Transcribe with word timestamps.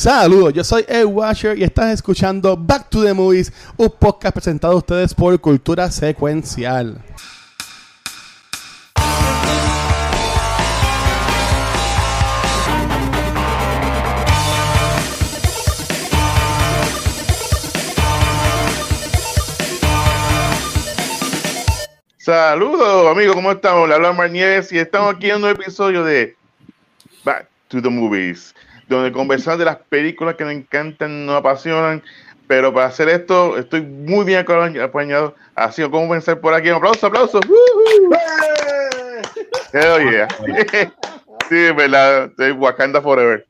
Saludos, 0.00 0.54
yo 0.54 0.64
soy 0.64 0.82
Ed 0.88 1.04
Washer 1.04 1.58
y 1.58 1.62
estás 1.62 1.92
escuchando 1.92 2.56
Back 2.56 2.88
to 2.88 3.04
the 3.04 3.12
Movies, 3.12 3.52
un 3.76 3.90
podcast 3.90 4.32
presentado 4.32 4.72
a 4.72 4.76
ustedes 4.76 5.12
por 5.12 5.38
Cultura 5.38 5.90
Secuencial. 5.90 6.96
Saludos 22.16 23.06
amigos, 23.14 23.34
¿cómo 23.34 23.52
estamos? 23.52 23.86
Le 23.86 23.96
habla 23.96 24.28
Nieves 24.28 24.72
y 24.72 24.78
estamos 24.78 25.14
aquí 25.14 25.28
en 25.28 25.44
un 25.44 25.50
episodio 25.50 26.02
de 26.02 26.34
Back 27.22 27.50
to 27.68 27.82
the 27.82 27.90
Movies 27.90 28.54
donde 28.90 29.12
conversar 29.12 29.56
de 29.56 29.64
las 29.64 29.76
películas 29.76 30.34
que 30.34 30.44
nos 30.44 30.52
encantan, 30.52 31.24
nos 31.26 31.36
apasionan. 31.36 32.02
Pero 32.46 32.74
para 32.74 32.86
hacer 32.86 33.08
esto, 33.08 33.56
estoy 33.56 33.82
muy 33.82 34.24
bien 34.24 34.40
acompañado. 34.40 35.36
Así 35.54 35.82
como 35.82 36.08
comenzar 36.08 36.40
por 36.40 36.52
aquí. 36.52 36.68
Aplausos, 36.68 37.04
aplausos. 37.04 37.40
Hell 39.72 40.10
yeah. 40.10 40.26
sí, 41.48 41.56
es 41.56 41.76
verdad. 41.76 42.24
Estoy 42.24 42.50
Wakanda 42.50 43.00
Forever. 43.00 43.46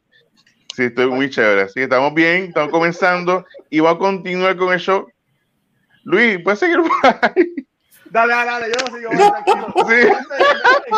Sí, 0.76 0.84
estoy 0.84 1.06
muy 1.06 1.30
chévere. 1.30 1.62
Así 1.62 1.74
que 1.74 1.84
estamos 1.84 2.12
bien, 2.12 2.44
estamos 2.44 2.70
comenzando 2.70 3.46
y 3.70 3.80
va 3.80 3.92
a 3.92 3.98
continuar 3.98 4.56
con 4.56 4.72
el 4.74 4.78
show. 4.78 5.08
Luis, 6.04 6.38
¿puedes 6.42 6.60
seguir 6.60 6.78
por 6.82 6.90
ahí? 7.22 7.66
Dale, 8.10 8.34
dale, 8.34 8.50
dale, 8.50 8.66
yo 8.66 8.86
no 8.86 8.96
sigo 8.96 9.30
tranquilo. 9.30 9.74
Sí. 9.88 10.96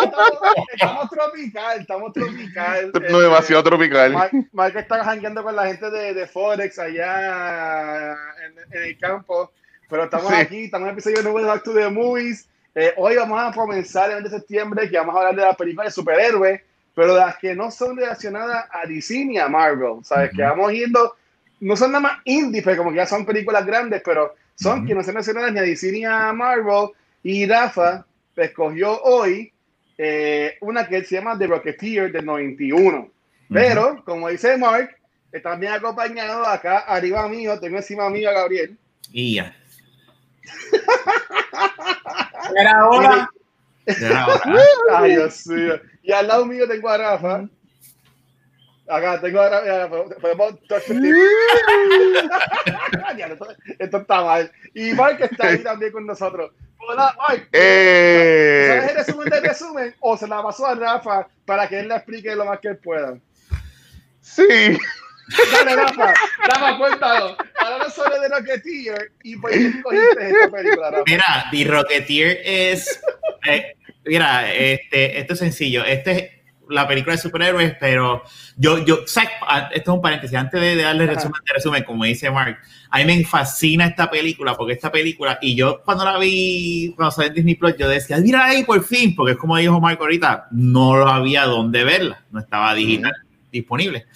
Estamos, 0.72 1.10
tropical, 1.10 1.80
estamos 1.80 2.12
tropical. 2.12 2.90
No, 2.92 3.00
este, 3.06 3.20
demasiado 3.20 3.62
tropical. 3.62 4.30
Mike, 4.52 4.78
está 4.78 5.04
jangueando 5.04 5.42
con 5.42 5.54
la 5.54 5.66
gente 5.66 5.90
de, 5.90 6.14
de 6.14 6.26
Forex 6.26 6.78
allá 6.78 8.12
en, 8.46 8.58
en, 8.78 8.82
el 8.82 8.98
campo. 8.98 9.52
Pero 9.90 10.04
estamos 10.04 10.32
aquí, 10.32 10.64
estamos 10.64 10.86
en 10.86 10.88
el 10.90 10.98
episodio 10.98 11.22
nuevo 11.22 11.38
de 11.40 11.44
Back 11.44 11.64
to 11.64 11.74
the 11.74 11.88
Movies. 11.90 12.48
Eh, 12.74 12.94
hoy 12.96 13.16
vamos 13.16 13.38
a 13.42 13.52
comenzar 13.52 14.10
el 14.10 14.22
mes 14.22 14.32
de 14.32 14.38
septiembre, 14.38 14.88
que 14.88 14.96
vamos 14.96 15.14
a 15.14 15.18
hablar 15.18 15.36
de 15.36 15.42
las 15.42 15.56
películas 15.56 15.88
de 15.88 15.92
superhéroes, 15.92 16.62
pero 16.94 17.14
de 17.14 17.20
las 17.20 17.36
que 17.36 17.54
no 17.54 17.70
son 17.70 17.96
relacionadas 17.98 18.66
a 18.70 18.86
Disney 18.86 19.26
ni 19.26 19.38
a 19.38 19.48
Marvel. 19.48 20.02
¿Sabes? 20.02 20.30
Que 20.34 20.42
vamos 20.42 20.72
yendo, 20.72 21.14
no 21.60 21.76
son 21.76 21.92
nada 21.92 22.00
más 22.00 22.18
indie, 22.24 22.62
como 22.76 22.90
que 22.90 22.96
ya 22.96 23.06
son 23.06 23.26
películas 23.26 23.66
grandes, 23.66 24.00
pero 24.02 24.34
son 24.54 24.86
que 24.86 24.94
no 24.94 25.02
son 25.02 25.14
relacionadas 25.14 25.52
ni 25.52 25.58
a 25.58 25.62
Disney 25.62 25.92
ni 25.92 26.04
a 26.06 26.32
Marvel 26.32 26.88
y 27.22 27.46
Rafa 27.46 28.06
escogió 28.36 29.00
hoy 29.02 29.52
eh, 29.98 30.56
una 30.60 30.86
que 30.86 31.04
se 31.04 31.16
llama 31.16 31.38
The 31.38 31.46
Rocketeer 31.46 32.12
del 32.12 32.24
91. 32.24 33.10
Pero, 33.52 34.02
como 34.04 34.28
dice 34.28 34.56
Mark, 34.56 34.96
está 35.30 35.54
bien 35.56 35.72
acompañado 35.72 36.46
acá 36.46 36.78
arriba 36.80 37.28
mío, 37.28 37.60
tengo 37.60 37.76
encima 37.76 38.08
mío 38.08 38.30
a 38.30 38.32
Gabriel. 38.32 38.78
Y 39.12 39.36
ya. 39.36 39.54
Era 42.56 42.80
ahora. 42.80 43.28
Ay, 44.92 45.12
Dios 45.12 45.46
mío. 45.46 45.80
Y 46.02 46.12
al 46.12 46.28
lado 46.28 46.46
mío 46.46 46.66
tengo 46.66 46.88
a 46.88 46.98
Rafa. 46.98 47.48
Acá 48.88 49.20
tengo 49.20 49.40
a 49.40 49.48
Rafa. 49.48 50.04
Podemos 50.20 50.54
Esto 53.78 53.98
está 53.98 54.22
mal. 54.22 54.50
Y 54.74 54.92
Mark 54.92 55.18
está 55.20 55.48
ahí 55.48 55.58
también 55.58 55.92
con 55.92 56.06
nosotros. 56.06 56.52
Hola, 56.88 57.16
Mike. 57.28 57.48
Eh. 57.52 58.66
¿Sabes 58.68 58.90
el 58.90 58.96
resumen 58.96 59.30
del 59.30 59.42
resumen? 59.42 59.94
O 60.00 60.16
se 60.16 60.26
la 60.26 60.42
pasó 60.42 60.66
a 60.66 60.74
Rafa 60.74 61.28
para 61.44 61.68
que 61.68 61.80
él 61.80 61.88
le 61.88 61.96
explique 61.96 62.34
lo 62.34 62.44
más 62.44 62.58
que 62.60 62.68
él 62.68 62.78
pueda. 62.78 63.18
Sí. 64.20 64.78
Dale, 65.52 65.76
Rafa. 65.76 66.14
Rafa, 66.44 66.78
cuéntalo. 66.78 67.36
Ahora 67.58 67.90
sobre 67.90 68.18
The 68.20 68.28
Rocketeer 68.28 69.12
y 69.22 69.36
por 69.36 69.50
qué 69.50 69.82
cogiste 69.82 70.28
esta 70.28 70.50
película, 70.50 70.90
Rafa. 70.90 71.04
Mira, 71.06 71.46
The 71.50 71.64
Rocketeer 71.64 72.40
es. 72.44 73.00
Eh, 73.46 73.76
mira, 74.04 74.52
este, 74.52 75.20
esto 75.20 75.34
es 75.34 75.38
sencillo. 75.38 75.84
Este 75.84 76.10
es 76.10 76.41
la 76.72 76.88
película 76.88 77.14
de 77.14 77.22
superhéroes, 77.22 77.74
pero 77.78 78.22
yo, 78.56 78.84
yo, 78.84 79.00
ah, 79.46 79.70
esto 79.72 79.90
es 79.90 79.94
un 79.94 80.02
paréntesis, 80.02 80.36
antes 80.36 80.60
de, 80.60 80.76
darle 80.76 81.06
resumen, 81.06 81.40
de 81.46 81.54
resumen, 81.54 81.84
como 81.84 82.04
dice 82.04 82.30
Mark, 82.30 82.58
a 82.90 82.98
mí 82.98 83.04
me 83.04 83.24
fascina 83.24 83.86
esta 83.86 84.10
película, 84.10 84.54
porque 84.56 84.74
esta 84.74 84.90
película, 84.90 85.38
y 85.40 85.54
yo 85.54 85.82
cuando 85.84 86.04
la 86.04 86.18
vi, 86.18 86.92
cuando 86.96 87.12
salió 87.12 87.28
en 87.28 87.34
Disney 87.34 87.54
Plus, 87.54 87.76
yo 87.78 87.88
decía, 87.88 88.18
mira 88.18 88.44
ahí 88.44 88.64
por 88.64 88.82
fin, 88.84 89.14
porque 89.14 89.32
es 89.32 89.38
como 89.38 89.56
dijo 89.56 89.80
Mark 89.80 89.98
ahorita, 90.00 90.48
no 90.50 90.96
lo 90.96 91.08
había 91.08 91.44
donde 91.44 91.84
verla, 91.84 92.24
no 92.30 92.40
estaba 92.40 92.74
digital 92.74 93.12
disponible. 93.52 94.06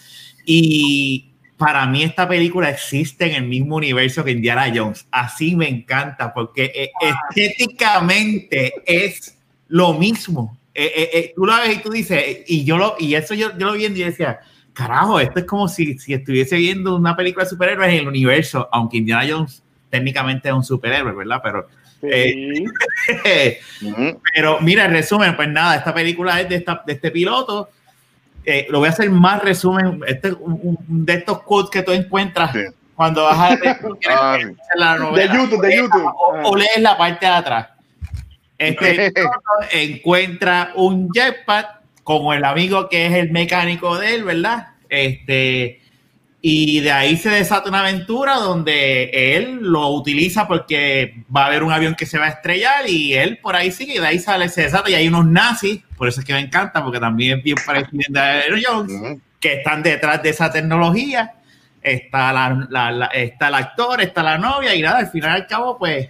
Y 0.45 1.33
para 1.57 1.87
mí 1.87 2.03
esta 2.03 2.29
película 2.29 2.71
existe 2.71 3.27
en 3.27 3.43
el 3.43 3.49
mismo 3.49 3.77
universo 3.77 4.25
que 4.25 4.33
Indiana 4.33 4.73
Jones. 4.75 5.07
Así 5.11 5.55
me 5.55 5.69
encanta, 5.69 6.35
porque 6.35 6.73
eh, 6.75 6.91
estéticamente 7.31 8.73
es 8.85 9.39
lo 9.69 9.95
mismo. 9.95 10.59
Eh, 10.79 10.93
eh, 10.95 11.11
eh, 11.15 11.33
tú 11.35 11.47
lo 11.47 11.57
ves 11.57 11.75
y 11.75 11.79
tú 11.81 11.89
dices, 11.89 12.41
y 12.47 12.63
yo 12.63 12.77
lo, 12.77 12.97
y 12.99 13.15
eso 13.15 13.33
yo, 13.33 13.57
yo 13.57 13.67
lo 13.69 13.73
vi 13.73 13.87
y 13.87 13.89
decía, 13.89 14.41
carajo, 14.75 15.19
esto 15.19 15.39
es 15.39 15.47
como 15.47 15.69
si, 15.69 15.99
si 15.99 16.13
estuviese 16.13 16.57
viendo 16.57 16.95
una 16.95 17.17
película 17.17 17.45
de 17.45 17.51
superhéroes 17.51 17.95
en 17.95 18.01
el 18.01 18.09
universo, 18.09 18.69
aunque 18.71 18.99
Indiana 18.99 19.25
Jones 19.27 19.63
técnicamente 19.89 20.51
es 20.51 20.55
un 20.55 20.63
superhéroe, 20.63 21.15
¿verdad? 21.15 21.41
Pero, 21.43 21.67
pero 24.35 24.61
mira, 24.61 24.85
en 24.85 24.91
resumen, 24.91 25.35
pues 25.35 25.49
nada, 25.49 25.77
esta 25.77 25.95
película 25.95 26.43
es 26.43 26.49
de, 26.51 26.57
esta, 26.57 26.83
de 26.87 26.93
este 26.93 27.11
piloto. 27.11 27.71
lo 28.69 28.81
voy 28.81 28.89
a 28.89 28.91
hacer 28.91 29.09
más 29.09 29.43
resumen. 29.43 30.03
Este 30.07 30.31
un, 30.31 30.77
de 30.87 31.15
estos 31.15 31.43
quotes 31.43 31.71
que 31.71 31.83
tú 31.83 31.93
encuentras 31.93 32.55
cuando 32.95 33.25
vas 33.25 33.39
a 33.39 33.59
ah, 34.11 34.39
la 34.75 34.99
novela, 34.99 35.33
de 35.33 35.39
YouTube, 35.39 35.63
de 35.63 35.77
YouTube. 35.79 36.13
o 36.45 36.55
lees 36.55 36.81
la 36.81 36.99
parte 36.99 37.25
de 37.25 37.33
atrás. 37.33 37.69
Este 38.59 39.13
encuentra 39.73 40.73
un 40.75 41.11
jetpack 41.13 41.81
como 42.03 42.33
el 42.33 42.45
amigo 42.45 42.89
que 42.89 43.07
es 43.07 43.15
el 43.15 43.33
mecánico 43.33 43.99
de 43.99 44.15
él, 44.15 44.25
¿verdad? 44.25 44.69
Este, 44.89 45.81
y 46.41 46.79
de 46.79 46.93
ahí 46.93 47.17
se 47.17 47.31
desata 47.31 47.69
una 47.69 47.81
aventura 47.81 48.37
donde 48.37 49.37
él 49.37 49.59
lo 49.61 49.89
utiliza 49.89 50.47
porque 50.47 51.25
va 51.35 51.43
a 51.43 51.47
haber 51.47 51.65
un 51.65 51.73
avión 51.73 51.97
que 51.97 52.07
se 52.07 52.19
va 52.19 52.27
a 52.27 52.29
estrellar 52.29 52.89
y 52.89 53.15
él 53.15 53.39
por 53.39 53.57
ahí 53.57 53.73
sigue 53.73 53.95
y 53.97 53.99
de 53.99 54.07
ahí 54.07 54.21
sale, 54.21 54.49
se 54.49 54.63
desata 54.63 54.89
y 54.89 54.95
hay 54.95 55.09
unos 55.09 55.27
nazis, 55.27 55.83
por 55.97 56.07
eso 56.07 56.21
es 56.21 56.27
que 56.27 56.35
me 56.35 56.39
encanta 56.39 56.85
porque 56.85 57.01
también 57.01 57.39
es 57.39 57.45
bien 57.45 57.57
parecido 57.67 58.21
a 58.21 58.43
Jones, 58.65 59.19
que 59.41 59.55
están 59.55 59.83
detrás 59.83 60.23
de 60.23 60.29
esa 60.31 60.53
tecnología. 60.53 61.33
Está, 61.83 62.33
la, 62.33 63.11
está 63.13 63.49
el 63.49 63.55
actor, 63.55 64.01
está 64.01 64.23
la 64.23 64.39
novia 64.39 64.73
y 64.75 64.83
nada, 64.83 64.99
al 64.99 65.09
final 65.09 65.31
al 65.33 65.47
cabo 65.49 65.77
pues 65.79 66.09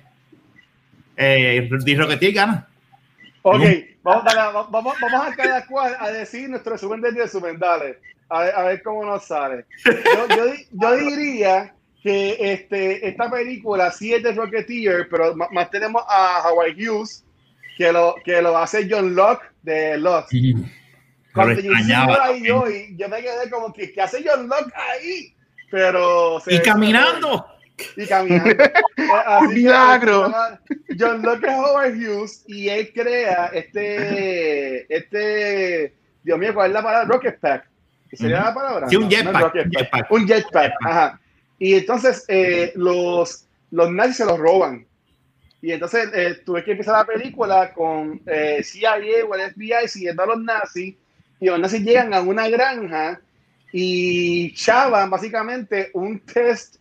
eh, 1.17 1.69
Rocketeer 1.71 2.33
gana. 2.33 2.69
Ok, 3.43 3.63
vamos, 4.03 4.25
vamos, 4.71 4.97
vamos, 5.01 5.27
a 5.27 5.35
cada 5.37 5.65
cual 5.67 5.97
a 6.01 6.11
decir 6.11 6.51
nuestro 6.51 6.73
resumen 6.73 7.01
del 7.01 7.15
resumen, 7.15 7.59
dale, 7.59 8.01
a 8.29 8.41
ver, 8.41 8.55
a 8.55 8.63
ver 8.65 8.83
cómo 8.83 9.05
nos 9.05 9.25
sale. 9.25 9.65
Yo, 9.85 10.37
yo, 10.37 10.53
yo, 10.73 10.97
diría 10.97 11.73
que 12.03 12.37
este, 12.41 13.07
esta 13.07 13.31
película 13.31 13.93
sí 13.93 14.13
es 14.13 14.23
de 14.23 14.33
Rocketeer, 14.33 15.09
pero 15.09 15.37
más, 15.37 15.71
tenemos 15.71 16.03
a 16.09 16.43
Howard 16.49 16.75
Hughes, 16.77 17.25
que 17.77 17.93
lo, 17.93 18.17
que 18.25 18.43
lo 18.43 18.57
hace 18.59 18.89
John 18.91 19.15
Locke 19.15 19.45
de 19.63 19.97
Lost. 19.99 20.33
Cuando 21.33 21.61
yo, 21.61 21.73
ahí, 22.21 22.43
yo, 22.45 22.65
yo 22.97 23.09
me 23.09 23.23
quedé 23.23 23.51
como 23.51 23.73
que, 23.73 23.93
¿qué 23.93 24.03
hace 24.03 24.25
John 24.27 24.49
Locke 24.49 24.73
ahí? 24.75 25.35
Pero... 25.71 26.43
y 26.47 26.59
caminando 26.61 27.47
y 27.97 28.07
caminando. 28.07 28.65
Así 29.27 29.55
milagro! 29.55 30.33
John 30.99 31.23
Locke 31.23 31.45
es 31.45 31.55
Howard 31.55 31.95
Hughes 31.95 32.45
y 32.47 32.69
él 32.69 32.93
crea 32.93 33.51
este, 33.53 34.93
este, 34.95 35.95
Dios 36.23 36.39
mío, 36.39 36.55
¿cuál 36.55 36.71
es 36.71 36.75
la 36.75 36.83
palabra? 36.83 37.09
Rocket 37.09 37.39
Pack. 37.39 37.69
¿Sería 38.13 38.45
la 38.45 38.55
palabra? 38.55 38.89
Sí, 38.89 38.97
un 38.97 39.11
jetpack. 39.11 40.11
un 40.11 40.27
jetpack, 40.27 40.73
ajá. 40.85 41.21
Y 41.59 41.75
entonces 41.75 42.25
eh, 42.29 42.73
los, 42.77 43.47
los 43.71 43.91
nazis 43.91 44.17
se 44.17 44.25
los 44.25 44.39
roban. 44.39 44.87
Y 45.63 45.73
entonces 45.73 46.09
eh, 46.15 46.43
tuve 46.45 46.65
que 46.65 46.73
empezar 46.73 46.95
la 46.95 47.05
película 47.05 47.73
con 47.73 48.21
eh, 48.27 48.63
CIA 48.63 49.25
o 49.29 49.35
el 49.35 49.51
FBI 49.53 49.89
siguiendo 49.89 50.23
a 50.23 50.27
los 50.27 50.43
nazis. 50.43 50.95
Y 51.41 51.47
los 51.47 51.59
nazis 51.59 51.83
llegan 51.83 52.15
a 52.15 52.21
una 52.21 52.49
granja 52.49 53.21
y 53.73 54.55
chavan 54.55 55.11
básicamente 55.11 55.91
un 55.93 56.21
test 56.21 56.77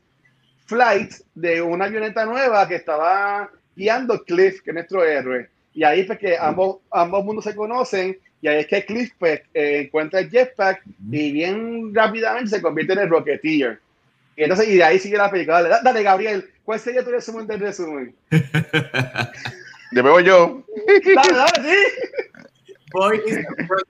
flight 0.65 1.13
de 1.33 1.61
una 1.61 1.85
avioneta 1.85 2.25
nueva 2.25 2.67
que 2.67 2.75
estaba 2.75 3.49
guiando 3.75 4.23
Cliff, 4.23 4.61
que 4.61 4.71
es 4.71 4.73
nuestro 4.73 5.03
héroe. 5.03 5.49
Y 5.73 5.83
ahí 5.83 6.01
es 6.01 6.17
que 6.17 6.37
ambos, 6.37 6.77
ambos 6.91 7.25
mundos 7.25 7.43
se 7.43 7.55
conocen 7.55 8.17
y 8.41 8.47
ahí 8.47 8.59
es 8.59 8.67
que 8.67 8.85
Cliff 8.85 9.11
pues, 9.17 9.41
eh, 9.53 9.81
encuentra 9.85 10.19
el 10.19 10.29
jetpack 10.29 10.83
y 11.11 11.31
bien 11.31 11.93
rápidamente 11.93 12.51
se 12.51 12.61
convierte 12.61 12.93
en 12.93 12.99
el 12.99 13.09
Rocketeer. 13.09 13.79
Y 14.37 14.43
entonces, 14.43 14.67
y 14.67 14.75
de 14.75 14.83
ahí 14.83 14.99
sigue 14.99 15.17
la 15.17 15.31
película. 15.31 15.81
Dale, 15.81 16.03
Gabriel, 16.03 16.49
¿cuál 16.63 16.79
sería 16.79 17.03
tu 17.03 17.11
resumen 17.11 17.47
del 17.47 17.59
resumen? 17.59 18.15
Yo 19.91 20.03
me 20.03 20.09
voy 20.09 20.23
yo. 20.25 20.63
Dale, 21.15 21.37
dale, 21.37 21.69
sí. 21.69 22.73
Voy, 22.91 23.21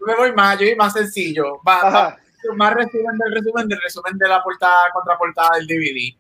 me 0.06 0.16
voy 0.16 0.34
más, 0.34 0.60
yo 0.60 0.66
voy 0.66 0.76
más 0.76 0.94
sencillo. 0.94 1.60
Va, 1.68 2.18
más 2.56 2.74
resumen 2.74 3.18
del 3.18 3.34
resumen 3.34 3.68
del 3.68 3.82
resumen 3.82 4.18
de 4.18 4.28
la 4.28 4.44
portada 4.44 4.92
contraportada 4.94 5.58
del 5.58 5.68
DVD. 5.68 6.16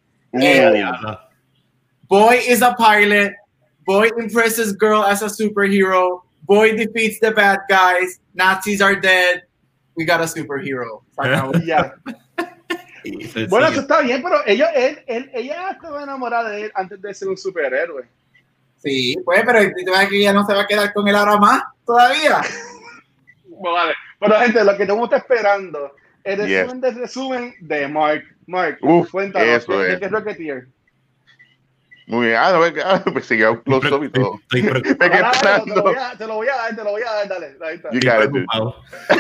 Boy 2.08 2.36
is 2.48 2.62
a 2.62 2.74
pilot. 2.76 3.34
Boy 3.86 4.10
impresses 4.18 4.74
girl 4.74 5.04
as 5.04 5.22
a 5.22 5.28
superhero. 5.30 6.22
Boy 6.44 6.76
defeats 6.76 7.20
the 7.20 7.32
bad 7.32 7.60
guys. 7.70 8.20
Nazis 8.34 8.82
are 8.82 8.96
dead. 9.00 9.44
We 9.96 10.06
got 10.06 10.22
a 10.22 10.28
superhero. 10.28 11.04
Bueno, 13.50 13.68
eso 13.68 13.82
está 13.82 14.02
bien, 14.02 14.22
pero 14.24 14.38
ella, 14.48 14.70
él, 14.72 15.04
él- 15.08 15.30
ella 15.34 15.70
estaba 15.72 16.02
enamorada 16.04 16.50
de 16.50 16.64
él 16.66 16.72
antes 16.74 17.00
de 17.02 17.14
ser 17.14 17.28
un 17.30 17.38
superhéroe. 17.38 18.04
Sí, 18.78 19.16
pues, 19.24 19.44
pero 19.46 19.60
tú 19.62 19.92
ves 19.92 20.10
que 20.10 20.22
ya 20.22 20.34
no 20.34 20.46
se 20.46 20.54
va 20.54 20.62
a 20.62 20.68
quedar 20.68 20.92
con 20.94 21.08
él 21.08 21.16
ahora 21.16 21.38
más 21.38 21.64
todavía. 21.86 22.42
Bueno, 23.58 23.74
vale. 23.78 23.94
Pero, 24.20 24.36
gente, 24.42 24.64
lo 24.66 24.76
que 24.76 24.86
todo 24.86 24.98
mundo 24.98 25.16
está 25.16 25.18
esperando, 25.26 25.96
el 26.26 26.40
Yes. 26.48 26.62
resumen 26.64 26.82
del 26.82 26.96
resumen 26.96 27.54
de 27.62 27.88
Mark. 27.88 28.24
Mark, 28.48 28.78
Uf, 28.82 29.10
cuéntanos, 29.12 29.48
eso 29.48 29.72
¿qué, 29.72 29.94
es. 29.94 30.00
¿qué 30.00 30.06
es 30.06 30.12
Rocketeer? 30.12 30.68
Muy 32.08 32.28
bien. 32.28 32.38
Ah, 32.40 32.52
no, 32.52 32.62
ah, 32.84 33.04
pues 33.14 33.26
sigue 33.26 33.50
un 33.50 33.58
close-up 33.58 34.04
y 34.04 34.10
todo. 34.10 34.40
Estoy 34.42 34.62
preocupado. 34.62 34.96
Me 35.00 35.10
quedé 35.10 35.24
Ah, 35.24 35.32
te, 35.64 35.70
lo, 35.70 35.76
te 35.76 35.76
lo 35.76 35.84
voy 35.84 35.96
a, 35.98 36.18
te 36.18 36.28
lo 36.28 36.36
voy 36.36 36.48
a 36.48 36.56
dar, 36.56 36.76
te 36.76 36.84
lo 36.84 36.92
voy 36.92 37.02
a 37.02 37.12
dar, 37.12 37.28
dale. 37.28 37.58
Ahí 37.62 37.76
está. 37.76 37.90
Preocupado. 37.90 38.76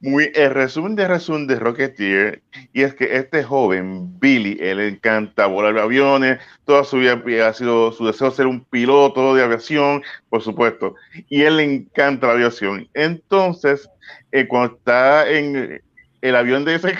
Muy, 0.00 0.30
el 0.34 0.50
resumen 0.54 0.94
de 0.94 1.08
resumen 1.08 1.46
de 1.46 1.56
Rocketeer, 1.58 2.42
y 2.72 2.82
es 2.82 2.94
que 2.94 3.16
este 3.16 3.42
joven, 3.42 4.18
Billy, 4.20 4.56
él 4.60 4.80
encanta 4.80 5.46
volar 5.46 5.76
aviones, 5.78 6.38
toda 6.64 6.84
su 6.84 6.98
vida 6.98 7.48
ha 7.48 7.52
sido 7.52 7.92
su 7.92 8.06
deseo 8.06 8.30
ser 8.30 8.46
un 8.46 8.64
piloto 8.64 9.34
de 9.34 9.42
aviación, 9.42 10.02
por 10.28 10.42
supuesto, 10.42 10.94
y 11.28 11.42
él 11.42 11.56
le 11.58 11.64
encanta 11.64 12.28
la 12.28 12.34
aviación. 12.34 12.88
Entonces, 12.94 13.88
eh, 14.32 14.46
cuando 14.46 14.76
está 14.76 15.28
en 15.28 15.82
el 16.20 16.36
avión 16.36 16.64
de 16.64 16.74
ese 16.76 16.96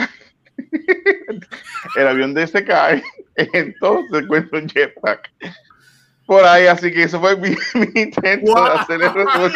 el 1.96 2.08
avión 2.08 2.34
de 2.34 2.42
ese 2.44 2.64
cae, 2.64 3.02
entonces 3.36 4.22
encuentra 4.22 4.58
un 4.58 4.68
jetpack. 4.68 5.30
Por 6.26 6.44
ahí, 6.44 6.66
así 6.66 6.92
que 6.92 7.04
eso 7.04 7.20
fue 7.20 7.36
mi, 7.36 7.50
mi 7.74 8.00
intento 8.02 8.64
de 8.64 8.70
hacer 8.70 9.02
el 9.02 9.14
resumen. 9.14 9.52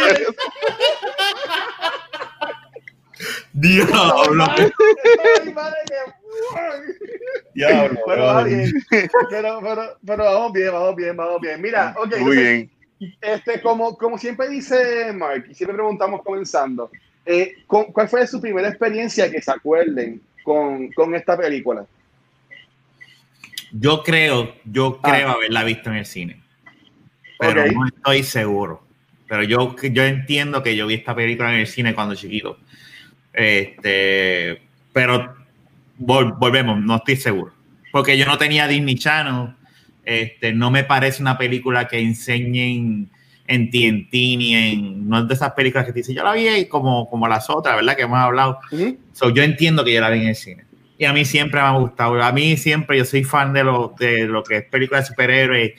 Diablo. 3.53 4.45
Ay, 4.57 5.53
madre 5.53 5.77
que- 5.87 6.23
Diablo. 7.55 8.01
Pero 8.07 8.25
va 8.25 8.45
bien. 8.45 8.73
Pero, 9.31 9.61
pero, 9.61 9.99
pero 10.05 10.25
vamos 10.25 10.53
bien, 10.53 10.73
vamos 10.73 10.97
bien, 10.97 11.17
vamos 11.17 11.41
bien. 11.41 11.61
Mira, 11.61 11.95
ok. 11.99 12.07
Muy 12.07 12.17
entonces, 12.19 12.37
bien. 12.37 12.71
Este, 13.21 13.61
como, 13.61 13.97
como 13.99 14.17
siempre 14.17 14.49
dice 14.49 15.13
Mark, 15.13 15.45
y 15.49 15.55
siempre 15.55 15.77
preguntamos 15.77 16.23
comenzando, 16.23 16.91
eh, 17.27 17.55
¿cu- 17.67 17.93
¿cuál 17.93 18.09
fue 18.09 18.27
su 18.27 18.41
primera 18.41 18.69
experiencia 18.69 19.31
que 19.31 19.41
se 19.43 19.51
acuerden 19.51 20.21
con, 20.43 20.91
con 20.93 21.15
esta 21.15 21.37
película? 21.37 21.87
Yo 23.73 24.03
creo, 24.03 24.55
yo 24.65 25.01
Ah. 25.03 25.11
creo 25.13 25.29
haberla 25.31 25.65
visto 25.65 25.91
en 25.91 25.97
el 25.97 26.07
cine. 26.07 26.41
Pero 27.39 27.65
no 27.73 27.87
estoy 27.87 28.23
seguro. 28.23 28.85
Pero 29.29 29.43
yo, 29.45 29.75
yo 29.83 30.05
entiendo 30.05 30.63
que 30.63 30.77
yo 30.77 30.87
vi 30.87 30.95
esta 30.95 31.15
película 31.15 31.53
en 31.53 31.61
el 31.61 31.67
cine 31.67 31.95
cuando 31.95 32.15
chiquito. 32.15 32.59
Este, 33.33 34.61
pero 34.93 35.35
vol- 35.99 36.37
volvemos, 36.39 36.81
no 36.81 36.97
estoy 36.97 37.17
seguro. 37.17 37.53
Porque 37.91 38.17
yo 38.19 38.27
no 38.27 38.37
tenía 38.39 38.69
Disney 38.69 38.95
Channel. 38.97 39.55
Este, 40.05 40.53
no 40.53 40.71
me 40.71 40.85
parece 40.85 41.23
una 41.23 41.39
película 41.39 41.89
que 41.89 41.99
enseñen 41.99 43.09
en 43.47 43.71
TNT 43.71 44.13
ni 44.13 44.55
en. 44.55 45.09
No 45.09 45.21
es 45.21 45.29
de 45.29 45.35
esas 45.35 45.53
películas 45.53 45.85
que 45.87 45.93
te 45.93 45.99
dicen, 46.01 46.15
yo 46.15 46.25
la 46.25 46.33
vi 46.33 46.47
ahí 46.49 46.67
como, 46.67 47.09
como 47.11 47.27
las 47.29 47.49
otras, 47.51 47.77
¿verdad? 47.77 47.97
Que 47.97 48.03
hemos 48.03 48.19
hablado. 48.19 48.59
So, 49.13 49.31
yo 49.31 49.43
entiendo 49.43 49.85
que 49.85 49.93
yo 49.93 50.01
la 50.01 50.11
vi 50.11 50.21
en 50.23 50.29
el 50.29 50.35
cine. 50.37 50.65
Y 50.99 51.05
a 51.05 51.13
mí 51.13 51.25
siempre 51.25 51.61
me 51.61 51.67
ha 51.67 51.73
gustado. 51.77 52.23
A 52.23 52.31
mí 52.33 52.57
siempre, 52.57 52.97
yo 52.99 53.05
soy 53.05 53.25
fan 53.25 53.53
de 53.53 53.65
lo, 53.65 53.95
de 53.99 54.27
lo 54.27 54.45
que 54.45 54.59
es 54.59 54.65
película 54.65 55.01
de 55.01 55.07
superhéroes. 55.07 55.73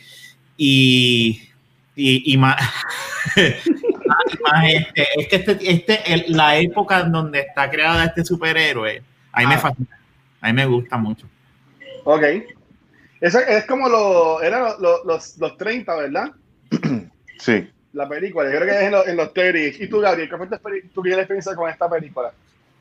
Y, 0.58 1.42
y, 1.96 2.34
y 2.34 2.38
más, 2.38 2.58
este, 4.66 5.08
es 5.18 5.28
que 5.28 5.36
este, 5.38 5.58
este, 5.72 6.14
el- 6.14 6.26
la 6.30 6.58
época 6.58 7.00
en 7.02 7.12
donde 7.12 7.40
está 7.40 7.70
creada 7.70 8.06
este 8.06 8.24
superhéroe, 8.26 9.02
a 9.32 9.42
mí 9.42 9.48
me 9.48 9.56
Ah. 9.56 9.60
fascina. 9.60 10.00
A 10.42 10.48
mí 10.48 10.54
me 10.54 10.66
gusta 10.66 10.98
mucho. 10.98 11.26
Ok. 12.04 12.24
Eso 13.22 13.40
es 13.40 13.64
como 13.66 13.88
lo, 13.88 14.42
eran 14.42 14.62
lo- 14.64 14.80
lo- 14.80 15.04
los, 15.06 15.38
los 15.38 15.58
30, 15.58 15.96
¿verdad? 15.96 16.32
Sí. 17.40 17.70
La 17.94 18.10
película, 18.10 18.52
yo 18.52 18.58
creo 18.60 18.68
que 18.70 18.76
es 18.76 18.84
en, 18.84 18.92
los- 18.92 19.08
en 19.08 19.18
los 19.18 19.34
30. 19.34 19.84
¿Y 19.84 19.88
tú, 19.88 20.00
Gabriel, 20.00 20.30
qué 20.30 20.38
fue 20.38 20.48
tu, 20.48 21.02
primera 21.02 21.22
experiencia 21.22 21.56
con 21.56 21.70
esta 21.70 21.88
película? 21.90 22.32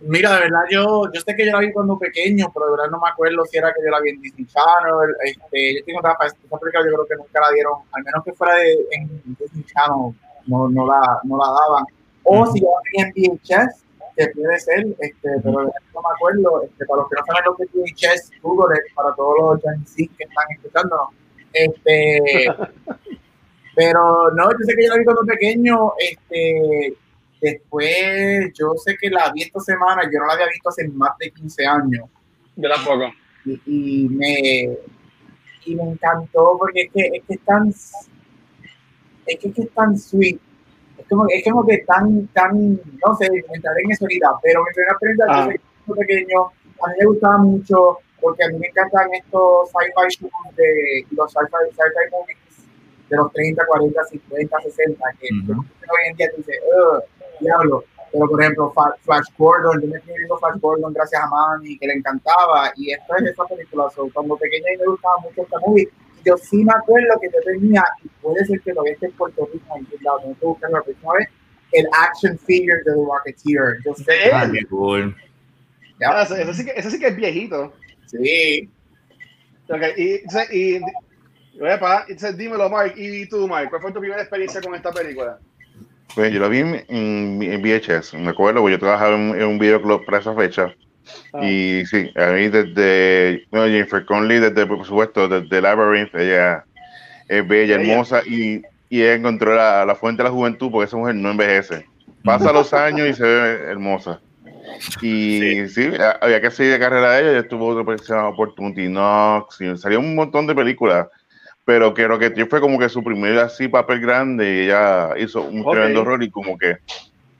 Mira, 0.00 0.34
de 0.34 0.40
verdad, 0.40 0.62
yo, 0.70 1.12
yo 1.12 1.20
sé 1.20 1.37
que 1.37 1.46
yo 1.46 1.52
la 1.52 1.60
vi 1.60 1.70
cuando 1.72 1.99
pequeño, 1.99 2.50
pero 2.52 2.66
de 2.66 2.72
verdad 2.72 2.90
no 2.90 2.99
me 3.00 3.08
acuerdo 3.08 3.44
si 3.44 3.58
era 3.58 3.72
que 3.72 3.84
yo 3.84 3.90
la 3.90 4.00
vi 4.00 4.10
en 4.10 4.20
Disney 4.20 4.46
Channel. 4.46 5.14
Este, 5.22 5.76
yo 5.78 5.84
tengo 5.84 5.99
otra 6.00 6.16
esta 6.26 6.58
película, 6.58 6.84
yo 6.84 6.94
creo 6.94 7.06
que 7.06 7.16
nunca 7.16 7.40
la 7.40 7.50
dieron, 7.52 7.75
al 7.93 8.02
menos 8.02 8.25
que 8.25 8.32
fuera 8.32 8.54
de, 8.56 8.72
en 8.93 9.22
Disney 9.38 9.64
Channel, 9.64 10.14
no, 10.46 10.69
no, 10.69 10.87
la, 10.87 11.20
no 11.25 11.37
la 11.38 11.46
daban. 11.46 11.84
O 12.25 12.46
si 12.46 12.60
yo 12.60 12.69
la 12.69 12.82
tenía 13.12 13.12
en 13.14 13.34
VHS, 13.37 13.84
que 14.16 14.26
puede 14.28 14.58
ser, 14.60 14.87
este, 14.99 15.28
pero 15.43 15.58
de 15.58 15.64
verdad 15.66 15.72
no 15.94 16.00
me 16.00 16.14
acuerdo. 16.14 16.62
Este, 16.64 16.87
para 16.87 17.02
los 17.02 17.08
que 17.10 17.16
no 17.16 17.26
saben 17.26 17.44
lo 17.44 17.56
que 17.56 17.62
es 17.64 17.70
VHS, 17.75 18.31
Google 18.43 18.76
es 18.76 18.94
para 18.94 19.14
todos 19.14 19.38
los 19.38 19.62
Gen 19.62 19.87
Z 19.87 20.14
que 20.16 20.25
están 20.25 20.44
escuchándonos. 20.56 21.08
Este, 21.52 22.46
pero 23.74 24.30
no, 24.32 24.50
yo 24.50 24.58
sé 24.66 24.74
que 24.76 24.84
yo 24.84 24.90
la 24.90 24.98
vi 24.98 25.04
cuando 25.04 25.22
pequeño, 25.24 25.92
este, 25.98 26.94
después 27.40 28.52
yo 28.58 28.74
sé 28.76 28.96
que 29.00 29.10
la 29.10 29.30
vi 29.32 29.42
esta 29.42 29.60
semana, 29.60 30.02
yo 30.12 30.19
no 30.20 30.26
la 30.26 30.34
había 30.34 30.46
visto 30.48 30.69
hace 30.69 30.88
más 30.88 31.16
de 31.19 31.30
15 31.30 31.66
años 31.66 32.04
Yo 32.56 32.69
tampoco. 32.69 33.12
y, 33.44 33.60
y 33.66 34.08
me 34.08 34.78
y 35.64 35.76
me 35.76 35.82
encantó 35.84 36.56
porque 36.58 36.82
es 36.82 36.90
que 36.92 37.00
es 37.14 37.22
que 37.26 37.34
es 37.34 37.40
tan 37.44 37.69
es 37.69 39.38
que, 39.38 39.48
es 39.48 39.54
que 39.54 39.62
es 39.62 39.70
tan 39.75 39.96
sweet 39.96 40.38
es 40.98 41.06
como, 41.08 41.25
es 41.28 41.44
como 41.44 41.64
que 41.66 41.78
tan 41.78 42.26
tan 42.28 42.72
no 42.75 43.16
sé 43.16 43.26
entraré 43.54 43.82
en 43.84 43.92
eso 43.92 44.04
ahorita 44.04 44.28
pero 44.42 44.62
mi 44.64 44.72
primera 44.75 44.92
experiencia 44.92 45.26
Ah. 45.28 45.48
yo 45.86 45.94
pequeño 45.94 46.40
a 46.84 46.88
mí 46.88 46.94
me 46.98 47.06
gustaba 47.06 47.38
mucho 47.38 47.98
porque 48.20 48.44
a 48.44 48.48
mí 48.48 48.58
me 48.58 48.66
encantan 48.68 49.08
estos 49.14 49.68
sci-fi 49.70 50.08
shows 50.20 50.56
de 50.56 51.06
los 51.12 51.30
sci-fi 51.32 51.70
sci-fi 51.70 52.10
movies 52.10 52.38
de 53.12 53.19
los 53.19 53.32
30, 53.32 53.67
40, 53.67 54.05
50, 54.05 54.56
60 54.62 55.05
que 55.20 55.29
Ujú. 55.53 55.61
hoy 55.61 56.09
en 56.11 56.17
día 56.17 56.31
te 56.31 56.37
dice 56.38 56.53
"Ugh, 56.75 57.03
diablo 57.41 57.85
pero 58.11 58.26
por 58.26 58.41
ejemplo 58.43 58.73
Flash 59.05 59.26
Gordon 59.37 59.81
yo 59.82 59.88
me 59.88 60.00
fui 60.00 60.14
viendo 60.17 60.38
Flash 60.38 60.59
Gordon 60.61 60.93
gracias 60.94 61.23
a 61.23 61.26
Manny 61.29 61.79
que 61.79 61.87
le 61.88 61.94
encantaba 61.94 62.73
y 62.76 62.93
esta 62.93 63.17
es 63.19 63.25
esa 63.26 63.44
película 63.44 63.90
so, 63.95 64.09
cuando 64.14 64.37
pequeña 64.38 64.73
y 64.75 64.78
me 64.78 64.87
gustaba 64.87 65.19
mucho 65.19 65.42
esta 65.42 65.59
movie 65.61 65.88
y 66.19 66.28
yo 66.28 66.37
sí 66.38 66.64
me 66.64 66.73
acuerdo 66.73 67.21
que 67.21 67.28
yo 67.28 67.40
tenía 67.45 67.85
y 68.02 68.09
puede 68.23 68.45
ser 68.47 68.61
que 68.62 68.73
lo 68.73 68.83
viste 68.83 69.07
en 69.07 69.12
Puerto 69.12 69.49
Rico 69.52 69.76
en 69.76 69.87
lado 70.02 70.19
no 70.21 70.25
tengo 70.25 70.37
que 70.40 70.47
buscarlo 70.47 70.76
la 70.78 70.83
próxima 70.85 71.12
vez 71.14 71.28
el 71.73 71.87
action 72.00 72.38
figure 72.38 72.78
de 72.78 72.85
The 72.85 72.90
Rocketeer 72.92 73.78
yo 73.85 73.95
sé 73.95 74.04
¿De 74.12 74.33
Ah, 74.33 74.49
qué 74.52 74.64
cool. 74.66 75.14
Ah, 76.04 76.23
eso, 76.23 76.35
eso 76.37 76.52
sí 76.54 76.64
que, 76.64 76.73
eso 76.76 76.90
sí 76.90 76.99
que 76.99 77.09
es 77.09 77.16
viejito. 77.16 77.73
sí 78.07 78.71
Ok, 79.69 79.83
y, 79.97 80.14
y, 80.52 80.76
y 80.76 80.81
Epa, 81.61 82.04
entonces 82.09 82.37
dímelo, 82.37 82.68
Mark. 82.71 82.94
¿Y 82.97 83.28
tú, 83.28 83.47
Mark? 83.47 83.68
¿Cuál 83.71 83.82
fue 83.82 83.92
tu 83.92 84.00
primera 84.00 84.21
experiencia 84.23 84.61
con 84.61 84.75
esta 84.75 84.90
película? 84.90 85.38
Pues 86.14 86.32
yo 86.32 86.40
lo 86.40 86.49
vi 86.49 86.59
en, 86.88 87.38
VHS, 87.38 88.14
me 88.14 88.30
acuerdo, 88.30 88.61
porque 88.61 88.73
yo 88.75 88.78
trabajaba 88.78 89.14
en, 89.14 89.30
en 89.40 89.44
un 89.44 89.59
videoclub 89.59 90.04
para 90.04 90.18
esa 90.18 90.35
fecha. 90.35 90.75
Ah. 91.32 91.44
Y 91.44 91.85
sí, 91.87 92.11
a 92.16 92.26
mí 92.32 92.49
desde 92.49 93.44
bueno, 93.50 93.66
Jennifer 93.66 94.04
Conley, 94.04 94.38
desde, 94.38 94.66
por 94.66 94.85
supuesto, 94.85 95.28
desde 95.28 95.61
Labyrinth, 95.61 96.14
ella 96.14 96.64
es 97.28 97.47
bella, 97.47 97.76
Ella. 97.76 97.92
hermosa 97.92 98.23
y, 98.26 98.62
y 98.88 99.02
ella 99.02 99.14
encontró 99.14 99.54
la, 99.54 99.85
la 99.85 99.94
fuente 99.94 100.23
de 100.23 100.28
la 100.28 100.35
juventud 100.35 100.71
porque 100.71 100.87
esa 100.87 100.97
mujer 100.97 101.14
no 101.14 101.30
envejece. 101.30 101.87
Pasa 102.25 102.52
los 102.52 102.73
años 102.73 103.09
y 103.09 103.14
se 103.14 103.23
ve 103.23 103.71
hermosa. 103.71 104.21
Y 105.00 105.66
sí, 105.68 105.90
a- 105.99 106.18
había 106.21 106.40
que 106.40 106.50
seguir 106.50 106.73
de 106.73 106.78
carrera 106.78 107.12
de 107.12 107.21
ella. 107.21 107.30
Ella 107.30 107.40
estuvo 107.40 107.66
otra 107.68 107.97
llama 107.97 108.28
Opportunity 108.28 108.82
y 108.85 109.76
salió 109.76 109.99
un 109.99 110.14
montón 110.14 110.47
de 110.47 110.54
películas. 110.54 111.09
Pero 111.64 111.95
que 111.95 112.09
Rocketeer 112.09 112.49
fue 112.49 112.61
como 112.61 112.78
que 112.78 112.88
su 112.88 113.04
primer 113.04 113.38
así 113.38 113.69
papel 113.69 114.00
grande 114.00 114.52
y 114.54 114.61
ella 114.64 115.11
hizo 115.19 115.42
un 115.42 115.61
Ok. 115.64 115.73
tremendo 115.73 116.04
rol 116.04 116.23
y 116.23 116.31
como 116.31 116.59
que 116.59 116.78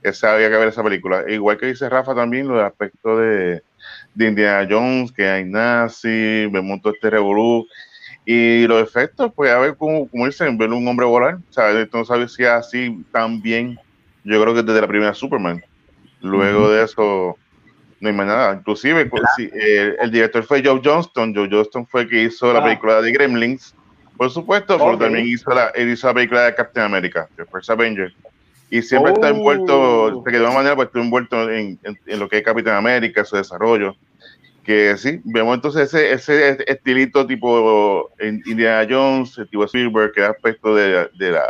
esa 0.03 0.35
había 0.35 0.49
que 0.51 0.57
ver 0.57 0.69
esa 0.69 0.83
película. 0.85 1.25
Igual 1.29 1.59
que 1.59 1.67
dice 1.67 1.89
Rafa 1.89 2.15
también, 2.15 2.47
los 2.49 2.63
aspectos 2.63 3.19
de, 3.21 3.63
de 4.15 4.29
Indiana 4.29 4.67
Jones, 4.71 5.11
que 5.13 5.27
hay 5.27 5.45
nazi, 5.45 6.47
vemos 6.47 6.81
todo 6.83 6.93
este 6.93 7.11
revolú. 7.11 7.67
Y 8.25 8.67
los 8.69 8.81
efectos, 8.81 9.33
pues 9.35 9.51
a 9.51 9.59
ver 9.59 9.77
cómo, 9.77 10.09
como 10.09 10.27
dicen, 10.27 10.57
ver 10.57 10.71
un 10.71 10.87
hombre 10.87 11.07
volar. 11.07 11.39
Sea, 11.51 11.71
esto 11.81 11.99
no 11.99 12.05
sabía 12.05 12.29
si 12.29 12.43
es 12.45 12.49
así 12.49 13.05
tan 13.13 13.43
bien. 13.43 13.77
Yo 14.23 14.41
creo 14.41 14.55
que 14.55 14.63
desde 14.63 14.81
la 14.81 14.87
primera 14.87 15.15
Superman. 15.15 15.61
Luego 16.21 16.71
de 16.71 16.85
eso, 16.85 17.37
no 18.01 18.09
hay 18.09 18.15
más 18.15 18.27
nada. 18.29 18.55
Inclusive, 18.55 19.07
pues, 19.07 19.23
sí, 19.37 19.51
eh, 19.53 19.97
el 20.01 20.13
director 20.13 20.45
fue 20.45 20.63
Joe 20.65 20.81
Johnston. 20.85 21.35
Joe 21.35 21.49
Johnston 21.51 21.85
fue 21.89 22.03
el 22.03 22.09
que 22.09 22.23
hizo 22.23 22.53
la 22.53 22.61
Ah. 22.61 22.65
película 22.65 23.03
de 23.03 23.11
Gremlins, 23.11 23.75
por 24.17 24.31
supuesto, 24.31 24.79
pero 24.79 24.97
también 24.99 25.27
hizo 25.27 25.51
la, 25.55 25.69
él 25.75 25.91
hizo 25.91 26.07
la 26.07 26.15
película 26.15 26.45
de 26.45 26.55
Captain 26.55 26.87
America, 26.87 27.29
The 27.37 27.45
First 27.47 27.71
Avenger. 27.71 28.13
y 28.71 28.81
siempre 28.83 29.13
está 29.13 29.27
Oh. 29.27 29.31
envuelto, 29.37 30.23
de 30.25 30.37
alguna 30.37 30.55
manera, 30.55 30.75
pues 30.77 30.87
estuvo 30.87 31.03
envuelto 31.03 31.51
en, 31.51 31.79
en- 31.83 31.99
en 32.07 32.19
lo 32.19 32.27
que 32.29 32.39
es 32.39 32.43
Capitán 32.43 32.77
América, 32.77 33.25
su 33.25 33.37
desarrollo. 33.37 33.95
Que 34.65 34.97
sí, 34.97 35.21
vemos 35.25 35.57
entonces 35.57 35.93
ese, 35.93 36.13
ese 36.13 36.65
estilito 36.67 37.27
tipo 37.27 38.11
Indiana 38.47 38.87
Jones, 38.89 39.39
tipo 39.51 39.65
Spielberg, 39.65 40.13
que 40.13 40.21
da 40.23 40.31
aspecto 40.31 40.75
de, 40.75 41.09
de 41.19 41.31
la 41.33 41.43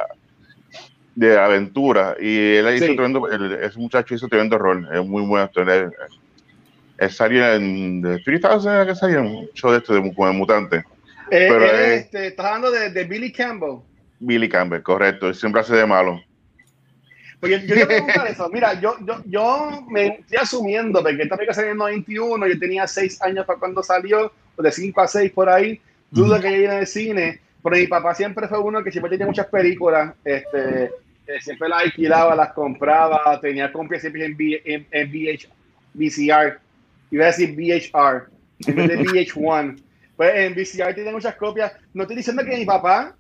de 1.14 1.34
la 1.34 1.44
aventura. 1.44 2.16
Y 2.18 2.54
él 2.56 2.74
hizo 2.74 2.86
Sí. 2.86 2.96
tremendo, 2.96 3.28
el- 3.30 3.52
ese 3.52 3.78
muchacho 3.78 4.14
hizo 4.14 4.28
tremendo 4.28 4.56
rol, 4.58 4.88
es 4.92 5.04
muy 5.06 5.22
buen 5.22 5.42
actor. 5.42 5.68
Él, 5.70 5.90
él 6.98 7.10
salió 7.10 7.52
en 7.52 8.00
The 8.02 8.18
3000, 8.24 8.86
que 8.86 8.94
salió 8.94 9.20
un 9.20 9.48
show 9.54 9.70
de 9.72 9.78
esto 9.78 9.94
de, 9.94 10.00
como 10.14 10.26
de 10.26 10.32
mutante. 10.34 10.84
Eh, 11.34 11.46
Pero, 11.48 11.64
eh, 11.64 11.94
este, 11.96 12.26
estás 12.26 12.44
hablando 12.46 12.70
de, 12.70 12.90
de 12.90 13.04
Billy 13.04 13.32
Campbell. 13.32 13.78
Billy 14.20 14.48
Campbell, 14.50 14.82
correcto, 14.82 15.28
él 15.28 15.34
siempre 15.34 15.62
hace 15.62 15.74
de 15.74 15.86
malo. 15.86 16.22
Porque 17.40 17.58
yo 17.60 17.66
quiero 17.66 17.88
preguntar 17.88 18.26
eso. 18.28 18.48
Mira, 18.50 18.78
yo, 18.80 18.96
yo, 19.04 19.22
yo 19.24 19.84
me 19.88 20.06
estoy 20.18 20.36
asumiendo, 20.38 21.02
porque 21.02 21.22
esta 21.22 21.36
película 21.36 21.54
salió 21.54 21.68
en 21.70 21.72
el 21.72 21.78
91, 21.78 22.46
yo 22.46 22.58
tenía 22.58 22.86
6 22.86 23.22
años 23.22 23.46
para 23.46 23.58
cuando 23.58 23.82
salió, 23.82 24.30
o 24.56 24.62
de 24.62 24.70
5 24.70 25.00
a 25.00 25.08
6 25.08 25.32
por 25.32 25.48
ahí. 25.48 25.80
Dudo 26.10 26.38
que 26.38 26.50
yo 26.52 26.56
iba 26.58 26.76
al 26.78 26.86
cine, 26.86 27.40
pero 27.62 27.76
mi 27.76 27.86
papá 27.86 28.14
siempre 28.14 28.46
fue 28.46 28.58
uno 28.60 28.84
que 28.84 28.92
siempre 28.92 29.10
tenía 29.10 29.26
muchas 29.26 29.46
películas. 29.46 30.14
Este, 30.22 30.84
eh, 30.84 31.40
siempre 31.40 31.68
las 31.70 31.84
alquilaba, 31.84 32.36
las 32.36 32.52
compraba, 32.52 33.40
tenía 33.40 33.72
copias 33.72 34.02
siempre 34.02 34.26
en, 34.26 34.34
V- 34.34 34.62
en, 34.66 34.86
en 34.90 35.10
VH, 35.10 35.48
VCR. 35.94 36.58
Iba 37.10 37.24
a 37.24 37.26
decir 37.28 37.54
VHR, 37.56 38.28
en 38.66 38.74
vez 38.76 38.88
de 38.88 38.98
VH1. 39.04 39.80
Pues 40.22 40.36
en 40.36 40.52
VCR 40.54 40.94
tenía 40.94 41.10
muchas 41.10 41.34
copias. 41.34 41.72
No 41.92 42.04
estoy 42.04 42.14
diciendo 42.14 42.44
que 42.44 42.56
mi 42.56 42.64
papá 42.64 43.16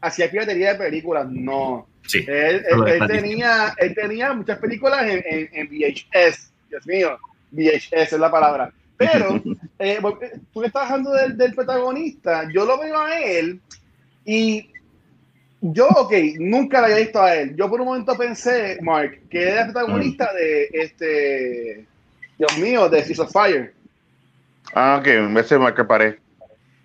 hacía 0.00 0.30
piratería 0.30 0.74
de 0.74 0.78
películas, 0.78 1.26
no. 1.28 1.88
Sí. 2.06 2.24
Él, 2.24 2.62
tenía, 3.08 3.74
él 3.76 3.92
tenía 3.96 4.32
muchas 4.32 4.56
películas 4.60 5.02
en, 5.08 5.24
en, 5.26 5.48
en 5.52 5.66
VHS. 5.68 6.52
Dios 6.70 6.86
mío, 6.86 7.18
VHS 7.50 8.12
es 8.12 8.12
la 8.12 8.30
palabra. 8.30 8.72
Pero 8.96 9.42
eh, 9.80 9.98
porque 10.00 10.38
tú 10.54 10.60
que 10.60 10.68
estás 10.68 10.88
hablando 10.88 11.14
del, 11.14 11.36
del 11.36 11.52
protagonista, 11.52 12.48
yo 12.54 12.64
lo 12.64 12.78
veo 12.78 12.96
a 12.96 13.18
él 13.18 13.60
y 14.24 14.70
yo, 15.60 15.88
ok, 15.88 16.12
nunca 16.38 16.78
lo 16.78 16.84
había 16.84 16.98
visto 16.98 17.20
a 17.20 17.34
él. 17.34 17.56
Yo 17.56 17.68
por 17.68 17.80
un 17.80 17.88
momento 17.88 18.16
pensé, 18.16 18.78
Mark, 18.82 19.18
que 19.28 19.48
era 19.48 19.62
el 19.62 19.72
protagonista 19.72 20.32
de 20.32 20.68
este, 20.74 21.86
Dios 22.38 22.56
mío, 22.58 22.88
de 22.88 23.02
Seas 23.02 23.18
of 23.18 23.32
Fire. 23.32 23.74
Ah, 24.74 25.00
ok, 25.00 25.28
más 25.58 25.72
que 25.72 25.82
paré. 25.82 26.25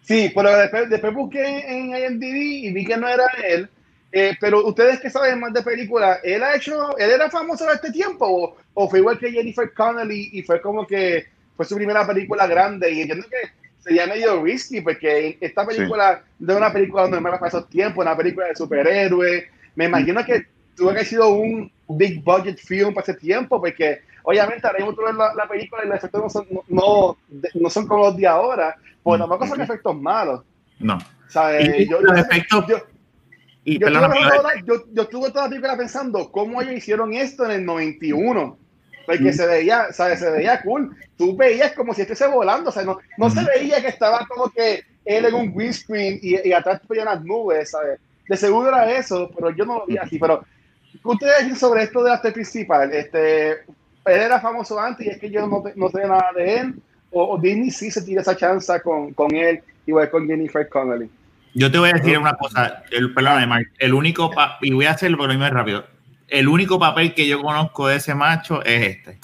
Sí, 0.01 0.31
pero 0.33 0.55
después, 0.57 0.89
después 0.89 1.13
busqué 1.13 1.59
en 1.67 1.95
IMDb 1.95 2.35
y 2.65 2.73
vi 2.73 2.85
que 2.85 2.97
no 2.97 3.07
era 3.07 3.25
él. 3.47 3.69
Eh, 4.11 4.35
pero 4.41 4.65
ustedes 4.65 4.99
que 4.99 5.09
saben 5.09 5.39
más 5.39 5.53
de 5.53 5.61
películas, 5.61 6.19
¿él 6.23 6.43
ha 6.43 6.55
hecho, 6.55 6.97
él 6.97 7.11
era 7.11 7.29
famoso 7.29 7.63
en 7.63 7.75
este 7.75 7.91
tiempo 7.91 8.25
o, 8.27 8.57
o 8.73 8.89
fue 8.89 8.99
igual 8.99 9.17
que 9.17 9.31
Jennifer 9.31 9.73
Connelly 9.73 10.31
y 10.33 10.41
fue 10.41 10.59
como 10.59 10.85
que 10.85 11.27
fue 11.55 11.65
su 11.65 11.75
primera 11.75 12.05
película 12.05 12.45
grande 12.45 12.91
y 12.91 13.01
entiendo 13.01 13.25
que 13.29 13.51
sería 13.79 14.07
medio 14.07 14.43
risky 14.43 14.81
porque 14.81 15.37
esta 15.39 15.65
película 15.65 16.23
es 16.39 16.55
una 16.55 16.73
película 16.73 17.07
normal 17.07 17.33
para 17.33 17.47
esos 17.47 17.69
tiempos, 17.69 18.03
una 18.03 18.17
película 18.17 18.47
de 18.47 18.55
superhéroes. 18.55 19.45
Me 19.75 19.85
imagino 19.85 20.25
que 20.25 20.45
tuvo 20.75 20.89
que 20.89 20.95
haber 20.95 21.05
sido 21.05 21.29
un 21.29 21.71
big 21.87 22.21
budget 22.21 22.57
film 22.57 22.93
para 22.93 23.03
ese 23.03 23.13
tiempo 23.13 23.61
porque 23.61 24.01
obviamente 24.23 24.67
ahora 24.67 24.79
mismo 24.79 24.93
tú 24.93 25.03
ves 25.03 25.15
la, 25.15 25.33
la 25.33 25.47
película 25.47 25.83
y 25.85 25.87
los 25.87 25.97
efectos 25.97 26.21
no 26.21 26.29
son, 26.29 26.47
no, 26.51 26.63
no, 26.67 27.17
no 27.53 27.69
son 27.69 27.87
como 27.87 28.05
los 28.05 28.17
de 28.17 28.27
ahora, 28.27 28.75
pues 29.03 29.19
tampoco 29.19 29.47
son 29.47 29.61
efectos 29.61 29.95
malos. 29.99 30.41
No. 30.79 30.97
¿sabes? 31.27 31.87
Yo, 31.89 32.01
los 32.01 32.17
efectos- 32.17 32.65
yo- 32.67 32.77
Y 33.63 33.77
yo, 33.79 33.87
estuve 33.87 34.37
toda- 34.37 34.51
yo, 34.65 34.73
yo 34.91 35.01
estuve 35.03 35.29
toda 35.29 35.43
la 35.43 35.49
película 35.49 35.77
pensando 35.77 36.31
cómo 36.31 36.61
ellos 36.61 36.73
hicieron 36.73 37.13
esto 37.13 37.45
en 37.45 37.51
el 37.51 37.65
91. 37.65 38.57
Porque 39.05 39.33
se 39.33 39.45
veía, 39.47 39.91
¿sabes? 39.93 40.19
Se 40.19 40.29
veía 40.31 40.61
cool. 40.61 40.95
Tú 41.17 41.35
veías 41.35 41.73
como 41.73 41.93
si 41.93 42.01
estuviese 42.01 42.27
volando. 42.27 42.69
O 42.69 42.73
sea, 42.73 42.83
no, 42.83 42.99
no 43.17 43.29
se 43.29 43.43
veía 43.43 43.81
que 43.81 43.87
estaba 43.87 44.25
como 44.27 44.49
que 44.51 44.83
él 45.05 45.25
en 45.25 45.33
un 45.33 45.53
green 45.53 45.73
screen 45.73 46.19
y, 46.21 46.47
y 46.47 46.53
atrás 46.53 46.81
veía 46.87 47.03
unas 47.03 47.23
nubes, 47.23 47.71
¿sabes? 47.71 47.99
De 48.27 48.37
seguro 48.37 48.69
era 48.69 48.91
eso, 48.91 49.29
pero 49.35 49.49
yo 49.51 49.65
no 49.65 49.79
lo 49.79 49.85
vi 49.85 49.97
así. 49.97 50.17
Pero, 50.19 50.43
¿qué 50.91 50.99
ustedes 51.03 51.39
dicen 51.43 51.55
sobre 51.57 51.83
esto 51.83 52.03
del 52.03 52.13
actor 52.13 52.33
principal? 52.33 52.91
Este, 52.93 53.51
él 53.51 53.65
era 54.05 54.39
famoso 54.39 54.79
antes 54.79 55.05
y 55.05 55.09
es 55.09 55.17
que 55.19 55.29
yo 55.29 55.45
no, 55.47 55.63
no 55.75 55.89
sé 55.89 56.07
nada 56.07 56.29
de 56.35 56.57
él. 56.57 56.75
O, 57.11 57.35
o 57.35 57.37
Disney 57.37 57.69
sí 57.71 57.91
se 57.91 58.01
tira 58.01 58.21
esa 58.21 58.35
chance 58.35 58.73
con, 58.81 59.13
con 59.13 59.33
él, 59.35 59.61
igual 59.85 60.09
con 60.09 60.27
Jennifer 60.27 60.67
Connelly. 60.69 61.09
Yo 61.53 61.69
te 61.69 61.77
voy 61.77 61.89
a 61.89 61.93
decir 61.93 62.17
una 62.17 62.33
cosa, 62.33 62.83
el, 62.91 63.13
perdóname, 63.13 63.45
Mark, 63.47 63.67
el 63.79 63.93
único, 63.93 64.31
pa- 64.31 64.57
y 64.61 64.71
voy 64.71 64.85
a 64.85 64.91
hacerlo 64.91 65.17
por 65.17 65.27
lo 65.27 65.33
mismo 65.33 65.49
rápido, 65.49 65.85
el 66.29 66.47
único 66.47 66.79
papel 66.79 67.13
que 67.13 67.27
yo 67.27 67.41
conozco 67.41 67.87
de 67.89 67.97
ese 67.97 68.15
macho 68.15 68.63
es 68.63 68.95
este. 68.97 69.19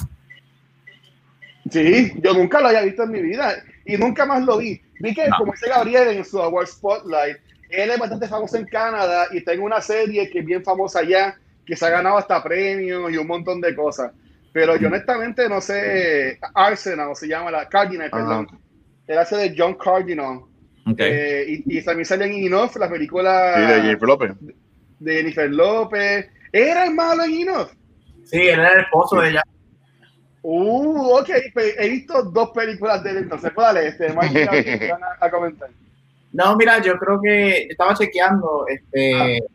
Sí, 1.71 2.13
yo 2.21 2.33
nunca 2.33 2.61
lo 2.61 2.67
había 2.67 2.81
visto 2.81 3.03
en 3.03 3.11
mi 3.11 3.21
vida 3.21 3.53
y 3.85 3.97
nunca 3.97 4.25
más 4.25 4.43
lo 4.43 4.57
vi. 4.57 4.81
Vi 4.99 5.13
que, 5.13 5.27
No. 5.27 5.37
como 5.37 5.51
dice 5.53 5.69
Gabriel 5.69 6.09
en 6.17 6.25
su 6.25 6.41
Award 6.41 6.67
Spotlight, 6.67 7.37
él 7.69 7.89
es 7.91 7.99
bastante 7.99 8.27
famoso 8.27 8.57
en 8.57 8.65
Canadá 8.65 9.27
y 9.31 9.37
está 9.37 9.53
en 9.53 9.61
una 9.61 9.81
serie 9.81 10.29
que 10.29 10.39
es 10.39 10.45
bien 10.45 10.63
famosa 10.63 10.99
allá, 10.99 11.37
que 11.65 11.75
se 11.75 11.85
ha 11.85 11.89
ganado 11.89 12.17
hasta 12.17 12.41
premios 12.41 13.11
y 13.11 13.17
un 13.17 13.27
montón 13.27 13.59
de 13.59 13.75
cosas. 13.75 14.11
Pero 14.57 14.75
yo 14.75 14.87
honestamente 14.87 15.47
no 15.47 15.61
sé, 15.61 16.39
Arsenal 16.55 17.15
se 17.15 17.27
llama 17.27 17.51
la 17.51 17.69
Cardinal, 17.69 18.09
perdón. 18.09 18.47
Él 19.05 19.15
hace 19.19 19.35
de 19.37 19.53
John 19.55 19.75
Cardinal. 19.75 20.39
Eh, 20.97 21.45
y, 21.63 21.77
y 21.77 21.81
también 21.83 22.05
sale 22.05 22.25
en 22.25 22.43
Enough, 22.43 22.75
la 22.77 22.89
película 22.89 23.53
Sí, 23.55 23.61
de 23.61 23.81
Jennifer 23.81 24.07
López. 24.07 24.31
de 24.97 25.13
Jennifer 25.13 25.49
López. 25.51 26.27
¿Era 26.51 26.85
el 26.85 26.95
malo 26.95 27.23
en 27.25 27.33
Enough? 27.41 27.67
Sí, 28.23 28.37
él 28.47 28.59
era 28.59 28.71
el 28.73 28.79
esposo 28.79 29.21
de 29.21 29.29
ella. 29.29 29.43
Uh, 30.41 31.17
ok, 31.19 31.29
pues 31.53 31.75
he 31.77 31.89
visto 31.89 32.23
dos 32.23 32.49
películas 32.49 33.03
de 33.03 33.11
él, 33.11 33.17
entonces, 33.17 33.51
pues 33.53 33.67
dale, 33.67 33.87
este, 33.89 34.09
Mike, 34.11 34.89
van 34.91 35.03
a, 35.03 35.23
a 35.23 35.29
comentar. 35.29 35.69
No, 36.31 36.55
mira, 36.55 36.79
yo 36.81 36.97
creo 36.97 37.21
que 37.21 37.67
estaba 37.69 37.93
chequeando 37.93 38.65
este 38.67 39.13
Ah. 39.13 39.45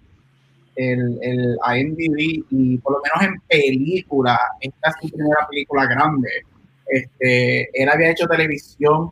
El, 0.76 1.18
el 1.22 1.56
IMDb 1.76 2.44
y 2.50 2.78
por 2.78 2.94
lo 2.94 3.00
menos 3.02 3.34
en 3.34 3.40
película, 3.48 4.38
esta 4.60 4.88
es 4.90 4.94
su 5.02 5.14
primera 5.14 5.46
película 5.50 5.86
grande. 5.86 6.28
Este, 6.86 7.68
él 7.82 7.88
había 7.88 8.10
hecho 8.10 8.26
televisión 8.26 9.10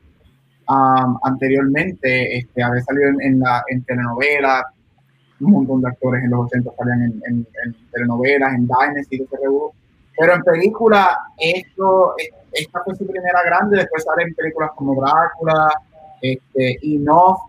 um, 0.68 1.18
anteriormente, 1.24 2.38
este, 2.38 2.62
había 2.62 2.82
salido 2.82 3.08
en, 3.10 3.20
en 3.22 3.40
la 3.40 3.62
en 3.68 3.82
telenovelas, 3.84 4.64
un 5.40 5.52
montón 5.52 5.80
de 5.82 5.88
actores 5.88 6.22
en 6.22 6.30
los 6.30 6.46
80 6.46 6.70
salían 6.76 7.02
en, 7.02 7.22
en- 7.26 7.46
en 7.64 7.76
telenovelas, 7.92 8.54
en 8.54 8.66
Dynasty. 8.66 9.26
Pero 10.18 10.34
en 10.34 10.42
película, 10.42 11.16
esto, 11.38 12.14
esta 12.52 12.82
fue 12.84 12.94
su 12.94 13.06
primera 13.06 13.42
grande, 13.44 13.78
después 13.78 14.04
sale 14.04 14.24
en 14.24 14.34
películas 14.34 14.70
como 14.76 14.94
Drácula, 15.00 15.72
este, 16.20 16.76
y 16.82 16.98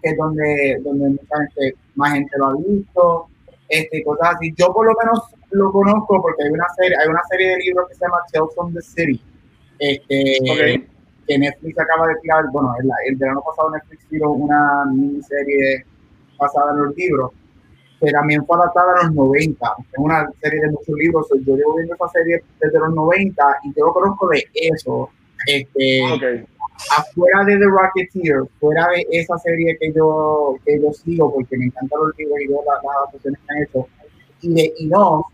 que 0.01 0.09
es 0.09 0.17
donde, 0.17 0.79
donde 0.83 1.09
mucha 1.09 1.37
gente, 1.39 1.75
más 1.95 2.13
gente 2.13 2.31
lo 2.37 2.45
ha 2.47 2.55
visto, 2.55 3.27
este, 3.71 4.03
cosas 4.03 4.35
así. 4.35 4.53
Yo 4.57 4.73
por 4.73 4.85
lo 4.85 4.93
menos 5.01 5.19
lo 5.51 5.71
conozco 5.71 6.21
porque 6.21 6.43
hay 6.43 6.51
una 6.51 6.67
serie, 6.77 6.95
hay 7.01 7.07
una 7.07 7.23
serie 7.29 7.49
de 7.49 7.57
libros 7.57 7.87
que 7.89 7.95
se 7.95 8.05
llama 8.05 8.17
Tales 8.31 8.49
from 8.55 8.73
the 8.73 8.81
City, 8.81 9.21
este, 9.79 10.37
Ok. 10.41 10.87
que 11.27 11.37
Netflix 11.39 11.79
acaba 11.79 12.07
de 12.07 12.15
tirar, 12.21 12.45
bueno, 12.51 12.73
el, 12.79 12.89
el 13.07 13.15
verano 13.15 13.41
pasado 13.41 13.71
Netflix 13.71 14.05
tiró 14.09 14.31
una 14.31 14.85
miniserie 14.85 15.85
basada 16.37 16.71
en 16.71 16.85
los 16.85 16.95
libros, 16.95 17.31
que 17.99 18.11
también 18.11 18.45
fue 18.45 18.57
adaptada 18.57 18.93
a 18.99 19.03
los 19.05 19.13
90, 19.15 19.75
es 19.79 19.97
una 19.97 20.29
serie 20.41 20.59
de 20.61 20.69
muchos 20.71 20.95
libros, 20.95 21.27
yo 21.45 21.55
llevo 21.55 21.75
viendo 21.75 21.95
esa 21.95 22.07
serie 22.09 22.43
desde 22.59 22.79
los 22.79 22.93
90 22.93 23.43
y 23.63 23.73
yo 23.77 23.85
lo 23.85 23.93
conozco 23.93 24.27
de 24.29 24.43
eso, 24.53 25.09
este. 25.47 26.45
Afuera 26.89 27.43
de 27.45 27.57
The 27.57 27.65
Rocketeer, 27.65 28.43
fuera 28.59 28.87
de 28.87 29.05
esa 29.11 29.37
serie 29.39 29.77
que 29.79 29.91
yo, 29.93 30.55
que 30.65 30.81
yo 30.81 30.91
sigo, 30.93 31.33
porque 31.33 31.57
me 31.57 31.65
encantan 31.65 31.99
los 31.99 32.17
libros 32.17 32.37
y 32.41 32.47
veo 32.47 32.61
las, 32.65 32.95
adaptaciones 32.97 33.39
que 33.39 33.53
han 33.55 33.63
hecho, 33.63 33.87
y 34.41 34.53
de 34.53 34.73
Enough, 34.79 35.25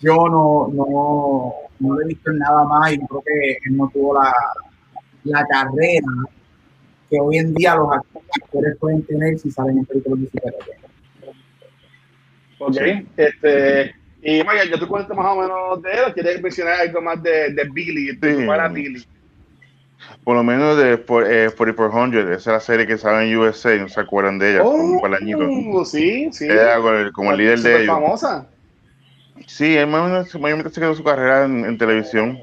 yo 0.00 0.14
no, 0.28 0.68
no, 0.72 1.54
no 1.80 1.94
lo 1.94 2.00
he 2.02 2.06
visto 2.06 2.30
en 2.30 2.38
nada 2.38 2.64
más 2.64 2.92
y 2.92 2.98
creo 2.98 3.22
que 3.22 3.50
él 3.64 3.76
no 3.76 3.88
tuvo 3.92 4.14
la, 4.14 4.32
la 5.24 5.46
carrera 5.46 6.06
que 7.10 7.18
hoy 7.18 7.38
en 7.38 7.54
día 7.54 7.74
los 7.74 7.88
actores 7.90 8.76
pueden 8.78 9.02
tener 9.04 9.38
si 9.38 9.50
salen 9.50 9.78
en 9.78 9.86
películas 9.86 10.20
de 10.20 10.26
superhéroes. 10.26 10.78
Ok, 12.60 12.74
Sí. 12.74 13.06
este, 13.16 13.94
y 14.22 14.42
Maya, 14.44 14.64
¿ya 14.70 14.78
tú 14.78 14.88
cuentas 14.88 15.16
más 15.16 15.26
o 15.26 15.40
menos 15.40 15.82
de 15.82 15.90
él 15.92 16.12
quieres 16.12 16.42
mencionar 16.42 16.80
algo 16.80 17.00
más 17.00 17.22
de, 17.22 17.54
de 17.54 17.64
Billy, 17.72 18.16
de 18.16 18.32
Sí. 18.34 18.40
tu 18.40 18.46
pana 18.46 18.68
Billy? 18.68 19.04
Por 20.28 20.36
lo 20.36 20.44
menos 20.44 20.76
de 20.76 20.98
por, 20.98 21.24
eh, 21.24 21.48
4400, 21.56 22.24
esa 22.24 22.34
es 22.34 22.46
la 22.48 22.60
serie 22.60 22.86
que 22.86 22.98
sale 22.98 23.30
en 23.32 23.38
USA, 23.38 23.74
no 23.78 23.88
se 23.88 23.98
acuerdan 23.98 24.38
de 24.38 24.50
ella, 24.50 24.62
como. 24.62 25.00
Oh, 25.72 25.84
sí, 25.86 26.28
sí. 26.32 26.44
Era 26.44 26.76
como 26.76 26.90
el, 26.90 27.12
como 27.12 27.30
el 27.32 27.38
líder 27.38 27.60
de 27.60 27.76
ellos. 27.76 27.86
famosa. 27.86 28.46
Sí, 29.46 29.74
él 29.74 29.86
mayormente 29.86 30.68
se 30.68 30.80
quedó 30.82 30.94
su 30.94 31.02
carrera 31.02 31.46
en, 31.46 31.64
en 31.64 31.78
televisión. 31.78 32.38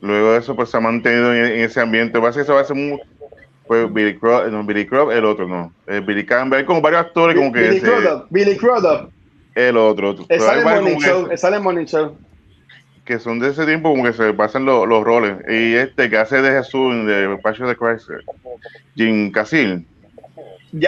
Luego 0.00 0.34
de 0.34 0.38
eso, 0.38 0.54
pues 0.54 0.70
se 0.70 0.76
ha 0.76 0.80
mantenido 0.80 1.34
en, 1.34 1.46
en 1.46 1.60
ese 1.64 1.80
ambiente. 1.80 2.12
Que 2.12 2.20
va 2.20 2.28
a 2.28 2.32
ser 2.64 2.76
muy. 2.76 3.00
Pues 3.66 3.92
Billy 3.92 4.16
Crudup, 4.16 4.52
no, 4.52 4.62
Billy 4.62 4.86
Crudup, 4.86 5.10
el 5.10 5.24
otro 5.24 5.48
no. 5.48 5.72
Eh, 5.88 6.00
Billy 6.06 6.24
Campbell, 6.24 6.60
hay 6.60 6.64
como 6.64 6.80
varios 6.80 7.00
actores 7.00 7.34
como 7.34 7.52
que 7.52 7.62
Billy 7.62 7.80
Crudup, 7.80 8.26
Billy 8.30 8.56
Crudup. 8.56 9.10
el 9.56 9.76
otro. 9.76 10.14
Pero 10.28 10.40
sale 10.40 10.62
Morning 10.62 10.98
Show. 11.00 11.28
sale 11.36 11.84
Show. 11.86 12.16
Que 13.04 13.18
son 13.18 13.38
de 13.38 13.50
ese 13.50 13.66
tiempo 13.66 13.90
como 13.90 14.04
que 14.04 14.12
se 14.12 14.32
pasan 14.32 14.64
los, 14.64 14.88
los 14.88 15.04
roles. 15.04 15.36
Y 15.48 15.74
este 15.74 16.08
que 16.08 16.16
hace 16.16 16.40
de 16.40 16.50
Jesús 16.50 16.92
en 16.92 17.06
The 17.06 17.38
Passion 17.42 17.68
the 17.68 17.76
Christ, 17.76 18.08
Jim 18.94 19.30
Casil. 19.30 19.86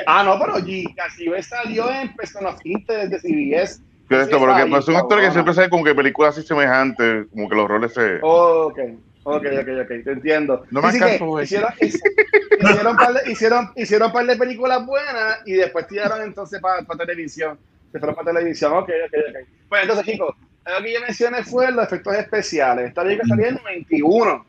Ah, 0.07 0.25
no, 0.25 0.39
pero 0.39 0.55
G. 0.59 0.95
Casibe 0.97 1.43
salió 1.43 1.91
en 1.91 2.15
Person 2.17 2.47
of 2.47 2.59
Interest 2.65 3.13
de 3.13 3.21
CBS. 3.21 3.81
Esto, 4.09 4.39
pero 4.41 4.55
que 4.55 4.63
está 4.63 4.71
pues, 4.71 4.85
son 4.85 4.95
ahí, 4.95 5.01
actores 5.01 5.27
que 5.27 5.33
siempre 5.33 5.55
salen 5.55 5.71
como 5.71 5.85
que 5.85 5.95
películas 5.95 6.37
así 6.37 6.47
semejantes, 6.47 7.27
como 7.33 7.49
que 7.49 7.55
los 7.57 7.69
roles 7.69 7.93
se. 7.93 8.19
Ok, 8.23 8.79
ok, 9.25 9.45
ok, 9.45 9.69
ok, 9.83 9.89
te 10.05 10.13
entiendo. 10.13 10.65
No 10.71 10.81
me 10.81 10.89
hicieron, 10.89 11.11
hic- 11.11 11.41
hicieron, 11.41 12.97
par 12.97 13.13
de, 13.13 13.31
hicieron, 13.31 13.71
hicieron 13.77 14.13
par 14.13 14.27
de 14.27 14.37
películas 14.37 14.87
buenas 14.87 15.41
y 15.45 15.55
después 15.55 15.87
tiraron 15.89 16.23
entonces 16.23 16.61
para 16.61 16.85
televisión. 17.05 17.59
Se 17.93 17.99
fueron 17.99 18.15
para 18.15 18.33
televisión, 18.33 18.73
ok, 18.75 18.89
ok, 18.89 19.15
ok. 19.29 19.49
Pues 19.69 19.83
entonces, 19.83 20.07
chicos, 20.07 20.35
lo 20.67 20.85
que 20.85 20.93
yo 20.93 21.01
mencioné 21.01 21.43
fue 21.45 21.71
los 21.71 21.85
efectos 21.85 22.15
especiales. 22.17 22.89
Esta 22.89 23.03
película 23.03 23.29
salió 23.29 23.47
en 23.47 23.57
el 23.57 23.63
91 23.63 24.47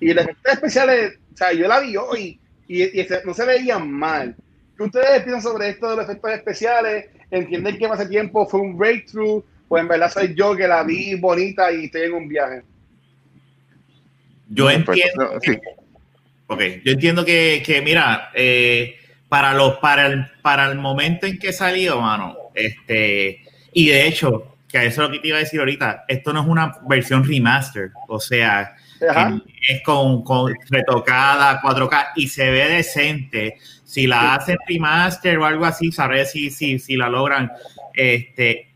y 0.00 0.12
los 0.12 0.24
efectos 0.24 0.52
especiales, 0.54 1.18
o 1.32 1.36
sea, 1.36 1.52
yo 1.52 1.68
la 1.68 1.80
vi 1.80 1.96
hoy 1.96 2.40
y, 2.66 3.06
no 3.24 3.34
se 3.34 3.44
veían 3.44 3.90
mal. 3.90 4.34
¿Qué 4.76 4.82
ustedes 4.82 5.22
piensan 5.22 5.42
sobre 5.42 5.68
esto 5.70 5.90
de 5.90 5.96
los 5.96 6.04
efectos 6.04 6.32
especiales? 6.32 7.06
¿Entienden 7.30 7.78
que 7.78 7.86
hace 7.86 8.06
tiempo 8.06 8.46
fue 8.46 8.60
un 8.60 8.76
breakthrough? 8.76 9.44
O 9.68 9.78
en 9.78 9.86
verdad 9.86 10.10
soy 10.10 10.34
yo 10.34 10.56
que 10.56 10.66
la 10.66 10.82
vi 10.82 11.14
bonita 11.14 11.70
y 11.70 11.84
estoy 11.84 12.02
en 12.02 12.14
un 12.14 12.28
viaje. 12.28 12.62
Yo 14.48 14.64
Pues, 14.64 14.76
entiendo. 14.76 15.38
sí. 15.40 15.58
Ok, 16.48 16.60
yo 16.84 16.92
entiendo 16.92 17.24
que, 17.24 17.62
que 17.64 17.80
mira, 17.80 18.30
eh, 18.34 18.96
para 19.28 19.54
los, 19.54 19.76
para 19.78 20.06
el, 20.06 20.26
para 20.42 20.66
el 20.68 20.76
momento 20.76 21.26
en 21.26 21.38
que 21.38 21.52
salió, 21.52 22.00
mano, 22.00 22.36
este, 22.54 23.44
y 23.72 23.88
de 23.88 24.08
hecho, 24.08 24.56
que 24.70 24.86
eso 24.86 25.02
es 25.02 25.08
lo 25.08 25.12
que 25.12 25.18
te 25.18 25.28
iba 25.28 25.36
a 25.36 25.40
decir 25.40 25.60
ahorita, 25.60 26.04
esto 26.06 26.32
no 26.32 26.42
es 26.42 26.46
una 26.46 26.76
versión 26.88 27.24
remaster, 27.24 27.90
o 28.08 28.20
sea, 28.20 28.76
es 29.68 29.82
con, 29.82 30.22
con 30.22 30.54
retocada 30.68 31.60
4K 31.60 32.08
y 32.16 32.28
se 32.28 32.50
ve 32.50 32.68
decente. 32.68 33.56
Si 33.84 34.06
la 34.06 34.34
hacen 34.34 34.56
remaster 34.68 35.38
o 35.38 35.46
algo 35.46 35.64
así, 35.64 35.90
sabré 35.90 36.24
si, 36.24 36.50
si, 36.50 36.78
si 36.78 36.96
la 36.96 37.08
logran. 37.08 37.50
Este, 37.92 38.70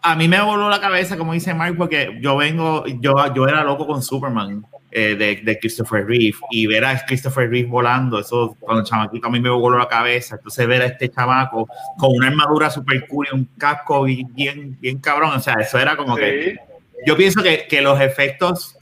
a 0.00 0.14
mí 0.14 0.28
me 0.28 0.40
voló 0.40 0.70
la 0.70 0.80
cabeza, 0.80 1.16
como 1.16 1.34
dice 1.34 1.52
Mark, 1.52 1.76
porque 1.76 2.18
yo 2.20 2.36
vengo, 2.36 2.86
yo, 2.86 3.14
yo 3.34 3.46
era 3.46 3.62
loco 3.64 3.86
con 3.86 4.02
Superman 4.02 4.64
eh, 4.96 5.16
de, 5.16 5.36
de 5.42 5.58
Christopher 5.58 6.06
Reeve 6.06 6.36
y 6.50 6.66
ver 6.68 6.84
a 6.84 7.04
Christopher 7.04 7.50
Reeve 7.50 7.68
volando, 7.68 8.20
eso 8.20 8.56
con 8.60 8.78
el 8.78 8.84
chamaquito 8.84 9.26
a 9.26 9.30
mí 9.30 9.40
me 9.40 9.50
voló 9.50 9.76
la 9.76 9.88
cabeza. 9.88 10.36
Entonces 10.36 10.66
ver 10.66 10.82
a 10.82 10.86
este 10.86 11.08
chamaco 11.10 11.68
con 11.98 12.10
una 12.16 12.28
armadura 12.28 12.70
super 12.70 13.06
cool 13.08 13.26
y 13.30 13.34
un 13.34 13.44
casco 13.58 14.04
bien, 14.04 14.78
bien, 14.80 14.98
cabrón, 14.98 15.32
o 15.34 15.40
sea, 15.40 15.54
eso 15.54 15.78
era 15.78 15.96
como 15.96 16.14
que 16.16 16.56
yo 17.06 17.16
pienso 17.16 17.42
que, 17.42 17.66
que 17.68 17.82
los 17.82 18.00
efectos 18.00 18.78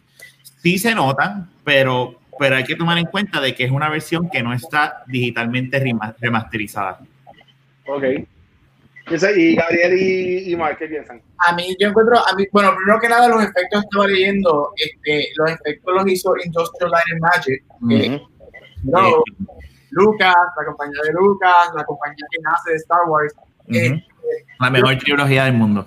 sí 0.63 0.79
se 0.79 0.95
notan, 0.95 1.51
pero, 1.65 2.21
pero 2.39 2.57
hay 2.57 2.65
que 2.65 2.77
tomar 2.77 2.99
en 2.99 3.07
cuenta 3.07 3.41
de 3.41 3.55
que 3.55 3.65
es 3.65 3.71
una 3.71 3.89
versión 3.89 4.29
que 4.31 4.43
no 4.43 4.53
está 4.53 5.03
digitalmente 5.07 5.83
rema- 5.83 6.15
remasterizada. 6.21 7.01
Ok. 7.87 8.05
Y 9.37 9.57
Gabriel 9.57 9.93
y, 9.99 10.53
y 10.53 10.57
Mark, 10.57 10.77
¿qué 10.79 10.87
piensan? 10.87 11.21
A 11.39 11.53
mí, 11.55 11.77
yo 11.79 11.89
encuentro, 11.89 12.17
a 12.19 12.35
mí, 12.35 12.47
bueno, 12.53 12.75
primero 12.77 13.01
que 13.01 13.09
nada, 13.09 13.29
los 13.29 13.43
efectos 13.43 13.83
estaba 13.85 14.07
leyendo, 14.07 14.73
este, 14.77 15.29
los 15.37 15.51
efectos 15.51 15.95
los 15.95 16.09
hizo 16.11 16.35
Industrial 16.45 16.91
Light 16.91 17.05
and 17.13 17.21
Magic. 17.21 17.65
no, 18.85 19.23
Lucas, 19.91 20.35
la 20.59 20.65
compañía 20.67 21.01
de 21.05 21.13
Lucas, 21.13 21.69
la 21.75 21.85
compañía 21.85 22.27
que 22.31 22.39
nace 22.43 22.71
de 22.71 22.77
Star 22.77 23.01
Wars. 23.07 23.35
eh, 23.69 23.91
Ujú. 23.91 24.01
La 24.61 24.71
mejor 24.71 24.97
trilogía 24.99 25.45
del 25.45 25.55
mundo. 25.55 25.87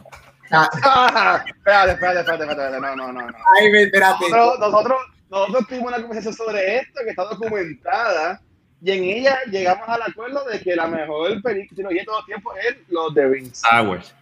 ah, 0.51 1.43
espérate, 1.47 1.91
espérate, 1.93 2.19
espérate, 2.19 2.43
espérate, 2.43 2.79
no, 2.81 2.95
no, 2.95 3.11
no. 3.11 3.21
no. 3.21 3.33
ay, 3.57 3.67
espérate. 3.83 4.25
Nosotros, 4.29 4.59
nosotros, 4.59 4.97
nosotros 5.31 5.67
tuvimos 5.67 5.87
una 5.89 5.97
conversación 6.01 6.33
sobre 6.33 6.77
esto 6.77 7.01
que 7.03 7.09
está 7.09 7.23
documentada 7.25 8.39
y 8.85 8.91
en 8.91 9.03
ella 9.03 9.39
llegamos 9.49 9.89
al 9.89 10.01
acuerdo 10.03 10.45
de 10.45 10.59
que 10.61 10.75
la 10.75 10.85
mejor 10.87 11.41
película 11.41 11.89
de 11.89 12.03
todo 12.05 12.19
el 12.19 12.25
tiempo 12.25 12.51
es 12.57 12.75
Los 12.89 13.13
de 13.15 13.27
Rings. 13.27 13.51
Star 13.53 13.87
Wars. 13.87 14.13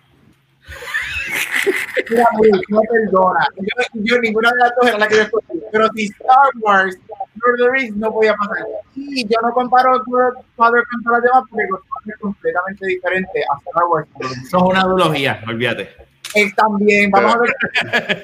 Mira, 2.10 2.26
Will, 2.40 2.62
no 2.70 2.80
perdona. 2.90 3.46
Yo, 3.58 3.84
yo 3.96 4.20
ninguna 4.22 4.50
de 4.52 4.60
las 4.60 4.72
dos 4.80 4.88
era 4.88 4.98
la 5.00 5.08
que 5.10 5.16
yo 5.18 5.22
escogí. 5.24 5.60
Pero 5.70 5.88
si 5.94 6.06
Star 6.06 6.50
Wars, 6.62 6.98
Lord 7.36 7.54
of 7.54 7.58
the 7.58 7.70
Rings 7.72 7.96
no 7.98 8.14
podía 8.14 8.34
pasar. 8.36 8.66
Y 8.96 9.26
yo 9.28 9.38
no 9.42 9.52
comparo 9.52 10.02
Godfather 10.06 10.84
con 10.90 11.04
todas 11.04 11.20
las 11.20 11.24
demás 11.24 11.44
porque 11.50 11.68
Godfather 11.70 12.14
es 12.14 12.20
completamente 12.22 12.86
diferente 12.88 13.44
a 13.52 13.58
Star 13.68 13.84
Wars. 13.90 14.08
Eso 14.22 14.58
es 14.58 14.64
una 14.64 14.84
duología, 14.84 15.44
olvídate. 15.46 15.90
Es 16.36 16.56
también, 16.56 17.12
vamos 17.12 17.36
a 17.36 17.40
ver. 17.40 18.22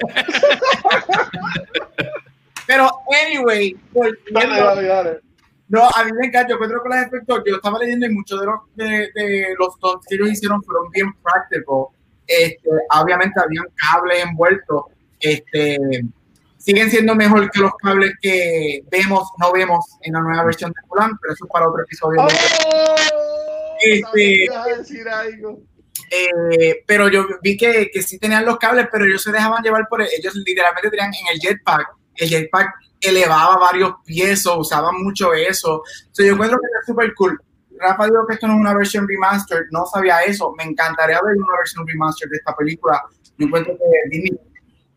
Pero, 2.66 2.88
anyway, 3.26 3.76
Dale, 3.92 4.16
volviendo- 4.32 4.64
dale, 4.64 4.86
dale. 4.86 5.20
No, 5.70 5.84
a 5.88 6.04
mí 6.04 6.10
me 6.18 6.26
encanta, 6.26 6.48
yo 6.48 6.54
encuentro 6.56 6.82
que 6.82 6.88
los 6.88 6.98
efectos, 6.98 7.42
yo 7.46 7.54
estaba 7.54 7.78
leyendo 7.78 8.06
y 8.06 8.10
muchos 8.10 8.40
de 8.40 8.46
los, 8.46 8.60
de, 8.74 8.86
de 9.14 9.54
los 9.56 9.72
stunts 9.74 10.04
que 10.08 10.16
ellos 10.16 10.32
hicieron 10.32 10.60
fueron 10.64 10.90
bien 10.90 11.12
practical. 11.22 11.86
Este, 12.26 12.68
obviamente 13.00 13.40
habían 13.40 13.66
cables 13.76 14.24
envueltos. 14.24 14.84
Este, 15.20 15.78
siguen 16.58 16.90
siendo 16.90 17.14
mejor 17.14 17.48
que 17.52 17.60
los 17.60 17.72
cables 17.76 18.14
que 18.20 18.82
vemos, 18.90 19.28
no 19.38 19.52
vemos 19.52 19.86
en 20.02 20.14
la 20.14 20.20
nueva 20.20 20.44
versión 20.44 20.72
de 20.72 20.86
Mulan, 20.88 21.12
pero 21.22 21.34
eso 21.34 21.44
es 21.44 21.50
para 21.52 21.68
otro 21.68 21.84
episodio. 21.84 22.20
¡Oh! 22.20 22.28
Este- 23.80 24.48
decir 24.76 25.08
algo. 25.08 25.60
Eh, 26.10 26.82
pero 26.84 27.08
yo 27.08 27.24
vi 27.42 27.56
que, 27.56 27.90
que 27.92 28.02
sí 28.02 28.18
tenían 28.18 28.44
los 28.44 28.58
cables, 28.58 28.88
pero 28.90 29.04
ellos 29.04 29.22
se 29.22 29.30
dejaban 29.30 29.62
llevar 29.62 29.86
por 29.88 30.02
ellos 30.02 30.34
literalmente 30.34 30.90
tenían 30.90 31.14
en 31.14 31.32
el 31.32 31.38
jetpack. 31.38 31.99
El 32.20 32.28
jetpack 32.28 32.74
elevaba 33.00 33.56
varios 33.58 33.94
pies, 34.04 34.46
o 34.46 34.58
usaban 34.58 34.94
mucho 35.02 35.32
eso. 35.34 35.82
So, 36.12 36.22
yo 36.22 36.34
encuentro 36.34 36.58
que 36.58 36.66
es 36.80 36.86
súper 36.86 37.14
cool. 37.14 37.40
Rafa 37.78 38.04
dijo 38.06 38.26
que 38.26 38.34
esto 38.34 38.46
no 38.46 38.54
es 38.54 38.60
una 38.60 38.74
versión 38.74 39.08
remastered, 39.08 39.64
no 39.70 39.86
sabía 39.86 40.20
eso. 40.20 40.52
Me 40.56 40.64
encantaría 40.64 41.18
ver 41.24 41.36
una 41.36 41.56
versión 41.58 41.86
remastered 41.86 42.30
de 42.30 42.36
esta 42.36 42.54
película. 42.54 43.02
Yo 43.38 43.46
encuentro 43.46 43.72
que 43.74 44.10
Disney, 44.10 44.38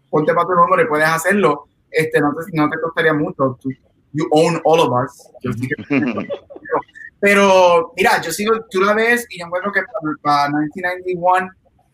ponte 0.10 0.34
para 0.34 0.46
tu 0.48 0.82
y 0.82 0.86
puedes 0.88 1.08
hacerlo. 1.08 1.68
Este, 1.90 2.20
no, 2.20 2.34
te, 2.34 2.58
no 2.58 2.70
te 2.70 2.80
costaría 2.82 3.14
mucho. 3.14 3.58
Tú- 3.62 3.72
you 4.14 4.28
own 4.32 4.60
all 4.64 4.80
of 4.82 4.90
us. 5.04 5.30
Yo 5.42 5.52
sí 5.54 5.68
que- 5.68 5.76
pero 7.20 7.94
mira, 7.96 8.22
yo 8.22 8.32
sigo, 8.32 8.54
tú 8.70 8.82
la 8.82 8.94
ves 8.94 9.26
y 9.30 9.40
yo 9.40 9.46
encuentro 9.46 9.72
que 9.72 9.82
para, 9.82 10.48
para 10.50 10.50
1991 10.50 11.50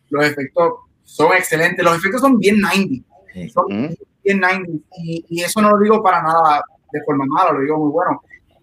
los 0.10 0.26
efectos 0.26 0.74
son 1.04 1.34
excelentes. 1.34 1.86
Los 1.86 1.98
efectos 1.98 2.22
son 2.22 2.38
bien 2.40 2.60
90, 2.60 3.06
son 3.54 3.66
Ujú. 3.86 3.96
Bien 4.30 4.40
90 4.40 4.72
y, 4.98 5.26
y 5.30 5.42
eso 5.42 5.62
no 5.62 5.72
lo 5.72 5.80
digo 5.80 6.04
para 6.04 6.22
nada 6.22 6.62
de 6.92 7.02
forma 7.04 7.26
mala, 7.26 7.54
lo 7.54 7.62
digo 7.62 7.78
muy 7.78 7.92
bueno. 7.92 8.22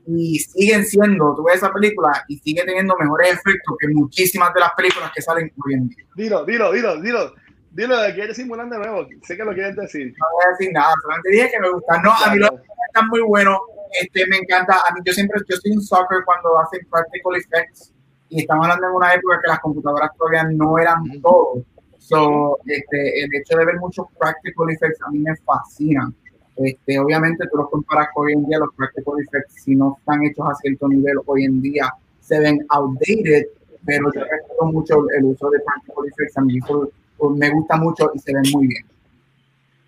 Y 0.09 0.39
siguen 0.39 0.85
siendo, 0.85 1.35
tú 1.35 1.45
ves 1.45 1.57
esa 1.57 1.73
película 1.73 2.25
y 2.29 2.39
sigue 2.39 2.63
teniendo 2.65 2.95
mejores 2.97 3.33
efectos 3.33 3.77
que 3.79 3.89
muchísimas 3.89 4.55
de 4.55 4.61
las 4.61 4.73
películas 4.77 5.11
que 5.15 5.21
salen 5.21 5.53
hoy 5.65 5.75
en 5.75 5.89
día. 5.89 6.05
Dilo, 6.15 6.45
dilo, 6.45 6.73
dilo, 6.73 7.01
dilo. 7.01 7.35
Dilo, 7.73 7.97
que 8.07 8.15
quieres 8.15 8.37
simular 8.37 8.69
de 8.71 8.79
nuevo. 8.79 9.07
Sé 9.23 9.37
que 9.37 9.45
lo 9.45 9.53
quieres 9.53 9.77
decir. 9.77 10.07
No 10.07 10.27
voy 10.33 10.45
a 10.47 10.51
decir 10.53 10.73
nada, 10.73 10.95
solamente 11.03 11.31
dije 11.31 11.51
que 11.51 11.61
me 11.61 11.71
gustan. 11.71 12.03
No, 12.03 12.13
a 12.13 12.33
mí 12.33 12.39
los 12.39 12.51
están 12.87 13.09
muy 13.09 13.21
buenos. 13.21 13.59
Este, 14.01 14.27
me 14.29 14.39
encanta. 14.39 14.77
A 14.89 14.95
mí 14.95 15.01
yo 15.05 15.13
siempre, 15.13 15.41
yo 15.47 15.57
soy 15.57 15.73
un 15.73 15.83
soccer 15.83 16.25
cuando 16.25 16.59
hacen 16.59 16.81
practical 16.89 17.37
effects 17.37 17.93
y 18.29 18.41
estamos 18.41 18.65
hablando 18.65 18.87
en 18.87 18.95
una 18.95 19.13
época 19.13 19.41
que 19.43 19.49
las 19.49 19.61
computadoras 19.61 20.11
todavía 20.17 20.45
no 20.45 20.79
eran 20.79 21.03
todo. 21.21 21.65
So, 22.09 22.59
este, 22.67 23.25
el 23.25 23.35
hecho 23.35 23.59
de 23.59 23.65
ver 23.65 23.81
muchos 23.81 24.07
practical 24.17 24.71
effects 24.71 25.03
a 25.03 25.11
mí 25.11 25.19
me 25.19 25.35
fascina. 25.39 26.13
Este, 26.55 27.01
obviamente 27.01 27.45
tú 27.51 27.57
los 27.57 27.69
comparas 27.69 28.11
con 28.15 28.27
hoy 28.27 28.35
en 28.35 28.47
día, 28.47 28.59
los 28.59 28.73
practical 28.77 29.15
effects, 29.19 29.65
si 29.65 29.75
no 29.75 29.97
están 29.99 30.23
hechos 30.23 30.47
a 30.49 30.55
cierto 30.55 30.89
nivel 30.89 31.17
hoy 31.27 31.45
en 31.45 31.61
día, 31.61 31.91
se 32.21 32.39
ven 32.39 32.65
outdated, 32.69 33.47
pero 33.85 34.05
yo 34.15 34.21
respeto 34.21 34.67
mucho 34.67 35.05
el 35.19 35.25
uso 35.25 35.51
de 35.51 35.59
practical 35.59 36.07
effects. 36.07 36.39
A 36.39 36.43
mí 36.43 36.59
eso, 36.59 36.93
pues, 37.19 37.39
me 37.39 37.51
gusta 37.51 37.77
mucho 37.77 38.13
y 38.15 38.19
se 38.21 38.33
ven 38.33 38.45
muy 38.53 38.69
bien. 38.69 38.85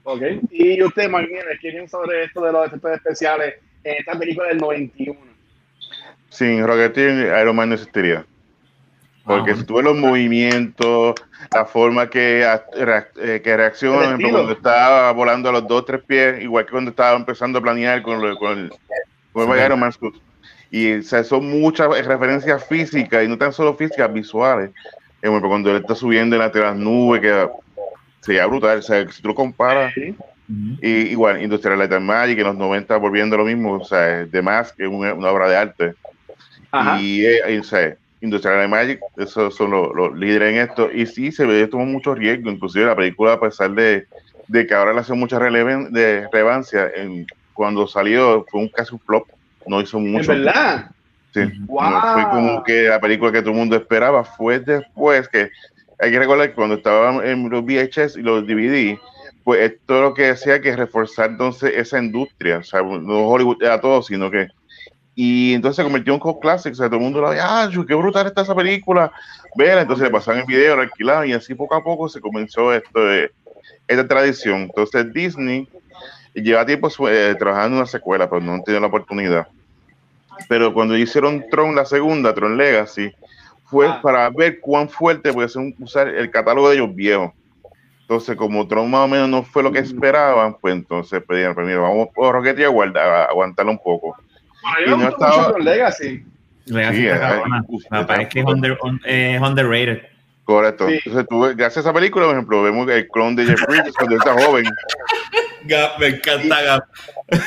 Ok. 0.02 0.22
Y 0.50 0.82
usted, 0.82 1.08
Martínez, 1.08 1.44
¿qué 1.62 1.70
piensa 1.70 1.98
sobre 1.98 2.24
esto 2.24 2.42
de 2.42 2.50
los 2.50 2.66
efectos 2.66 2.92
especiales 2.96 3.54
en 3.84 3.94
esta 3.96 4.18
película 4.18 4.48
del 4.48 4.58
91? 4.58 5.20
Sin 6.30 6.66
Rocketeer, 6.66 7.40
Iron 7.40 7.54
Man 7.54 7.68
no 7.68 7.76
existiría. 7.76 8.26
Porque 9.28 9.50
Ah, 9.52 9.56
si 9.56 9.64
tú 9.64 9.74
ves 9.74 9.84
los 9.84 9.96
movimientos, 9.96 11.14
la 11.52 11.64
forma 11.66 12.08
que, 12.08 12.42
eh, 12.44 13.40
que 13.44 13.56
reacciona, 13.56 13.96
por 13.96 14.04
ejemplo, 14.06 14.30
cuando 14.30 14.52
estaba 14.52 15.12
volando 15.12 15.48
a 15.50 15.52
los 15.52 15.68
dos, 15.68 15.84
tres 15.84 16.02
pies, 16.06 16.42
igual 16.42 16.64
que 16.64 16.72
cuando 16.72 16.90
estaba 16.90 17.16
empezando 17.16 17.58
a 17.58 17.62
planear 17.62 18.02
con, 18.02 18.20
lo- 18.20 18.36
con 18.38 18.58
el, 18.58 18.72
con 19.32 19.50
el 19.52 19.58
Sí. 19.58 19.64
Iron 19.64 19.80
Man 19.80 19.92
suit. 19.92 20.14
Y 20.70 20.94
o 20.98 21.02
sea, 21.02 21.22
son 21.24 21.48
muchas 21.48 21.88
referencias 22.06 22.64
físicas 22.66 23.24
y 23.24 23.28
no 23.28 23.38
tan 23.38 23.52
solo 23.52 23.74
físicas, 23.74 24.12
visuales. 24.12 24.70
Cuando 25.22 25.70
él 25.70 25.78
está 25.78 25.94
subiendo 25.94 26.36
en 26.36 26.40
la- 26.40 26.46
entre 26.46 26.62
las 26.62 26.76
nubes, 26.76 27.20
que 27.20 27.48
sería 28.20 28.46
brutal. 28.46 28.78
O 28.78 28.82
sea, 28.82 29.06
si 29.10 29.20
tú 29.22 29.28
lo 29.28 29.34
comparas, 29.34 29.92
Sí. 29.94 30.14
y 30.80 30.88
igual, 31.10 31.42
Industrial 31.42 31.78
Light 31.78 31.92
and 31.92 32.06
Magic 32.06 32.38
en 32.38 32.44
los 32.44 32.56
90 32.56 32.96
volviendo 32.96 33.36
lo 33.36 33.44
mismo, 33.44 33.74
o 33.74 33.84
sea, 33.84 34.24
de 34.24 34.42
más 34.42 34.72
que 34.72 34.86
una, 34.86 35.12
una 35.14 35.30
obra 35.30 35.48
de 35.48 35.56
arte. 35.56 35.94
Ajá. 36.70 37.00
Y, 37.00 37.24
eh, 37.26 37.40
y, 37.54 37.58
o 37.58 37.64
sea, 37.64 37.94
Industrial 38.20 38.68
Magic, 38.68 39.00
esos 39.16 39.54
son 39.54 39.70
los, 39.70 39.94
los, 39.94 40.18
líderes 40.18 40.54
en 40.54 40.60
esto, 40.68 40.90
y 40.92 41.06
sí 41.06 41.30
se 41.30 41.46
ve, 41.46 41.66
tomó 41.66 41.86
mucho 41.86 42.14
riesgo, 42.14 42.50
inclusive 42.50 42.86
la 42.86 42.96
película, 42.96 43.34
a 43.34 43.40
pesar 43.40 43.72
de, 43.72 44.06
de 44.48 44.66
que 44.66 44.74
ahora 44.74 44.92
le 44.92 45.00
hace 45.00 45.14
mucha 45.14 45.38
relevan, 45.38 45.92
de 45.92 46.26
relevancia, 46.32 46.90
en, 46.94 47.26
cuando 47.52 47.86
salió 47.86 48.44
fue 48.50 48.62
un 48.62 48.68
casi 48.68 48.94
un 48.94 49.00
flop, 49.00 49.26
no 49.66 49.80
hizo 49.80 49.98
mucho. 49.98 50.32
¿Es 50.32 50.44
verdad? 50.44 50.90
Sí, 51.34 51.40
Wow. 51.66 51.90
no 51.90 52.00
fue 52.14 52.30
como 52.30 52.62
que 52.62 52.82
la 52.84 53.00
película 53.00 53.30
que 53.30 53.40
todo 53.40 53.50
el 53.50 53.58
mundo 53.58 53.76
esperaba, 53.76 54.24
fue 54.24 54.60
después 54.60 55.28
que, 55.28 55.50
hay 56.00 56.10
que 56.10 56.18
recordar 56.18 56.48
que 56.48 56.54
cuando 56.54 56.76
estaban 56.76 57.24
en 57.26 57.50
los 57.50 57.64
VHS 57.64 58.16
y 58.16 58.22
los 58.22 58.46
DVD, 58.46 58.98
pues 59.44 59.72
esto 59.72 60.00
lo 60.00 60.14
que 60.14 60.30
hacía 60.30 60.60
que 60.60 60.76
reforzar 60.76 61.30
entonces 61.30 61.72
esa 61.74 61.98
industria, 61.98 62.58
o 62.58 62.62
sea, 62.62 62.82
no 62.82 63.28
Hollywood 63.28 63.62
era 63.62 63.80
todo, 63.80 64.02
sino 64.02 64.30
que 64.30 64.48
y 65.20 65.52
entonces 65.54 65.78
se 65.78 65.82
convirtió 65.82 66.14
en 66.14 66.20
cult 66.20 66.38
classic, 66.38 66.70
o 66.70 66.76
sea, 66.76 66.86
todo 66.86 66.98
el 66.98 67.02
mundo 67.02 67.20
lo 67.20 67.30
veía, 67.30 67.42
ah, 67.44 67.68
qué 67.88 67.94
brutal 67.96 68.28
está 68.28 68.42
esa 68.42 68.54
película, 68.54 69.10
vela, 69.56 69.80
entonces 69.80 70.04
le 70.04 70.12
pasaban 70.12 70.42
el 70.42 70.46
video, 70.46 70.76
lo 70.76 70.82
alquilaban 70.82 71.28
y 71.28 71.32
así 71.32 71.56
poco 71.56 71.74
a 71.74 71.82
poco 71.82 72.08
se 72.08 72.20
comenzó 72.20 72.72
esto 72.72 73.04
de, 73.04 73.28
esta 73.88 74.06
tradición. 74.06 74.60
Entonces 74.60 75.12
Disney 75.12 75.66
lleva 76.34 76.64
tiempo 76.64 76.88
eh, 77.08 77.34
trabajando 77.36 77.66
en 77.66 77.80
una 77.80 77.86
secuela, 77.86 78.30
pero 78.30 78.40
no 78.40 78.52
han 78.52 78.62
tenido 78.62 78.80
la 78.80 78.86
oportunidad. 78.86 79.48
Pero 80.48 80.72
cuando 80.72 80.96
hicieron 80.96 81.44
Tron, 81.50 81.74
la 81.74 81.84
segunda, 81.84 82.32
Tron 82.32 82.56
Legacy, 82.56 83.10
fue 83.64 83.88
Ah. 83.88 83.98
para 84.00 84.30
ver 84.30 84.60
cuán 84.60 84.88
fuerte 84.88 85.32
puede 85.32 85.48
ser 85.48 85.74
usar 85.80 86.06
el 86.06 86.30
catálogo 86.30 86.68
de 86.68 86.76
ellos 86.76 86.94
viejos. 86.94 87.32
Entonces, 88.02 88.36
como 88.36 88.68
Tron 88.68 88.88
más 88.88 89.06
o 89.06 89.08
menos 89.08 89.28
no 89.28 89.42
fue 89.42 89.64
lo 89.64 89.72
que 89.72 89.80
esperaban, 89.80 90.54
pues 90.60 90.76
entonces 90.76 91.20
pedían, 91.26 91.56
pues 91.56 91.66
mira, 91.66 91.80
vamos 91.80 92.06
por 92.14 92.32
Rocket 92.32 92.56
y 92.60 92.62
aguanta, 92.62 93.24
aguantarlo 93.24 93.72
un 93.72 93.78
poco. 93.78 94.16
A 94.64 94.78
mí 94.80 94.84
Y 94.86 94.90
me 94.90 94.96
no 94.96 94.96
gustó 94.96 95.10
estaba- 95.24 95.36
mucho 95.38 95.52
con 95.52 95.64
Legacy. 95.64 96.24
Legacy 96.66 96.96
Sí, 96.98 97.06
está 97.06 97.16
eh, 97.16 97.20
cabrona. 97.36 97.62
uf, 97.68 97.82
Me 97.90 98.04
parece 98.04 98.28
que 98.28 98.40
es 98.40 98.46
under, 98.46 98.78
un- 98.82 99.00
eh, 99.04 99.38
underrated. 99.42 100.02
Correcto. 100.44 100.88
Sí. 100.88 101.00
Entonces, 101.04 101.26
tú, 101.28 101.40
gracias 101.40 101.76
a 101.78 101.80
esa 101.80 101.92
película, 101.92 102.24
por 102.26 102.34
ejemplo, 102.34 102.62
vemos 102.62 102.88
el 102.90 103.06
clon 103.08 103.36
de 103.36 103.44
Jeff 103.46 103.60
Bridges 103.66 103.92
cuando 103.94 104.16
está 104.16 104.32
joven. 104.32 104.64
Gap, 105.64 105.98
me 105.98 106.06
encanta 106.08 106.62
Gap. 106.62 106.84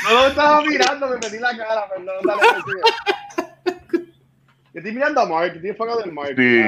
No 0.04 0.10
lo 0.20 0.26
estaba 0.28 0.62
mirando, 0.62 1.08
me 1.08 1.14
metí 1.16 1.38
la 1.38 1.56
cara, 1.56 1.88
perdón, 1.88 2.14
dale. 2.24 2.40
Yo 4.74 4.78
estoy 4.78 4.92
mirando 4.92 5.20
a 5.20 5.26
Mark, 5.26 5.52
estoy 5.54 5.70
enfocado 5.70 6.04
en 6.04 6.14
Mark. 6.14 6.34
Sí. 6.36 6.62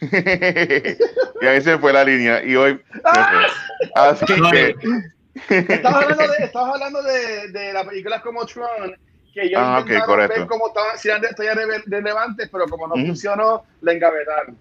y 1.42 1.46
ahí 1.46 1.60
se 1.60 1.76
fue 1.78 1.92
la 1.92 2.04
línea. 2.04 2.42
Y 2.44 2.54
hoy. 2.56 2.80
Ah. 3.04 3.46
Así 3.96 4.24
que. 4.52 4.74
Estabas 5.48 6.04
hablando, 6.04 6.32
de, 6.32 6.44
estabas 6.44 6.74
hablando 6.74 7.02
de, 7.02 7.48
de 7.48 7.72
las 7.72 7.84
películas 7.86 8.22
como 8.22 8.44
Tron, 8.46 8.96
que 9.32 9.42
ellos 9.42 9.60
Ah, 9.62 9.74
ok, 9.78 9.80
intentaron 9.86 10.06
correcto. 10.06 10.38
ver 10.40 10.48
cómo 10.48 10.68
estaban, 10.68 10.98
si 10.98 11.08
eran 11.08 11.20
de 11.22 11.28
relevantes, 11.86 12.48
pero 12.50 12.66
como 12.66 12.86
no 12.88 12.94
funcionó, 12.94 13.62
la 13.82 13.92
engavetaron. 13.92 14.56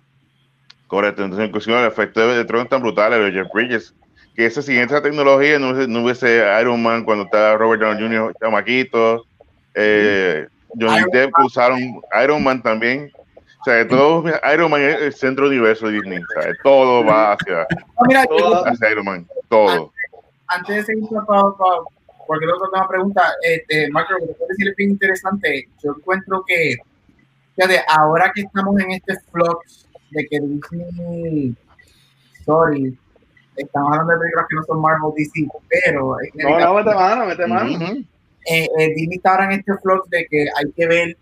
Correcto. 0.88 1.24
Entonces, 1.24 1.48
inclusive 1.48 1.80
el 1.80 1.88
efecto 1.88 2.20
de, 2.28 2.38
de 2.38 2.46
Tron 2.46 2.62
es 2.64 2.70
tan 2.70 2.82
brutal, 2.82 3.14
el 3.14 3.34
de 3.34 3.40
Jeff 3.44 3.52
Bridges. 3.54 3.94
Que 4.36 4.46
siguiente 4.62 4.94
esa 4.94 5.02
tecnología 5.02 5.58
no 5.60 5.72
hubiese, 5.72 5.88
no 5.90 6.04
hubiese 6.04 6.46
Iron 6.62 6.82
Man 6.84 7.04
cuando 7.04 7.26
estaba 7.26 7.58
Robert 7.58 7.82
Downey 7.82 8.02
Jr. 8.04 8.36
chamaquito. 8.40 9.26
Eh, 9.74 10.48
Johnny 10.80 11.04
Depp 11.12 11.32
usaron 11.44 11.80
Iron 12.24 12.44
Man 12.44 12.62
también. 12.62 13.12
O 13.60 13.64
sea, 13.64 13.86
todo 13.88 14.24
Iron 14.54 14.70
Man 14.72 14.82
es 14.82 15.02
el 15.02 15.14
centro 15.14 15.48
universo 15.48 15.88
de 15.88 15.94
Disney. 15.94 16.20
O 16.20 16.42
sea, 16.42 16.52
todo 16.64 17.04
va 17.04 17.34
hacia, 17.34 17.66
No, 17.72 18.06
mira, 18.08 18.24
yo- 18.30 18.38
Toda- 18.38 18.70
hacia 18.70 18.92
Iron 18.92 19.06
Man. 19.06 19.28
Todo. 19.50 19.92
antes 20.48 20.76
de 20.76 20.84
seguir 20.84 21.04
para, 21.10 21.42
para 21.58 21.82
cualquier 22.28 22.52
otra 22.52 22.88
pregunta, 22.88 23.22
este, 23.42 23.90
Marco, 23.90 24.14
lo 24.14 24.20
que 24.20 24.26
te 24.28 24.34
puedo 24.34 24.50
decir 24.50 24.68
es 24.70 24.76
bien 24.76 24.92
interesante. 24.92 25.70
Yo 25.84 25.96
encuentro 25.98 26.44
que, 26.46 26.76
fíjate, 27.56 27.82
ahora 27.88 28.32
que 28.36 28.42
estamos 28.42 28.80
en 28.80 28.92
este 28.92 29.16
flux 29.32 29.88
de 30.12 30.28
que 30.28 30.40
Disney, 30.40 31.56
sorry, 32.46 32.98
estamos 33.56 33.92
hablando 33.92 34.14
de 34.14 34.20
películas 34.20 34.46
que 34.50 34.56
no 34.56 34.64
son 34.64 34.82
Marvel 34.82 35.12
DC, 35.16 35.48
pero 35.70 36.18
No, 36.36 36.60
no, 36.60 36.74
mete 36.76 36.96
mano, 36.96 37.26
mete 37.26 37.48
mano. 37.48 37.86
Eh, 38.50 38.68
eh, 38.80 38.94
Disney 38.96 39.18
está 39.18 39.32
ahora 39.32 39.46
en 39.46 39.60
este 39.60 39.74
flux 39.78 40.10
de 40.10 40.26
que 40.30 40.42
hay 40.56 40.72
que 40.76 40.88
ver 40.88 41.18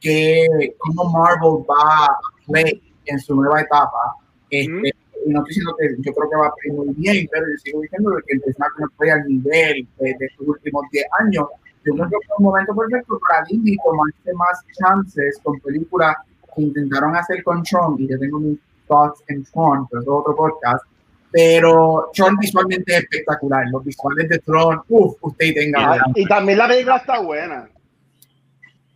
que, 0.00 0.46
cómo 0.78 1.10
Marvel 1.10 1.64
va 1.68 2.06
a 2.06 2.18
play 2.46 2.82
en 3.06 3.18
su 3.18 3.34
nueva 3.34 3.60
etapa. 3.60 4.16
Este, 4.50 4.92
no 5.26 5.38
estoy 5.40 5.48
diciendo 5.48 5.76
que 5.78 5.86
yo 5.98 6.12
creo 6.14 6.30
que 6.30 6.36
va 6.36 6.46
a 6.46 6.54
play 6.54 6.72
muy 6.76 6.94
bien, 6.96 7.28
pero 7.30 7.46
yo 7.46 7.56
sigo 7.58 7.80
diciendo 7.82 8.10
que 8.26 8.34
el 8.34 8.40
personaje 8.40 8.72
no 8.78 8.86
play 8.96 9.10
al 9.10 9.24
nivel 9.26 9.88
de, 9.98 10.14
de 10.18 10.26
estos 10.26 10.48
últimos 10.48 10.84
10 10.90 11.06
años. 11.20 11.46
Yo 11.84 11.94
creo 11.94 12.08
que 12.08 12.16
fue 12.26 12.36
un 12.38 12.44
momento 12.44 12.74
perfecto 12.74 13.18
para 13.28 13.44
Disney 13.48 13.76
tomarse 13.84 14.32
más 14.34 14.64
chances 14.78 15.40
con 15.42 15.58
películas 15.60 16.16
que 16.54 16.62
intentaron 16.62 17.16
hacer 17.16 17.42
con 17.42 17.62
Tron, 17.62 17.96
y 17.98 18.08
yo 18.08 18.18
tengo 18.18 18.38
mis 18.38 18.58
thoughts 18.86 19.22
en 19.28 19.42
Tron, 19.44 19.86
pero 19.88 20.02
es 20.02 20.08
otro 20.08 20.36
podcast. 20.36 20.84
Pero 21.30 22.10
Tron 22.14 22.36
visualmente 22.36 22.92
es 22.92 22.98
espectacular. 23.00 23.64
Los 23.72 23.82
visuales 23.84 24.28
de 24.28 24.38
Tron, 24.40 24.82
uff, 24.88 25.16
usted 25.22 25.46
y 25.46 25.54
tenga. 25.54 25.94
Ah, 25.94 26.04
Y 26.14 26.26
también 26.26 26.58
la 26.58 26.68
película 26.68 26.96
está 26.96 27.20
buena. 27.20 27.68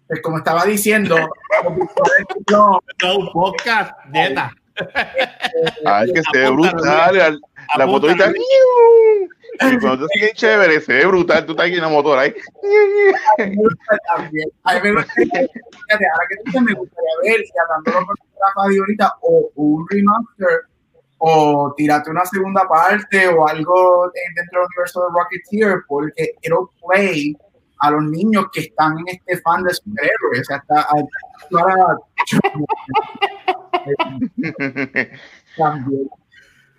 pues 0.06 0.20
como 0.20 0.38
estaba 0.38 0.64
diciendo, 0.66 1.16
los 1.16 1.74
visuales 1.74 2.26
de 2.28 2.44
Tron, 2.44 2.78
un 3.18 3.32
podcast, 3.32 3.92
neta. 4.10 4.52
Ay, 5.84 6.12
que 6.12 6.22
se 6.32 6.38
ve 6.38 6.50
brutal. 6.50 7.16
la- 7.16 7.38
La 7.76 7.86
motorita. 7.86 8.32
Y 9.58 9.78
cuando 9.80 10.06
sigue 10.08 10.32
chévere, 10.34 10.80
se 10.80 10.92
ve 10.92 11.06
brutal. 11.06 11.46
Tú 11.46 11.52
estás 11.52 11.66
aquí 11.66 11.76
en 11.76 11.82
la 11.82 11.88
motora 11.88 12.22
ahí. 12.22 12.34
a 13.38 13.42
mí 13.44 13.50
me 13.50 13.56
gusta 13.56 13.98
también. 14.14 14.48
A 14.64 14.74
mí 14.74 14.80
me 14.82 14.92
gusta, 14.92 15.12
fíjate, 15.14 16.06
ahora 16.12 16.26
que 16.28 16.36
tú 16.36 16.42
dices, 16.46 16.62
me 16.62 16.72
gustaría 16.74 17.10
ver 17.22 17.40
si 17.40 17.52
hablándolo 17.58 18.06
con 18.06 18.16
ahorita, 18.78 19.14
o 19.22 19.50
un 19.56 19.86
remaster, 19.88 20.60
o 21.18 21.72
tirarte 21.76 22.10
una 22.10 22.24
segunda 22.26 22.68
parte, 22.68 23.28
o 23.28 23.48
algo 23.48 24.10
de- 24.14 24.20
dentro 24.36 24.60
del 24.60 24.66
universo 24.68 25.00
de 25.00 25.06
Rocketeer, 25.18 25.82
porque 25.88 26.34
it'll 26.42 26.68
play 26.86 27.34
a 27.80 27.90
los 27.90 28.02
niños 28.04 28.46
que 28.52 28.60
están 28.60 28.98
en 29.00 29.08
este 29.08 29.38
fan 29.40 29.62
de 29.64 29.72
superhéroes. 29.74 30.40
O 30.40 30.44
sea, 30.44 30.56
está, 30.58 30.80
a- 30.82 30.94
para- 31.50 31.96
también. 33.96 34.50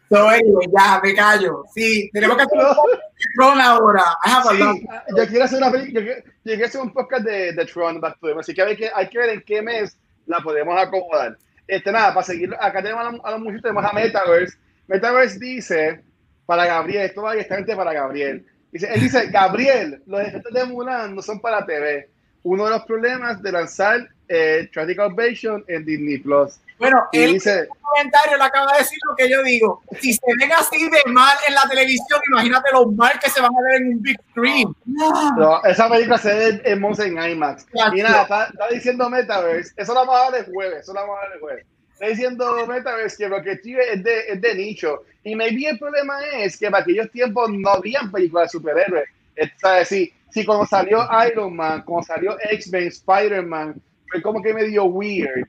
So, 0.10 0.30
anyway, 0.30 0.68
ya, 0.74 1.02
me 1.04 1.14
callo. 1.16 1.64
Sí, 1.76 2.10
tenemos 2.14 2.38
que 2.38 2.44
hacer 2.44 2.58
un 2.58 3.00
Tron 3.36 3.60
ahora. 3.60 4.04
Sí, 4.52 4.88
yo 5.18 5.28
quiero 5.28 5.44
hacer 5.46 5.58
una 5.58 5.72
película, 5.72 6.06
yo, 6.06 6.14
yo 6.14 6.24
quiero 6.44 6.66
hacer 6.66 6.82
un 6.82 6.94
podcast 6.94 7.24
de, 7.26 7.52
de 7.52 7.66
Tron 7.66 8.00
Back 8.00 8.18
to 8.20 8.28
Them, 8.28 8.40
así 8.40 8.54
que 8.54 8.62
hay, 8.62 8.78
que 8.78 8.90
hay 8.94 9.10
que 9.10 9.18
ver 9.18 9.30
en 9.32 9.42
qué 9.42 9.62
mes 9.62 9.98
la 10.26 10.40
podemos 10.40 10.80
acomodar. 10.80 11.38
Este, 11.68 11.92
nada, 11.92 12.14
para 12.14 12.26
seguir, 12.26 12.56
acá 12.58 12.82
tenemos 12.82 13.06
a, 13.06 13.12
los- 13.12 13.26
a 13.26 13.32
los 13.32 13.40
muchachos, 13.42 13.64
tenemos 13.64 13.84
a 13.84 13.92
Metaverse. 13.92 14.58
Metaverse 14.88 15.40
dice, 15.40 16.02
para 16.46 16.66
Gabriel, 16.66 17.06
esto 17.08 17.24
va 17.24 17.34
directamente 17.34 17.76
para 17.76 17.92
Gabriel. 17.92 18.46
Dice, 18.72 18.88
él 18.94 19.02
dice, 19.02 19.28
Gabriel, 19.30 20.02
los 20.06 20.22
efectos 20.22 20.54
de 20.54 20.64
Mulan 20.64 21.16
no 21.16 21.22
son 21.22 21.42
para 21.42 21.66
TV. 21.66 22.10
Uno 22.44 22.64
de 22.64 22.70
los 22.72 22.86
problemas 22.86 23.42
de 23.42 23.52
lanzar 23.52 24.08
eh, 24.30 24.70
Tragic 24.74 25.00
Ovation 25.00 25.64
en 25.68 25.86
Disney 25.86 26.18
Plus. 26.20 26.60
Bueno, 26.80 26.98
Y 27.12 27.20
él 27.20 27.34
dice, 27.34 27.68
comentario 27.82 28.38
le 28.38 28.44
acaba 28.44 28.74
de 28.74 28.80
decir 28.80 28.98
lo 29.10 29.16
que 29.16 29.30
yo 29.30 29.42
digo. 29.44 29.82
Si 30.00 30.14
se 30.14 30.22
ven 30.40 30.52
así 30.52 30.90
de 30.90 31.12
mal 31.12 31.36
en 31.48 31.56
la 31.56 31.64
televisión, 31.68 32.20
imagínate 32.32 32.70
los 32.72 32.94
mal 32.94 33.20
que 33.20 33.30
se 33.30 33.42
van 33.42 33.52
a 33.52 33.62
ver 33.64 33.82
en 33.82 33.88
un 33.94 34.02
big 34.02 34.18
screen. 34.32 34.76
No, 34.86 35.64
esa 35.64 35.90
película 35.90 36.18
se 36.20 36.34
ve 36.34 36.62
hermosa 36.66 37.06
en 37.06 37.18
IMAX. 37.18 37.66
Y 37.94 38.02
nada, 38.02 38.24
está, 38.24 38.46
está 38.46 38.68
diciendo 38.70 39.10
Metaverse, 39.10 39.74
eso 39.76 39.94
lo 39.94 40.02
vamos 40.02 40.16
a 40.16 40.32
dar 40.32 40.36
el 40.36 40.54
jueves, 40.54 40.82
eso 40.82 40.94
lo 40.94 41.02
vamos 41.02 41.18
a 41.18 41.22
dar 41.22 41.34
el 41.34 41.40
jueves. 41.40 41.66
Está 41.94 42.08
diciendo 42.10 42.68
Metaverse 42.68 43.18
que 43.18 43.28
Rocketeer 43.28 43.80
es 43.94 44.04
de, 44.04 44.20
es 44.28 44.42
de 44.42 44.56
nicho. 44.56 45.04
Y 45.24 45.36
maybe 45.36 45.68
el 45.68 45.80
problema 45.80 46.20
es 46.34 46.58
que 46.58 46.70
para 46.70 46.84
aquellos 46.84 47.10
tiempos 47.10 47.50
no 47.52 47.70
habían 47.70 48.12
películas 48.12 48.52
de 48.52 48.60
superhéroes. 48.60 49.10
Es-. 49.36 49.88
Si, 49.88 50.14
si 50.30 50.46
cuando 50.46 50.68
salió 50.68 51.08
Iron 51.28 51.56
Man, 51.56 51.82
cuando 51.84 52.06
salió 52.06 52.38
X-Men, 52.40 52.88
Spider-Man, 52.88 53.82
fue 54.10 54.22
como 54.22 54.42
que 54.42 54.54
medio 54.54 54.86
weird. 54.86 55.48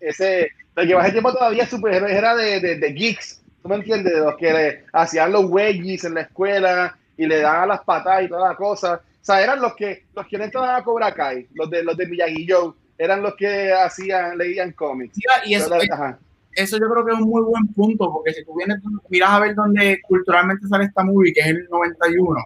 Ese, 0.00 0.50
porque 0.74 0.92
para 0.92 1.04
ese 1.04 1.12
tiempo 1.12 1.32
todavía 1.32 1.66
superhéroes 1.66 2.12
era 2.12 2.36
de, 2.36 2.60
de, 2.60 2.76
de 2.76 2.92
geeks. 2.92 3.42
¿Tú 3.62 3.68
me 3.68 3.76
entiendes? 3.76 4.12
De 4.12 4.20
los 4.20 4.36
que 4.36 4.52
le 4.52 4.84
hacían 4.92 5.32
los 5.32 5.46
wedgies 5.46 6.04
en 6.04 6.14
la 6.14 6.22
escuela 6.22 6.96
y 7.16 7.26
le 7.26 7.40
daban 7.40 7.68
las 7.68 7.80
patadas 7.80 8.24
y 8.24 8.28
todas 8.28 8.48
las 8.48 8.56
cosas. 8.56 9.00
O 9.00 9.24
sea, 9.24 9.42
eran 9.42 9.60
los 9.60 9.74
que 9.74 10.04
los 10.14 10.26
que 10.26 10.36
entraban 10.36 10.76
a 10.76 10.84
Cobra 10.84 11.12
Kai, 11.12 11.48
los 11.54 11.68
de 11.68 11.82
los 11.82 11.96
de 11.96 12.06
Miyagi 12.06 12.46
eran 12.98 13.22
los 13.22 13.34
que 13.34 13.72
hacían, 13.72 14.38
leían 14.38 14.72
cómics. 14.72 15.18
Y 15.44 15.54
eso, 15.54 15.74
eso 16.52 16.78
yo 16.78 16.88
creo 16.88 17.04
que 17.04 17.12
es 17.12 17.18
un 17.18 17.28
muy 17.28 17.42
buen 17.42 17.66
punto, 17.68 18.12
porque 18.12 18.32
si 18.32 18.44
tú 18.44 18.56
vienes, 18.56 18.78
miras 19.10 19.30
a 19.30 19.40
ver 19.40 19.54
dónde 19.54 20.00
culturalmente 20.02 20.66
sale 20.68 20.84
esta 20.84 21.04
movie, 21.04 21.32
que 21.32 21.40
es 21.40 21.46
el 21.46 21.68
91, 21.68 22.44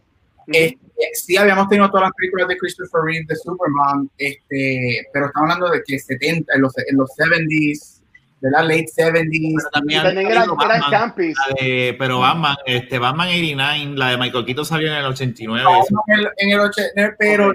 este, 0.53 0.79
sí 1.15 1.37
habíamos 1.37 1.69
tenido 1.69 1.89
todas 1.91 2.05
las 2.09 2.13
películas 2.17 2.49
de 2.49 2.57
Christopher 2.57 3.01
Reeve 3.05 3.25
de 3.29 3.37
Superman, 3.37 4.11
este, 4.19 5.07
pero 5.13 5.27
estamos 5.27 5.51
hablando 5.51 5.71
de 5.71 5.83
que 5.87 5.99
70, 5.99 6.55
en 6.55 6.63
los, 6.63 6.73
en 6.79 6.97
los 6.97 7.11
70s, 7.17 8.01
de 8.41 8.51
la 8.51 8.63
late 8.63 8.87
70s, 8.97 9.55
Pero 9.57 9.71
también, 9.71 10.07
eran 10.31 10.49
Batman, 10.57 11.15
de- 11.61 11.95
pero 11.99 12.21
Batman, 12.21 12.57
este, 12.65 12.99
Batman 12.99 13.29
89, 13.29 13.95
la 13.97 14.11
de 14.11 14.17
Michael 14.17 14.45
Keaton 14.47 14.65
salió 14.65 14.89
en 14.89 14.95
el 14.95 15.05
89. 15.05 15.63
No, 15.63 15.83
eso. 15.83 16.03
en 16.07 16.21
el, 16.21 16.29
en 16.39 16.51
el 16.51 16.61
80, 16.61 17.17
pero, 17.19 17.53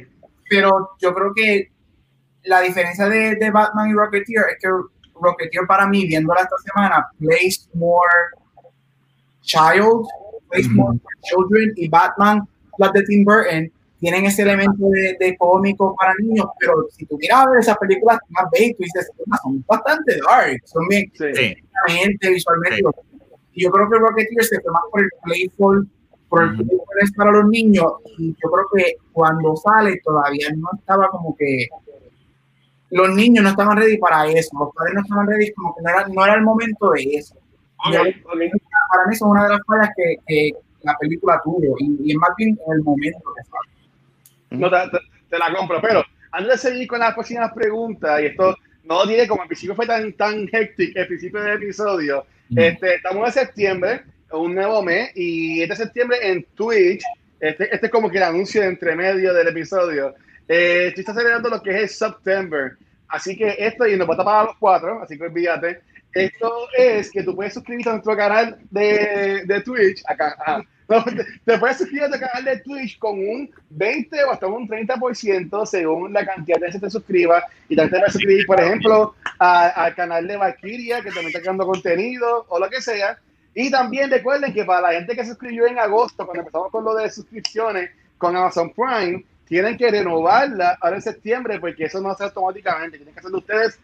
pero 0.48 0.92
yo 1.02 1.14
creo 1.14 1.34
que 1.36 1.72
la 2.44 2.62
diferencia 2.62 3.10
de, 3.10 3.36
de 3.36 3.50
Batman 3.52 3.90
y 3.90 3.94
Rocketeer 3.94 4.46
es 4.52 4.58
que 4.62 4.70
Rocketeer 5.20 5.66
para 5.66 5.88
mí, 5.88 6.06
viéndola 6.06 6.42
esta 6.42 6.56
semana, 6.72 7.08
plays 7.18 7.68
more 7.74 8.08
child, 9.42 10.06
plays 10.50 10.70
more 10.70 10.98
children 11.24 11.74
y 11.76 11.88
Batman, 11.88 12.48
las 12.78 12.94
de 12.94 13.04
Tim 13.04 13.24
Burton, 13.26 13.72
tienen 14.00 14.26
ese 14.26 14.42
elemento 14.44 14.88
de, 14.90 15.16
de 15.20 15.38
cómico 15.38 15.96
para 15.96 16.14
niños, 16.20 16.46
pero 16.60 16.86
si 16.92 17.06
tú 17.06 17.18
miras 17.18 17.48
esas 17.60 17.78
películas 17.78 18.20
más 18.30 18.46
bellas, 18.52 18.76
tú 18.78 18.84
dices, 18.84 19.10
son 19.42 19.64
bastante 19.68 20.20
dark, 20.28 20.62
son 20.66 20.88
bien 20.90 21.12
Sí. 21.16 21.56
gente 21.88 22.30
visualmente. 22.30 22.82
Y 23.54 23.64
yo 23.64 23.72
creo 23.72 23.90
que 23.90 23.98
Rocketeer 23.98 24.44
se 24.44 24.60
fue 24.62 24.72
más 24.74 24.82
por 24.92 25.02
el 25.02 25.10
playful, 25.24 25.90
por 26.30 26.44
el 26.44 26.50
playful 26.56 26.80
es 27.02 27.12
para 27.14 27.32
los 27.32 27.46
niños. 27.48 27.86
Y 28.18 28.28
yo 28.34 28.52
creo 28.52 28.66
que 28.76 28.96
cuando 29.14 29.56
sale 29.56 30.00
todavía 30.04 30.50
no 30.58 30.68
estaba 30.78 31.08
como 31.10 31.36
que 31.38 31.68
los 32.92 33.16
niños 33.16 33.44
no 33.44 33.50
estaban 33.52 33.78
ready 33.78 33.98
para 33.98 34.28
eso, 34.28 34.58
los 34.60 34.74
padres 34.76 34.94
no 34.96 35.02
estaban 35.02 35.28
ready, 35.28 35.52
como 35.54 35.74
que 35.76 35.82
no 35.82 35.90
era, 35.90 36.08
no 36.08 36.26
era 36.26 36.36
el 36.36 36.42
momento 36.44 36.92
de 36.92 37.04
eso. 37.16 37.36
Y 37.90 37.96
Ok, 37.96 38.04
ahí, 38.06 38.12
ok. 38.24 38.30
para 38.92 39.06
mí 39.08 39.14
eso 39.14 39.26
es 39.26 39.32
una 39.32 39.44
de 39.44 39.50
las 39.50 39.60
fallas 39.66 39.90
que, 39.96 40.16
que 40.28 40.52
la 40.86 40.98
película 40.98 41.42
tuvo, 41.44 41.76
y, 41.80 41.98
y 42.04 42.12
es 42.12 42.18
más 42.18 42.30
bien 42.38 42.58
en 42.68 42.74
el 42.74 42.82
momento 42.84 43.20
que 43.36 43.44
sale. 43.44 44.60
No, 44.62 44.70
te, 44.70 44.78
te- 44.98 45.06
te 45.30 45.38
la 45.40 45.54
compro, 45.54 45.82
pero 45.82 46.04
antes 46.32 46.52
de 46.52 46.70
seguir 46.70 46.88
con 46.88 47.00
las 47.00 47.14
próximas 47.14 47.52
preguntas, 47.54 48.22
y 48.22 48.26
esto 48.28 48.56
no 48.84 49.06
diré 49.06 49.28
como 49.28 49.42
al 49.42 49.48
principio 49.48 49.76
fue 49.76 49.88
tan, 49.88 50.14
tan 50.14 50.48
hectic 50.52 50.96
el 50.96 51.08
principio 51.08 51.42
del 51.42 51.58
episodio, 51.62 52.26
Mm. 52.48 52.60
este, 52.60 52.96
estamos 52.96 53.26
en 53.28 53.34
septiembre, 53.34 54.04
un 54.32 54.54
nuevo 54.54 54.84
mes, 54.84 55.10
y 55.16 55.64
este 55.64 55.78
septiembre 55.78 56.18
en 56.22 56.44
Twitch, 56.54 57.04
este, 57.40 57.74
este 57.74 57.88
es 57.88 57.92
como 57.92 58.08
que 58.08 58.18
el 58.18 58.24
anuncio 58.24 58.62
de 58.62 58.68
entre 58.68 58.96
medio 58.96 59.34
del 59.34 59.48
episodio, 59.48 60.14
eh, 60.48 60.92
tú 60.94 61.02
estás 61.02 61.16
celebrando 61.16 61.50
lo 61.50 61.60
que 61.64 61.72
es 61.72 61.76
el 61.78 61.90
September, 61.90 62.74
así 63.08 63.36
que 63.36 63.56
esto, 63.58 63.88
y 63.88 63.98
nos 63.98 64.08
va 64.08 64.14
a 64.14 64.18
tapar 64.18 64.40
a 64.42 64.44
los 64.50 64.58
cuatro, 64.58 65.02
así 65.02 65.18
que 65.18 65.24
olvídate, 65.24 65.80
esto 66.14 66.68
es 66.78 67.10
que 67.10 67.24
tú 67.24 67.36
puedes 67.36 67.56
suscribirte 67.56 67.90
a 67.90 67.94
nuestro 67.94 68.16
canal 68.16 68.58
de, 68.70 69.42
de 69.46 69.62
Twitch, 69.62 70.04
acá, 70.08 70.64
no, 70.88 71.04
te, 71.04 71.58
puedes 71.58 71.78
suscribir 71.78 72.04
a 72.04 72.08
nuestro 72.10 72.28
canal 72.28 72.46
de 72.46 72.60
Twitch 72.60 73.00
con 73.00 73.18
un 73.18 73.50
20 73.70 74.24
o 74.24 74.32
hasta 74.32 74.48
un 74.48 74.68
30% 74.68 75.66
según 75.66 76.14
la 76.14 76.26
cantidad 76.26 76.60
de 76.60 76.70
que 76.70 76.80
te 76.80 76.90
suscriba. 76.90 77.44
Y 77.70 77.76
también 77.76 77.92
te 77.92 77.98
puedes 77.98 78.14
suscribir, 78.14 78.46
por 78.46 78.62
ejemplo, 78.62 79.16
al 79.40 79.96
canal 79.96 80.28
de 80.28 80.38
Valkyria, 80.38 80.98
que 80.98 81.10
también 81.10 81.28
está 81.28 81.42
creando 81.42 81.66
contenido 81.66 82.46
o 82.50 82.60
lo 82.60 82.70
que 82.70 82.82
sea. 82.82 83.18
Y 83.56 83.72
también 83.72 84.12
recuerden 84.12 84.54
que 84.54 84.66
para 84.66 84.82
la 84.82 84.94
gente 84.94 85.16
que 85.16 85.24
se 85.24 85.30
suscribió 85.30 85.66
en 85.66 85.80
agosto, 85.80 86.26
cuando 86.26 86.42
empezamos 86.42 86.70
con 86.72 86.84
lo 86.84 86.94
de 86.94 87.10
suscripciones 87.10 87.90
con 88.18 88.36
Amazon 88.36 88.72
Prime, 88.72 89.24
tienen 89.48 89.78
que 89.78 89.90
renovarla 89.90 90.78
ahora 90.82 90.98
en 90.98 91.02
septiembre, 91.02 91.60
porque 91.60 91.86
eso 91.86 92.02
no 92.02 92.12
hace 92.12 92.26
automáticamente. 92.26 92.98
Tienen 92.98 93.14
que 93.14 93.20
hacerlo 93.20 93.40
ustedes, 93.40 93.80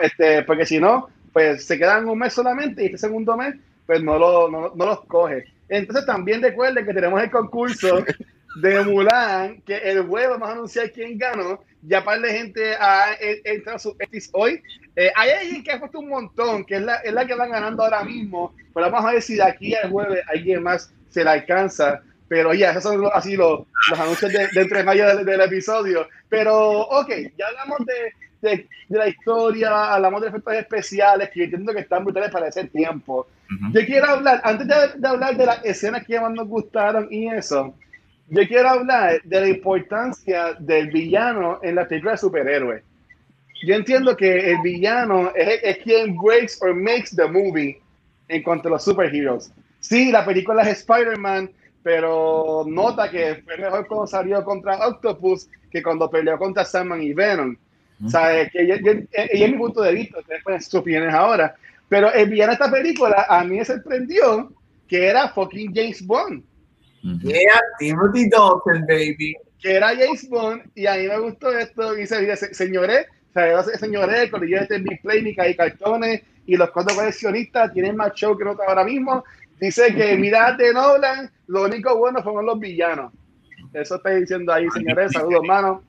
este, 0.00 0.42
porque 0.44 0.64
si 0.64 0.78
no, 0.78 1.08
pues 1.32 1.66
se 1.66 1.76
quedan 1.76 2.08
un 2.08 2.18
mes 2.18 2.32
solamente 2.32 2.82
y 2.82 2.86
este 2.86 2.98
segundo 2.98 3.36
mes, 3.36 3.56
pues 3.84 4.02
no, 4.02 4.18
lo, 4.18 4.50
no, 4.50 4.72
no 4.74 4.86
los 4.86 5.00
coge. 5.04 5.55
Entonces 5.68 6.06
también 6.06 6.42
recuerden 6.42 6.84
que 6.86 6.94
tenemos 6.94 7.22
el 7.22 7.30
concurso 7.30 8.04
de 8.62 8.80
Mulan, 8.84 9.60
que 9.62 9.76
el 9.76 10.02
jueves 10.06 10.30
vamos 10.30 10.48
a 10.48 10.52
anunciar 10.52 10.90
quién 10.92 11.18
ganó. 11.18 11.62
Ya 11.82 12.02
par 12.04 12.20
de 12.20 12.32
gente 12.32 12.74
ha 12.80 13.14
entrado 13.44 13.76
a 13.76 13.78
su 13.78 13.96
X 13.98 14.30
hoy. 14.32 14.62
Eh, 14.96 15.12
hay 15.14 15.30
alguien 15.30 15.62
que 15.62 15.72
ha 15.72 15.78
puesto 15.78 15.98
un 16.00 16.08
montón, 16.08 16.64
que 16.64 16.76
es 16.76 16.82
la, 16.82 16.96
es 16.96 17.12
la 17.12 17.26
que 17.26 17.34
van 17.34 17.50
ganando 17.50 17.84
ahora 17.84 18.02
mismo, 18.02 18.54
pero 18.74 18.90
vamos 18.90 19.08
a 19.08 19.12
ver 19.12 19.22
si 19.22 19.34
de 19.36 19.42
aquí 19.44 19.74
al 19.74 19.90
jueves 19.90 20.22
alguien 20.28 20.62
más 20.62 20.92
se 21.10 21.22
la 21.22 21.32
alcanza. 21.32 22.00
Pero 22.28 22.52
ya, 22.54 22.70
esos 22.70 22.82
son 22.82 23.00
los- 23.00 23.12
así 23.14 23.36
los, 23.36 23.60
los 23.90 24.00
anuncios 24.00 24.32
de, 24.32 24.48
de 24.48 24.60
entre 24.62 24.82
medio 24.82 25.06
del, 25.06 25.24
del 25.24 25.40
episodio. 25.42 26.08
Pero, 26.28 26.80
ok, 26.80 27.08
ya 27.38 27.46
hablamos 27.46 27.78
de, 27.86 28.12
de, 28.50 28.68
de 28.88 28.98
la 28.98 29.08
historia, 29.08 29.94
hablamos 29.94 30.22
de 30.22 30.28
efectos 30.28 30.54
especiales, 30.54 31.30
que 31.30 31.40
yo 31.40 31.44
entiendo 31.44 31.72
que 31.72 31.80
están 31.80 32.04
brutales 32.04 32.30
para 32.30 32.48
ese 32.48 32.64
tiempo. 32.64 33.26
Ujú. 33.50 33.72
Yo 33.72 33.86
quiero 33.86 34.06
hablar, 34.06 34.40
antes 34.44 34.66
de, 34.66 34.74
de 35.00 35.08
hablar 35.08 35.36
de 35.36 35.46
las 35.46 35.64
escenas 35.64 36.04
que 36.06 36.20
más 36.20 36.32
nos 36.32 36.48
gustaron 36.48 37.08
y 37.10 37.28
eso, 37.28 37.74
yo 38.28 38.46
quiero 38.48 38.68
hablar 38.70 39.20
de 39.22 39.40
la 39.40 39.48
importancia 39.48 40.54
del 40.58 40.90
villano 40.90 41.60
en 41.62 41.74
la 41.74 41.86
película 41.86 42.12
de 42.12 42.18
superhéroes. 42.18 42.82
Yo 43.66 43.74
entiendo 43.74 44.16
que 44.16 44.50
el 44.50 44.60
villano 44.62 45.32
es, 45.34 45.60
es 45.62 45.78
quien 45.78 46.16
breaks 46.16 46.60
or 46.60 46.74
makes 46.74 47.10
the 47.14 47.26
movie 47.26 47.80
en 48.28 48.42
cuanto 48.42 48.68
a 48.68 48.72
los 48.72 48.84
superheroes. 48.84 49.52
Sí, 49.80 50.10
la 50.10 50.24
película 50.24 50.62
es 50.62 50.78
Spider-Man, 50.78 51.50
pero 51.82 52.64
nota 52.66 53.08
que 53.08 53.42
fue 53.44 53.56
mejor 53.58 53.86
cuando 53.86 54.06
salió 54.08 54.44
contra 54.44 54.88
Octopus 54.88 55.48
que 55.70 55.82
cuando 55.82 56.10
peleó 56.10 56.36
contra 56.36 56.64
Sandman 56.64 57.02
y 57.02 57.12
Venom. 57.12 57.56
O 58.04 58.10
sea, 58.10 58.40
es 58.40 58.50
que 58.52 58.66
yo- 58.66 58.76
yo- 58.76 58.92
eh, 58.92 59.30
y 59.32 59.42
es 59.42 59.50
mi 59.50 59.56
punto 59.56 59.80
de 59.82 59.92
vista, 59.94 60.18
ustedes 60.18 60.42
pueden 60.42 60.60
sus 60.60 60.74
opiniones 60.74 61.14
ahora. 61.14 61.54
Pero 61.88 62.12
el 62.12 62.28
villano 62.28 62.50
de 62.50 62.54
esta 62.54 62.70
película 62.70 63.26
a 63.28 63.42
mí 63.44 63.56
me 63.58 63.64
sorprendió 63.64 64.52
que 64.88 65.06
era 65.06 65.28
fucking 65.28 65.72
James 65.74 66.04
Bond. 66.06 66.42
Yeah, 67.22 67.60
Timothy 67.78 68.28
Dalton, 68.28 68.84
baby. 68.88 69.36
Que 69.62 69.76
era 69.76 69.94
James 69.96 70.28
Bond 70.28 70.62
y 70.74 70.86
a 70.86 70.94
mí 70.94 71.06
me 71.06 71.18
gustó 71.20 71.56
esto. 71.56 71.96
Y 71.96 72.06
se 72.06 72.20
dice, 72.20 72.36
"Se- 72.36 72.54
señores, 72.54 73.06
se- 73.32 73.78
señores, 73.78 74.20
el 74.20 74.30
colegio 74.30 74.60
este 74.60 74.78
Big 74.78 75.00
Play, 75.02 75.26
y 75.28 75.54
cartones 75.54 76.22
y 76.46 76.56
los 76.56 76.70
cuatro 76.70 76.94
coleccionistas 76.96 77.72
tienen 77.72 77.96
más 77.96 78.12
show 78.14 78.36
que 78.36 78.44
nosotros 78.44 78.68
ahora 78.68 78.84
mismo. 78.84 79.24
Dice 79.60 79.94
que 79.94 80.16
mirad 80.16 80.54
de 80.58 80.72
Nolan, 80.72 81.30
lo 81.46 81.64
único 81.64 81.96
bueno 81.96 82.22
fueron 82.22 82.44
los 82.46 82.58
villanos. 82.58 83.12
Eso 83.72 83.96
está 83.96 84.10
diciendo 84.10 84.52
ahí, 84.52 84.66
señores. 84.70 85.12
Saludos, 85.12 85.40
hermano. 85.42 85.82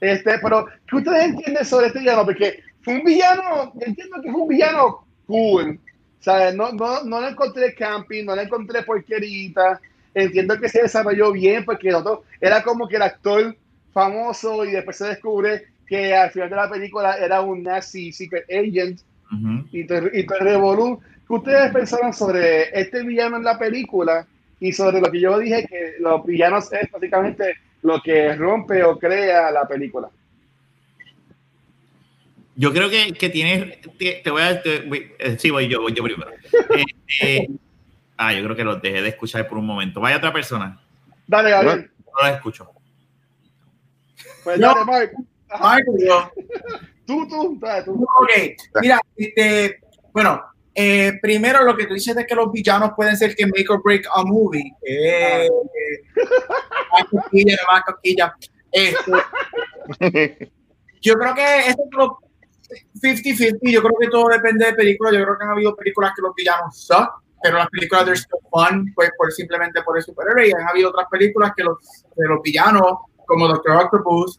Este, 0.00 0.38
pero, 0.38 0.66
¿qué 0.88 0.96
ustedes 0.96 1.24
entienden 1.24 1.64
sobre 1.64 1.88
este 1.88 2.00
villano? 2.00 2.24
Porque 2.24 2.60
fue 2.82 2.94
un 2.94 3.04
villano, 3.04 3.72
yo 3.74 3.86
entiendo 3.86 4.20
que 4.22 4.30
fue 4.32 4.40
un 4.40 4.48
villano 4.48 5.04
cool. 5.26 5.78
Sea, 6.20 6.52
no, 6.52 6.72
no, 6.72 7.04
no 7.04 7.20
le 7.20 7.28
encontré 7.28 7.74
camping, 7.74 8.24
no 8.24 8.36
le 8.36 8.42
encontré 8.42 8.82
porquerita. 8.82 9.80
Entiendo 10.14 10.58
que 10.58 10.68
se 10.68 10.82
desarrolló 10.82 11.32
bien 11.32 11.64
porque 11.64 11.90
nosotros, 11.90 12.20
era 12.40 12.62
como 12.62 12.88
que 12.88 12.96
el 12.96 13.02
actor 13.02 13.56
famoso 13.92 14.64
y 14.64 14.72
después 14.72 14.96
se 14.96 15.06
descubre 15.06 15.64
que 15.86 16.14
al 16.14 16.30
final 16.30 16.50
de 16.50 16.56
la 16.56 16.70
película 16.70 17.16
era 17.16 17.40
un 17.40 17.62
nazi 17.62 18.12
secret 18.12 18.44
agent 18.50 19.00
y 19.72 19.84
todo, 19.86 20.08
y 20.12 20.24
todo 20.24 20.38
el 20.38 20.44
revolú. 20.44 21.00
¿Qué 21.26 21.34
ustedes 21.34 21.72
pensaron 21.72 22.12
sobre 22.12 22.78
este 22.78 23.02
villano 23.02 23.36
en 23.36 23.44
la 23.44 23.58
película 23.58 24.26
y 24.58 24.72
sobre 24.72 25.00
lo 25.00 25.10
que 25.10 25.20
yo 25.20 25.38
dije 25.38 25.66
que 25.66 25.94
los 26.00 26.24
villanos 26.24 26.72
es 26.72 26.90
básicamente 26.90 27.54
lo 27.82 28.00
que 28.02 28.34
rompe 28.36 28.82
o 28.84 28.98
crea 28.98 29.50
la 29.50 29.66
película? 29.66 30.08
Yo 32.56 32.72
creo 32.72 32.90
que, 32.90 33.12
que 33.12 33.28
tienes. 33.30 33.80
Te, 33.98 34.20
te 34.22 34.30
voy 34.30 34.42
a. 34.42 34.60
te- 34.62 34.82
voy- 34.82 35.12
eh, 35.18 35.36
sí, 35.38 35.50
voy 35.50 35.68
yo, 35.68 35.80
voy 35.80 35.92
yo 35.94 36.02
primero. 36.04 36.30
Este, 37.10 37.48
ah, 38.16 38.32
yo 38.34 38.44
creo 38.44 38.56
que 38.56 38.64
los 38.64 38.82
dejé 38.82 39.02
de 39.02 39.08
escuchar 39.08 39.48
por 39.48 39.58
un 39.58 39.66
momento. 39.66 40.00
Vaya 40.00 40.18
otra 40.18 40.32
persona. 40.32 40.78
Dale, 41.26 41.50
Gabriel. 41.50 41.90
No 41.98 42.26
los 42.28 42.36
escucho. 42.36 42.70
Pues 44.44 44.58
No. 44.58 44.74
dale, 44.86 45.10
yo. 45.98 46.30
Tú, 47.06 47.26
tú, 47.28 47.58
dale, 47.60 47.84
tú. 47.84 47.92
Ok, 48.20 48.30
mira, 48.82 49.00
este, 49.16 49.80
bueno, 50.12 50.42
eh, 50.74 51.18
primero 51.20 51.64
lo 51.64 51.76
que 51.76 51.86
tú 51.86 51.94
dices 51.94 52.14
de 52.14 52.26
que 52.26 52.34
los 52.34 52.50
villanos 52.52 52.92
pueden 52.94 53.16
ser 53.16 53.34
que 53.34 53.46
make 53.46 53.66
or 53.68 53.82
break 53.82 54.06
a 54.14 54.24
movie. 54.24 54.72
Eh, 54.86 55.48
más 56.92 57.04
coquilla, 57.10 57.56
más 57.70 57.82
coquilla. 57.84 58.34
Este, 58.70 59.12
yo 61.02 61.14
creo 61.14 61.34
que 61.34 61.58
esto 61.68 61.82
es 61.82 61.96
lo 61.96 62.18
50-50. 63.02 63.58
Yo 63.62 63.82
creo 63.82 63.94
que 64.00 64.08
todo 64.08 64.28
depende 64.28 64.66
de 64.66 64.74
películas. 64.74 65.14
Yo 65.14 65.24
creo 65.24 65.38
que 65.38 65.44
han 65.44 65.50
habido 65.50 65.74
películas 65.74 66.12
que 66.14 66.22
los 66.22 66.34
villanos 66.34 66.78
suck, 66.78 67.22
pero 67.42 67.58
las 67.58 67.68
películas 67.68 68.04
they're 68.04 68.16
still 68.16 68.38
fun, 68.50 68.92
pues 68.94 69.10
por 69.16 69.32
simplemente 69.32 69.82
por 69.82 69.96
el 69.96 70.04
superhéroe. 70.04 70.48
Y 70.48 70.52
han 70.52 70.68
habido 70.68 70.90
otras 70.90 71.08
películas 71.10 71.52
que 71.56 71.64
los, 71.64 71.78
que 72.14 72.22
los 72.28 72.40
villanos, 72.42 72.98
como 73.26 73.48
Doctor 73.48 73.76
Octopus, 73.76 74.38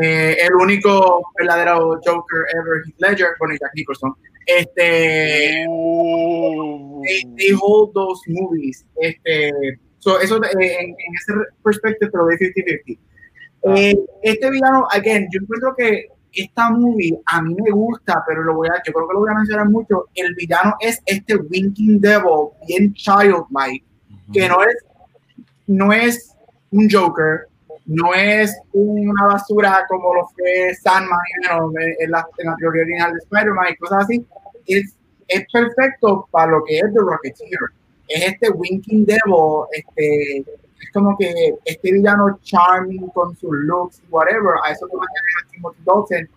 eh, 0.00 0.36
el 0.40 0.54
único 0.54 1.22
verdadero 1.38 2.00
Joker 2.04 2.40
ever, 2.54 2.82
Heath 2.86 2.94
Ledger, 2.98 3.28
bueno, 3.38 3.54
Jack 3.60 3.72
Nicholson, 3.74 4.14
este, 4.46 5.66
Uh. 5.68 7.02
they, 7.02 7.24
they 7.36 7.52
hold 7.52 7.94
those 7.94 8.20
movies. 8.28 8.84
Este, 9.00 9.52
so 9.98 10.20
eso 10.20 10.42
eh, 10.42 10.48
en, 10.58 10.90
en 10.90 11.14
ese 11.14 11.32
perspective, 11.62 12.10
pero 12.10 12.26
de 12.26 12.36
50-50. 12.38 12.98
Eh, 13.62 13.94
este 14.22 14.50
villano, 14.50 14.86
again, 14.90 15.28
yo 15.30 15.40
encuentro 15.42 15.74
que 15.76 16.06
esta 16.32 16.70
movie 16.70 17.18
a 17.26 17.42
mí 17.42 17.54
me 17.62 17.70
gusta, 17.70 18.22
pero 18.26 18.42
lo 18.42 18.54
voy 18.54 18.68
a, 18.68 18.80
yo 18.86 18.92
creo 18.92 19.08
que 19.08 19.14
lo 19.14 19.20
voy 19.20 19.30
a 19.30 19.34
mencionar 19.34 19.68
mucho. 19.68 20.06
El 20.14 20.34
villano 20.34 20.74
es 20.80 21.00
este 21.04 21.36
Winking 21.36 22.00
Devil, 22.00 22.50
bien 22.66 22.94
childlike, 22.94 23.84
que 24.32 24.48
no 24.48 24.62
es, 24.62 24.76
no 25.66 25.92
es 25.92 26.34
un 26.70 26.88
Joker, 26.90 27.48
no 27.90 28.14
es 28.14 28.56
una 28.72 29.26
basura 29.26 29.84
como 29.88 30.14
lo 30.14 30.28
fue 30.28 30.72
Sandman 30.80 31.18
know, 31.48 31.72
en, 31.98 32.10
la, 32.10 32.24
en 32.38 32.46
la 32.46 32.56
teoría 32.56 32.82
original 32.82 33.12
de 33.12 33.18
Spider-Man 33.18 33.66
y 33.72 33.76
cosas 33.78 34.04
así. 34.04 34.24
Es, 34.66 34.94
es 35.26 35.44
perfecto 35.52 36.28
para 36.30 36.52
lo 36.52 36.62
que 36.64 36.78
es 36.78 36.84
The 36.84 37.00
Rocketeer. 37.00 37.58
Es 38.06 38.28
este 38.28 38.50
Winking 38.50 39.06
Devil, 39.06 39.66
este, 39.72 40.38
es 40.38 40.90
como 40.92 41.16
que 41.18 41.56
este 41.64 41.92
villano 41.92 42.38
charming 42.42 43.08
con 43.08 43.34
sus 43.36 43.50
looks, 43.50 44.00
whatever. 44.08 44.54
A 44.64 44.70
eso 44.70 44.86
tú 44.86 44.96
me 44.96 45.06
a 45.06 45.50
Timothy 45.50 45.82
Dalton, 45.84 46.28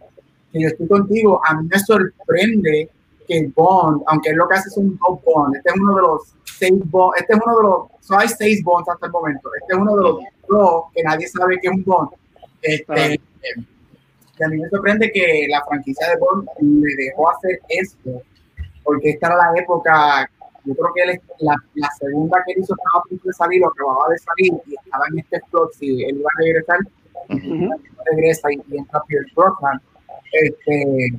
que 0.51 0.59
yo 0.59 0.67
estoy 0.69 0.87
contigo, 0.87 1.39
a 1.45 1.53
mí 1.53 1.67
me 1.71 1.79
sorprende 1.79 2.89
que 3.27 3.51
Bond, 3.55 4.03
aunque 4.07 4.29
es 4.29 4.35
lo 4.35 4.47
que 4.47 4.55
hace 4.55 4.69
es 4.69 4.77
un 4.77 4.97
top 4.97 5.23
Bond, 5.23 5.55
este 5.55 5.69
es 5.69 5.75
uno 5.75 5.95
de 5.95 6.01
los 6.01 6.35
seis 6.45 6.91
Bond, 6.91 7.13
este 7.17 7.33
es 7.33 7.39
uno 7.45 7.57
de 7.57 7.63
los, 7.63 8.11
hay 8.11 8.27
seis 8.29 8.63
Bonds 8.63 8.89
hasta 8.89 9.05
el 9.05 9.11
momento, 9.11 9.49
este 9.59 9.73
es 9.73 9.79
uno 9.79 9.95
de 9.95 10.01
los 10.03 10.19
dos 10.47 10.83
que 10.93 11.03
nadie 11.03 11.27
sabe 11.27 11.59
que 11.59 11.67
es 11.67 11.73
un 11.73 11.83
Bond. 11.83 12.09
Este, 12.61 13.19
que 14.37 14.45
a 14.45 14.47
mí 14.47 14.57
me 14.57 14.69
sorprende 14.69 15.11
que 15.11 15.47
la 15.49 15.63
franquicia 15.65 16.07
de 16.09 16.17
Bond 16.17 16.47
le 16.59 17.05
dejó 17.05 17.29
hacer 17.29 17.59
esto, 17.69 18.21
porque 18.83 19.11
esta 19.11 19.27
era 19.27 19.35
la 19.35 19.59
época, 19.59 20.29
yo 20.65 20.73
creo 20.73 20.93
que 20.93 21.01
él, 21.03 21.21
la, 21.39 21.55
la 21.75 21.89
segunda 21.99 22.41
que 22.45 22.53
él 22.53 22.59
hizo 22.61 22.73
estaba 22.73 22.99
a 22.99 23.09
punto 23.09 23.27
de 23.27 23.33
salir, 23.33 23.63
o 23.63 23.67
acababa 23.67 24.09
de 24.09 24.17
salir, 24.17 24.53
y 24.65 24.75
estaba 24.75 25.05
en 25.11 25.19
este 25.19 25.41
plot, 25.51 25.73
si 25.73 26.03
él 26.03 26.17
iba 26.17 26.29
a 26.33 26.41
regresar, 26.41 26.79
regresa 28.11 28.51
y, 28.51 28.61
y 28.69 28.77
entra 28.77 29.03
Pierce 29.07 29.31
Brosnan. 29.35 29.81
Este, 30.31 31.13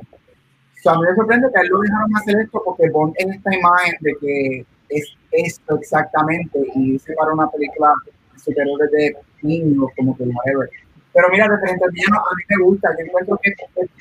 so 0.84 0.90
a 0.90 0.98
mí 0.98 1.06
me 1.08 1.16
sorprende 1.16 1.48
que 1.50 1.58
a 1.58 1.62
él 1.62 1.68
lo 1.68 1.80
dejaron 1.80 2.16
hacer 2.16 2.40
esto 2.40 2.62
porque 2.62 2.90
Bond 2.90 3.14
en 3.16 3.32
esta 3.32 3.54
imagen 3.54 3.94
de 4.00 4.14
que 4.20 4.66
es 4.90 5.16
esto 5.32 5.76
exactamente 5.76 6.58
y 6.74 6.92
dice 6.92 7.14
para 7.14 7.32
una 7.32 7.50
película 7.50 7.94
superior 8.36 8.78
de 8.90 9.16
niños 9.40 9.88
como 9.96 10.14
que 10.16 10.24
whatever. 10.24 10.68
Pero 11.14 11.28
mira, 11.30 11.48
referente 11.48 11.84
al 11.84 11.90
villano, 11.90 12.18
a 12.18 12.34
mí 12.36 12.42
me 12.50 12.64
gusta, 12.64 12.90
yo 12.98 13.04
encuentro 13.06 13.40
que 13.42 13.54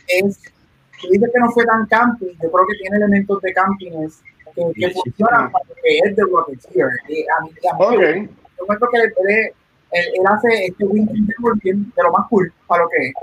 es, 0.08 0.40
tú 1.02 1.08
dices 1.10 1.30
que 1.34 1.40
no 1.40 1.52
fue 1.52 1.64
tan 1.66 1.86
camping, 1.86 2.34
yo 2.42 2.52
creo 2.52 2.68
que 2.68 2.78
tiene 2.82 2.98
elementos 2.98 3.42
de 3.42 3.54
campiness 3.54 4.22
que, 4.54 4.64
que 4.76 4.90
funcionan 4.92 5.52
para 5.52 5.66
lo 5.70 5.76
que 5.76 5.98
es 6.00 6.16
de 6.16 6.24
Rocketeer. 6.24 6.88
A 6.88 7.08
mí, 7.08 7.26
a 7.32 7.44
mí 7.44 8.30
yo 8.58 8.64
encuentro 8.64 8.90
que 8.92 8.98
él, 8.98 9.14
él, 9.92 10.06
él 10.16 10.24
hace 10.26 10.66
este 10.66 10.86
Network 10.86 11.64
bien 11.64 11.94
de 11.96 12.04
lo 12.04 12.12
más 12.12 12.28
cool 12.28 12.52
para 12.68 12.84
lo 12.84 12.90
que 12.90 13.08
es. 13.08 13.14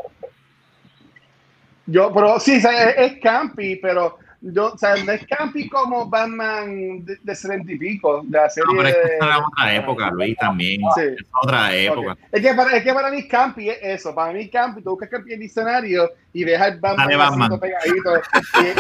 Yo, 1.91 2.13
pero 2.15 2.39
sí, 2.41 2.57
o 2.59 2.61
sea, 2.61 2.91
es, 2.91 3.13
es 3.13 3.21
campi, 3.21 3.77
pero 3.77 4.19
yo, 4.43 4.73
o 4.73 4.79
sea, 4.79 4.97
no 5.05 5.13
es 5.13 5.27
campi 5.27 5.69
como 5.69 6.09
Batman 6.09 7.05
de, 7.05 7.19
de 7.23 7.35
70 7.35 7.73
y 7.73 7.79
pico, 7.79 8.23
de 8.25 8.39
la 8.39 8.49
serie 8.49 8.67
No, 8.73 8.77
pero 8.83 8.89
es 8.89 8.95
que 8.95 9.17
era 9.17 9.39
otra 9.39 9.75
época, 9.75 10.11
Luis, 10.13 10.37
también. 10.39 10.81
Sí. 10.95 11.03
Es 11.03 11.27
otra 11.43 11.75
época. 11.75 12.13
Ok. 12.13 12.19
Es, 12.33 12.41
que 12.43 12.55
para, 12.55 12.77
es 12.77 12.83
que 12.83 12.95
para 12.95 13.11
mí 13.11 13.29
campi 13.29 13.69
es 13.69 13.79
eso, 13.83 14.15
para 14.15 14.33
mí 14.33 14.49
campi, 14.49 14.83
tú 14.83 14.91
buscas 14.91 15.11
campi 15.11 15.31
en 15.31 15.35
el 15.35 15.41
diccionario 15.41 16.11
y 16.33 16.45
ves 16.45 16.61
al 16.61 16.81
Batman, 16.81 17.07
Dale, 17.07 17.17
Batman. 17.17 17.61
pegadito 17.61 18.15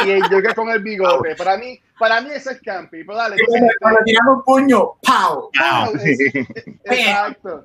y, 0.05 0.09
y 0.09 0.11
el 0.13 0.23
Joker 0.23 0.55
con 0.55 0.71
el 0.71 0.83
bigote. 0.83 1.35
Para 1.37 1.59
mí, 1.59 1.79
para 1.99 2.21
mí 2.23 2.31
eso 2.35 2.51
es 2.53 2.61
campi, 2.63 3.05
pero 3.05 3.17
dale. 3.19 3.37
Cuando 3.81 3.99
le 3.99 4.05
tiran 4.07 4.29
un 4.29 4.43
puño, 4.45 4.93
¡pau! 5.03 5.51
Es- 6.03 6.21
exacto. 6.85 7.63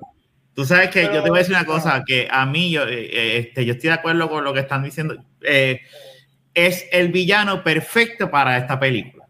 Tú 0.54 0.64
sabes 0.64 0.88
que 0.88 1.02
yo 1.04 1.22
te 1.22 1.28
voy 1.28 1.38
a 1.38 1.40
decir 1.40 1.54
una 1.54 1.64
Pero- 1.64 1.74
cosa, 1.74 2.02
que 2.06 2.28
a 2.30 2.46
mí 2.46 2.70
yo, 2.70 2.84
eh, 2.84 3.10
eh, 3.12 3.38
este, 3.40 3.66
yo 3.66 3.74
estoy 3.74 3.88
de 3.88 3.94
acuerdo 3.96 4.30
con 4.30 4.42
lo 4.42 4.54
que 4.54 4.60
están 4.60 4.82
diciendo. 4.82 5.14
Eh, 5.46 5.80
es 6.52 6.86
el 6.90 7.12
villano 7.12 7.62
perfecto 7.62 8.30
para 8.30 8.56
esta 8.56 8.78
película. 8.78 9.24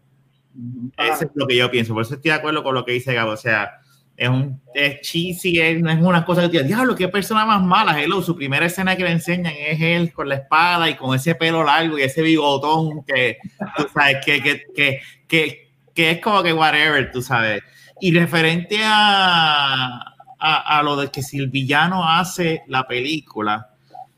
Ajá. 0.97 1.13
Eso 1.13 1.25
es 1.25 1.31
lo 1.35 1.45
que 1.47 1.55
yo 1.55 1.69
pienso. 1.69 1.93
Por 1.93 2.03
eso 2.03 2.15
estoy 2.15 2.31
de 2.31 2.37
acuerdo 2.37 2.63
con 2.63 2.73
lo 2.73 2.83
que 2.83 2.93
dice 2.93 3.13
Gabo. 3.13 3.31
O 3.31 3.37
sea, 3.37 3.79
es 4.17 4.29
un 4.29 4.59
es 4.73 5.01
cheesy, 5.01 5.59
es, 5.59 5.77
es 5.77 6.01
una 6.01 6.25
cosa 6.25 6.41
que 6.41 6.57
te 6.57 6.63
diablo, 6.63 6.95
qué 6.95 7.07
persona 7.07 7.45
más 7.45 7.61
mala. 7.61 8.01
Hello, 8.01 8.21
su 8.21 8.35
primera 8.35 8.65
escena 8.65 8.95
que 8.95 9.03
le 9.03 9.11
enseñan 9.11 9.53
es 9.55 9.79
él 9.79 10.11
con 10.11 10.27
la 10.27 10.35
espada 10.35 10.89
y 10.89 10.95
con 10.95 11.15
ese 11.15 11.35
pelo 11.35 11.63
largo 11.63 11.99
y 11.99 12.01
ese 12.01 12.23
bigotón 12.23 13.03
que, 13.05 13.37
tú 13.77 13.87
sabes, 13.93 14.17
que, 14.25 14.41
que, 14.41 14.63
que, 14.75 15.01
que, 15.27 15.69
que 15.93 16.11
es 16.11 16.19
como 16.19 16.41
que 16.41 16.51
whatever, 16.51 17.11
tú 17.11 17.21
sabes. 17.21 17.61
Y 18.01 18.11
referente 18.11 18.79
a, 18.83 20.15
a, 20.39 20.79
a 20.79 20.83
lo 20.83 20.95
de 20.95 21.09
que 21.09 21.21
si 21.21 21.37
el 21.37 21.49
villano 21.49 22.07
hace 22.07 22.63
la 22.67 22.87
película, 22.87 23.69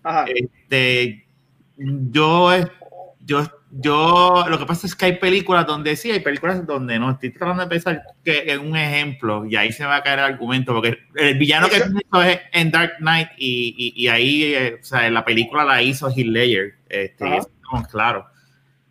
Ajá. 0.03 0.25
este, 0.33 1.25
yo, 1.79 2.51
yo, 3.25 3.47
yo, 3.71 4.45
lo 4.47 4.57
que 4.59 4.65
pasa 4.65 4.87
es 4.87 4.95
que 4.95 5.05
hay 5.05 5.13
películas 5.17 5.65
donde 5.65 5.95
sí, 5.95 6.11
hay 6.11 6.19
películas 6.19 6.65
donde 6.65 6.99
no. 6.99 7.11
Estoy 7.11 7.31
tratando 7.31 7.63
de 7.63 7.69
pensar 7.69 8.01
que 8.23 8.43
en 8.51 8.59
un 8.59 8.75
ejemplo, 8.75 9.45
y 9.45 9.55
ahí 9.55 9.71
se 9.71 9.85
va 9.85 9.97
a 9.97 10.03
caer 10.03 10.19
el 10.19 10.25
argumento, 10.25 10.73
porque 10.73 10.97
el 11.15 11.37
villano 11.37 11.67
que 11.69 11.77
hizo 11.77 12.23
es 12.23 12.39
en 12.51 12.71
Dark 12.71 12.93
Knight, 12.99 13.29
y, 13.37 13.75
y, 13.95 14.03
y 14.03 14.07
ahí, 14.07 14.43
eh, 14.53 14.77
o 14.81 14.83
sea, 14.83 15.09
la 15.09 15.23
película 15.23 15.63
la 15.63 15.81
hizo 15.81 16.09
Heath 16.09 16.27
Ledger, 16.27 16.73
este, 16.89 17.37
eso 17.37 17.49
claro. 17.91 18.25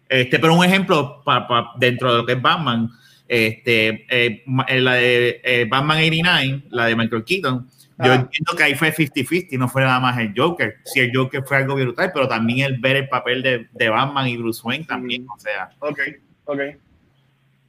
Este, 0.08 0.38
pero 0.38 0.54
un 0.54 0.64
ejemplo 0.64 1.22
pa- 1.24 1.46
pa- 1.46 1.72
dentro 1.76 2.12
de 2.12 2.18
lo 2.18 2.24
que 2.26 2.32
es 2.32 2.40
Batman, 2.40 2.88
este, 3.26 4.06
eh, 4.08 4.42
eh, 4.68 4.80
la 4.80 4.94
de 4.94 5.40
eh, 5.44 5.66
Batman 5.68 5.98
89, 5.98 6.62
la 6.70 6.86
de 6.86 6.96
Michael 6.96 7.24
Keaton, 7.24 7.68
yo 8.04 8.12
Ah. 8.12 8.14
entiendo 8.14 8.54
que 8.56 8.62
ahí 8.62 8.74
fue 8.74 8.92
50-50, 8.92 9.58
no 9.58 9.68
fue 9.68 9.82
nada 9.82 9.98
más 10.00 10.18
el 10.18 10.32
Joker. 10.36 10.76
Si 10.84 11.00
el 11.00 11.10
Joker 11.14 11.42
fue 11.44 11.56
algo 11.58 11.74
brutal, 11.74 12.10
pero 12.12 12.28
también 12.28 12.66
el 12.66 12.78
ver 12.80 12.96
el 12.96 13.08
papel 13.08 13.42
de, 13.42 13.68
de 13.72 13.88
Batman 13.88 14.28
y 14.28 14.36
Bruce 14.36 14.60
Wayne 14.64 14.84
también, 14.84 15.26
o 15.28 15.38
sea. 15.38 15.70
Ok, 15.80 15.98
ok. 16.44 16.60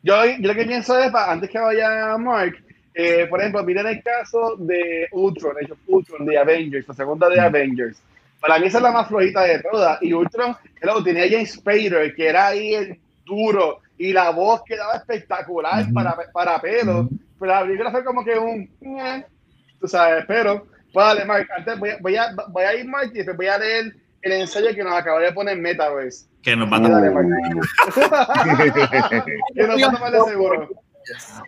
Yo, 0.03 0.25
yo 0.25 0.47
lo 0.47 0.53
que 0.55 0.65
pienso 0.65 0.97
es, 0.99 1.13
antes 1.13 1.49
que 1.49 1.59
vaya 1.59 2.17
Mark, 2.17 2.55
eh, 2.93 3.27
por 3.29 3.39
ejemplo, 3.39 3.63
miren 3.63 3.87
el 3.87 4.01
caso 4.03 4.55
de 4.57 5.07
Ultron, 5.11 5.55
Ultron, 5.87 6.25
de 6.25 6.37
Avengers, 6.37 6.87
la 6.87 6.93
segunda 6.93 7.27
de 7.29 7.37
Mm. 7.37 7.45
Avengers. 7.45 8.01
Para 8.39 8.57
mí 8.59 8.67
esa 8.67 8.77
es 8.77 8.83
la 8.83 8.91
más 8.91 9.07
flojita 9.09 9.43
de 9.43 9.59
todas. 9.59 10.01
Y 10.01 10.13
Ultron, 10.13 10.55
claro, 10.79 11.03
tenía 11.03 11.29
James 11.29 11.51
Spader, 11.53 12.15
que 12.15 12.27
era 12.27 12.47
ahí 12.47 12.73
el 12.73 12.99
duro, 13.25 13.79
y 13.97 14.13
la 14.13 14.29
voz 14.29 14.61
quedaba 14.65 14.95
espectacular 14.95 15.85
para, 15.93 16.15
para 16.31 16.59
pelo. 16.61 17.09
Pero 17.37 17.51
la 17.53 17.61
película 17.63 17.91
fue 17.91 18.03
como 18.05 18.23
que 18.23 18.37
un... 18.37 18.69
Tú 19.79 19.87
sabes, 19.87 20.25
pero... 20.27 20.65
Pues 20.91 21.05
dale, 21.05 21.23
Mark, 21.23 21.47
antes 21.55 21.77
voy 21.77 21.91
a, 21.91 21.97
voy, 22.01 22.15
a, 22.15 22.33
voy 22.47 22.63
a 22.63 22.73
ir, 22.73 22.87
Mark, 22.87 23.11
y 23.13 23.17
después 23.17 23.37
voy 23.37 23.45
a 23.45 23.59
leer 23.59 23.93
el 24.23 24.31
ensayo 24.31 24.73
que 24.73 24.83
nos 24.83 24.93
acaba 24.95 25.19
de 25.19 25.31
poner 25.31 25.55
Metaverse. 25.55 26.25
Que 26.41 26.55
nos 26.55 26.67
va 26.67 26.77
a 26.77 26.79
que 29.53 29.67
nos 29.67 29.81
va 29.81 29.87
a 29.87 29.91
tomar 29.91 30.11
de 30.11 30.21
seguro. 30.27 30.67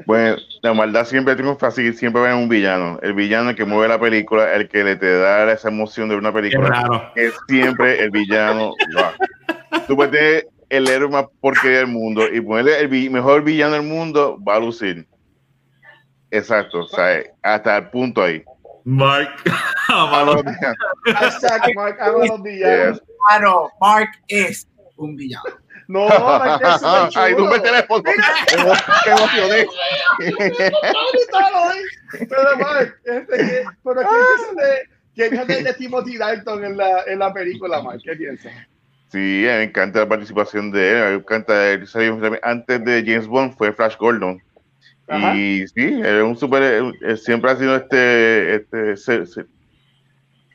Bueno, 0.06 0.38
la 0.62 0.74
maldad 0.74 1.06
siempre 1.06 1.36
triunfa 1.36 1.68
así, 1.68 1.92
siempre 1.94 2.22
va 2.22 2.32
en 2.32 2.38
un 2.38 2.50
villano. 2.50 3.00
El 3.02 3.14
villano 3.14 3.56
que 3.56 3.66
mueve 3.66 3.88
la 3.88 4.00
película, 4.00 4.54
el 4.54 4.68
que 4.68 4.84
le 4.84 4.96
te 4.96 5.18
da 5.18 5.52
esa 5.52 5.70
emoción 5.70 6.10
de 6.10 6.16
una 6.16 6.32
película, 6.34 7.12
es 7.16 7.34
siempre 7.48 8.04
el 8.04 8.12
villano. 8.12 8.74
Tú 9.88 9.96
puedes 9.96 10.12
tener 10.12 10.48
el 10.70 10.88
héroe 10.88 11.10
más 11.10 11.26
porquería 11.40 11.80
del 11.80 11.88
mundo 11.88 12.28
y 12.32 12.42
ponerle 12.42 12.80
el 12.80 12.88
vi- 12.88 13.10
mejor 13.10 13.44
villano 13.44 13.74
del 13.74 13.84
mundo, 13.84 14.38
va 14.48 14.56
a 14.56 14.60
lucir. 14.60 15.06
Exacto, 16.32 16.80
o 16.80 16.88
sea, 16.88 17.22
hasta 17.44 17.78
el 17.78 17.90
punto 17.90 18.24
ahí. 18.24 18.44
Mark. 18.86 19.30
Vamos, 19.90 20.44
Hashtag 21.14 21.76
Mark 21.76 21.98
ama 22.00 22.26
los 22.26 22.42
villanos. 22.44 22.98
Yes. 23.00 23.08
Claro, 23.30 23.70
Mark 23.80 24.10
es 24.28 24.68
un 24.96 25.16
villano. 25.16 25.44
No, 25.88 26.08
Mark 26.08 26.62
es 26.64 26.80
chulo. 26.80 27.10
Ay, 27.16 27.36
tú 27.36 27.46
me 27.46 27.60
teléfono. 27.60 28.04
Me 28.04 29.12
emocioné. 29.12 29.68
Vi. 30.20 30.34
Pero 32.28 32.58
Mark, 32.58 32.96
este, 33.06 33.38
que- 33.38 33.64
pero 33.84 34.02
¿qué 34.02 34.08
piensas 35.16 35.46
de, 35.46 35.56
qué 35.56 35.64
de 35.64 35.74
Timothy 35.74 36.18
Dalton 36.18 36.64
en 36.66 36.78
la, 36.78 37.04
en 37.08 37.20
la 37.20 37.34
película, 37.34 37.82
Mark? 37.82 38.00
¿Qué 38.04 38.16
piensas? 38.16 38.52
Sí, 39.10 39.46
a 39.48 39.52
mí 39.52 39.58
me 39.58 39.64
encanta 39.64 40.00
la 40.00 40.08
participación 40.08 40.72
de 40.72 40.92
él. 40.92 41.10
Me 41.10 41.16
encanta. 41.16 41.54
Antes 42.44 42.86
de 42.86 43.04
James 43.06 43.28
Bond 43.28 43.56
fue 43.58 43.74
Flash 43.74 43.98
Gordon. 43.98 44.42
Ajá. 45.12 45.36
Y 45.36 45.68
sí, 45.68 46.02
es 46.04 46.24
un 46.24 46.38
super. 46.38 46.62
él 46.64 47.18
siempre 47.18 47.52
ha 47.52 47.56
sido 47.56 47.76
este. 47.76 48.56
este 48.56 48.98
se- 48.98 49.26
se- 49.26 49.46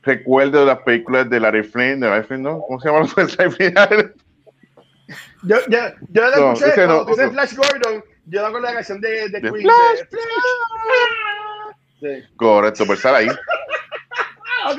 recuerdo 0.02 0.60
de 0.60 0.66
las 0.66 0.78
películas 0.80 1.28
de 1.28 1.40
Larry 1.40 1.64
Flynn, 1.64 1.98
de 2.00 2.08
Larry 2.08 2.24
Flynn, 2.26 2.42
¿no? 2.44 2.60
¿Cómo 2.60 2.78
se 2.80 2.88
llama 2.88 3.06
al 3.38 3.52
final? 3.52 4.14
Yo, 5.44 5.56
yo, 5.68 5.78
yo 6.10 6.30
lo 6.30 6.36
No, 6.36 6.52
escuché, 6.54 6.86
no, 6.86 7.04
cuando 7.04 7.12
otro. 7.12 7.30
Flash 7.30 7.54
Gordon, 7.54 8.04
yo 8.24 8.44
hago 8.44 8.58
la 8.58 8.72
canción 8.72 9.00
de, 9.00 9.28
de 9.28 9.40
De 9.40 9.40
Queen. 9.42 9.62
Flash, 9.62 10.00
de- 10.10 10.18
Sí. 12.00 12.24
Correcto, 12.36 12.92
estar 12.92 13.14
ahí. 13.14 13.28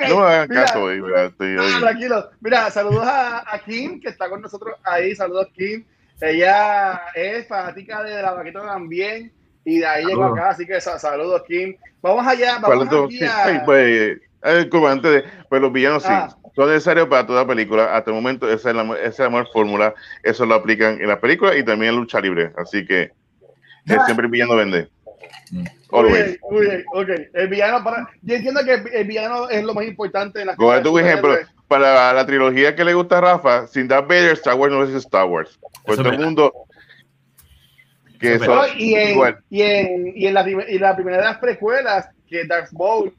No 0.09 0.19
me 0.19 0.25
hagan 0.25 0.49
mira, 0.49 0.65
caso, 0.65 0.85
¿verdad? 0.85 1.25
Estoy 1.27 1.55
Ah, 1.57 1.61
hoy. 1.75 1.79
tranquilo. 1.81 2.29
Mira, 2.41 2.69
saludos 2.71 3.05
a, 3.07 3.53
a 3.55 3.59
Kim, 3.59 4.01
que 4.01 4.09
está 4.09 4.27
con 4.29 4.41
nosotros 4.41 4.75
ahí. 4.83 5.15
Saludos, 5.15 5.47
Kim. 5.55 5.85
Ella 6.19 7.03
es 7.15 7.47
fanática 7.47 8.03
de 8.03 8.21
la 8.21 8.33
vaquita 8.33 8.61
también. 8.65 9.31
Y 9.67 9.79
de 9.79 9.85
ahí 9.85 10.05
llegó 10.05 10.23
acá, 10.23 10.51
así 10.51 10.65
que 10.65 10.79
sa- 10.79 10.97
saludos, 10.97 11.43
Kim. 11.45 11.75
Vamos 12.01 12.25
allá, 12.25 12.57
vamos 12.59 12.87
aquí 12.87 13.17
sí, 13.17 13.25
a... 13.25 13.43
ay, 13.43 13.59
pues, 13.65 14.17
eh, 14.43 14.69
como 14.71 14.87
antes 14.87 15.11
de, 15.11 15.25
pues 15.49 15.61
los 15.61 15.73
villanos 15.73 16.03
sí, 16.03 16.09
Ah. 16.09 16.29
son 16.55 16.69
necesarios 16.69 17.09
para 17.09 17.27
toda 17.27 17.45
película. 17.45 17.93
Hasta 17.93 18.11
el 18.11 18.15
momento 18.15 18.49
esa 18.49 18.69
es 18.69 18.75
la, 18.77 18.83
esa 18.99 19.07
es 19.09 19.19
la 19.19 19.29
mejor 19.29 19.49
fórmula. 19.51 19.93
Eso 20.23 20.45
lo 20.45 20.55
aplican 20.55 21.01
en 21.01 21.09
la 21.09 21.19
película 21.19 21.53
y 21.53 21.63
también 21.65 21.91
en 21.93 21.99
lucha 21.99 22.21
libre. 22.21 22.53
Así 22.57 22.85
que 22.85 23.01
eh, 23.01 23.97
siempre 24.05 24.27
el 24.27 24.31
villano 24.31 24.55
vende. 24.55 24.87
Muy 25.51 25.65
Always. 25.91 26.13
bien, 26.25 26.37
muy 26.49 26.61
bien, 26.65 26.85
ok. 26.93 27.09
El 27.33 27.47
villano 27.49 27.83
para... 27.83 28.09
Yo 28.21 28.35
entiendo 28.35 28.61
que 28.63 28.73
el, 28.73 29.05
villano 29.05 29.49
es 29.49 29.65
lo 29.65 29.73
más 29.73 29.83
importante 29.83 30.39
en 30.39 30.47
la 30.47 30.55
Coge 30.55 30.79
tu 30.79 30.95
de 30.95 31.03
ejemplo, 31.03 31.35
para 31.67 32.13
la 32.13 32.25
trilogía 32.25 32.73
que 32.73 32.85
le 32.85 32.93
gusta 32.93 33.17
a 33.17 33.21
Rafa, 33.21 33.67
sin 33.67 33.89
Darth 33.89 34.07
Vader, 34.07 34.31
Star 34.31 34.55
Wars 34.55 34.71
no 34.71 34.83
es 34.83 34.91
Star 34.91 35.25
Wars. 35.25 35.59
Pues 35.85 35.97
todo 35.97 36.09
el 36.09 36.19
mundo 36.19 36.53
que 38.19 38.33
Eso 38.35 38.43
es 38.43 38.49
No, 38.49 38.67
y, 38.77 38.95
en, 38.95 39.09
igual. 39.11 39.37
y, 39.49 39.61
en, 39.61 40.13
y 40.15 40.27
en 40.27 40.33
la, 40.33 40.49
y 40.49 40.79
la 40.79 40.95
primera 40.95 41.17
de 41.17 41.23
las 41.23 41.37
precuelas, 41.37 42.09
que 42.29 42.45
Darth 42.45 42.71
Maul 42.73 43.13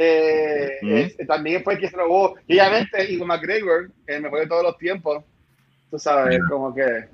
Eh, 0.00 0.78
Ujú. 0.82 0.94
este, 0.96 1.26
también 1.26 1.64
fue 1.64 1.74
el 1.74 1.80
que 1.80 1.88
se 1.88 1.96
robó. 1.96 2.36
Y 2.46 2.54
obviamente, 2.60 3.12
Iwan 3.12 3.28
McGregor, 3.28 3.90
el 4.06 4.22
mejor 4.22 4.40
de 4.40 4.46
todos 4.46 4.62
los 4.62 4.78
tiempos. 4.78 5.24
Tú 5.90 5.98
sabes, 5.98 6.38
como 6.48 6.72
que. 6.74 7.06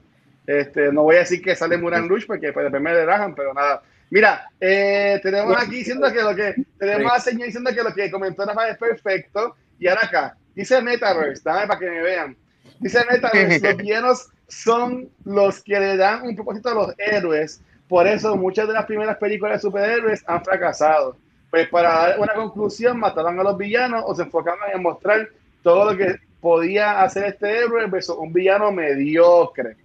Este, 0.47 0.93
no 0.93 1.05
voy 1.05 1.17
a 1.17 1.21
decir 1.21 1.41
que 1.41 1.57
sale 1.57 1.79
Muran 1.79 2.07
Rush 2.09 2.27
porque 2.27 2.53
pues, 2.53 2.65
después 2.65 2.83
me 2.83 2.93
derrajan, 2.95 3.35
pero 3.35 3.55
nada. 3.55 3.83
Mira, 4.11 4.47
eh, 4.61 5.19
tenemos 5.23 5.57
aquí 5.57 5.77
diciendo 5.77 6.13
que 6.13 6.21
lo 6.23 6.37
que. 6.37 6.55
Tenemos 6.79 7.11
a 7.11 7.21
señor 7.21 7.47
diciendo 7.47 7.71
que 7.75 7.83
lo 7.83 7.95
que 7.95 8.11
comentó 8.11 8.45
Rafa 8.45 8.69
es 8.69 8.77
perfecto. 8.77 9.57
Y 9.79 9.89
ahora 9.89 10.03
acá, 10.05 10.37
dice 10.55 10.83
Metaverse, 10.83 11.43
dame 11.43 11.67
para 11.67 11.81
que 11.81 11.91
me 11.91 12.03
vean. 12.03 12.37
Dice 12.81 13.03
Metaverse, 13.11 13.61
los 13.67 13.77
villanos 13.79 14.29
son 14.49 15.09
los 15.25 15.63
que 15.63 15.79
le 15.79 15.97
dan 15.97 16.23
un 16.27 16.35
propósito 16.35 16.71
a 16.71 16.75
los 16.75 16.95
héroes. 16.99 17.61
Por 17.89 18.07
eso 18.07 18.37
muchas 18.37 18.67
de 18.67 18.75
las 18.75 18.87
primeras 18.87 19.17
películas 19.19 19.55
de 19.55 19.69
superhéroes 19.69 20.25
han 20.27 20.45
fracasado. 20.45 21.17
Pues 21.51 21.69
para 21.69 21.93
dar 21.93 22.19
una 22.19 22.35
conclusión, 22.35 22.99
mataban 22.99 23.39
a 23.39 23.43
los 23.43 23.57
villanos 23.57 24.03
o 24.07 24.15
se 24.15 24.23
enfocaban 24.23 24.71
en 24.75 24.83
mostrar 24.83 25.29
todo 25.63 25.93
lo 25.93 25.97
que 25.97 26.17
podía 26.41 27.03
hacer 27.03 27.25
este 27.27 27.59
héroe 27.59 27.87
versus 27.87 28.17
un 28.19 28.33
villano 28.33 28.73
mediocre. 28.73 29.77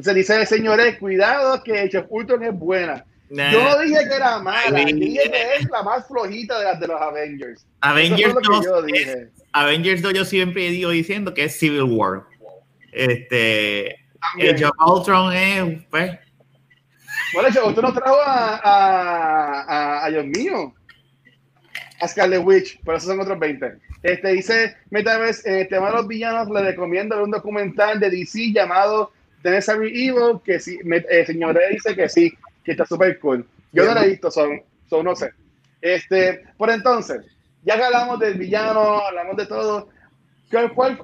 Se 0.00 0.14
dice, 0.14 0.46
señores, 0.46 0.96
cuidado 0.98 1.62
que 1.62 1.90
of 1.96 2.06
Ultron 2.08 2.42
es 2.42 2.54
buena. 2.54 3.04
Nah. 3.28 3.50
Yo 3.50 3.62
no 3.62 3.78
dije 3.78 4.08
que 4.08 4.14
era 4.14 4.38
mala, 4.40 4.78
Ay, 4.78 4.92
yo 4.92 4.96
dije 4.96 5.30
que 5.30 5.56
es 5.58 5.70
la 5.70 5.82
más 5.82 6.06
flojita 6.06 6.58
de 6.58 6.64
las 6.64 6.80
de 6.80 6.86
los 6.86 7.00
Avengers. 7.00 7.66
Avengers 7.80 8.30
Eso 8.30 8.40
lo 8.40 8.60
que 8.60 8.68
2 8.68 8.86
yo 8.86 8.94
es-. 8.94 9.28
Avengers 9.52 10.02
2 10.02 10.12
yo 10.14 10.24
siempre 10.24 10.68
digo 10.70 10.90
diciendo 10.90 11.32
que 11.32 11.44
es 11.44 11.58
Civil 11.58 11.84
War. 11.84 12.24
Este. 12.92 13.96
Age 14.38 14.64
of 14.66 14.72
Ultron 14.86 15.32
es, 15.34 15.84
pues, 15.90 16.18
Bueno, 17.34 17.48
of 17.48 17.66
Ultron 17.66 17.86
nos 17.86 17.94
trajo 17.94 18.16
a, 18.24 18.56
a, 18.56 19.62
a, 19.62 20.04
a 20.04 20.10
Dios 20.10 20.26
mío, 20.26 20.74
a 22.00 22.08
Scarlet 22.08 22.42
Witch, 22.44 22.78
pero 22.84 22.96
esos 22.98 23.08
son 23.08 23.20
otros 23.20 23.38
20. 23.38 23.72
Este 24.02 24.28
dice 24.32 24.76
Metaverse, 24.90 25.48
eh, 25.50 25.60
el 25.62 25.68
tema 25.68 25.88
de 25.90 25.96
los 25.96 26.06
villanos, 26.08 26.48
le 26.50 26.62
recomiendo 26.62 27.16
ver 27.16 27.24
un 27.24 27.30
documental 27.30 27.98
de 28.00 28.10
DC 28.10 28.52
llamado 28.52 29.12
The 29.42 29.50
Necessary 29.50 30.08
Evil, 30.08 30.40
que 30.44 30.60
sí, 30.60 30.78
me, 30.84 30.98
eh, 31.08 31.24
señor 31.26 31.58
dice 31.70 31.94
que 31.96 32.08
sí, 32.08 32.32
que 32.64 32.72
está 32.72 32.86
súper 32.86 33.18
cool. 33.18 33.46
Yo 33.72 33.84
no 33.84 33.94
lo 33.94 34.02
he 34.02 34.08
visto, 34.10 34.30
son, 34.30 34.60
son 34.88 35.04
no 35.04 35.16
sé. 35.16 35.30
Este, 35.80 36.44
por 36.56 36.70
entonces, 36.70 37.22
ya 37.64 37.76
que 37.76 37.82
hablamos 37.84 38.18
del 38.20 38.34
villano, 38.34 39.00
hablamos 39.00 39.36
de 39.36 39.46
todo, 39.46 39.88
¿cuál- 39.88 39.88
cuál- 39.88 40.01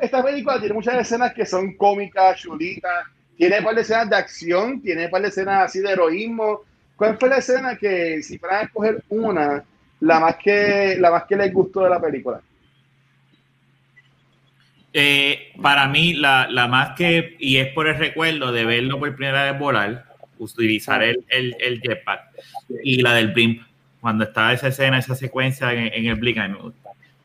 esta 0.00 0.22
película 0.22 0.58
tiene 0.58 0.74
muchas 0.74 0.96
escenas 0.96 1.32
que 1.32 1.46
son 1.46 1.74
cómicas, 1.76 2.38
chulitas, 2.40 3.06
tiene 3.36 3.58
un 3.58 3.64
par 3.64 3.74
de 3.74 3.82
escenas 3.82 4.10
de 4.10 4.16
acción, 4.16 4.80
tiene 4.80 5.06
un 5.06 5.10
par 5.10 5.22
de 5.22 5.28
escenas 5.28 5.64
así 5.64 5.80
de 5.80 5.92
heroísmo. 5.92 6.62
¿Cuál 6.96 7.16
fue 7.18 7.28
la 7.28 7.38
escena 7.38 7.76
que, 7.76 8.22
si 8.22 8.38
fueran 8.38 8.60
a 8.60 8.62
escoger 8.64 9.02
una, 9.08 9.64
la 10.00 10.20
más 10.20 10.36
que, 10.36 10.96
la 10.98 11.10
más 11.10 11.24
que 11.24 11.36
les 11.36 11.52
gustó 11.52 11.84
de 11.84 11.90
la 11.90 12.00
película? 12.00 12.40
eh, 14.92 15.52
para 15.60 15.86
mí 15.88 16.14
la, 16.14 16.48
la 16.50 16.66
más 16.66 16.96
que, 16.96 17.36
y 17.38 17.58
es 17.58 17.68
por 17.68 17.86
el 17.88 17.96
recuerdo 17.96 18.52
de 18.52 18.64
verlo 18.64 18.98
por 18.98 19.14
primera 19.14 19.50
vez 19.50 19.58
volar, 19.60 20.04
utilizar 20.38 21.02
el, 21.02 21.24
el, 21.28 21.56
el 21.60 21.80
jetpack 21.80 22.22
y 22.82 23.00
la 23.02 23.14
del 23.14 23.28
blimp, 23.32 23.62
cuando 24.00 24.24
estaba 24.24 24.52
esa 24.52 24.68
escena, 24.68 24.98
esa 24.98 25.14
secuencia 25.14 25.72
en, 25.72 25.92
en 25.92 26.06
el 26.06 26.14
blink, 26.16 26.38
a. 26.38 26.48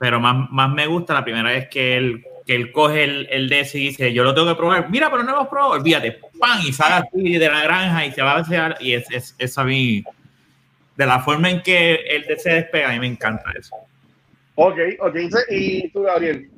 Pero 0.04 0.20
más, 0.20 0.52
más 0.52 0.70
me 0.70 0.86
gusta 0.86 1.14
la 1.14 1.24
primera 1.24 1.50
vez 1.50 1.70
que 1.70 1.96
él, 1.96 2.26
que 2.46 2.56
él 2.56 2.74
coge 2.74 3.06
el, 3.06 3.26
el 3.32 3.54
ese 3.54 3.80
y 3.80 3.88
dice, 3.88 4.12
yo 4.12 4.26
lo 4.26 4.34
tengo 4.36 4.50
que 4.50 4.56
probar, 4.56 4.90
mira, 4.90 5.10
pero 5.10 5.24
no 5.24 5.32
lo 5.32 5.38
hemos 5.38 5.48
probado, 5.48 5.72
olvídate, 5.72 6.20
¡pam! 6.38 6.60
Y 6.68 6.74
sale 6.74 6.96
así 7.08 7.38
de 7.38 7.48
la 7.48 7.64
granja 7.64 8.06
y 8.06 8.12
se 8.12 8.22
va 8.22 8.34
a 8.34 8.40
hacer, 8.40 8.76
y 8.82 8.96
es, 8.96 9.10
es, 9.12 9.34
es 9.40 9.58
a 9.58 9.64
mí, 9.64 10.04
de 10.98 11.06
la 11.06 11.22
forma 11.22 11.50
en 11.50 11.62
que 11.62 11.94
el 11.94 12.26
se 12.38 12.50
despega, 12.50 12.90
a 12.90 12.92
mí 12.92 13.00
me 13.00 13.08
encanta 13.08 13.46
eso. 13.58 13.78
Ok, 14.56 14.78
ok. 15.00 15.16
¿Y 15.52 15.88
tú, 15.92 16.02
Gabriel? 16.02 16.50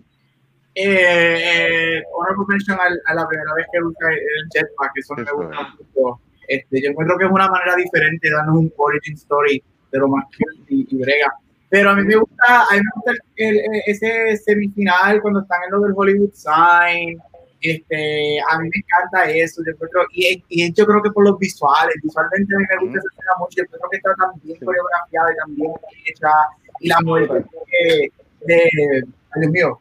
Eh, 0.73 1.97
eh, 1.99 2.03
honorable 2.15 2.45
mention 2.47 2.79
al- 2.79 3.01
a, 3.05 3.13
la 3.13 3.27
primera 3.27 3.53
vez 3.53 3.67
que 3.71 3.79
usa 3.79 4.09
el 4.09 4.49
jetpack, 4.55 4.91
eso 4.95 5.13
me 5.17 5.31
gusta 5.31 5.75
mucho. 5.93 6.19
Este, 6.47 6.81
yo 6.81 6.89
encuentro 6.89 7.15
que 7.19 7.25
es 7.25 7.31
una 7.31 7.47
manera 7.47 7.75
diferente 7.75 8.27
de 8.27 8.33
darnos 8.33 8.57
un 8.57 8.73
origin 8.75 9.13
story 9.13 9.61
de 9.91 9.99
lo 9.99 10.07
más 10.07 10.25
y, 10.67 10.87
y 10.89 10.97
brega. 10.97 11.31
Pero 11.75 11.89
a 11.89 11.95
mí 11.95 12.03
me 12.05 12.15
gusta, 12.15 12.61
a 12.69 12.73
mí 12.73 12.77
me 12.79 12.91
gusta 12.95 13.11
el- 13.35 13.59
el- 13.59 13.81
ese 13.87 14.37
semifinal 14.37 15.21
cuando 15.21 15.41
están 15.41 15.59
en 15.65 15.71
lo 15.71 15.81
del 15.81 15.93
Hollywood 15.93 16.31
Sign. 16.33 17.19
Este, 17.59 18.39
a 18.49 18.59
mí 18.59 18.69
me 18.69 18.77
encanta 18.81 19.29
eso. 19.29 19.61
Yo 19.65 19.71
encuentro, 19.73 20.05
y, 20.13 20.41
y 20.47 20.71
yo 20.73 20.85
creo 20.85 21.01
que 21.03 21.11
por 21.11 21.25
los 21.25 21.37
visuales, 21.37 21.95
visualmente 22.01 22.55
a 22.55 22.59
mí 22.59 22.65
me 22.69 22.75
gusta 22.85 22.99
esa 22.99 23.07
escena 23.11 23.31
mucho. 23.39 23.55
Yo 23.57 23.65
creo 23.67 23.89
que 23.91 23.97
está 23.97 24.13
tan 24.15 24.31
bien 24.41 24.57
Sí. 24.57 24.65
coreografiada 24.65 25.33
y 25.33 25.35
tan 25.35 25.55
bien 25.55 25.71
hecha. 26.05 26.29
Y 26.79 26.87
la 26.87 27.01
muerte 27.01 27.33
de, 27.33 28.11
de, 28.45 28.69
Dios 29.35 29.51
mío, 29.51 29.79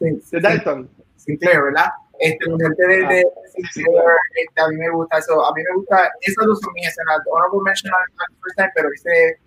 De 0.00 0.40
Dalton. 0.40 0.90
Sinclair, 1.16 1.62
¿verdad? 1.62 1.88
Este, 2.18 2.50
muerte 2.50 2.86
de, 2.86 2.96
de 3.06 3.24
Sinclair, 3.72 4.02
este, 4.42 4.60
a 4.60 4.68
mí 4.68 4.76
me 4.76 4.90
gusta 4.90 5.18
eso. 5.18 5.42
A 5.42 5.54
mí 5.54 5.62
me 5.62 5.74
gusta, 5.76 6.10
esas 6.20 6.44
dos 6.44 6.60
son 6.60 6.72
mis 6.74 6.86
escenas. 6.88 7.20
Honorable 7.30 7.60
mention 7.64 7.92
al 7.94 8.34
first 8.42 8.56
time, 8.56 8.70
pero 8.74 8.88
ese 8.92 9.38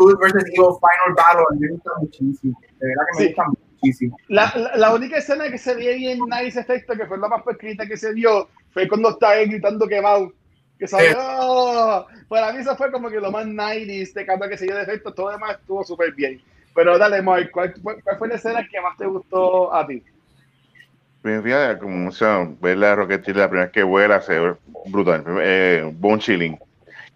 Good 0.00 0.18
versus 0.18 0.44
Evil 0.54 0.74
Final 0.80 1.14
Battle, 1.16 1.58
me 1.58 1.68
gusta 1.68 1.90
muchísimo. 2.00 2.58
De 2.78 2.88
verdad 2.88 3.02
que 3.12 3.18
me 3.18 3.28
Sí. 3.28 3.34
gusta 3.34 3.44
muchísimo. 3.48 4.16
La, 4.28 4.52
la, 4.56 4.76
la 4.76 4.94
única 4.94 5.18
escena 5.18 5.50
que 5.50 5.58
se 5.58 5.74
ve 5.74 5.94
bien 5.96 6.18
nice 6.28 6.58
efecto, 6.58 6.94
que 6.94 7.06
fue 7.06 7.18
la 7.18 7.28
más 7.28 7.42
escrita 7.46 7.86
que 7.86 7.96
se 7.96 8.12
vio, 8.14 8.48
fue 8.72 8.88
cuando 8.88 9.10
estaba 9.10 9.36
él 9.36 9.50
gritando 9.50 9.86
quemado. 9.86 10.32
Que 10.78 10.86
salió. 10.88 11.10
Sí. 11.10 11.16
¡Oh! 11.20 12.06
Para 12.28 12.52
mí 12.52 12.60
eso 12.60 12.74
fue 12.76 12.90
como 12.90 13.10
que 13.10 13.20
lo 13.20 13.30
más 13.30 13.44
90s 13.46 14.14
de 14.14 14.24
cada 14.24 14.48
que 14.48 14.56
se 14.56 14.64
dio 14.64 14.74
de 14.76 14.82
efecto, 14.82 15.12
todo 15.12 15.30
demás 15.30 15.58
estuvo 15.60 15.84
súper 15.84 16.12
bien. 16.14 16.40
Pero 16.74 16.96
dale, 16.96 17.20
Mark, 17.20 17.50
¿cuál, 17.52 17.74
cuál 17.82 18.00
fue 18.18 18.28
la 18.28 18.36
escena 18.36 18.66
que 18.66 18.80
más 18.80 18.96
te 18.96 19.04
gustó 19.06 19.74
a 19.74 19.86
ti? 19.86 20.02
Bien, 21.22 21.42
fíjate, 21.42 21.78
como 21.80 22.08
o 22.08 22.12
sea, 22.12 22.48
ver 22.62 22.78
la 22.78 22.94
Rocketeer 22.94 23.36
la 23.36 23.48
primera 23.48 23.66
vez 23.66 23.72
que 23.74 23.82
vuela, 23.82 24.22
se 24.22 24.38
ve 24.38 24.54
brutal. 24.86 25.22
Eh, 25.42 25.90
Bone 25.98 26.18
Chilling, 26.20 26.58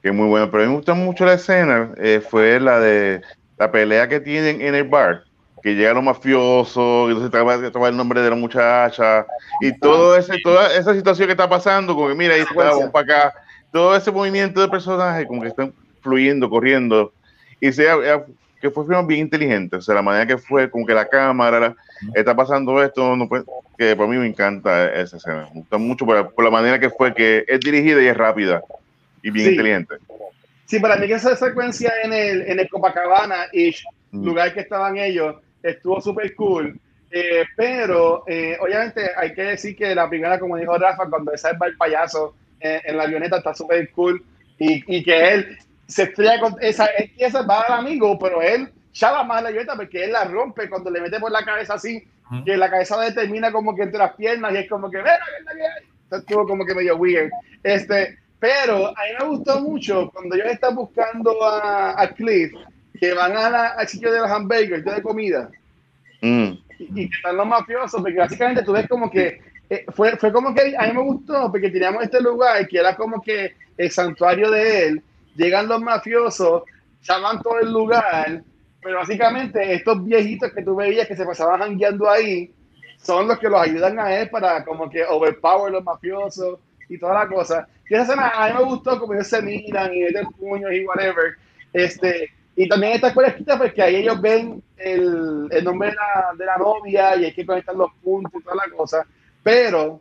que 0.05 0.11
es 0.11 0.15
muy 0.15 0.29
bueno. 0.29 0.51
Pero 0.51 0.63
a 0.63 0.67
mí 0.67 0.71
me 0.71 0.77
gusta 0.77 0.93
mucho 0.93 1.25
la 1.25 1.33
escena, 1.33 1.91
eh, 1.97 2.21
fue 2.21 2.61
la 2.61 2.79
de 2.79 3.23
la 3.57 3.73
pelea 3.73 4.07
que 4.07 4.21
tienen 4.21 4.61
en 4.61 4.75
el 4.75 4.85
bar, 4.85 5.25
que 5.63 5.75
llega 5.75 5.95
lo 5.95 6.03
mafioso, 6.03 7.09
y 7.09 7.13
entonces 7.13 7.31
toma, 7.33 7.73
toma 7.73 7.89
el 7.89 7.97
nombre 7.97 8.21
de 8.21 8.29
la 8.29 8.37
muchacha, 8.37 9.25
y 9.63 9.73
todo 9.81 10.15
ese, 10.15 10.39
toda 10.41 10.77
esa 10.77 10.95
situación 10.95 11.27
que 11.27 11.33
está 11.33 11.49
pasando, 11.49 11.95
como 11.95 12.09
que 12.09 12.15
mira, 12.15 12.35
ahí 12.35 12.43
está, 12.43 12.55
vamos 12.55 12.91
para 12.93 13.17
acá, 13.29 13.35
todo 13.73 13.97
ese 13.97 14.13
movimiento 14.13 14.61
de 14.61 14.69
personajes, 14.69 15.27
como 15.27 15.41
que 15.41 15.49
están 15.49 15.73
fluyendo, 16.03 16.51
corriendo, 16.51 17.15
y 17.59 17.73
sea, 17.73 17.95
eh, 18.05 18.25
que 18.61 18.71
fue 18.71 18.85
bien 19.07 19.21
inteligente, 19.21 19.77
o 19.77 19.81
sea, 19.81 19.95
la 19.95 20.03
manera 20.03 20.27
que 20.27 20.37
fue, 20.37 20.69
como 20.69 20.85
que 20.85 20.93
la 20.93 21.09
cámara, 21.09 21.61
la- 21.61 21.77
está 22.13 22.37
pasando 22.37 22.83
esto, 22.83 23.17
no 23.17 23.27
puede, 23.27 23.45
que 23.79 23.97
por 23.97 24.07
mí 24.09 24.19
me 24.19 24.27
encanta 24.27 24.93
esa 24.93 25.17
escena. 25.17 25.49
Me 25.55 25.61
gusta 25.61 25.79
mucho 25.79 26.05
por, 26.05 26.35
por 26.35 26.45
la 26.45 26.51
manera 26.51 26.79
que 26.79 26.91
fue, 26.91 27.15
que 27.15 27.45
es 27.49 27.61
dirigida 27.61 28.03
y 28.03 28.07
es 28.07 28.17
rápida 28.17 28.61
y 29.25 29.31
bien 29.31 29.47
Sí. 29.47 29.51
inteligente. 29.53 29.95
Sí, 30.67 30.79
para 30.81 30.97
mí 30.97 31.07
que 31.09 31.15
esa 31.15 31.35
secuencia 31.37 31.93
en 32.05 32.13
el, 32.13 32.43
en 32.43 32.61
el 32.61 32.69
Copacabana, 32.69 33.47
ish, 33.53 33.85
Mm. 34.13 34.25
lugar 34.27 34.55
que 34.55 34.61
estaban 34.61 34.97
ellos, 34.97 35.37
estuvo 35.63 36.01
súper 36.01 36.35
cool. 36.37 36.79
Eh, 37.11 37.45
pero 37.57 38.23
eh, 38.29 38.57
obviamente 38.61 39.11
hay 39.17 39.35
que 39.35 39.43
decir 39.43 39.77
que 39.77 39.95
la 39.95 40.09
primera, 40.09 40.39
como 40.39 40.57
dijo 40.57 40.77
Rafa, 40.79 41.09
cuando 41.11 41.33
él 41.33 41.39
salva 41.39 41.67
el 41.67 41.77
payaso 41.77 42.35
eh, 42.61 42.81
en 42.85 42.97
la 42.97 43.03
avioneta 43.05 43.39
está 43.39 43.55
súper 43.55 43.91
cool 43.93 44.25
y, 44.59 44.83
y 44.97 45.03
que 45.03 45.35
él 45.35 45.59
se 45.87 46.05
estrella 46.05 46.41
con 46.41 46.55
esa, 46.61 46.87
él 46.87 47.11
quiere 47.17 47.31
salvar 47.33 47.65
al 47.69 47.81
amigo, 47.81 48.19
pero 48.19 48.41
él 48.41 48.69
chava 48.93 49.23
más 49.25 49.43
la 49.43 49.49
avioneta 49.51 49.77
porque 49.77 50.05
él 50.05 50.13
la 50.13 50.25
rompe 50.25 50.69
cuando 50.69 50.91
le 50.91 51.01
mete 51.01 51.19
por 51.21 51.31
la 51.33 51.45
cabeza 51.45 51.75
así, 51.75 52.03
que 52.45 52.57
la 52.57 52.71
cabeza 52.71 52.99
de 53.01 53.09
él 53.09 53.15
termina 53.15 53.53
como 53.53 53.75
que 53.77 53.83
entre 53.83 53.99
las 53.99 54.15
piernas 54.15 54.53
y 54.55 54.57
es 54.59 54.69
como 54.69 54.91
que, 54.91 54.99
"Mira, 54.99 55.19
que 55.19 55.39
es 55.39 55.45
la 55.45 55.53
que 55.55 55.63
hay". 55.63 55.85
Entonces, 56.05 56.29
estuvo 56.29 56.47
como 56.47 56.65
que 56.65 56.75
medio 56.75 56.97
weird. 56.97 57.31
Este, 57.63 58.17
pero 58.39 58.89
a 58.89 58.91
mí 58.91 59.11
me 59.21 59.27
gustó 59.27 59.61
mucho 59.61 60.11
cuando 60.13 60.35
ellos 60.35 60.49
están 60.53 60.75
buscando 60.75 61.43
a, 61.45 62.01
a 62.01 62.09
Cliff, 62.09 62.53
que 62.99 63.13
van 63.15 63.37
a 63.37 63.51
la- 63.51 63.69
al 63.69 63.89
sitio 63.89 64.13
de 64.13 64.21
los 64.21 64.31
hamburgers, 64.31 64.85
de 64.85 65.03
comida, 65.03 65.51
Mm. 66.21 66.53
y, 66.79 67.03
y 67.03 67.09
que 67.11 67.17
están 67.17 67.37
los 67.37 67.47
mafiosos, 67.47 68.01
porque 68.01 68.17
básicamente 68.19 68.63
tú 68.63 68.73
ves 68.73 68.89
como 68.89 69.11
que 69.11 69.41
eh, 69.71 69.85
fue, 69.95 70.17
fue 70.17 70.33
como 70.33 70.55
que 70.55 70.75
a 70.77 70.87
mí 70.87 70.93
me 70.93 71.03
gustó, 71.03 71.51
porque 71.51 71.71
teníamos 71.71 72.03
este 72.03 72.21
lugar 72.21 72.67
que 72.69 72.79
era 72.79 72.95
como 72.97 73.21
que 73.21 73.55
el 73.77 73.91
santuario 73.91 74.51
de 74.51 74.87
él, 74.87 75.03
llegan 75.37 75.69
los 75.69 75.81
mafiosos, 75.83 76.63
llaman 77.03 77.43
todo 77.43 77.59
el 77.61 77.73
lugar, 77.73 78.43
pero 78.83 78.99
básicamente 78.99 79.75
estos 79.75 80.05
viejitos 80.05 80.53
que 80.53 80.63
tú 80.63 80.77
veías 80.77 81.09
que 81.09 81.17
se 81.17 81.25
pasaban 81.25 81.61
jangueando 81.61 82.09
ahí, 82.09 82.53
son 83.03 83.27
los 83.29 83.39
que 83.39 83.49
los 83.49 83.61
ayudan 83.61 83.99
a 83.99 84.15
él 84.19 84.31
para 84.31 84.65
como 84.65 84.89
que 84.89 85.05
overpower 85.05 85.73
los 85.73 85.83
mafiosos 85.85 86.59
y 86.89 86.99
toda 86.99 87.25
la 87.25 87.29
cosa. 87.29 87.67
Y 87.89 87.95
esa 87.95 88.05
escena 88.05 88.31
a 88.35 88.49
mí 88.49 88.55
me 88.59 88.65
gustó 88.65 88.99
como 88.99 89.15
ellos 89.15 89.27
se 89.27 89.43
miran 89.43 89.93
y 89.95 90.01
meten 90.01 90.27
puños 90.33 90.73
y 90.73 90.85
whatever. 90.85 91.35
Este, 91.73 92.31
y 92.57 92.69
también 92.69 92.95
esta 92.95 93.09
escuela 93.09 93.31
escrita 93.31 93.59
porque 93.59 93.83
ahí 93.83 93.97
ellos 93.97 94.21
ven 94.21 94.63
el, 94.77 95.49
el 95.51 95.65
nombre 95.65 95.91
de 95.91 95.95
la, 95.97 96.35
de 96.37 96.47
la 96.47 96.57
novia 96.57 97.17
y 97.17 97.25
hay 97.25 97.33
que 97.33 97.45
conectar 97.45 97.75
los 97.75 97.91
puntos 98.03 98.41
y 98.41 98.45
toda 98.45 98.57
la 98.57 98.77
cosa. 98.77 99.05
Pero 99.43 100.01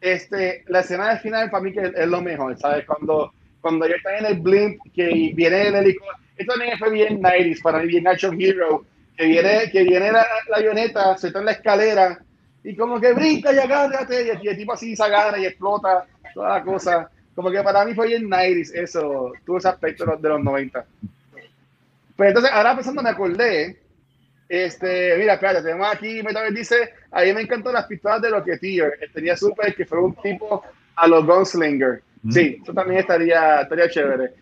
este, 0.00 0.64
la 0.68 0.80
escena 0.80 1.08
del 1.08 1.18
final 1.18 1.50
para 1.50 1.62
mí 1.62 1.72
que 1.72 1.92
es, 1.94 2.06
lo 2.06 2.20
mejor, 2.20 2.56
¿sabes? 2.58 2.84
Cuando, 2.86 3.32
cuando 3.60 3.86
ellos 3.86 3.98
están 3.98 4.16
en 4.18 4.26
el 4.26 4.40
blimp, 4.40 4.78
que 4.94 5.32
viene 5.34 5.68
el 5.68 5.74
helicóptero. 5.74 6.18
Esto 6.36 6.52
también 6.52 6.78
fue 6.78 6.90
bien 6.90 7.22
90s, 7.22 7.62
para 7.62 7.78
mí 7.78 7.86
bien 7.86 8.06
Action 8.08 8.40
Hero, 8.40 8.84
que 9.16 9.26
viene, 9.26 9.70
que 9.70 9.84
viene 9.84 10.12
la, 10.12 10.26
la 10.50 10.56
avioneta, 10.56 11.16
se 11.16 11.28
está 11.28 11.38
en 11.38 11.44
la 11.46 11.52
escalera 11.52 12.18
y 12.64 12.74
como 12.74 12.98
que 12.98 13.12
brinca 13.12 13.52
y 13.52 13.58
agárrate, 13.58 14.26
y 14.26 14.30
el, 14.30 14.40
y 14.42 14.48
el 14.48 14.56
tipo 14.56 14.72
así 14.72 14.96
se 14.96 15.02
agarra 15.02 15.38
y 15.38 15.44
explota, 15.44 16.06
toda 16.34 16.58
la 16.58 16.64
cosa. 16.64 17.10
Como 17.34 17.50
que 17.50 17.62
para 17.62 17.84
mí 17.84 17.94
fue 17.94 18.08
bien 18.08 18.28
90 18.28 18.78
eso, 18.78 19.32
tuvo 19.44 19.58
ese 19.58 19.68
aspecto 19.68 20.04
de 20.04 20.12
los, 20.12 20.22
de 20.22 20.28
los 20.28 20.42
90. 20.42 20.84
Pues 22.16 22.28
entonces, 22.28 22.52
ahora 22.52 22.74
pensando, 22.74 23.02
me 23.02 23.10
acordé, 23.10 23.78
este, 24.48 25.16
mira, 25.18 25.34
espérate, 25.34 25.62
tenemos 25.62 25.88
aquí, 25.92 26.22
Metabel 26.22 26.54
dice, 26.54 26.92
a 27.10 27.22
mí 27.22 27.32
me 27.32 27.40
encantan 27.40 27.72
las 27.72 27.86
pistolas 27.86 28.22
de 28.22 28.30
Rocketeer, 28.30 28.98
estaría 29.00 29.36
súper 29.36 29.74
que 29.74 29.84
fuera 29.84 30.04
un 30.04 30.14
tipo 30.16 30.62
a 30.94 31.08
los 31.08 31.26
Gunslinger. 31.26 32.02
Sí, 32.30 32.58
eso 32.62 32.72
también 32.72 33.00
estaría, 33.00 33.62
estaría 33.62 33.90
chévere. 33.90 34.32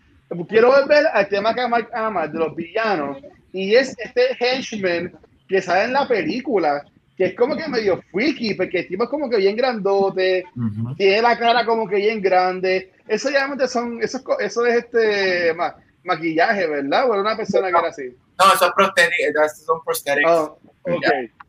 Quiero 0.47 0.71
volver 0.71 1.05
al 1.13 1.27
tema 1.27 1.53
que 1.53 1.67
Mike 1.67 1.89
ama 1.93 2.27
de 2.27 2.39
los 2.39 2.55
villanos, 2.55 3.17
y 3.51 3.75
es 3.75 3.95
este 3.99 4.35
henchman 4.39 5.11
que 5.47 5.61
sale 5.61 5.85
en 5.85 5.93
la 5.93 6.07
película, 6.07 6.85
que 7.17 7.25
es 7.25 7.35
como 7.35 7.55
que 7.55 7.67
medio 7.67 8.01
freaky, 8.11 8.55
porque 8.55 8.79
el 8.79 8.87
tipo 8.87 9.03
es 9.03 9.09
como 9.09 9.29
que 9.29 9.37
bien 9.37 9.55
grandote, 9.55 10.45
Ujú. 10.55 10.95
tiene 10.95 11.21
la 11.21 11.37
cara 11.37 11.65
como 11.65 11.87
que 11.87 11.97
bien 11.97 12.21
grande. 12.21 12.91
Eso 13.07 13.29
ya 13.29 13.47
son, 13.67 14.01
eso 14.01 14.19
eso 14.39 14.65
es 14.65 14.75
este 14.83 15.53
ma- 15.53 15.75
maquillaje, 16.03 16.67
¿verdad? 16.67 17.09
O 17.09 17.13
era 17.13 17.21
una 17.21 17.37
persona 17.37 17.67
que 17.71 17.77
era 17.77 17.87
así. 17.89 18.03
No, 18.39 18.53
eso 18.53 18.65
es 18.65 18.71
prosthetic, 18.75 19.35
esos 19.45 19.65
son 19.65 19.83
prosthetics. 19.85 20.29
Oh, 20.29 20.57
ok. 20.83 21.05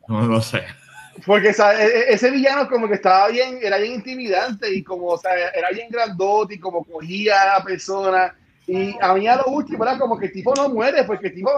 No 0.09 0.27
lo 0.27 0.41
sé. 0.43 0.63
Porque 1.25 1.51
o 1.51 1.55
sea, 1.55 1.81
e- 1.83 1.87
e- 1.87 2.13
ese 2.15 2.31
villano 2.31 2.69
como 2.69 2.89
que 2.89 2.95
estaba 2.95 3.29
bien, 3.29 3.59
era 3.63 3.79
bien 3.79 3.95
intimidante 3.95 4.71
y 4.75 4.83
como, 4.83 5.07
o 5.07 5.19
sea, 5.19 5.33
era 5.55 5.71
bien 5.71 5.89
grandote 5.91 6.55
y 6.57 6.59
como 6.61 6.85
cogía 6.85 7.41
a 7.43 7.59
la 7.59 7.65
persona. 7.65 8.35
Y 8.67 8.97
a 9.01 9.15
mí 9.15 9.27
a 9.29 9.37
lo 9.37 9.47
último 9.47 9.85
era 9.85 9.99
como 9.99 10.19
que 10.19 10.27
el 10.27 10.33
tipo 10.33 10.55
no 10.55 10.69
muere, 10.69 11.05
porque 11.05 11.29
el 11.29 11.35
tipo, 11.35 11.51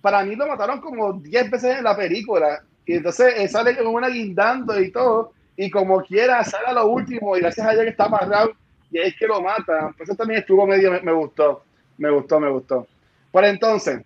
para 0.00 0.24
mí 0.24 0.34
lo 0.34 0.46
mataron 0.46 0.80
como 0.80 1.12
10 1.12 1.50
veces 1.50 1.78
en 1.78 1.84
la 1.84 1.96
película. 1.96 2.62
Y 2.86 2.94
entonces 2.94 3.34
él 3.36 3.48
sale 3.48 3.76
como 3.76 3.90
una 3.90 4.08
guindando 4.08 4.80
y 4.80 4.90
todo, 4.90 5.32
y 5.56 5.70
como 5.70 6.02
quiera 6.02 6.42
sale 6.44 6.66
a 6.66 6.72
lo 6.72 6.86
último, 6.86 7.36
y 7.36 7.40
gracias 7.40 7.66
a 7.66 7.72
Dios 7.72 7.84
que 7.84 7.90
está 7.90 8.04
amarrado, 8.04 8.52
y 8.90 8.98
es 8.98 9.14
que 9.16 9.26
lo 9.26 9.40
mata. 9.40 9.92
Pues 9.96 10.08
eso 10.08 10.16
también 10.16 10.40
estuvo 10.40 10.66
medio, 10.66 10.90
me, 10.90 11.00
me 11.00 11.12
gustó, 11.12 11.64
me 11.98 12.10
gustó, 12.10 12.40
me 12.40 12.50
gustó. 12.50 12.86
Por 13.30 13.44
entonces, 13.44 14.02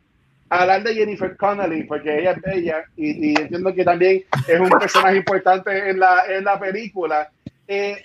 hablar 0.49 0.83
de 0.83 0.95
Jennifer 0.95 1.37
Connelly, 1.37 1.85
porque 1.85 2.21
ella 2.21 2.33
es 2.33 2.43
bella 2.43 2.85
y, 2.97 3.31
y 3.31 3.35
entiendo 3.37 3.75
que 3.75 3.85
también 3.85 4.25
es 4.47 4.61
un 4.61 4.69
personaje 4.69 5.17
importante 5.17 5.91
en 5.91 5.99
la, 5.99 6.25
en 6.29 6.45
la 6.45 6.59
película. 6.59 7.29
Eh, 7.67 8.01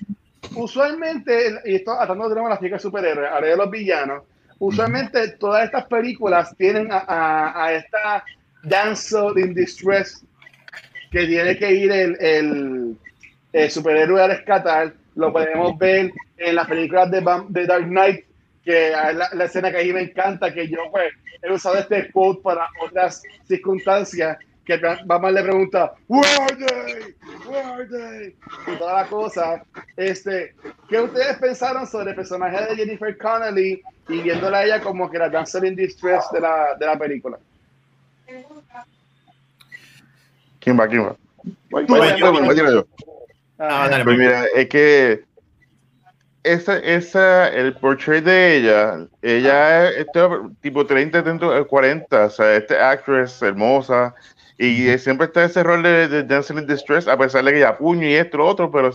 usualmente, 0.55 1.59
y 1.65 1.75
esto 1.75 1.91
atando 1.91 2.29
tenemos 2.29 2.49
las 2.49 2.59
chicas 2.59 2.81
superhéroes, 2.81 3.29
ahora 3.29 3.47
de 3.47 3.57
los 3.57 3.69
villanos, 3.69 4.23
usualmente 4.57 5.33
todas 5.33 5.65
estas 5.65 5.85
películas 5.85 6.55
tienen 6.57 6.91
a, 6.91 7.03
a, 7.07 7.65
a 7.65 7.73
esta 7.73 8.23
damsel 8.63 9.37
in 9.37 9.53
distress 9.53 10.23
que 11.11 11.27
tiene 11.27 11.57
que 11.57 11.71
ir 11.73 11.91
el, 11.91 12.17
el, 12.19 12.97
el 13.51 13.69
superhéroe 13.69 14.21
a 14.23 14.27
rescatar. 14.27 14.93
Lo 15.15 15.31
podemos 15.31 15.77
ver 15.77 16.11
en 16.37 16.55
las 16.55 16.67
películas 16.67 17.11
de, 17.11 17.21
de 17.49 17.67
Dark 17.67 17.85
Knight, 17.85 18.25
que 18.63 18.91
la, 18.91 19.29
la 19.33 19.43
escena 19.43 19.71
que 19.71 19.81
a 19.81 19.83
mí 19.83 19.91
me 19.91 20.03
encanta, 20.03 20.53
que 20.53 20.67
yo 20.67 20.79
pues 20.89 21.13
he 21.41 21.51
usado 21.51 21.77
este 21.77 22.09
quote 22.11 22.41
para 22.41 22.69
otras 22.81 23.21
circunstancias, 23.45 24.37
que 24.63 24.77
Batman 24.77 25.33
le 25.33 25.43
pregunta, 25.43 25.93
Where 26.07 26.27
are 26.39 26.55
they? 26.55 27.15
Where 27.47 27.63
are 27.63 27.87
they? 27.87 28.35
Y 28.67 28.77
toda 28.77 29.03
la 29.03 29.09
cosa. 29.09 29.63
Este, 29.97 30.55
¿Qué 30.87 31.01
ustedes 31.01 31.37
pensaron 31.39 31.85
sobre 31.87 32.11
el 32.11 32.15
personaje 32.15 32.63
de 32.67 32.75
Jennifer 32.75 33.17
Connelly 33.17 33.81
y 34.07 34.21
viéndola 34.21 34.59
a 34.59 34.65
ella 34.65 34.81
como 34.81 35.09
que 35.09 35.17
la 35.17 35.29
dancer 35.29 35.65
in 35.65 35.75
distress 35.75 36.25
de 36.31 36.39
la, 36.39 36.75
de 36.79 36.85
la 36.85 36.97
película? 36.97 37.37
¿Quién 40.61 40.79
va? 40.79 40.87
¿Quién 40.87 41.03
va? 41.03 41.15
Voy, 41.69 41.85
Tú, 41.85 41.95
voy, 41.95 42.07
Dani, 42.07 42.21
voy, 42.21 42.31
voy, 42.31 42.55
voy, 42.55 42.73
yo. 42.73 42.87
Ah, 43.57 43.87
dale, 43.89 44.03
Pues 44.03 44.17
mira, 44.17 44.45
es 44.55 44.67
que 44.69 45.23
esa, 46.43 46.77
esa, 46.79 47.49
el 47.49 47.73
portrait 47.75 48.23
de 48.23 48.57
ella, 48.57 49.07
ella 49.21 49.89
es 49.89 49.97
este, 49.97 50.19
tipo 50.61 50.85
30, 50.85 51.23
30, 51.23 51.63
40, 51.65 52.25
o 52.25 52.29
sea, 52.29 52.55
esta 52.55 52.91
actress 52.91 53.41
hermosa, 53.41 54.13
y 54.57 54.95
siempre 54.99 55.27
está 55.27 55.45
ese 55.45 55.63
rol 55.63 55.83
de, 55.83 56.07
de 56.07 56.23
Dancing 56.23 56.59
in 56.59 56.67
Distress, 56.67 57.07
a 57.07 57.17
pesar 57.17 57.43
de 57.43 57.51
que 57.51 57.57
ella 57.57 57.77
puño 57.77 58.07
y 58.07 58.13
esto, 58.13 58.37
lo 58.37 58.47
otro, 58.47 58.71
pero 58.71 58.91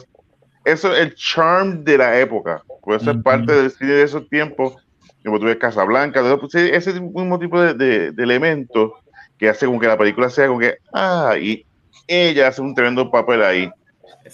eso 0.64 0.94
es 0.94 1.00
el 1.00 1.14
charm 1.14 1.84
de 1.84 1.98
la 1.98 2.18
época, 2.18 2.62
por 2.82 2.96
eso 2.96 3.10
es 3.10 3.16
parte 3.18 3.52
del 3.52 3.70
cine 3.70 3.92
de 3.92 4.02
esos 4.02 4.28
tiempos, 4.28 4.76
como 5.24 5.40
tú 5.40 5.46
ves 5.46 5.56
Casablanca, 5.56 6.22
pues, 6.38 6.54
ese 6.54 7.00
mismo 7.00 7.38
tipo 7.38 7.60
de, 7.60 7.74
de, 7.74 8.12
de 8.12 8.22
elementos 8.22 8.92
que 9.38 9.48
hace 9.48 9.66
como 9.66 9.78
que 9.80 9.86
la 9.86 9.98
película 9.98 10.28
sea 10.30 10.46
como 10.48 10.60
que, 10.60 10.76
ah, 10.92 11.34
y 11.40 11.64
ella 12.06 12.48
hace 12.48 12.60
un 12.62 12.74
tremendo 12.74 13.10
papel 13.10 13.42
ahí. 13.42 13.70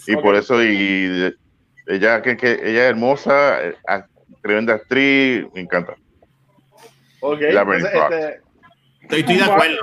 Y 0.06 0.16
por 0.16 0.34
eso, 0.34 0.62
y 0.62 1.34
ella, 1.86 2.22
que, 2.22 2.36
que 2.36 2.52
ella 2.52 2.84
es 2.84 2.90
hermosa, 2.90 3.62
eh, 3.66 3.74
tremenda 4.42 4.74
actriz, 4.74 5.44
me 5.54 5.60
encanta. 5.62 5.94
ok. 7.20 7.38
Entonces, 7.42 7.92
Fox. 7.92 8.14
este, 8.14 8.40
Estoy, 9.02 9.20
estoy 9.20 9.36
de 9.36 9.42
acuerdo. 9.44 9.76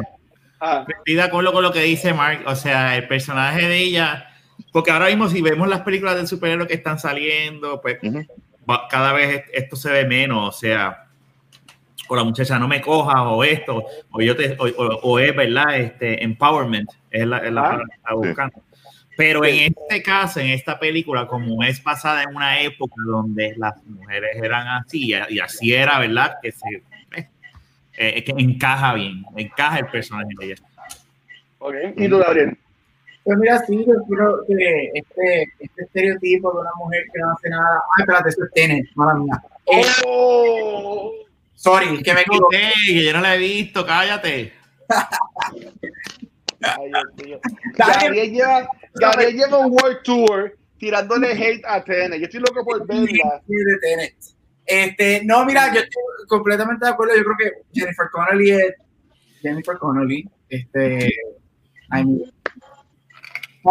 ah, 0.62 0.86
Estoy 0.88 1.16
de 1.16 1.22
acuerdo 1.22 1.52
con 1.54 1.64
lo 1.64 1.72
que 1.72 1.82
dice 1.82 2.14
Mark. 2.14 2.44
O 2.46 2.56
sea, 2.56 2.96
el 2.98 3.08
personaje 3.08 3.68
de 3.68 3.78
ella. 3.78 4.26
Porque 4.72 4.92
ahora 4.92 5.08
mismo, 5.08 5.28
si 5.30 5.42
vemos 5.42 5.68
las 5.68 5.82
películas 5.82 6.16
de 6.16 6.28
superhéroes 6.28 6.68
que 6.68 6.76
están 6.76 7.00
saliendo, 7.00 7.82
pues 7.82 7.98
Ujú. 8.04 8.26
va- 8.70 8.88
cada 8.90 9.14
vez 9.14 9.38
est- 9.40 9.50
esto 9.54 9.76
se 9.76 9.92
ve 9.92 10.06
menos. 10.06 10.56
O 10.56 10.58
sea, 10.58 11.06
o 12.10 12.16
la 12.16 12.24
muchacha 12.26 12.60
no 12.60 12.68
me 12.68 12.82
cojas, 12.82 13.16
o 13.20 13.44
esto, 13.44 13.84
o 14.12 14.22
yo 14.22 14.36
te, 14.36 14.58
o, 14.60 14.66
o- 14.66 15.00
o 15.04 15.20
es 15.20 15.34
verdad, 15.36 15.78
este 15.78 16.22
empowerment, 16.24 16.90
es 17.12 17.26
la, 17.26 17.38
es 17.38 17.52
la 17.54 17.62
Ah. 17.62 17.64
palabra 17.66 17.86
que 17.90 17.96
estaba 17.96 18.16
buscando. 18.16 18.62
Pero 19.16 19.44
en 19.46 19.74
este 19.76 20.02
caso, 20.02 20.40
en 20.40 20.48
esta 20.48 20.80
película, 20.80 21.28
como 21.28 21.62
es 21.64 21.80
pasada 21.82 22.24
en 22.24 22.36
una 22.36 22.62
época 22.62 22.96
donde 23.06 23.54
las 23.58 23.76
mujeres 23.86 24.32
eran 24.42 24.68
así, 24.68 25.14
y 25.30 25.40
así 25.40 25.74
era, 25.74 26.00
¿verdad? 26.00 26.38
Que 26.42 26.52
se 26.52 26.68
eh, 27.18 27.28
eh, 27.98 28.24
que 28.24 28.32
encaja 28.38 28.94
bien, 28.94 29.24
encaja 29.36 29.80
el 29.80 29.88
personaje 29.88 30.30
de 30.40 30.46
ella. 30.46 30.56
ok. 31.60 31.76
Y 31.98 32.08
tú, 32.08 32.18
Gabriel. 32.18 32.58
Pues 33.26 33.38
mira, 33.38 33.60
sí, 33.68 33.86
yo 33.86 33.94
creo 34.10 34.40
que 34.48 34.90
este, 34.94 35.44
este 35.60 35.82
estereotipo 35.84 36.54
de 36.54 36.62
una 36.62 36.70
mujer 36.78 37.04
que 37.14 37.20
no 37.20 37.32
hace 37.32 37.50
nada. 37.50 37.82
Ay, 37.98 38.04
espérate, 38.04 38.30
eso 38.30 38.44
es 38.46 38.52
Tenet, 38.54 38.86
mala 38.96 39.16
mía. 39.16 39.44
Oh. 39.66 41.12
Sorry, 41.60 42.02
que 42.02 42.14
me 42.14 42.22
equivoqué. 42.22 42.72
Que 42.86 43.04
yo 43.04 43.14
no 43.14 43.22
la 43.22 43.36
he 43.36 43.40
visto, 43.40 43.86
cállate. 43.86 44.54
Ay, 46.62 46.90
Dios 46.90 47.06
mío. 47.24 47.40
Gabriel 47.76 48.32
lleva, 48.32 48.70
Gabriel 48.96 49.36
lleva 49.36 49.58
un 49.60 49.72
World 49.72 50.02
Tour 50.04 50.58
tirándole 50.78 51.32
hate 51.32 51.64
a 51.66 51.84
TN. 51.84 52.18
Yo 52.18 52.26
estoy 52.26 52.40
loco 52.40 52.64
por 52.64 52.88
verla. 52.88 53.42
Sí, 53.48 53.56
de 53.56 53.78
Tenet. 53.82 54.16
Este, 54.66 55.24
no, 55.26 55.46
mira, 55.46 55.74
yo 55.74 55.82
estoy 55.82 56.28
completamente 56.28 56.86
de 56.86 56.92
acuerdo. 56.92 57.16
Yo 57.16 57.24
creo 57.24 57.38
que 57.38 57.80
Jennifer 57.80 58.08
Connelly 58.12 58.52
es 58.52 58.76
Jennifer 59.42 59.78
Connelly. 59.78 60.30
Este, 60.48 61.08
I 61.92 62.04
mean, 62.04 62.32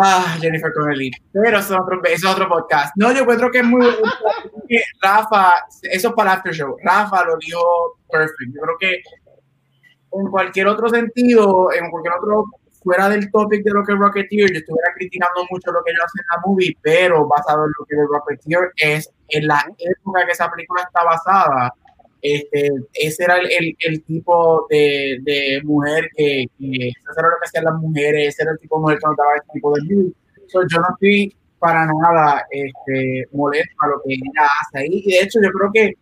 ah, 0.01 0.37
Jennifer 0.41 0.73
Connelly. 0.73 1.11
Pero 1.33 1.59
eso 1.59 1.75
es 1.75 1.81
otro, 1.81 2.01
es 2.05 2.25
otro 2.25 2.49
podcast. 2.49 2.93
No, 2.97 3.13
yo 3.13 3.21
encuentro 3.21 3.51
que 3.51 3.59
es 3.59 3.65
muy 3.65 3.87
Rafa, 5.03 5.55
eso 5.83 6.09
es 6.09 6.15
para 6.15 6.35
after 6.35 6.53
show. 6.53 6.77
Rafa 6.83 7.25
lo 7.25 7.37
dijo 7.39 7.99
perfect. 8.11 8.55
Yo 8.55 8.61
creo 8.63 8.79
que 8.79 9.03
en 10.13 10.31
cualquier 10.31 10.67
otro 10.69 10.89
sentido, 10.89 11.73
en 11.73 11.91
cualquier 11.91 12.15
otro 12.15 12.45
fuera 12.83 13.09
del 13.09 13.31
topic 13.31 13.63
de 13.65 13.71
lo 13.71 13.85
que 13.85 13.93
es 13.93 13.99
Rocketeer, 13.99 14.53
yo 14.53 14.59
estuviera 14.59 14.93
criticando 14.95 15.45
mucho 15.51 15.71
lo 15.73 15.83
que 15.83 15.91
ellos 15.91 16.05
hacen 16.05 16.21
en 16.21 16.37
la 16.37 16.43
movie, 16.47 16.77
pero 16.81 17.27
basado 17.27 17.65
en 17.65 17.73
lo 17.79 17.85
que 17.85 17.95
el 17.97 18.09
Rocketeer 18.09 18.73
es 18.77 19.11
en 19.29 19.47
la 19.47 19.65
época 19.79 20.25
que 20.25 20.33
esa 20.33 20.51
película 20.51 20.83
está 20.83 21.05
basada, 21.05 21.75
este, 22.23 22.71
ese 22.95 23.25
era 23.25 23.39
el, 23.39 23.47
el, 23.51 23.77
el 23.81 24.03
tipo 24.03 24.67
de, 24.71 25.19
de 25.23 25.61
mujer 25.65 26.09
que, 26.17 26.47
que, 26.59 26.89
eso 26.89 27.19
era 27.19 27.29
lo 27.29 27.37
que 27.41 27.47
hacían 27.47 27.65
las 27.65 27.75
mujeres, 27.75 28.29
ese 28.29 28.43
era 28.43 28.53
el 28.53 28.59
tipo 28.59 28.77
de 28.77 28.83
mujer 28.83 28.99
que 28.99 29.07
nos 29.07 29.17
daba 29.17 29.37
este 29.37 29.53
tipo 29.55 29.75
de 29.75 29.83
news. 29.83 30.13
So, 30.49 30.61
yo 30.67 30.81
no 30.81 30.87
estoy 30.91 31.37
para 31.59 31.87
nada 31.87 32.47
este, 32.51 33.27
molesto 33.33 33.75
a 33.81 33.89
lo 33.89 34.03
que 34.03 34.15
ella 34.15 34.49
hace 34.61 34.79
ahí, 34.79 35.03
y 35.05 35.13
de 35.13 35.21
hecho 35.21 35.41
yo 35.43 35.51
creo 35.51 35.71
que, 35.73 35.93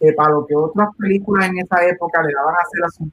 que 0.00 0.12
para 0.12 0.30
lo 0.30 0.46
que 0.46 0.56
otras 0.56 0.88
películas 0.98 1.48
en 1.48 1.58
esa 1.58 1.86
época 1.86 2.22
le 2.22 2.32
daban 2.34 2.54
a 2.54 2.58
hacer 2.58 2.84
a 2.84 2.90
su 2.90 3.10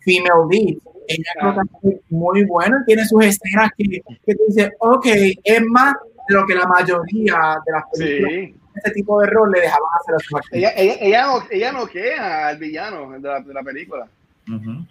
female 0.00 0.48
lead, 0.50 0.78
ella 1.06 1.30
creo 1.38 1.54
que 1.54 1.88
es 1.88 2.00
muy 2.10 2.44
bueno 2.44 2.78
y 2.80 2.84
tiene 2.86 3.04
sus 3.06 3.24
escenas 3.24 3.70
que, 3.76 4.00
que 4.24 4.34
tú 4.34 4.42
dices, 4.48 4.70
ok, 4.78 5.06
es 5.44 5.62
más 5.66 5.94
de 6.28 6.34
lo 6.34 6.46
que 6.46 6.54
la 6.54 6.66
mayoría 6.66 7.58
de 7.66 7.72
las 7.72 7.84
películas 7.92 8.32
Sí. 8.32 8.54
Ese 8.74 8.90
tipo 8.92 9.20
de 9.20 9.26
rol 9.28 9.50
le 9.52 9.60
dejaban 9.60 9.88
hacer 10.00 10.14
a 10.14 10.18
su 10.18 10.36
actriz. 10.36 10.58
Ella, 10.58 10.72
ella, 10.76 10.96
ella, 11.00 11.22
no, 11.22 11.42
ella 11.50 11.72
noquea 11.72 12.48
al 12.48 12.58
villano 12.58 13.10
de 13.12 13.20
la, 13.20 13.40
de 13.40 13.54
la 13.54 13.62
película. 13.62 14.06
Ujú. 14.48 14.86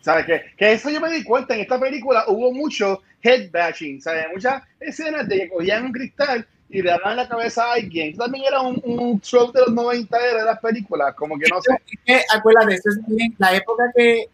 ¿Sabes? 0.00 0.26
Que, 0.26 0.42
que 0.56 0.72
eso 0.72 0.88
yo 0.90 1.00
me 1.00 1.10
di 1.10 1.24
cuenta, 1.24 1.54
en 1.54 1.60
esta 1.60 1.80
película 1.80 2.24
hubo 2.28 2.52
mucho 2.52 3.02
head 3.22 3.50
bashing, 3.50 4.00
¿sabes? 4.00 4.26
Muchas 4.32 4.62
escenas 4.78 5.28
de 5.28 5.40
que 5.40 5.48
cogían 5.48 5.86
un 5.86 5.92
cristal 5.92 6.46
y 6.68 6.82
le 6.82 6.90
daban 6.90 7.16
la 7.16 7.28
cabeza 7.28 7.64
a 7.64 7.74
alguien. 7.74 8.10
Eso 8.10 8.22
también 8.22 8.44
era 8.46 8.60
un, 8.60 8.80
un 8.84 9.20
trope 9.20 9.58
de 9.58 9.66
los 9.66 9.74
90 9.74 10.18
de 10.18 10.44
las 10.44 10.58
películas, 10.60 11.14
como 11.14 11.38
que 11.38 11.46
no 11.50 11.60
sé. 11.60 11.76
Que, 12.04 12.20
acuérdate, 12.32 12.74
eso 12.74 12.90
es 12.90 13.06
bien, 13.06 13.34
la 13.38 13.54
época 13.54 13.84
que 13.94 14.28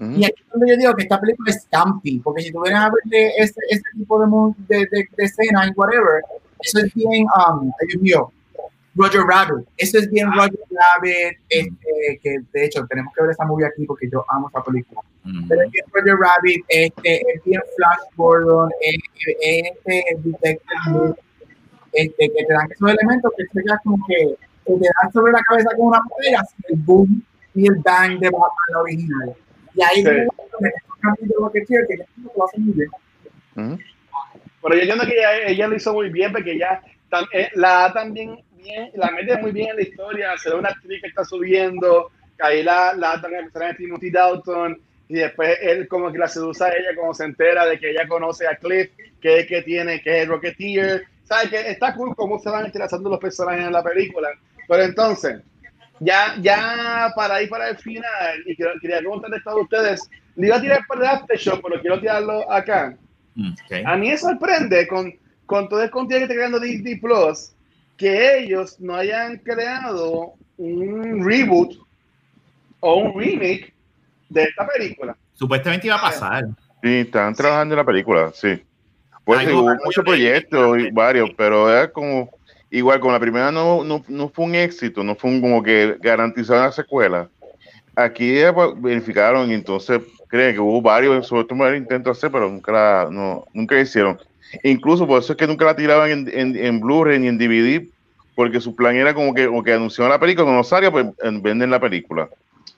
Y 0.00 0.24
aquí 0.24 0.42
es 0.42 0.50
donde 0.50 0.68
yo 0.68 0.76
digo 0.76 0.94
que 0.94 1.02
esta 1.02 1.20
película 1.20 1.50
es 1.50 1.66
campy, 1.70 2.18
porque 2.20 2.42
si 2.42 2.52
tú 2.52 2.62
vienes 2.62 2.80
a 2.80 2.90
ver 2.90 3.32
ese, 3.38 3.60
ese 3.70 3.82
tipo 3.96 4.18
de, 4.20 4.76
de, 4.76 4.86
de, 4.90 5.08
de 5.16 5.24
escena 5.24 5.66
y 5.66 5.70
whatever, 5.70 6.22
eso 6.60 6.78
es 6.78 6.94
bien, 6.94 7.26
um, 7.36 7.70
Dios 7.86 8.02
mío, 8.02 8.32
Roger 8.94 9.22
Rabbit. 9.22 9.66
Eso 9.76 9.98
es 9.98 10.10
bien 10.10 10.30
Roger 10.32 10.60
Rabbit, 10.70 11.38
este, 11.48 12.20
que 12.22 12.36
de 12.52 12.64
hecho 12.64 12.84
tenemos 12.86 13.14
que 13.14 13.22
ver 13.22 13.30
esa 13.30 13.44
movie 13.44 13.66
aquí 13.66 13.84
porque 13.86 14.08
yo 14.10 14.24
amo 14.28 14.48
esa 14.48 14.62
película. 14.62 15.00
Pero 15.48 15.62
es 15.62 15.70
bien 15.70 15.84
Roger 15.92 16.16
Rabbit, 16.16 16.64
este, 16.68 17.16
es 17.34 17.44
bien 17.44 17.60
Flash 17.76 18.16
Gordon, 18.16 18.70
este, 18.80 20.16
Detective 20.24 21.14
este, 21.92 22.30
que 22.30 22.44
te 22.44 22.52
dan 22.52 22.70
esos 22.70 22.90
elementos 22.90 23.32
que 23.36 23.44
te 23.44 23.62
como 23.82 23.98
que, 24.06 24.36
te 24.64 24.72
dan 24.72 25.12
sobre 25.12 25.32
la 25.32 25.40
cabeza 25.42 25.70
con 25.76 25.86
una 25.86 26.00
botella, 26.08 26.42
el 26.68 26.78
boom 26.78 27.22
y 27.54 27.66
el 27.66 27.76
bang 27.76 28.18
de 28.18 28.30
Batman 28.30 28.82
original. 28.82 29.34
Y 29.74 29.82
ahí 29.82 29.96
sí. 29.96 30.08
me 30.60 30.70
lo 31.40 31.50
que 31.50 31.64
quiero, 31.64 31.86
que 31.86 31.96
lo 31.96 32.44
hace 32.44 32.58
muy 32.58 32.74
bien. 32.74 32.90
Pero 34.62 34.74
yo 34.74 34.80
entiendo 34.80 35.06
que 35.06 35.18
ella, 35.18 35.36
ella, 35.46 35.68
lo 35.68 35.76
hizo 35.76 35.92
muy 35.92 36.10
bien 36.10 36.32
porque 36.32 36.52
ella 36.52 36.82
eh, 37.32 37.48
la 37.54 37.92
también 37.92 38.38
bien, 38.56 38.90
la 38.94 39.10
mete 39.10 39.38
muy 39.38 39.52
bien 39.52 39.70
en 39.70 39.76
la 39.76 39.82
historia, 39.82 40.36
se 40.36 40.50
ve 40.50 40.56
una 40.56 40.70
actriz 40.70 41.00
que 41.00 41.08
está 41.08 41.24
subiendo, 41.24 42.10
que 42.36 42.46
ahí 42.46 42.62
la, 42.62 42.92
la 42.94 43.12
atan 43.12 43.32
a 43.34 43.74
Timothy 43.74 44.10
Dalton, 44.10 44.80
y 45.08 45.14
después 45.14 45.58
él 45.62 45.88
como 45.88 46.12
que 46.12 46.18
la 46.18 46.28
seduce 46.28 46.64
a 46.64 46.68
ella 46.68 46.94
como 46.94 47.14
se 47.14 47.24
entera 47.24 47.64
de 47.66 47.78
que 47.78 47.90
ella 47.90 48.06
conoce 48.06 48.46
a 48.46 48.56
Cliff, 48.56 48.90
que 49.20 49.40
es 49.40 49.46
que 49.46 49.62
tiene, 49.62 50.02
que 50.02 50.22
es 50.22 50.28
Rocketeer, 50.28 51.04
¿sabes? 51.24 51.50
Que 51.50 51.70
está 51.70 51.94
cool 51.94 52.14
cómo 52.14 52.38
se 52.38 52.50
van 52.50 52.66
entrelazando 52.66 53.08
los 53.08 53.18
personajes 53.18 53.64
en 53.64 53.72
la 53.72 53.82
película, 53.82 54.28
pero 54.66 54.82
entonces, 54.82 55.40
ya, 56.00 56.36
ya 56.40 57.12
para 57.16 57.42
ir 57.42 57.48
para 57.48 57.70
el 57.70 57.78
final, 57.78 58.42
y 58.44 58.54
quería 58.54 58.98
preguntarle 58.98 59.36
a 59.36 59.42
todos 59.42 59.62
ustedes, 59.62 60.10
le 60.36 60.46
iba 60.46 60.56
a 60.56 60.60
tirar 60.60 60.80
para 60.86 61.00
el 61.00 61.06
after 61.06 61.38
show, 61.38 61.60
pero 61.62 61.80
quiero 61.80 62.00
tirarlo 62.00 62.50
acá. 62.50 62.96
Mm, 63.38 63.52
okay. 63.64 63.84
A 63.86 63.96
mí 63.96 64.08
me 64.08 64.18
sorprende 64.18 64.86
con, 64.88 65.14
con 65.46 65.68
todo 65.68 65.82
el 65.82 65.90
contenido 65.90 66.26
que 66.26 66.32
está 66.32 66.34
creando 66.34 66.60
Disney 66.60 66.96
Plus, 66.96 67.52
que 67.96 68.40
ellos 68.40 68.78
no 68.80 68.96
hayan 68.96 69.38
creado 69.38 70.34
un 70.56 71.24
reboot 71.24 71.76
o 72.80 72.96
un 72.96 73.18
remake 73.18 73.72
de 74.28 74.42
esta 74.42 74.66
película. 74.66 75.16
Supuestamente 75.34 75.86
iba 75.86 75.96
a 75.96 76.00
pasar. 76.00 76.46
Sí, 76.82 76.88
están 76.98 77.32
trabajando 77.34 77.74
en 77.74 77.78
la 77.78 77.84
película, 77.84 78.32
sí. 78.34 78.60
Pues 79.24 79.46
sí, 79.46 79.52
hubo 79.52 79.72
muchos 79.84 80.04
proyectos 80.04 80.78
y 80.78 80.90
varios, 80.90 81.30
pero 81.36 81.70
era 81.70 81.92
como 81.92 82.30
igual 82.70 82.98
con 82.98 83.12
la 83.12 83.20
primera 83.20 83.52
no, 83.52 83.84
no, 83.84 84.04
no 84.08 84.28
fue 84.30 84.46
un 84.46 84.54
éxito, 84.56 85.04
no 85.04 85.14
fue 85.14 85.30
un, 85.30 85.40
como 85.40 85.62
que 85.62 85.96
garantizar 86.00 86.58
la 86.58 86.72
secuela. 86.72 87.28
Aquí 87.94 88.40
verificaron 88.76 89.50
y 89.50 89.54
entonces 89.54 90.00
creen 90.28 90.54
que 90.54 90.60
hubo 90.60 90.80
varios, 90.80 91.26
sobre 91.26 91.44
todo 91.44 91.74
intentos 91.74 92.16
hacer, 92.16 92.30
pero 92.30 92.48
nunca 92.48 92.72
la, 92.72 93.08
no, 93.10 93.44
nunca 93.52 93.78
hicieron. 93.80 94.18
Incluso 94.62 95.06
por 95.06 95.20
eso 95.20 95.32
es 95.32 95.36
que 95.36 95.46
nunca 95.46 95.64
la 95.64 95.76
tiraban 95.76 96.10
en, 96.10 96.30
en, 96.32 96.56
en 96.56 96.80
Blu-ray 96.80 97.18
ni 97.18 97.28
en 97.28 97.38
DVD, 97.38 97.86
porque 98.34 98.60
su 98.60 98.74
plan 98.74 98.96
era 98.96 99.14
como 99.14 99.34
que, 99.34 99.46
como 99.46 99.62
que 99.62 99.72
anunciaban 99.72 100.12
la 100.12 100.20
película, 100.20 100.44
cuando 100.44 100.64
salga, 100.64 100.90
pues 100.90 101.06
venden 101.42 101.70
la 101.70 101.80
película. 101.80 102.28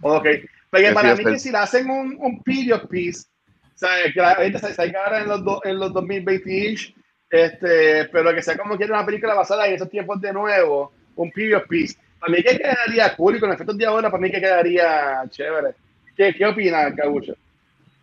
Ok, 0.00 0.26
porque 0.70 0.92
para 0.92 1.14
mí 1.14 1.24
que 1.24 1.38
si 1.38 1.50
la 1.50 1.62
hacen 1.62 1.90
un, 1.90 2.16
un 2.18 2.42
period 2.42 2.88
piece, 2.88 3.26
o 3.74 3.78
sea, 3.78 3.90
que 4.12 4.20
la 4.20 4.34
gente 4.36 4.58
se 4.58 4.96
ahora 4.96 5.20
en 5.20 5.28
los, 5.28 5.44
do, 5.44 5.60
en 5.64 5.78
los 5.78 5.92
2020 5.92 6.94
este, 7.30 8.06
pero 8.06 8.34
que 8.34 8.42
sea 8.42 8.56
como 8.56 8.76
que 8.76 8.84
una 8.84 9.06
película 9.06 9.34
basada 9.34 9.68
en 9.68 9.74
esos 9.74 9.88
tiempos 9.88 10.20
de 10.20 10.32
nuevo, 10.32 10.92
un 11.14 11.30
period 11.30 11.62
piece. 11.68 11.96
Para 12.18 12.32
mí 12.32 12.42
que 12.42 12.58
quedaría 12.58 13.14
cool 13.16 13.36
y 13.36 13.40
con 13.40 13.52
efectos 13.52 13.78
de 13.78 13.86
ahora, 13.86 14.10
para 14.10 14.20
mí 14.20 14.30
que 14.30 14.40
quedaría 14.40 15.22
chévere. 15.30 15.74
¿Qué, 16.20 16.34
qué 16.34 16.44
opinas, 16.44 16.92
Cabucho? 16.94 17.32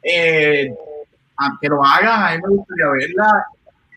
Eh, 0.01 0.73
aunque 1.35 1.67
lo 1.67 1.85
hagan, 1.85 2.23
a 2.23 2.35
mí 2.35 2.41
me 2.41 2.55
gustaría 2.55 2.89
verla 2.89 3.45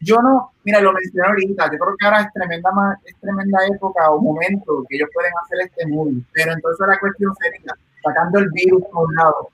yo 0.00 0.20
no, 0.22 0.52
mira, 0.64 0.80
lo 0.80 0.92
mencioné 0.92 1.28
ahorita, 1.28 1.64
yo 1.70 1.78
creo 1.78 1.96
que 1.98 2.06
ahora 2.06 2.22
es 2.22 2.32
tremenda, 2.32 2.70
es 3.04 3.14
tremenda 3.20 3.58
época 3.66 4.10
o 4.10 4.20
momento 4.20 4.82
que 4.88 4.96
ellos 4.96 5.10
pueden 5.12 5.32
hacer 5.42 5.58
este 5.66 5.86
movie, 5.88 6.22
pero 6.32 6.52
entonces 6.52 6.86
la 6.86 6.98
cuestión 6.98 7.34
sería, 7.36 7.74
sacando 8.02 8.38
el 8.38 8.50
virus 8.50 8.82
por 8.90 9.08
un 9.08 9.14
lado, 9.14 9.50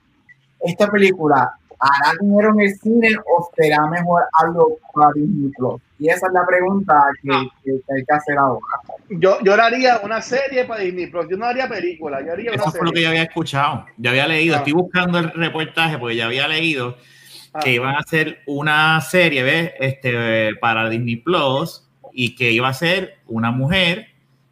esta 0.61 0.89
película, 0.89 1.53
¿hará 1.81 2.17
dinero 2.21 2.51
en 2.51 2.61
el 2.61 2.77
cine 2.77 3.17
o 3.27 3.51
será 3.57 3.87
mejor 3.89 4.23
algo 4.35 4.79
para 4.95 5.12
Disney 5.14 5.51
Plus? 5.57 5.83
Y 5.99 6.09
esa 6.11 6.29
es 6.29 6.33
la 6.33 6.47
pregunta 6.47 7.09
que, 7.23 7.33
hay 7.33 8.05
que 8.05 8.14
hacer 8.14 8.39
ahora. 8.39 8.64
Yo, 9.09 9.39
yo 9.43 9.55
haría 9.55 10.01
una 10.03 10.21
serie 10.21 10.65
para 10.65 10.81
Disney 10.81 11.07
Plus, 11.07 11.27
yo 11.31 11.37
no 11.37 11.47
haría 11.47 11.69
película, 11.69 12.25
yo 12.25 12.33
haría 12.33 12.53
una 12.53 12.63
Eso 12.63 12.73
fue 12.73 12.87
lo 12.87 12.93
que 12.93 13.03
yo 13.03 13.09
había 13.09 13.23
escuchado, 13.23 13.87
yo 13.97 14.11
había 14.11 14.27
leído, 14.27 14.57
ah. 14.57 14.59
estoy 14.59 14.73
buscando 14.73 15.19
el 15.19 15.31
reportaje 15.33 15.99
porque 15.99 16.17
ya 16.17 16.27
había 16.27 16.49
leído 16.49 16.97
que 17.63 17.73
iban 17.73 17.95
a 17.95 17.99
hacer 17.99 18.41
una 18.47 19.01
serie 19.01 19.43
¿ves? 19.43 19.73
Este, 19.79 20.55
para 20.57 20.89
Disney 20.89 21.17
Plus 21.17 21.87
y 22.13 22.35
que 22.35 22.51
iba 22.51 22.69
a 22.69 22.75
ser 22.75 23.19
una 23.27 23.51
mujer 23.51 24.09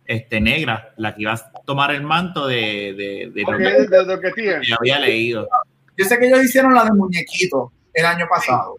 este, 0.07 0.41
negra 0.41 0.93
la 0.97 1.15
que 1.15 1.23
iba 1.23 1.33
a 1.33 1.53
tomar 1.65 1.91
el 1.93 2.03
manto 2.03 2.47
de, 2.47 2.95
de, 2.97 3.31
de, 3.35 3.43
lo, 3.43 4.21
que, 4.21 4.61
Yo 4.63 4.77
había 4.79 4.99
leído. 5.01 5.49
Yo 5.97 6.05
sé 6.05 6.19
que 6.19 6.27
ellos 6.27 6.45
hicieron 6.45 6.75
la 6.75 6.85
de 6.85 6.93
muñequito 6.93 7.73
el 7.95 8.05
año 8.05 8.27
pasado. 8.29 8.77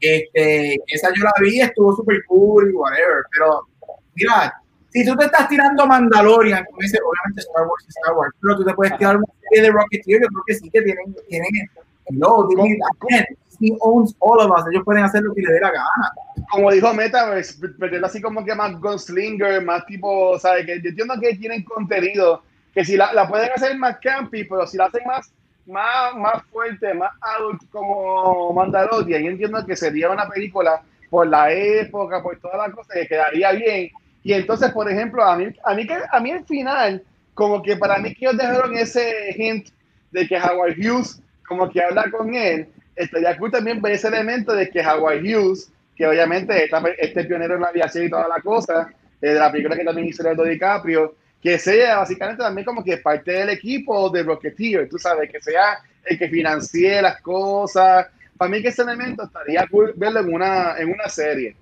Este, 0.00 0.76
esa 0.86 1.08
yo 1.14 1.24
la 1.24 1.32
vi, 1.40 1.60
estuvo 1.60 1.94
súper 1.94 2.24
cool 2.26 2.70
y 2.70 2.72
whatever, 2.72 3.24
pero 3.32 3.66
mira, 4.14 4.59
si 4.90 5.04
tú 5.04 5.16
te 5.16 5.24
estás 5.24 5.48
tirando 5.48 5.86
Mandalorian, 5.86 6.64
como 6.64 6.78
dice, 6.80 6.98
obviamente 7.04 7.40
Star 7.40 7.66
Wars 7.66 7.84
Star 7.88 8.14
Wars, 8.14 8.34
pero 8.40 8.56
tú 8.56 8.64
te 8.64 8.74
puedes 8.74 8.96
tirar 8.98 9.16
una 9.16 9.26
serie 9.48 9.62
de 9.62 9.70
Rocketeer, 9.70 10.22
yo 10.22 10.28
creo 10.28 10.42
que 10.46 10.54
sí 10.54 10.70
que 10.70 10.82
tienen, 10.82 11.14
tienen 11.28 11.70
no, 12.10 12.48
tienen, 12.48 13.26
he 13.60 13.76
owns 13.80 14.14
all 14.20 14.40
of 14.40 14.50
us. 14.50 14.64
Ellos 14.70 14.84
pueden 14.84 15.04
hacer 15.04 15.22
lo 15.22 15.34
que 15.34 15.42
les 15.42 15.52
dé 15.52 15.60
la 15.60 15.70
gana. 15.70 16.12
Como 16.50 16.70
dijo 16.72 16.92
Meta, 16.94 17.32
pero 17.78 18.06
así 18.06 18.20
como 18.20 18.44
que 18.44 18.54
más 18.54 18.78
gunslinger, 18.80 19.62
más 19.62 19.84
tipo, 19.86 20.38
¿sabes? 20.38 20.66
Que 20.66 20.80
yo 20.80 20.88
entiendo 20.88 21.14
que 21.20 21.36
tienen 21.36 21.62
contenido, 21.62 22.42
que 22.74 22.84
si 22.84 22.96
la, 22.96 23.12
la 23.12 23.28
pueden 23.28 23.50
hacer 23.54 23.76
más 23.76 23.98
campy, 23.98 24.44
pero 24.44 24.66
si 24.66 24.76
la 24.76 24.86
hacen 24.86 25.02
más, 25.06 25.32
más, 25.66 26.16
más 26.16 26.42
fuerte, 26.50 26.94
más 26.94 27.12
adult 27.20 27.62
como 27.70 28.52
Mandalorian, 28.52 29.22
yo 29.22 29.30
entiendo 29.30 29.64
que 29.64 29.76
sería 29.76 30.10
una 30.10 30.28
película 30.28 30.82
por 31.08 31.26
la 31.26 31.52
época, 31.52 32.22
por 32.22 32.38
todas 32.38 32.56
las 32.56 32.74
cosas, 32.74 32.94
que 32.94 33.06
quedaría 33.06 33.52
bien. 33.52 33.90
Y 34.22 34.32
entonces, 34.32 34.70
por 34.72 34.90
ejemplo, 34.90 35.24
a 35.24 35.36
mí, 35.36 35.46
a 35.64 35.74
mí, 35.74 35.86
a 36.10 36.20
mí 36.20 36.30
al 36.30 36.44
final, 36.44 37.02
como 37.34 37.62
que 37.62 37.76
para 37.76 37.98
mí 37.98 38.14
que 38.14 38.26
ellos 38.26 38.36
dejaron 38.36 38.76
ese 38.76 39.34
hint 39.36 39.68
de 40.10 40.26
que 40.26 40.36
Howard 40.36 40.76
Hughes 40.78 41.22
como 41.46 41.68
que 41.68 41.82
habla 41.82 42.04
con 42.10 42.34
él, 42.34 42.68
estaría 42.94 43.36
cool 43.36 43.50
también 43.50 43.80
ver 43.80 43.92
ese 43.92 44.08
elemento 44.08 44.52
de 44.52 44.68
que 44.68 44.80
Howard 44.80 45.22
Hughes, 45.22 45.72
que 45.96 46.06
obviamente 46.06 46.64
está, 46.64 46.82
este 46.98 47.24
pionero 47.24 47.54
en 47.54 47.62
la 47.62 47.68
aviación 47.68 48.04
y 48.04 48.10
toda 48.10 48.28
la 48.28 48.40
cosa, 48.40 48.92
eh, 49.20 49.30
de 49.30 49.38
la 49.38 49.50
película 49.50 49.76
que 49.76 49.84
también 49.84 50.08
hizo 50.08 50.22
Leonardo 50.22 50.44
DiCaprio, 50.44 51.14
que 51.42 51.58
sea 51.58 51.98
básicamente 51.98 52.42
también 52.42 52.64
como 52.64 52.84
que 52.84 52.98
parte 52.98 53.32
del 53.32 53.50
equipo 53.50 54.10
de 54.10 54.22
Rocketeer, 54.22 54.88
tú 54.88 54.98
sabes, 54.98 55.30
que 55.30 55.40
sea 55.40 55.78
el 56.04 56.18
que 56.18 56.28
financie 56.28 57.00
las 57.00 57.20
cosas. 57.20 58.06
Para 58.36 58.50
mí 58.50 58.62
que 58.62 58.68
ese 58.68 58.82
elemento 58.82 59.24
estaría 59.24 59.66
cool 59.68 59.92
verlo 59.96 60.20
en 60.20 60.34
una, 60.34 60.76
en 60.78 60.90
una 60.90 61.08
serie. 61.08 61.56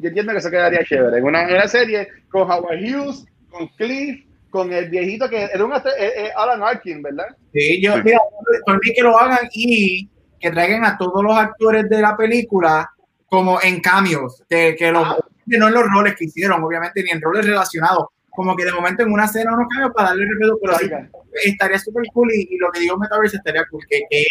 Yo 0.00 0.08
entiendo 0.08 0.32
que 0.32 0.38
eso 0.38 0.50
quedaría 0.50 0.84
chévere. 0.84 1.18
En 1.18 1.24
una, 1.24 1.44
una 1.44 1.68
serie 1.68 2.08
con 2.28 2.50
Howard 2.50 2.78
Hughes, 2.78 3.24
con 3.50 3.68
Cliff, 3.76 4.24
con 4.50 4.72
el 4.72 4.90
viejito 4.90 5.28
que 5.28 5.44
era 5.44 5.64
un 5.64 5.72
eh, 5.72 5.82
eh, 5.98 6.30
Alan 6.36 6.62
Arkin, 6.62 7.02
¿verdad? 7.02 7.26
Sí, 7.52 7.80
yo, 7.82 7.96
mira, 8.04 8.18
por 8.66 8.74
mí 8.74 8.92
que 8.94 9.02
lo 9.02 9.18
hagan 9.18 9.48
y 9.52 10.08
que 10.38 10.50
traigan 10.50 10.84
a 10.84 10.98
todos 10.98 11.22
los 11.22 11.36
actores 11.36 11.88
de 11.88 12.00
la 12.00 12.16
película 12.16 12.90
como 13.26 13.60
en 13.62 13.80
cambios, 13.80 14.42
que, 14.48 14.76
que, 14.78 14.92
los, 14.92 15.06
ah. 15.06 15.16
no 15.46 15.68
en 15.68 15.74
los 15.74 15.84
roles 15.90 16.14
que 16.16 16.26
hicieron, 16.26 16.62
obviamente, 16.62 17.02
ni 17.02 17.10
en 17.10 17.22
roles 17.22 17.46
relacionados, 17.46 18.08
como 18.28 18.54
que 18.54 18.64
de 18.66 18.72
momento 18.72 19.02
en 19.02 19.12
una 19.12 19.24
escena 19.24 19.54
unos 19.54 19.68
cambios 19.68 19.94
para 19.94 20.08
darle 20.08 20.26
respeto, 20.26 20.58
pero 20.60 20.78
sí, 20.78 21.48
estaría 21.48 21.78
súper 21.78 22.04
cool 22.12 22.30
y, 22.34 22.58
lo 22.58 22.70
que 22.70 22.80
digo 22.80 22.98
Metaverse 22.98 23.38
estaría 23.38 23.64
cool, 23.70 23.82
que, 23.88 24.02
que 24.10 24.24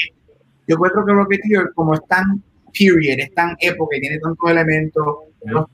yo 0.68 0.76
encuentro 0.76 1.04
que 1.06 1.14
Rocketeer, 1.14 1.74
como 1.74 1.96
es 1.96 2.02
tan 2.08 2.44
period, 2.78 3.20
es 3.20 3.34
tan 3.34 3.56
época 3.60 3.98
y 3.98 4.02
tiene 4.02 4.20
tantos 4.20 4.52
elementos, 4.52 5.06
los 5.46 5.66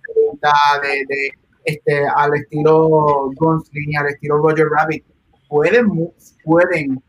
de, 0.82 1.06
de 1.08 1.30
este, 1.68 2.08
al 2.16 2.34
estilo 2.36 3.30
Gunsling, 3.36 3.98
al 3.98 4.08
estilo 4.08 4.38
Roger 4.38 4.68
Rabbit, 4.68 5.04
pueden, 5.50 6.12
pueden 6.44 7.02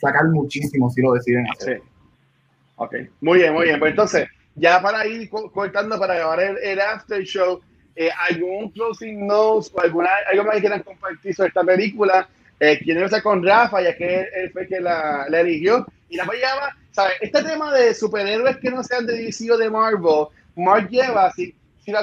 sacar 0.00 0.26
muchísimo 0.26 0.90
si 0.90 1.02
lo 1.02 1.14
deciden 1.14 1.46
hacer. 1.50 1.78
Sí. 1.78 1.88
Ok, 2.76 2.94
muy 3.22 3.38
bien, 3.38 3.54
muy 3.54 3.64
bien. 3.64 3.78
Pues 3.78 3.90
entonces, 3.90 4.28
ya 4.54 4.80
para 4.82 5.06
ir 5.06 5.30
cortando, 5.30 5.98
para 5.98 6.14
grabar 6.14 6.40
el, 6.40 6.80
after 6.80 7.22
show, 7.22 7.60
eh, 7.94 8.10
¿algún 8.28 8.70
closing 8.70 9.26
notes 9.26 9.72
o 9.74 9.80
alguna, 9.80 10.10
algo 10.30 10.44
más 10.44 10.56
que 10.56 10.60
quieran 10.60 10.82
compartir 10.82 11.34
sobre 11.34 11.48
esta 11.48 11.64
película? 11.64 12.28
Eh, 12.60 12.78
quieren 12.82 13.02
empezar 13.02 13.22
con 13.22 13.44
Rafa, 13.44 13.82
ya 13.82 13.96
que 13.96 14.28
él, 14.34 14.50
fue 14.52 14.66
que 14.66 14.80
la, 14.80 15.26
la, 15.28 15.40
eligió. 15.40 15.86
Y 16.10 16.18
Rafa 16.18 16.32
lleva, 16.32 16.76
¿sabes? 16.90 17.14
Este 17.20 17.42
tema 17.42 17.72
de 17.72 17.94
superhéroes 17.94 18.58
que 18.58 18.70
no 18.70 18.82
sean 18.82 19.06
de 19.06 19.16
DC 19.16 19.50
o 19.50 19.56
de 19.56 19.70
Marvel, 19.70 20.26
Mark 20.54 20.88
lleva, 20.88 21.30
si, 21.32 21.54
si 21.86 21.92
la 21.92 22.02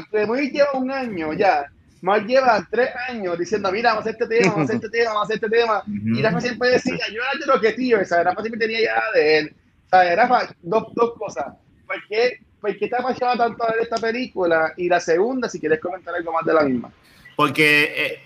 lleva 0.52 0.72
un 0.74 0.90
año 0.90 1.34
ya, 1.34 1.66
Mark 2.02 2.26
lleva 2.26 2.66
tres 2.72 2.90
años 3.10 3.38
diciendo, 3.38 3.72
mira, 3.72 3.92
vamos 3.92 4.06
a 4.08 4.10
hacer 4.10 4.22
este 4.22 4.36
tema, 4.38 4.52
vamos 4.54 4.62
a 4.62 4.64
hacer 4.74 4.76
este 4.78 4.90
tema, 4.98 5.10
vamos 5.14 5.22
a 5.22 5.26
hacer 5.26 5.36
este 5.36 5.50
tema. 5.58 5.84
Y 6.18 6.22
Rafa 6.22 6.42
siempre 6.42 6.70
decía, 6.70 6.98
yo 7.10 7.22
era 7.22 7.40
de 7.40 7.46
lo 7.46 7.62
que 7.62 7.74
tío, 7.74 8.00
o 8.02 8.06
sea, 8.06 8.24
Rafa 8.24 8.42
siempre 8.42 8.60
tenía 8.60 8.82
ya 8.82 9.02
de 9.14 9.38
él. 9.40 9.54
Sea, 9.90 10.16
Rafa, 10.16 10.56
dos, 10.62 10.86
dos 10.96 11.14
cosas. 11.18 11.46
¿Por 11.86 11.96
qué, 12.10 12.40
¿Por 12.60 12.78
qué 12.78 12.88
te 12.88 12.96
apasiona 12.96 13.38
tanto 13.38 13.64
ver 13.68 13.84
esta 13.84 13.98
película? 13.98 14.74
Y 14.78 14.90
la 14.90 15.00
segunda, 15.00 15.48
si 15.50 15.60
quieres 15.60 15.80
comentar 15.80 16.16
algo 16.16 16.32
más 16.34 16.46
de 16.46 16.54
la 16.54 16.64
misma. 16.64 16.92
Porque 17.36 17.94
eh, 17.96 18.20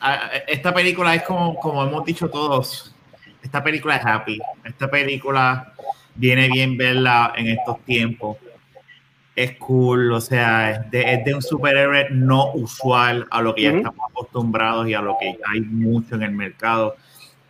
a- 0.00 0.30
esta 0.48 0.72
película 0.72 1.14
es 1.14 1.22
como, 1.22 1.56
como 1.56 1.84
hemos 1.84 2.04
dicho 2.04 2.28
todos, 2.30 2.94
esta 3.42 3.62
película 3.62 3.96
es 3.96 4.04
happy, 4.04 4.40
esta 4.64 4.88
película 4.90 5.72
viene 6.14 6.48
bien 6.48 6.76
verla 6.76 7.32
en 7.36 7.48
estos 7.48 7.80
tiempos. 7.84 8.36
Es 9.42 9.56
cool, 9.56 10.12
o 10.12 10.20
sea, 10.20 10.70
es 10.72 10.90
de, 10.90 11.12
es 11.14 11.24
de 11.24 11.34
un 11.34 11.42
superhéroe 11.42 12.08
no 12.10 12.52
usual 12.52 13.26
a 13.30 13.40
lo 13.40 13.54
que 13.54 13.62
ya 13.62 13.68
Ujú. 13.70 13.78
estamos 13.78 14.00
acostumbrados 14.10 14.88
y 14.88 14.94
a 14.94 15.00
lo 15.00 15.16
que 15.18 15.38
hay 15.50 15.60
mucho 15.60 16.14
en 16.16 16.22
el 16.24 16.32
mercado. 16.32 16.96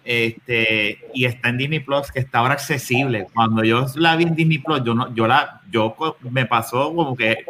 Este, 0.04 0.98
y 1.14 1.24
está 1.24 1.48
en 1.50 1.58
Disney 1.58 1.80
Plus, 1.80 2.10
que 2.10 2.20
está 2.20 2.38
ahora 2.38 2.54
accesible. 2.54 3.26
Cuando 3.34 3.62
yo 3.64 3.86
la 3.96 4.16
vi 4.16 4.24
en 4.24 4.34
Disney 4.34 4.58
Plus, 4.58 4.82
yo 4.84 4.94
no, 4.94 5.14
yo 5.14 5.26
la, 5.26 5.60
yo 5.70 5.94
me 6.30 6.46
pasó 6.46 6.94
como 6.94 7.16
que 7.16 7.44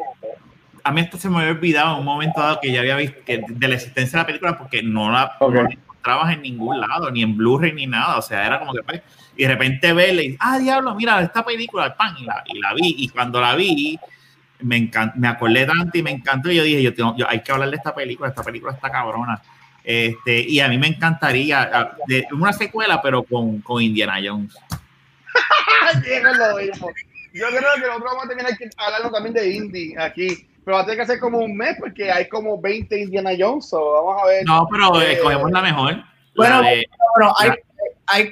a 0.83 0.91
mí 0.93 1.01
esto 1.03 1.19
se 1.19 1.29
me 1.29 1.39
había 1.39 1.51
olvidado 1.53 1.93
en 1.95 1.99
un 2.01 2.05
momento 2.07 2.41
dado 2.41 2.59
que 2.61 2.73
ya 2.73 2.81
había 2.81 2.97
visto 2.97 3.19
que 3.25 3.43
de 3.49 3.69
la 3.69 3.75
existencia 3.75 4.19
de 4.19 4.23
la 4.23 4.27
película 4.27 4.59
porque 4.59 4.83
no 4.83 5.11
la, 5.11 5.33
Ok. 5.39 5.55
no 5.55 5.63
la 5.65 5.71
encontrabas 5.71 6.33
en 6.33 6.43
ningún 6.43 6.81
lado, 6.81 7.11
ni 7.11 7.23
en 7.23 7.37
Blu-ray 7.37 7.73
ni 7.73 7.87
nada. 7.87 8.17
O 8.19 8.23
sea, 8.23 8.47
era 8.47 8.59
como 8.59 8.73
que 8.73 8.83
pues, 8.83 9.03
y 9.37 9.43
de 9.45 9.49
repente 9.49 9.93
verla 9.93 10.23
y 10.23 10.37
ah, 10.41 10.59
diablo, 10.59 10.95
mira, 10.95 11.21
esta 11.23 11.45
película, 11.45 11.95
pan, 11.95 12.15
y 12.19 12.25
la, 12.25 12.43
y 12.47 12.59
la 12.59 12.75
vi. 12.75 12.95
Y 12.99 13.09
cuando 13.11 13.41
la 13.41 13.55
vi, 13.55 13.99
me 14.63 14.77
encant, 14.77 15.15
me 15.17 15.29
acordé 15.29 15.67
tanto 15.67 15.97
y 15.99 16.03
me 16.03 16.11
encantó. 16.11 16.51
Y 16.51 16.57
yo 16.57 16.63
dije, 16.65 16.83
yo, 16.83 16.95
tengo- 16.95 17.17
yo- 17.17 17.29
hay 17.29 17.43
que 17.43 17.53
hablar 17.53 17.71
de 17.71 17.77
esta 17.77 17.95
película, 17.95 18.29
esta 18.29 18.43
película 18.43 18.73
está 18.73 18.91
cabrona. 18.91 19.41
Este, 19.83 20.41
y 20.41 20.61
a 20.61 20.69
mí 20.69 20.77
me 20.79 20.89
encantaría 20.89 21.95
de, 22.07 22.27
una 22.33 22.53
secuela, 22.53 23.01
pero 23.03 23.23
con, 23.23 23.61
con 23.63 23.83
Indiana 23.83 24.17
Jones. 24.23 24.55
Diego 26.05 26.29
lo 26.35 26.57
mismo. 26.57 26.89
Yo 27.33 27.47
creo 27.49 27.61
que 27.77 27.81
nosotros 27.81 28.03
vamos 28.05 28.25
a 28.25 28.29
terminar 28.29 28.57
que- 28.59 28.71
hablando 28.77 29.11
también 29.11 29.35
de 29.35 29.51
indie 29.51 29.99
aquí. 29.99 30.47
Pero 30.65 30.77
va 30.77 30.83
a 30.83 30.85
tener 30.85 30.99
que 30.99 31.03
hacer 31.05 31.21
como 31.21 31.39
un 31.39 31.57
mes 31.57 31.77
porque 31.81 32.13
hay 32.13 32.29
como 32.29 32.61
20 32.61 33.01
Indiana 33.01 33.31
Jones. 33.39 33.69
so 33.71 33.93
vamos 34.05 34.23
a 34.23 34.27
ver. 34.27 34.45
No, 34.45 34.69
pero 34.71 35.01
Eh, 35.01 35.15
escogemos 35.15 35.51
la 35.51 35.63
mejor. 35.63 35.93
la 35.95 36.05
Bueno, 36.37 36.63
de- 36.63 36.85
Bueno, 37.17 37.35
hay, 37.39 37.51
hay 38.07 38.31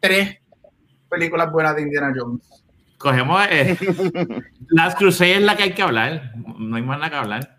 tres 0.00 0.38
películas 1.10 1.52
buenas 1.52 1.76
de 1.76 1.82
Indiana 1.82 2.12
Jones. 2.16 2.61
Cogemos 3.02 3.44
eh, 3.50 3.76
Las 4.68 4.94
Crusade 4.94 5.34
es 5.36 5.42
la 5.42 5.56
que 5.56 5.64
hay 5.64 5.72
que 5.74 5.82
hablar. 5.82 6.32
No 6.58 6.76
hay 6.76 6.82
más 6.82 6.98
nada 6.98 7.10
que 7.10 7.16
hablar. 7.16 7.56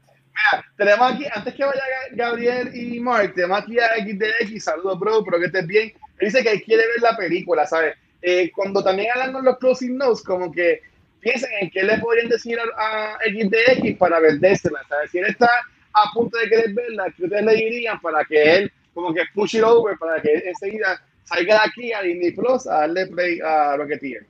Tenemos 0.77 1.11
aquí, 1.13 1.25
antes 1.33 1.53
que 1.53 1.63
vaya 1.63 1.79
Ga- 1.81 2.15
Gabriel 2.15 2.71
y 2.75 2.99
Mark, 2.99 3.33
tenemos 3.35 3.59
aquí 3.61 3.77
a 3.79 3.89
XDX. 4.03 4.63
Saludos, 4.63 4.99
bro, 4.99 5.23
pero 5.23 5.39
que 5.39 5.45
estés 5.47 5.67
bien. 5.67 5.93
Él 6.19 6.27
dice 6.27 6.43
que 6.43 6.61
quiere 6.61 6.83
ver 6.87 7.01
la 7.01 7.15
película, 7.17 7.65
¿sabes? 7.67 7.95
Eh, 8.21 8.51
cuando 8.55 8.83
también 8.83 9.09
hablan 9.13 9.33
con 9.33 9.45
los 9.45 9.57
closing 9.59 9.97
notes, 9.97 10.23
como 10.23 10.51
que 10.51 10.81
piensen 11.19 11.49
en 11.61 11.69
qué 11.69 11.83
le 11.83 11.97
podrían 11.99 12.29
decir 12.29 12.57
a, 12.59 13.13
a 13.13 13.17
XDX 13.19 13.97
para 13.97 14.19
vendérsela, 14.19 14.81
¿sabes? 14.89 15.11
Si 15.11 15.17
él 15.19 15.25
está 15.25 15.49
a 15.93 16.11
punto 16.13 16.37
de 16.37 16.49
querer 16.49 16.73
verla, 16.73 17.05
¿qué 17.15 17.25
ustedes 17.25 17.43
le 17.45 17.55
dirían 17.55 17.99
para 18.01 18.23
que 18.25 18.55
él, 18.55 18.71
como 18.93 19.13
que 19.13 19.21
push 19.33 19.55
it 19.55 19.63
over, 19.63 19.97
para 19.97 20.21
que 20.21 20.33
él 20.33 20.43
enseguida 20.47 21.01
salga 21.25 21.55
de 21.55 21.61
aquí 21.69 21.93
a 21.93 22.01
Disney 22.01 22.31
Plus 22.31 22.65
a 22.67 22.79
darle 22.81 23.07
play 23.07 23.39
a 23.45 23.75
Rocketeer? 23.77 24.25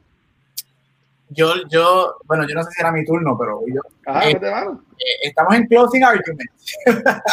Yo, 1.30 1.54
yo, 1.70 2.16
bueno, 2.26 2.46
yo 2.48 2.54
no 2.56 2.64
sé 2.64 2.72
si 2.72 2.82
era 2.82 2.92
mi 2.92 3.04
turno, 3.06 3.36
pero 3.40 3.62
yo, 3.68 3.82
Ajá, 4.06 4.30
Eh. 4.30 4.34
vete, 4.34 4.52
mano. 4.52 4.84
eh, 5.00 5.28
estamos 5.28 5.56
en 5.56 5.66
closing 5.68 6.04
argument. 6.04 6.50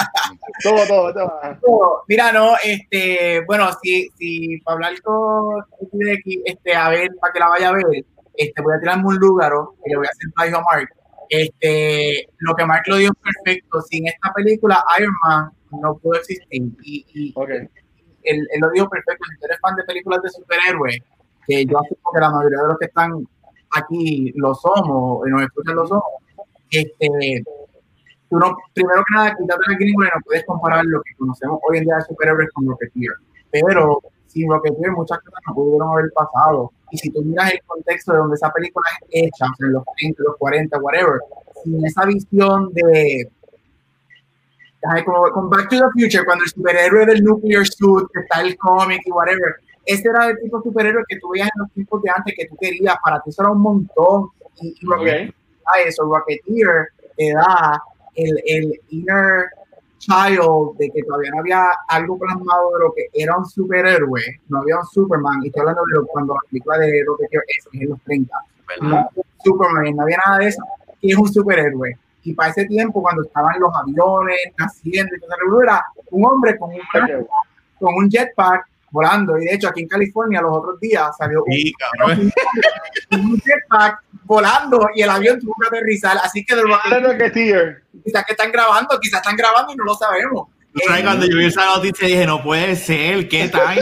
Todo, 0.62 0.86
todo. 1.12 1.32
Oh, 1.66 2.02
Mira, 2.08 2.32
no, 2.32 2.54
este, 2.64 3.42
bueno, 3.46 3.68
si, 3.82 4.08
si 4.16 4.58
para 4.60 4.74
hablar 4.76 5.00
con 5.02 5.62
este, 6.44 6.74
a 6.74 6.88
ver, 6.90 7.10
para 7.20 7.32
que 7.32 7.38
la 7.40 7.48
vaya 7.48 7.68
a 7.68 7.72
ver, 7.72 7.84
este, 8.36 8.62
voy 8.62 8.74
a 8.74 8.80
tirarme 8.80 9.04
un 9.06 9.16
lúgaro 9.16 9.74
y 9.84 9.90
le 9.90 9.96
voy 9.96 10.06
a 10.06 10.10
hacer 10.10 10.30
plagio 10.34 10.58
a 10.58 10.62
Mark. 10.62 10.88
Este, 11.28 12.28
lo 12.38 12.54
que 12.54 12.66
Mark 12.66 12.82
lo 12.86 12.96
dio 12.96 13.12
perfecto. 13.14 13.80
Sin 13.82 14.06
esta 14.06 14.32
película, 14.34 14.82
Iron 14.98 15.14
Man 15.22 15.50
no 15.82 15.96
pudo 15.98 16.14
existir. 16.18 16.62
Y, 16.82 17.06
y 17.14 17.34
él, 18.24 18.48
él 18.52 18.60
lo 18.60 18.70
dijo 18.70 18.88
perfecto. 18.88 19.24
Si 19.30 19.38
tú 19.38 19.44
eres 19.46 19.58
fan 19.60 19.76
de 19.76 19.84
películas 19.84 20.22
de 20.22 20.30
superhéroes, 20.30 20.98
que 21.46 21.64
yo 21.64 21.78
asumo 21.78 22.12
que 22.12 22.20
la 22.20 22.30
mayoría 22.30 22.58
de 22.62 22.66
los 22.68 22.78
que 22.78 22.86
están 22.86 23.26
aquí 23.72 24.32
lo 24.36 24.54
somos, 24.54 25.26
nos 25.26 25.42
escuchan 25.42 25.76
lo 25.76 25.86
somos, 25.86 26.04
este, 26.70 27.42
tú 28.28 28.38
no, 28.38 28.56
primero 28.74 29.02
que 29.08 29.14
nada, 29.14 29.36
quítate 29.36 29.60
la 29.66 29.76
gringo 29.76 30.04
y 30.04 30.06
no 30.06 30.20
puedes 30.24 30.44
comparar 30.44 30.84
lo 30.84 31.02
que 31.02 31.14
conocemos 31.16 31.58
hoy 31.68 31.78
en 31.78 31.84
día 31.84 31.96
de 31.96 32.02
superhéroes 32.02 32.48
con 32.52 32.66
Rocketeer. 32.66 33.12
Pero 33.50 34.00
sin 34.26 34.48
Rocketeer 34.48 34.92
muchas 34.92 35.18
cosas 35.18 35.40
no 35.48 35.54
pudieron 35.54 35.88
haber 35.88 36.12
pasado. 36.12 36.72
Y 36.92 36.98
si 36.98 37.10
tú 37.10 37.22
miras 37.22 37.52
el 37.52 37.60
contexto 37.66 38.12
de 38.12 38.18
donde 38.18 38.36
esa 38.36 38.50
película 38.50 38.86
es 39.10 39.24
hecha, 39.24 39.46
o 39.46 39.54
sea, 39.56 39.66
en 39.66 39.72
los 39.72 39.84
30, 39.98 40.22
los 40.24 40.36
40, 40.36 40.78
whatever, 40.78 41.20
sin 41.62 41.84
esa 41.84 42.04
visión 42.04 42.72
de... 42.72 43.30
como 45.04 45.48
Back 45.48 45.68
to 45.68 45.76
the 45.76 45.84
Future, 45.92 46.24
cuando 46.24 46.44
el 46.44 46.50
superhéroe 46.50 47.06
del 47.06 47.24
nuclear 47.24 47.66
suit, 47.66 48.08
que 48.12 48.20
está 48.20 48.42
el 48.42 48.56
cómic 48.58 49.02
y 49.04 49.10
whatever, 49.10 49.56
ese 49.92 50.08
era 50.08 50.26
el 50.28 50.38
tipo 50.40 50.58
de 50.58 50.64
superhéroe 50.64 51.04
que 51.08 51.18
tú 51.18 51.30
veías 51.30 51.48
en 51.54 51.60
los 51.62 51.70
tiempos 51.72 52.02
de 52.02 52.10
antes 52.14 52.34
que 52.36 52.46
tú 52.46 52.56
querías, 52.56 52.96
para 53.04 53.20
ti 53.20 53.30
eso 53.30 53.42
era 53.42 53.52
un 53.52 53.60
montón. 53.60 54.28
Y, 54.60 54.74
y 54.80 54.86
Rocketeer 54.86 55.28
Ok. 55.28 55.34
da 55.64 55.80
eso, 55.88 56.04
Rocketeer 56.04 56.88
te 57.16 57.32
da 57.32 57.82
el, 58.14 58.42
el 58.46 58.80
inner 58.90 59.46
child 59.98 60.76
de 60.78 60.90
que 60.90 61.02
todavía 61.02 61.30
no 61.30 61.40
había 61.40 61.64
algo 61.88 62.18
plasmado 62.18 62.72
de 62.72 62.78
lo 62.80 62.92
que 62.94 63.06
era 63.12 63.36
un 63.36 63.44
superhéroe, 63.46 64.20
no 64.48 64.60
había 64.60 64.78
un 64.78 64.86
Superman, 64.86 65.40
y 65.42 65.48
estoy 65.48 65.60
hablando 65.60 65.82
de 65.86 65.94
lo- 65.94 66.06
cuando 66.06 66.34
la 66.34 66.40
película 66.48 66.78
de 66.78 67.04
Rocketeer 67.06 67.42
es, 67.48 67.66
es 67.72 67.80
en 67.82 67.90
los 67.90 68.00
30, 68.02 68.36
no 68.80 68.96
había 68.96 69.08
un 69.14 69.24
Superman, 69.44 69.96
no 69.96 70.02
había 70.02 70.18
nada 70.26 70.38
de 70.38 70.46
eso, 70.48 70.62
y 71.02 71.12
es 71.12 71.18
un 71.18 71.28
superhéroe. 71.28 71.98
Y 72.22 72.32
para 72.34 72.50
ese 72.50 72.64
tiempo, 72.66 73.00
cuando 73.02 73.22
estaban 73.22 73.58
los 73.60 73.70
aviones 73.74 74.36
naciendo 74.58 75.14
y 75.16 75.20
todo 75.20 75.62
era 75.62 75.84
un 76.10 76.24
hombre 76.24 76.58
con 76.58 76.70
un, 76.70 76.80
con 77.78 77.94
un 77.94 78.10
jetpack 78.10 78.66
volando. 78.90 79.38
Y 79.38 79.44
de 79.46 79.54
hecho, 79.54 79.68
aquí 79.68 79.82
en 79.82 79.88
California, 79.88 80.40
los 80.40 80.52
otros 80.56 80.80
días 80.80 81.08
salió 81.16 81.42
un 81.44 81.52
Sí, 81.52 81.72
un 83.12 83.40
jetpack 83.40 84.00
volando 84.24 84.88
y 84.94 85.02
el 85.02 85.10
avión 85.10 85.38
tuvo 85.40 85.54
que 85.60 85.68
aterrizar. 85.68 86.16
Así 86.22 86.44
que 86.44 86.54
de 86.56 86.64
lo 86.64 86.74
Ahora 86.74 87.00
Rocketeer. 87.00 87.82
quizás 88.04 88.24
que 88.24 88.32
están 88.32 88.52
grabando, 88.52 88.98
quizás 89.00 89.20
están 89.20 89.36
grabando 89.36 89.72
y 89.72 89.76
no 89.76 89.84
lo 89.84 89.94
sabemos. 89.94 90.48
Tú 90.72 90.80
sabes, 90.86 91.00
Eh, 91.00 91.04
cuando 91.04 91.26
yo 91.26 91.36
vi 91.36 91.46
esa 91.46 91.64
noticia 91.66 92.06
dije, 92.06 92.26
no 92.26 92.42
puede 92.42 92.76
ser, 92.76 93.28
¿qué 93.28 93.48
tal? 93.52 93.78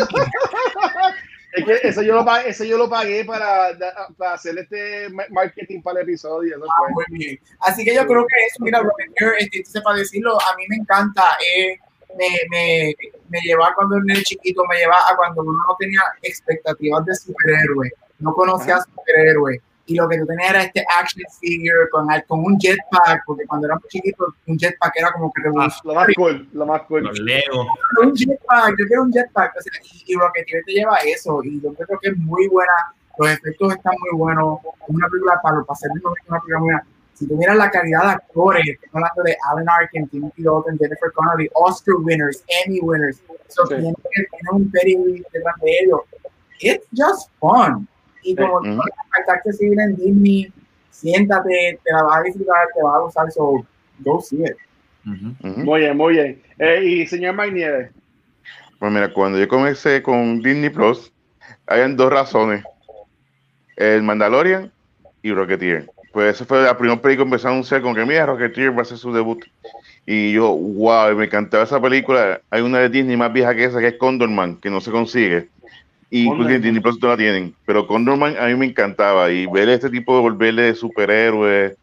Es 1.52 1.64
que 1.64 1.88
eso 1.88 2.02
yo 2.02 2.14
lo 2.14 2.24
pagué, 2.24 2.50
eso 2.50 2.62
yo 2.64 2.76
lo 2.78 2.88
pagué 2.90 3.24
para, 3.24 3.70
para 4.16 4.34
hacer 4.34 4.56
este 4.59 5.09
ma- 5.11 5.24
marketing 5.30 5.82
para 5.82 6.00
el 6.00 6.09
episodio. 6.09 6.56
Ah, 6.62 6.74
fue. 6.92 7.04
muy 7.09 7.18
bien. 7.18 7.40
Así 7.61 7.84
que 7.84 7.94
yo 7.94 8.06
creo 8.06 8.24
que 8.26 8.36
eso, 8.46 8.56
mira, 8.61 8.80
Rocketeer, 8.80 9.32
este, 9.38 9.59
entonces 9.59 9.82
para 9.82 9.96
decirlo, 9.98 10.38
a 10.40 10.56
mí 10.56 10.64
me 10.68 10.76
encanta. 10.76 11.22
eh, 11.56 11.78
me, 12.16 12.28
me, 12.50 12.94
me 13.28 13.40
lleva 13.40 13.72
cuando 13.74 13.96
era 13.96 14.22
chiquito, 14.22 14.62
me 14.68 14.78
lleva 14.78 14.96
a 15.11 15.16
cuando 15.16 15.42
uno 15.42 15.59
no 15.66 15.76
tenía 15.78 16.00
expectativas 16.22 17.04
de 17.04 17.14
superhéroe, 17.14 17.90
no 18.18 18.32
conocía 18.32 18.76
a 18.76 18.82
superhéroe. 18.82 19.61
Y 19.86 19.94
lo 19.94 20.06
que 20.06 20.18
tú 20.18 20.26
tenías 20.26 20.50
era 20.50 20.62
este 20.64 20.84
action 21.00 21.24
figure 21.40 21.88
con, 21.90 22.06
con 22.26 22.44
un 22.44 22.59
jetpack, 22.59 23.22
porque 23.24 23.46
cuando 23.46 23.68
éramos 23.68 23.88
chiquitos, 23.88 24.34
un 24.46 24.59
jetpack 24.59 24.92
era 24.96 25.11
como 25.12 25.32
que 25.32 25.40
Lo 25.42 25.54
más 25.54 25.80
cool, 26.14 26.46
lo 26.52 26.66
más 26.66 26.82
cool. 26.82 27.04
Los 27.04 27.18
Lego. 27.20 27.66
un 28.02 28.14
jetpack, 28.14 28.74
yo 28.78 28.86
quiero 28.86 29.02
un 29.04 29.12
jetpack. 29.12 29.56
O 29.56 29.62
sea, 29.62 29.72
y, 29.82 30.12
y 30.12 30.14
Rocketeer 30.14 30.62
te 30.66 30.72
lleva 30.72 30.94
a 30.94 31.00
eso. 31.06 31.42
Y 31.42 31.59
yo 31.62 31.72
creo 31.72 31.98
que 32.00 32.11
es 32.11 32.16
muy 32.18 32.48
buena. 32.48 32.72
Los 33.16 33.30
efectos 33.30 33.72
están 33.76 33.94
muy 33.98 34.18
buenos. 34.18 34.59
Es 34.62 34.88
una 34.88 35.09
película 35.09 35.40
para, 35.42 35.62
para 35.62 35.72
hacer 35.72 35.90
una 35.90 36.12
película 36.12 36.59
muy 36.59 36.66
buena. 36.66 36.86
Si 37.19 37.27
tú 37.27 37.37
miras 37.37 37.57
la 37.57 37.69
calidad 37.69 38.03
de 38.05 38.11
actores, 38.12 38.62
estamos 38.69 39.11
hablando 39.11 39.23
de 39.25 39.37
Alan 39.51 39.69
Arkin, 39.69 40.07
Timothy 40.09 40.43
Dalton, 40.45 40.79
Jennifer 40.79 41.11
Connelly, 41.12 41.51
Oscar 41.55 41.97
winners, 41.97 42.45
Emmy 42.64 42.79
winners. 42.81 43.21
So, 43.49 43.62
Sí. 43.66 43.75
tienen, 43.75 43.95
tienen 44.05 44.53
un 44.53 44.71
pedigree 44.71 45.25
detrás 45.33 45.55
de 45.61 45.71
ellos. 45.83 46.01
It's 46.61 46.87
just 46.97 47.29
fun. 47.41 47.89
Y 48.23 48.37
como 48.37 48.62
Sí. 48.62 48.69
uh 48.71 48.81
está 49.19 49.33
accesible 49.33 49.83
en 49.83 49.97
Disney, 49.97 50.53
siéntate, 50.91 51.81
te 51.85 51.93
la 51.93 52.05
vas 52.05 52.19
a 52.19 52.23
disfrutar, 52.23 52.69
te 52.75 52.83
vas 52.85 52.95
a 52.95 52.99
gustar. 53.01 53.33
So, 53.33 53.66
go 54.01 54.21
see 54.21 54.45
it. 54.45 54.57
Muy 55.05 55.81
bien, 55.81 55.97
muy 55.97 56.12
bien. 56.14 56.43
Eh, 56.59 56.85
y 56.85 57.07
señor 57.09 57.35
Mike 57.35 57.53
Nieves. 57.53 57.91
Pues 58.79 58.93
mira, 58.93 59.12
cuando 59.12 59.41
yo 59.41 59.49
comencé 59.49 60.03
con 60.05 60.41
Disney 60.41 60.71
Plus, 60.71 61.12
habían 61.66 61.97
dos 61.97 62.12
razones. 62.12 62.62
El 63.77 64.03
Mandalorian 64.05 64.71
y 65.23 65.33
Rocketeer. 65.33 65.91
Pues 66.12 66.34
esa 66.36 66.44
fue 66.44 66.62
la 66.62 66.76
primera 66.76 67.00
película 67.00 67.24
que 67.24 67.28
empezó 67.28 67.48
a 67.48 67.50
anunciar 67.52 67.82
con 67.82 67.94
que 67.94 68.04
mira, 68.04 68.26
Rocketeer 68.26 68.72
va 68.72 68.78
a 68.78 68.82
hacer 68.82 68.98
su 68.98 69.12
debut. 69.12 69.44
Y 70.06 70.32
yo, 70.32 70.50
wow, 70.54 71.14
me 71.14 71.26
encantaba 71.26 71.64
esa 71.64 71.80
película. 71.80 72.40
Hay 72.50 72.62
una 72.62 72.78
de 72.78 72.88
Disney 72.88 73.16
más 73.16 73.32
vieja 73.32 73.54
que 73.54 73.64
esa, 73.64 73.78
que 73.78 73.88
es 73.88 73.98
Condorman, 73.98 74.56
que 74.56 74.70
no 74.70 74.80
se 74.80 74.90
consigue. 74.90 75.48
Y 76.11 76.24
incluso 76.24 76.50
en. 76.50 76.62
Disney 76.62 76.80
Plus 76.80 76.98
no 77.02 77.09
la 77.09 77.16
tienen. 77.18 77.54
Pero 77.66 77.86
Condorman 77.86 78.36
a 78.38 78.46
mí 78.46 78.54
me 78.54 78.66
encantaba. 78.66 79.30
Y 79.30 79.46
ver 79.46 79.68
este 79.68 79.90
tipo 79.90 80.14
de 80.16 80.22
volverle 80.22 80.62
de 80.62 80.74
superhéroe 80.74 81.76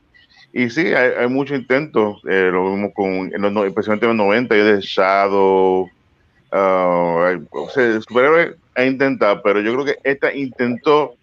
Y 0.52 0.70
sí, 0.70 0.88
hay, 0.88 1.12
hay 1.20 1.28
muchos 1.28 1.60
intentos, 1.60 2.22
eh, 2.30 2.50
lo 2.52 2.74
vimos 2.74 2.92
con, 2.96 3.06
en 3.34 3.42
los, 3.42 3.52
no- 3.52 3.66
especialmente 3.66 4.06
en 4.06 4.18
los 4.18 4.26
90, 4.26 4.56
y 4.56 4.62
de 4.62 4.80
Shadow, 4.82 5.90
hay- 6.52 7.42
o 7.52 7.70
sea, 7.70 8.00
superhéroe 8.02 8.56
ha 8.76 8.86
intentado, 8.86 9.42
pero 9.44 9.60
yo 9.62 9.74
creo 9.74 9.86
que 9.86 9.98
esta 10.04 10.34
intentó, 10.34 11.16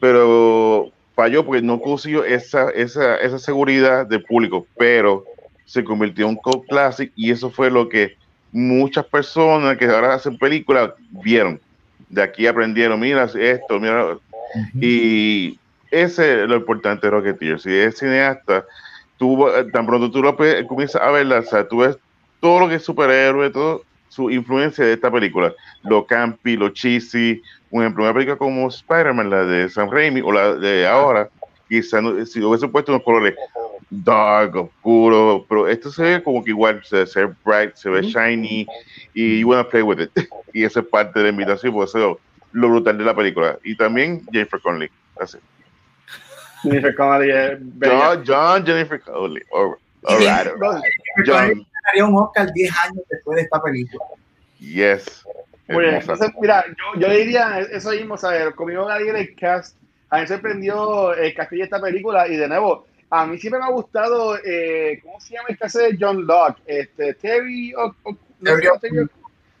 pero 0.00 0.90
falló 1.14 1.44
porque 1.44 1.62
no 1.62 1.80
consiguió 1.80 2.24
esa, 2.24 2.70
esa, 2.70 3.16
esa 3.16 3.38
seguridad 3.38 4.06
del 4.06 4.24
público, 4.24 4.66
pero 4.76 5.24
se 5.64 5.84
convirtió 5.84 6.26
en 6.26 6.30
un 6.30 6.36
cult 6.36 6.66
classic 6.68 7.12
y 7.16 7.30
eso 7.30 7.50
fue 7.50 7.70
lo 7.70 7.88
que 7.88 8.16
muchas 8.52 9.04
personas 9.06 9.76
que 9.76 9.86
ahora 9.86 10.14
hacen 10.14 10.38
películas 10.38 10.90
vieron. 11.10 11.60
De 12.08 12.22
aquí 12.22 12.46
aprendieron, 12.46 13.00
mira 13.00 13.24
esto, 13.24 13.80
mira, 13.80 14.18
y 14.80 15.58
ese 15.90 16.42
es 16.42 16.48
lo 16.48 16.56
importante 16.56 17.06
de 17.06 17.10
Rocketeer. 17.10 17.60
Si 17.60 17.72
es 17.72 17.98
cineasta, 17.98 18.64
tú, 19.16 19.48
eh, 19.48 19.64
tan 19.72 19.86
pronto 19.86 20.10
tú 20.10 20.22
lo 20.22 20.36
comienzas 20.68 21.02
a 21.02 21.10
verla, 21.10 21.40
o 21.40 21.42
sea, 21.42 21.66
tú 21.66 21.78
ves 21.78 21.96
todo 22.40 22.60
lo 22.60 22.68
que 22.68 22.76
es 22.76 22.84
superhéroe, 22.84 23.50
todo 23.50 23.82
su 24.14 24.30
influencia 24.30 24.84
de 24.84 24.92
esta 24.92 25.10
película, 25.10 25.52
lo 25.82 26.06
campi, 26.06 26.56
lo 26.56 26.68
cheesy, 26.68 27.42
un 27.70 27.82
ejemplo, 27.82 28.04
una 28.04 28.14
película 28.14 28.36
como 28.36 28.68
Spider-Man, 28.68 29.28
la 29.30 29.44
de 29.44 29.68
Sam 29.68 29.90
Raimi, 29.90 30.20
o 30.20 30.30
la 30.30 30.54
de 30.54 30.86
ahora, 30.86 31.28
quizá 31.68 32.00
no- 32.00 32.24
si 32.24 32.40
hubiese 32.42 32.68
puesto 32.68 32.92
unos 32.92 33.02
colores 33.02 33.34
dark, 33.90 34.56
oscuro, 34.56 35.44
pero 35.48 35.68
esto 35.68 35.90
se 35.90 36.02
ve 36.02 36.22
como 36.22 36.44
que 36.44 36.50
igual, 36.50 36.80
se, 36.84 37.06
se 37.06 37.26
ve 37.26 37.34
bright, 37.44 37.74
se 37.74 37.90
ve 37.90 38.02
shiny, 38.02 38.66
y 39.14 39.40
you 39.40 39.48
wanna 39.48 39.68
play 39.68 39.82
with 39.82 40.00
it. 40.00 40.10
y 40.52 40.64
eso 40.64 40.80
es 40.80 40.86
parte 40.86 41.18
de 41.18 41.24
la 41.24 41.30
invitación, 41.30 41.72
por 41.72 41.84
eso 41.84 42.20
lo 42.52 42.68
brutal 42.68 42.96
de 42.96 43.04
la 43.04 43.14
película. 43.14 43.58
Y 43.64 43.76
también 43.76 44.24
Jennifer 44.30 44.60
Connelly. 44.60 44.90
Así. 45.18 45.38
Jennifer 46.62 46.94
Connelly 46.94 48.24
John 48.26 48.64
Jennifer 48.64 49.00
Connelly. 49.00 49.42
All, 49.50 49.76
all 50.04 50.18
right, 50.24 50.46
all 50.46 50.56
right. 50.56 50.82
John, 51.26 51.66
Ganaría 51.84 52.04
un 52.06 52.16
Oscar 52.22 52.52
10 52.52 52.70
años 52.84 53.02
después 53.10 53.36
de 53.36 53.42
esta 53.42 53.62
película. 53.62 54.04
yes. 54.58 55.24
Muy 55.68 55.84
bien, 55.84 55.94
entonces, 55.96 56.30
mira, 56.40 56.64
yo, 56.68 57.00
yo 57.00 57.08
diría 57.10 57.58
eso 57.60 57.90
mismo, 57.90 58.18
¿sabes? 58.18 58.52
Conmigo 58.54 58.84
Gabriel 58.84 59.16
el 59.16 59.34
cast, 59.34 59.76
a 60.10 60.16
mí 60.16 60.22
me 60.22 60.28
sorprendió 60.28 61.14
el 61.14 61.34
castillo 61.34 61.60
de 61.60 61.64
esta 61.64 61.80
película 61.80 62.28
y 62.28 62.36
de 62.36 62.48
nuevo, 62.48 62.86
a 63.08 63.26
mí 63.26 63.38
siempre 63.38 63.60
me 63.60 63.66
ha 63.66 63.70
gustado, 63.70 64.36
eh, 64.44 65.00
¿cómo 65.02 65.18
se 65.20 65.34
llama 65.34 65.48
el 65.48 65.56
caso 65.58 65.78
de 65.78 65.96
John 65.98 66.26
Locke? 66.26 66.60
Este, 66.66 67.14
Terry, 67.14 67.72
o, 67.74 67.94
o- 68.02 68.10
no 68.12 68.18
Terry 68.40 68.66
Terry, 68.80 68.96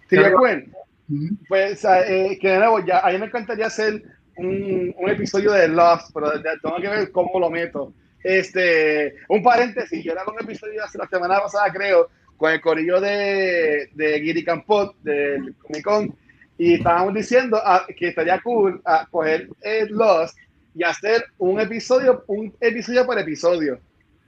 Terry. 0.08 0.70
Ujú. 1.08 1.36
Pues, 1.48 1.84
eh, 1.84 2.38
que 2.40 2.48
de 2.50 2.58
nuevo, 2.58 2.84
ya, 2.84 3.00
a 3.00 3.10
mí 3.10 3.18
me 3.18 3.26
encantaría 3.26 3.66
hacer 3.66 4.02
un, 4.36 4.94
un 4.98 5.08
episodio 5.10 5.52
de 5.52 5.68
Lost, 5.68 6.10
pero 6.12 6.34
ya 6.42 6.50
tengo 6.62 6.76
que 6.76 6.88
ver 6.88 7.10
cómo 7.12 7.40
lo 7.40 7.48
meto. 7.50 7.92
Este, 8.24 9.16
un 9.28 9.42
paréntesis, 9.42 10.02
yo 10.02 10.12
era 10.12 10.24
un 10.24 10.40
episodio 10.40 10.82
hace 10.82 10.96
la 10.96 11.06
semana 11.06 11.40
pasada, 11.40 11.70
creo, 11.70 12.08
con 12.38 12.50
el 12.50 12.60
corillo 12.62 12.98
de, 12.98 13.90
de 13.92 14.20
Giri 14.20 14.42
Campot, 14.42 14.96
del 15.02 15.54
Comic 15.56 15.84
Con, 15.84 16.16
y 16.56 16.74
estábamos 16.74 17.12
diciendo 17.14 17.60
ah, 17.62 17.86
que 17.94 18.08
estaría 18.08 18.40
cool 18.40 18.80
ah, 18.86 19.06
coger 19.10 19.50
el 19.60 19.88
Lost 19.90 20.38
y 20.74 20.82
hacer 20.84 21.26
un 21.36 21.60
episodio, 21.60 22.24
un 22.28 22.52
episodio 22.60 23.04
por 23.04 23.18
episodio. 23.18 23.78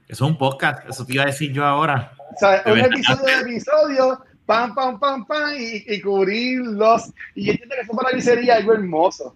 Eso 0.09 0.24
es 0.24 0.30
un 0.30 0.36
podcast, 0.36 0.88
eso 0.88 1.07
te 1.07 1.14
iba 1.14 1.22
a 1.22 1.26
decir 1.26 1.53
yo 1.53 1.64
ahora. 1.64 2.12
O 2.34 2.38
sea, 2.38 2.62
un 2.66 2.74
verdad. 2.74 2.90
episodio 2.92 3.24
de 3.24 3.40
episodio, 3.40 4.24
pam, 4.44 4.74
pam, 4.74 5.01
pam, 5.01 5.26
pam, 5.26 5.55
y, 5.59 5.84
y 5.86 6.01
cubrir 6.03 6.61
los. 6.61 7.11
Y 7.34 7.47
yo 7.47 7.53
entiendo 7.53 7.74
que 7.74 7.80
eso 7.80 7.92
para 7.92 8.14
mí 8.14 8.20
sería 8.20 8.57
algo 8.57 8.74
hermoso. 8.74 9.34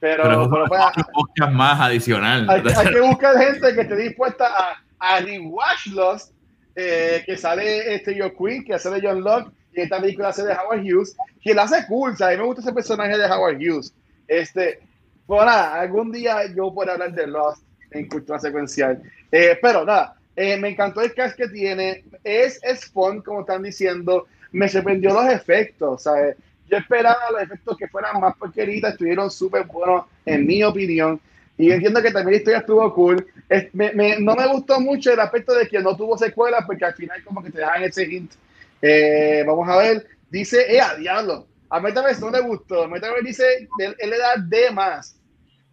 Pero, 0.00 0.22
Pero 0.22 0.50
pero 0.50 0.64
es 0.64 0.70
pues, 0.94 1.06
podcast 1.12 1.52
más 1.52 1.80
adicional. 1.80 2.48
hay, 2.48 2.62
hay 2.76 2.92
que 2.92 3.00
buscar 3.00 3.36
gente 3.36 3.74
que 3.74 3.80
esté 3.80 3.96
dispuesta 3.96 4.46
a, 4.46 4.82
a 4.98 5.20
rewatch 5.20 5.86
los, 5.88 6.30
eh, 6.76 7.22
que 7.26 7.36
sale 7.36 7.94
este 7.94 8.18
Joe 8.18 8.32
Quinn, 8.32 8.64
que 8.64 8.74
hace 8.74 8.90
de 8.90 9.00
John 9.02 9.22
Locke, 9.22 9.50
y 9.74 9.80
esta 9.80 10.00
película 10.00 10.28
hace 10.28 10.44
de 10.44 10.52
Howard 10.52 10.82
Hughes, 10.82 11.16
que 11.42 11.54
la 11.54 11.62
hace 11.62 11.84
cool, 11.86 12.12
o 12.12 12.16
sea, 12.16 12.28
a 12.28 12.30
mí 12.30 12.36
me 12.36 12.44
gusta 12.44 12.62
ese 12.62 12.72
personaje 12.72 13.18
de 13.18 13.26
Howard 13.26 13.56
Hughes. 13.56 13.92
Este, 14.28 14.80
pues 15.26 15.44
nada, 15.44 15.80
algún 15.80 16.12
día 16.12 16.46
yo 16.54 16.72
puedo 16.72 16.92
hablar 16.92 17.12
de 17.12 17.26
Lost 17.26 17.62
en 17.90 18.08
cultura 18.08 18.38
secuencial. 18.38 19.02
Eh, 19.32 19.58
pero 19.60 19.84
nada, 19.84 20.16
eh, 20.36 20.56
me 20.56 20.68
encantó 20.68 21.00
el 21.00 21.14
cast 21.14 21.36
que 21.36 21.48
tiene, 21.48 22.04
es, 22.22 22.60
es 22.62 22.86
fun, 22.86 23.22
como 23.22 23.40
están 23.40 23.62
diciendo, 23.62 24.26
me 24.52 24.68
sorprendió 24.68 25.12
los 25.12 25.26
efectos, 25.26 26.04
¿sabes? 26.04 26.36
Yo 26.68 26.76
esperaba 26.76 27.30
los 27.32 27.42
efectos 27.42 27.76
que 27.76 27.88
fueran 27.88 28.20
más 28.20 28.36
porqueritas, 28.36 28.92
estuvieron 28.92 29.30
súper 29.30 29.64
buenos, 29.64 30.04
en 30.24 30.46
mi 30.46 30.62
opinión. 30.62 31.20
Y 31.56 31.72
entiendo 31.72 32.00
que 32.00 32.12
también 32.12 32.32
la 32.32 32.36
historia 32.38 32.58
estuvo 32.58 32.94
cool. 32.94 33.26
No 33.72 34.36
me 34.36 34.46
gustó 34.48 34.80
mucho 34.80 35.12
el 35.12 35.20
aspecto 35.20 35.54
de 35.54 35.66
que 35.66 35.80
no 35.80 35.96
tuvo 35.96 36.16
secuela, 36.16 36.64
porque 36.64 36.84
al 36.84 36.94
final 36.94 37.22
como 37.24 37.42
que 37.42 37.50
te 37.50 37.58
dejan 37.58 37.82
ese 37.82 38.04
hint. 38.04 38.32
Eh, 38.80 39.42
vamos 39.46 39.68
a 39.68 39.76
ver. 39.78 40.06
Dice, 40.30 40.72
eh, 40.72 40.80
a 40.80 40.94
diablo. 40.94 41.46
A 41.70 41.80
Metaverse 41.80 42.20
no 42.20 42.30
le 42.30 42.40
gustó. 42.40 42.86
Metaverse 42.86 43.26
dice, 43.26 43.68
él, 43.80 43.96
él 43.98 44.10
le 44.10 44.18
da 44.18 44.36
D 44.36 44.70
más. 44.70 45.18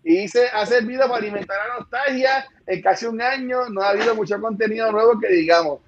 Y 0.04 0.22
dice, 0.22 0.48
ha 0.54 0.66
servido 0.66 1.02
para 1.02 1.18
alimentar 1.18 1.58
la 1.68 1.80
nostalgia. 1.80 2.48
En 2.66 2.82
casi 2.82 3.06
un 3.06 3.22
año 3.22 3.70
no 3.70 3.82
ha 3.82 3.90
habido 3.90 4.16
mucho 4.16 4.40
contenido 4.42 4.92
nuevo 4.92 5.20
que 5.20 5.28
digamos. 5.28 5.82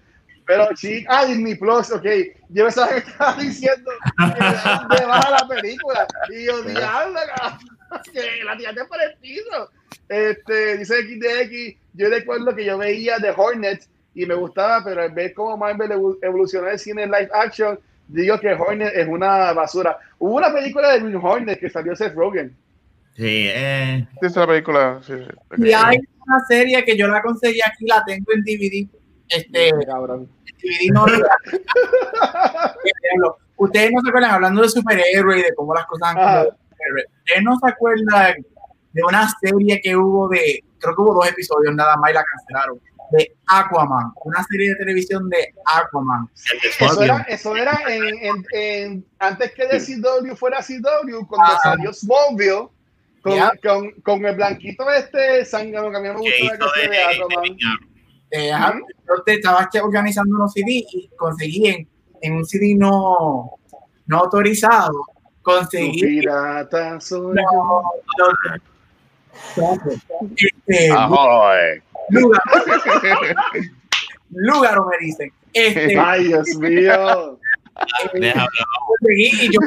Pero 0.47 0.67
sí, 0.75 1.05
ah, 1.09 1.25
Disney 1.25 1.55
Plus, 1.55 1.91
ok. 1.91 2.05
Yo 2.49 2.63
pensaba 2.65 2.87
que 2.89 2.97
estaba 3.09 3.33
diciendo 3.41 3.91
que 4.17 4.33
le 4.33 4.39
dan 4.39 4.87
D 4.87 5.05
más 5.07 5.25
a 5.25 5.31
la 5.31 5.47
película. 5.47 6.07
Y 6.29 6.45
yo, 6.45 6.61
diablo, 6.63 7.19
que 8.13 8.43
la 8.45 8.57
tiraste 8.57 8.85
por 8.85 9.01
el 9.01 9.17
piso. 9.19 9.69
Este, 10.09 10.77
dice 10.77 11.01
XDX, 11.03 11.81
yo 11.93 12.09
recuerdo 12.09 12.55
que 12.55 12.63
yo 12.65 12.77
veía 12.77 13.17
The 13.19 13.33
Hornet 13.35 13.85
y 14.15 14.25
me 14.25 14.35
gustaba, 14.35 14.83
pero 14.83 15.01
al 15.01 15.11
ver 15.11 15.33
cómo 15.33 15.57
Marvel 15.57 15.91
evo- 15.91 16.17
evolucionó 16.21 16.69
el 16.69 16.79
cine 16.79 17.03
en 17.03 17.11
live 17.11 17.29
action, 17.33 17.77
digo 18.07 18.39
que 18.39 18.53
Hornet 18.53 18.93
es 18.95 19.07
una 19.07 19.51
basura. 19.53 19.97
Hubo 20.17 20.35
una 20.37 20.51
película 20.53 20.93
de 20.93 20.99
Green 21.01 21.19
Hornet 21.21 21.59
que 21.59 21.69
salió 21.69 21.95
Seth 21.95 22.15
Rogen. 22.15 22.55
Sí, 23.17 23.47
eh, 23.49 24.07
Esa 24.21 24.27
es 24.27 24.35
la 24.37 24.47
película. 24.47 24.99
sí, 25.05 25.13
sí. 25.17 25.63
Y 25.67 25.73
hay 25.73 25.97
una 26.25 26.39
serie 26.47 26.83
que 26.85 26.95
yo 26.97 27.07
la 27.07 27.21
conseguí 27.21 27.59
aquí, 27.61 27.85
la 27.85 28.03
tengo 28.05 28.25
en 28.33 28.41
DVD. 28.43 28.87
Este, 29.29 29.71
Cabrón. 29.85 30.29
No 30.93 31.05
Ustedes 33.59 33.91
no 33.91 34.01
se 34.01 34.09
acuerdan, 34.09 34.31
hablando 34.31 34.61
de 34.61 34.69
superhéroes 34.69 35.39
y 35.39 35.43
de 35.43 35.53
cómo 35.55 35.73
las 35.73 35.85
cosas 35.87 36.09
han 36.09 36.17
Ajá. 36.17 36.25
cambiado. 36.25 36.57
Ustedes 37.17 37.43
no 37.43 37.57
se 37.59 37.67
acuerdan 37.71 38.35
de 38.93 39.03
una 39.03 39.27
serie 39.41 39.81
que 39.81 39.95
hubo 39.95 40.29
de, 40.29 40.63
creo 40.79 40.95
que 40.95 41.01
hubo 41.01 41.13
dos 41.15 41.27
episodios 41.27 41.73
nada 41.75 41.97
más 41.97 42.11
y 42.11 42.13
la 42.13 42.23
cancelaron, 42.23 42.79
de 43.11 43.35
Aquaman, 43.47 44.11
una 44.25 44.43
serie 44.43 44.69
de 44.69 44.75
televisión 44.75 45.27
de 45.29 45.53
Aquaman. 45.65 46.29
Eso 46.79 47.01
era, 47.01 47.25
eso 47.29 47.55
era 47.55 47.79
en, 47.87 48.03
en- 48.21 48.45
en- 48.51 49.05
antes 49.19 49.51
que 49.53 49.65
de 49.65 49.79
CW 49.79 50.35
fuera 50.35 50.59
CW, 50.61 51.25
cuando 51.27 51.53
Ah. 51.53 51.59
salió 51.63 51.91
Smallville, 51.93 52.67
con, 53.23 53.39
con, 53.63 53.91
con 54.01 54.25
el 54.25 54.35
blanquito 54.35 54.89
este 54.91 55.45
zángano 55.45 55.89
que 55.89 55.97
a 55.97 55.99
mí 55.99 56.09
me 56.09 56.15
que 56.15 56.19
gusta 56.21 56.37
la 56.37 56.43
hizo 56.45 56.57
canción 56.59 56.73
de- 56.75 56.81
de 56.81 56.89
de- 56.89 57.03
Aquaman. 57.03 57.43
de- 57.57 57.96
Eh, 58.31 58.51
ajá, 58.51 58.73
yo 59.07 59.23
te 59.23 59.35
estaba 59.35 59.69
che- 59.69 59.79
organizando 59.81 60.35
unos 60.35 60.51
CD 60.53 60.83
y 60.91 61.09
conseguí 61.17 61.67
en, 61.67 61.87
en 62.21 62.33
un 62.35 62.45
CD 62.45 62.75
no, 62.75 63.51
no 64.05 64.17
autorizado, 64.17 64.91
conseguí 65.41 66.01
pirata 66.01 66.99
soy 66.99 67.35
No, 67.35 67.83
yo. 68.17 68.27
no, 69.55 69.77
este, 70.35 70.91
Ahoy. 70.91 71.81
lugar, 72.09 72.41
lugar 74.31 74.77
me 74.89 75.05
dicen. 75.05 75.31
Este, 75.53 75.97
Ay, 75.97 76.25
Dios 76.27 76.47
mío. 76.57 77.39
Y 79.09 79.51
yo 79.51 79.59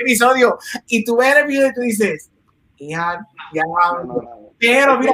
episodio 0.00 0.58
y 0.86 1.04
tú 1.04 1.16
ves 1.16 1.36
el 1.36 1.46
video 1.46 1.68
y 1.68 1.74
tú 1.74 1.80
dices, 1.80 2.30
hija, 2.78 3.26
ya 3.54 3.62
no. 4.04 4.41
Pero 4.62 4.96
mira, 5.00 5.12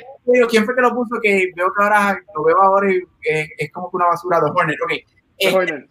¿quién 0.51 0.66
fue 0.66 0.74
que 0.74 0.82
lo 0.82 0.94
puso? 0.94 1.18
Que 1.22 1.51
veo 1.57 1.72
que 1.74 1.82
ahora 1.82 2.20
lo 2.34 2.44
veo 2.44 2.61
ahora 2.61 2.92
y 2.92 2.99
es, 3.22 3.49
es 3.57 3.72
como 3.72 3.90
que 3.90 3.96
una 3.96 4.09
basura 4.09 4.40
de 4.40 4.51
Hornet. 4.51 4.76
Ok, 4.84 4.92
este. 5.38 5.88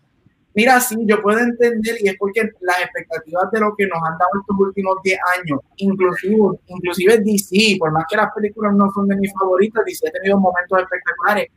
Mira, 0.53 0.80
sí, 0.80 0.95
yo 1.05 1.22
puedo 1.22 1.39
entender 1.39 1.97
y 1.99 2.10
es 2.10 2.16
porque 2.18 2.49
las 2.62 2.82
expectativas 2.82 3.51
de 3.51 3.60
lo 3.60 3.76
que 3.76 3.86
nos 3.86 3.97
han 3.97 4.18
dado 4.18 4.32
estos 4.41 4.58
últimos 4.60 4.97
10 5.03 5.20
años, 5.39 5.60
inclusive, 5.78 6.60
inclusive 6.68 7.18
DC, 7.20 7.78
por 7.78 7.91
más 7.91 8.05
que 8.10 8.18
las 8.18 8.32
películas 8.34 8.74
no 8.76 8.91
son 8.91 9.08
de 9.08 9.18
mis 9.18 9.32
favoritas, 9.34 9.86
DC 9.86 10.08
ha 10.08 10.12
tenido 10.12 10.39
momentos 10.39 10.80
espectaculares, 10.80 11.47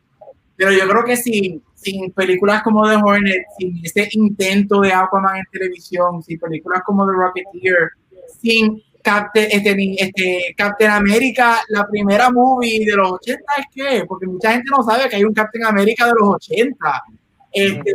pero 0.55 0.73
yo 0.73 0.87
creo 0.87 1.05
que 1.05 1.17
sin, 1.17 1.63
sin 1.75 2.13
películas 2.13 2.63
como 2.63 2.87
The 2.87 2.97
Hornet, 2.97 3.43
sin 3.59 3.81
ese 3.83 4.09
intento 4.13 4.83
de 4.83 4.93
Aquaman 4.93 5.39
en 5.39 5.45
televisión, 5.51 6.23
sin 6.23 6.39
películas 6.39 6.83
como 6.85 7.07
The 7.07 7.13
Rocketeer, 7.13 7.91
sin 8.43 8.83
Captain, 9.03 9.49
este, 9.51 9.75
ni- 9.75 9.97
este, 9.99 10.55
Captain 10.57 10.91
America, 10.91 11.59
la 11.69 11.87
primera 11.87 12.31
movie 12.31 12.85
de 12.85 12.97
los 12.97 13.13
80 13.13 13.43
es 13.59 13.67
que, 13.75 14.05
porque 14.07 14.27
mucha 14.27 14.53
gente 14.53 14.71
no 14.71 14.83
sabe 14.83 15.09
que 15.09 15.17
hay 15.17 15.25
un 15.25 15.33
Captain 15.35 15.65
America 15.65 16.07
de 16.07 16.13
los 16.19 16.29
80. 16.37 17.03
Este. 17.53 17.93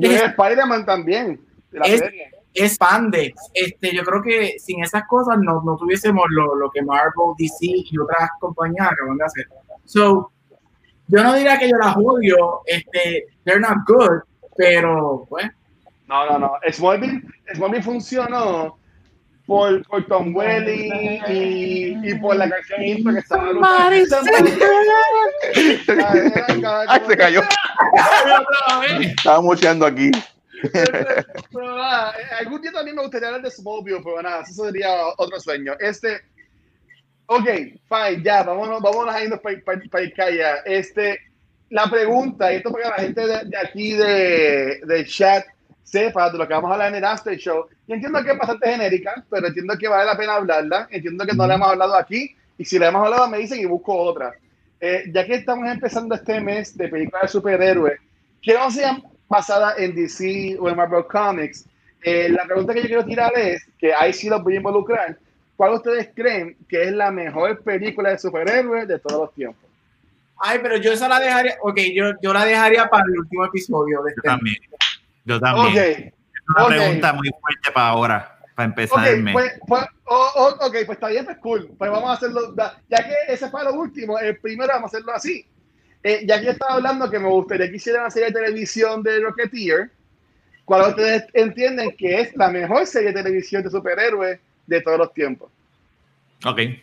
Y 0.00 0.06
en 0.06 0.12
Spider-Man 0.30 0.84
también, 0.86 1.40
la 1.70 1.86
Es- 1.86 2.00
serie. 2.00 2.30
es 2.54 2.72
Spandex. 2.72 3.34
Este, 3.54 3.94
yo 3.94 4.02
creo 4.02 4.22
que 4.22 4.58
sin 4.58 4.82
esas 4.82 5.04
cosas 5.08 5.38
no, 5.40 5.62
no 5.62 5.76
tuviésemos 5.76 6.24
lo, 6.30 6.54
lo 6.56 6.70
que 6.70 6.82
Marvel, 6.82 7.34
DC 7.38 7.56
y 7.90 7.98
otras 7.98 8.30
compañías 8.40 8.88
acaban 8.90 9.16
de 9.18 9.24
hacer. 9.24 9.46
So, 9.84 10.30
yo 11.08 11.22
no 11.22 11.34
diría 11.34 11.58
que 11.58 11.68
yo 11.68 11.76
las 11.76 11.96
odio, 11.96 12.60
este, 12.66 13.26
they're 13.44 13.60
not 13.60 13.78
good, 13.86 14.20
pero 14.56 15.26
pues. 15.28 15.46
No, 16.08 16.26
no, 16.28 16.38
no. 16.38 16.52
Smallville, 16.70 17.22
Smallville 17.54 17.82
funcionó 17.82 18.78
por, 19.46 19.82
por 19.86 20.06
Tom 20.06 20.34
Welly 20.34 21.20
y, 21.28 22.10
y 22.10 22.14
por 22.16 22.36
la 22.36 22.48
canción 22.48 22.82
intro 22.82 23.12
que 23.12 23.18
estaba. 23.18 23.50
Ay, 26.88 27.00
se 27.06 27.16
cayó. 27.16 27.42
Estaba 29.00 29.40
mocheando 29.40 29.86
aquí. 29.86 30.10
Pero 31.52 31.76
nada, 31.76 32.14
algún 32.38 32.62
día 32.62 32.72
también 32.72 32.96
me 32.96 33.02
gustaría 33.02 33.28
hablar 33.28 33.42
de 33.42 33.50
Smallville, 33.50 34.00
pero 34.04 34.22
nada, 34.22 34.42
eso 34.42 34.64
sería 34.64 34.90
otro 35.16 35.40
sueño. 35.40 35.74
Este, 35.80 36.20
ok, 37.26 37.44
fine, 37.44 38.22
ya, 38.22 38.44
vámonos, 38.44 38.80
vámonos 38.80 39.14
a 39.14 39.24
irnos 39.24 39.40
para 39.40 39.58
pa, 39.90 40.30
ya. 40.30 40.54
Este, 40.64 41.18
la 41.70 41.90
pregunta, 41.90 42.52
y 42.52 42.56
esto 42.56 42.70
para 42.70 42.90
la 42.90 42.96
gente 42.96 43.26
de, 43.26 43.44
de 43.44 43.58
aquí 43.58 43.92
de, 43.94 44.80
de 44.84 45.04
chat 45.06 45.44
sepa 45.92 46.30
de 46.30 46.38
lo 46.38 46.48
que 46.48 46.54
vamos 46.54 46.70
a 46.70 46.74
hablar 46.74 46.88
en 46.88 46.96
el 46.96 47.04
After 47.04 47.36
Show. 47.36 47.66
Y 47.86 47.92
entiendo 47.92 48.24
que 48.24 48.30
es 48.30 48.38
bastante 48.38 48.70
genérica, 48.70 49.22
pero 49.28 49.48
entiendo 49.48 49.76
que 49.76 49.88
vale 49.88 50.06
la 50.06 50.16
pena 50.16 50.36
hablarla. 50.36 50.88
Entiendo 50.90 51.26
que 51.26 51.36
no 51.36 51.46
la 51.46 51.54
hemos 51.54 51.68
hablado 51.68 51.94
aquí. 51.94 52.34
Y 52.56 52.64
si 52.64 52.78
la 52.78 52.88
hemos 52.88 53.04
hablado, 53.04 53.28
me 53.28 53.38
dicen 53.38 53.60
y 53.60 53.66
busco 53.66 53.94
otra. 53.94 54.32
Eh, 54.80 55.04
ya 55.12 55.26
que 55.26 55.34
estamos 55.34 55.70
empezando 55.70 56.14
este 56.14 56.40
mes 56.40 56.76
de 56.76 56.88
películas 56.88 57.22
de 57.22 57.28
superhéroes, 57.28 58.00
que 58.40 58.54
no 58.54 58.70
sean 58.70 59.02
basadas 59.28 59.78
en 59.78 59.94
DC 59.94 60.56
o 60.58 60.68
en 60.68 60.76
Marvel 60.76 61.04
Comics, 61.04 61.66
eh, 62.02 62.28
la 62.30 62.44
pregunta 62.46 62.72
que 62.72 62.82
yo 62.82 62.88
quiero 62.88 63.04
tirar 63.04 63.32
es, 63.36 63.64
que 63.78 63.94
ahí 63.94 64.12
sí 64.12 64.28
los 64.28 64.42
voy 64.42 64.54
a 64.54 64.56
involucrar, 64.56 65.18
¿cuál 65.56 65.74
ustedes 65.74 66.08
creen 66.14 66.56
que 66.68 66.82
es 66.82 66.92
la 66.92 67.10
mejor 67.10 67.62
película 67.62 68.10
de 68.10 68.18
superhéroes 68.18 68.88
de 68.88 68.98
todos 68.98 69.20
los 69.20 69.34
tiempos? 69.34 69.70
Ay, 70.38 70.58
pero 70.60 70.76
yo 70.78 70.92
esa 70.92 71.06
la 71.06 71.20
dejaría, 71.20 71.54
ok, 71.62 71.78
yo, 71.94 72.12
yo 72.20 72.32
la 72.32 72.44
dejaría 72.44 72.88
para 72.88 73.04
el 73.04 73.20
último 73.20 73.44
episodio 73.44 74.02
de 74.02 74.10
este 74.10 74.22
también. 74.22 74.56
Yo 75.24 75.40
también. 75.40 75.68
Okay. 75.68 75.92
Es 75.92 76.12
una 76.56 76.64
Okay. 76.66 76.78
pregunta 76.78 77.12
muy 77.12 77.30
fuerte 77.40 77.70
para 77.72 77.88
ahora, 77.88 78.38
para 78.56 78.66
empezar 78.66 79.08
el 79.08 79.22
mes. 79.22 79.32
pues, 79.32 79.52
pues, 79.66 79.84
oh, 80.06 80.56
ok, 80.60 80.72
pues 80.86 80.90
está 80.90 81.08
bien, 81.08 81.24
pues 81.24 81.38
cool. 81.38 81.70
Pues 81.78 81.90
vamos 81.90 82.10
a 82.10 82.14
hacerlo, 82.14 82.54
ya 82.56 82.98
que 82.98 83.14
ese 83.32 83.48
fue 83.48 83.62
lo 83.64 83.72
último, 83.74 84.18
el 84.18 84.36
primero 84.38 84.72
vamos 84.72 84.92
a 84.92 84.96
hacerlo 84.96 85.12
así. 85.14 85.46
Eh, 86.02 86.24
ya 86.26 86.40
que 86.40 86.46
yo 86.46 86.50
estaba 86.50 86.74
hablando 86.74 87.08
que 87.08 87.18
me 87.20 87.28
gustaría 87.28 87.70
que 87.70 87.76
hiciera 87.76 88.00
una 88.00 88.10
serie 88.10 88.28
de 88.30 88.34
televisión 88.40 89.02
de 89.04 89.20
Rocketeer, 89.20 89.90
¿cuál 90.64 90.90
ustedes 90.90 91.24
entienden 91.32 91.94
que 91.96 92.20
es 92.20 92.36
la 92.36 92.48
mejor 92.50 92.86
serie 92.86 93.12
de 93.12 93.22
televisión 93.22 93.62
de 93.62 93.70
superhéroes 93.70 94.40
de 94.66 94.80
todos 94.80 94.98
los 94.98 95.14
tiempos? 95.14 95.50
Ok. 96.44 96.58
¿Es 96.58 96.80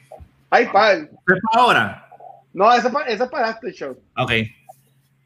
Hay 0.52 0.66
par. 0.68 1.10
para 1.26 1.40
ahora? 1.54 2.10
No, 2.54 2.72
eso 2.74 2.88
es 2.88 2.94
para, 2.94 3.06
eso 3.08 3.24
es 3.26 3.30
para 3.30 3.50
este 3.52 3.72
show. 3.74 4.00
Ok. 4.18 4.32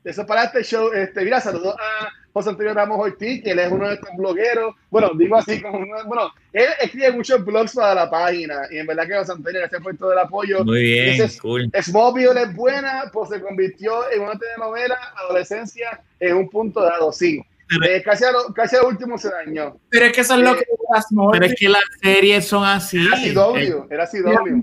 Eso 0.03 0.21
es 0.21 0.27
para 0.27 0.43
este 0.45 0.63
show. 0.63 0.91
Este, 0.91 1.23
mira, 1.23 1.39
saludos 1.39 1.75
a 1.79 2.09
José 2.33 2.49
Antonio 2.49 2.73
Ramos 2.73 2.99
Ortiz, 2.99 3.43
que 3.43 3.51
él 3.51 3.59
es 3.59 3.71
uno 3.71 3.87
de 3.87 3.93
estos 3.93 4.09
blogueros. 4.17 4.75
Bueno, 4.89 5.11
digo 5.15 5.35
así 5.35 5.61
como 5.61 5.77
uno- 5.77 6.03
bueno, 6.07 6.31
él 6.51 6.65
escribe 6.81 7.11
muchos 7.11 7.45
blogs 7.45 7.73
para 7.75 7.93
la 7.93 8.09
página 8.09 8.61
y 8.71 8.77
en 8.79 8.87
verdad 8.87 9.05
que 9.07 9.15
José 9.15 9.33
Antonio, 9.33 9.59
gracias 9.59 9.81
por 9.81 9.95
todo 9.95 10.13
el 10.13 10.19
apoyo. 10.19 10.63
Muy 10.65 10.81
bien, 10.81 11.09
Ese 11.09 11.23
es- 11.25 11.39
cool. 11.41 11.69
Smallville 11.81 12.41
es 12.41 12.55
buena, 12.55 13.03
pues 13.13 13.29
se 13.29 13.39
convirtió 13.39 14.11
en 14.11 14.21
una 14.23 14.37
telenovela, 14.37 14.97
adolescencia, 15.15 16.01
en 16.19 16.35
un 16.37 16.49
punto 16.49 16.81
dado, 16.81 17.11
sí. 17.11 17.39
Eh, 17.87 18.03
casi, 18.03 18.23
a 18.23 18.31
lo, 18.31 18.53
casi 18.53 18.75
al 18.75 18.85
último 18.85 19.17
se 19.17 19.29
dañó. 19.29 19.77
Pero 19.89 20.05
es 20.05 20.11
que 20.13 20.21
eso 20.21 20.33
es 20.35 20.41
lo 20.41 20.55
que 20.55 20.65
las 20.93 21.05
Pero 21.31 21.45
es 21.45 21.55
que 21.57 21.69
las 21.69 21.81
series 22.01 22.45
son 22.45 22.63
así. 22.65 22.97
Era 23.07 23.17
CW, 23.17 23.87
era 23.89 24.05
CW. 24.05 24.61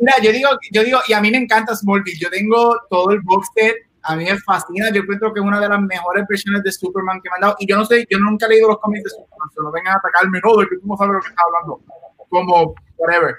Mira, 0.00 0.14
yo 0.22 0.30
digo, 0.30 0.48
yo 0.70 0.84
digo, 0.84 0.98
y 1.08 1.14
a 1.14 1.20
mí 1.20 1.30
me 1.30 1.38
encanta 1.38 1.74
Smallville. 1.74 2.18
Yo 2.18 2.30
tengo 2.30 2.76
todo 2.90 3.10
el 3.10 3.20
box 3.22 3.48
set, 3.56 3.74
a 4.04 4.16
mí 4.16 4.24
me 4.24 4.38
fascina. 4.38 4.90
Yo 4.90 5.02
encuentro 5.02 5.32
que 5.32 5.40
es 5.40 5.46
una 5.46 5.60
de 5.60 5.68
las 5.68 5.80
mejores 5.80 6.24
versiones 6.28 6.62
de 6.62 6.70
Superman 6.72 7.20
que 7.22 7.30
me 7.30 7.34
han 7.36 7.40
dado. 7.40 7.56
Y 7.58 7.66
yo 7.66 7.76
no 7.76 7.84
sé, 7.84 8.06
yo 8.10 8.18
nunca 8.18 8.46
he 8.46 8.50
leído 8.50 8.68
los 8.68 8.78
cómics 8.78 9.04
de 9.04 9.10
Superman, 9.10 9.48
se 9.54 9.62
no 9.62 9.72
vengan 9.72 9.94
a 9.94 9.98
atacarme, 9.98 10.40
no, 10.44 10.56
de 10.56 10.66
que 10.68 10.76
tú 10.76 10.86
no 10.86 10.96
sabes 10.96 11.14
lo 11.14 11.20
que 11.20 11.28
estás 11.28 11.44
hablando. 11.46 11.80
Como, 12.28 12.74
whatever. 12.98 13.36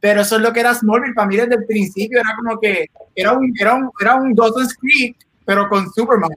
Pero 0.00 0.20
eso 0.20 0.36
es 0.36 0.42
lo 0.42 0.52
que 0.52 0.60
era 0.60 0.74
Smallville. 0.74 1.14
Para 1.14 1.26
mí 1.28 1.36
desde 1.36 1.54
el 1.56 1.66
principio 1.66 2.20
era 2.20 2.34
como 2.36 2.58
que 2.60 2.86
era 3.14 3.32
un, 3.32 3.52
era 3.58 3.74
un, 3.74 3.90
era 4.00 4.14
un 4.14 4.34
Dawson's 4.34 4.74
Creek, 4.76 5.16
pero 5.44 5.68
con 5.68 5.90
Superman. 5.92 6.30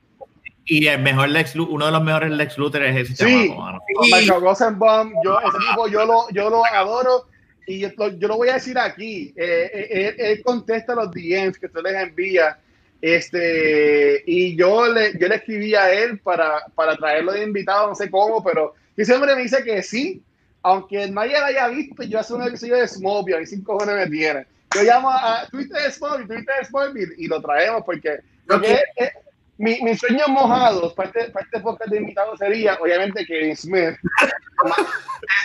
Y 0.65 0.87
el 0.87 1.01
mejor 1.01 1.29
Lex 1.29 1.55
Lu- 1.55 1.67
uno 1.69 1.85
de 1.87 1.91
los 1.91 2.03
mejores 2.03 2.31
Lex 2.31 2.57
Luthor 2.57 2.83
es 2.83 3.09
ese 3.09 3.25
Sí. 3.25 3.49
chamaco, 3.49 3.79
Michael 4.11 4.41
Rosenbaum, 4.41 5.11
yo, 5.23 5.39
ese 5.39 5.57
tipo 5.69 5.87
yo 5.87 6.05
lo, 6.05 6.29
yo 6.31 6.49
lo 6.49 6.63
adoro 6.65 7.25
y 7.67 7.79
yo 7.79 7.89
lo, 7.97 8.07
yo 8.09 8.27
lo 8.27 8.37
voy 8.37 8.49
a 8.49 8.53
decir 8.53 8.77
aquí. 8.77 9.33
Eh, 9.35 9.69
eh, 9.73 9.87
él, 9.89 10.15
él 10.17 10.41
contesta 10.43 10.95
los 10.95 11.11
DMs 11.11 11.57
que 11.59 11.65
usted 11.65 11.81
les 11.83 11.95
envía. 11.95 12.57
Este, 13.01 14.23
y 14.27 14.55
yo 14.55 14.87
le, 14.87 15.17
yo 15.17 15.27
le 15.27 15.35
escribí 15.35 15.73
a 15.75 15.91
él 15.91 16.19
para, 16.19 16.63
para 16.75 16.95
traerlo 16.95 17.31
de 17.33 17.43
invitado, 17.43 17.87
no 17.87 17.95
sé 17.95 18.09
cómo, 18.11 18.43
pero 18.43 18.75
ese 18.95 19.13
hombre 19.15 19.35
me 19.35 19.41
dice 19.41 19.63
que 19.63 19.81
sí, 19.81 20.21
aunque 20.61 21.09
nadie 21.09 21.39
lo 21.39 21.45
haya 21.45 21.67
visto, 21.69 22.03
yo 22.03 22.19
hace 22.19 22.33
un 22.35 22.43
episodio 22.43 22.77
de 22.77 22.87
Smallville 22.87 23.41
y 23.41 23.47
cinco 23.47 23.73
cojones 23.77 23.95
me 23.95 24.07
tiene. 24.15 24.45
Yo 24.75 24.83
llamo 24.83 25.09
a 25.09 25.47
Twitter 25.49 25.81
de 25.81 25.91
Smallville, 25.91 26.27
Twitter 26.27 26.55
de 26.59 26.65
Smallville 26.65 27.13
y 27.17 27.27
lo 27.27 27.41
traemos 27.41 27.83
porque, 27.83 28.19
porque 28.47 28.73
Ok. 28.73 28.79
eh, 28.97 29.11
mi, 29.57 29.81
mis 29.81 29.99
sueños 29.99 30.27
mojados 30.27 30.93
para 30.93 31.09
este, 31.09 31.31
para 31.31 31.45
este 31.45 31.59
podcast 31.59 31.91
de 31.91 31.97
invitado 31.97 32.37
sería, 32.37 32.75
obviamente, 32.79 33.25
Kevin 33.25 33.55
Smith, 33.57 33.95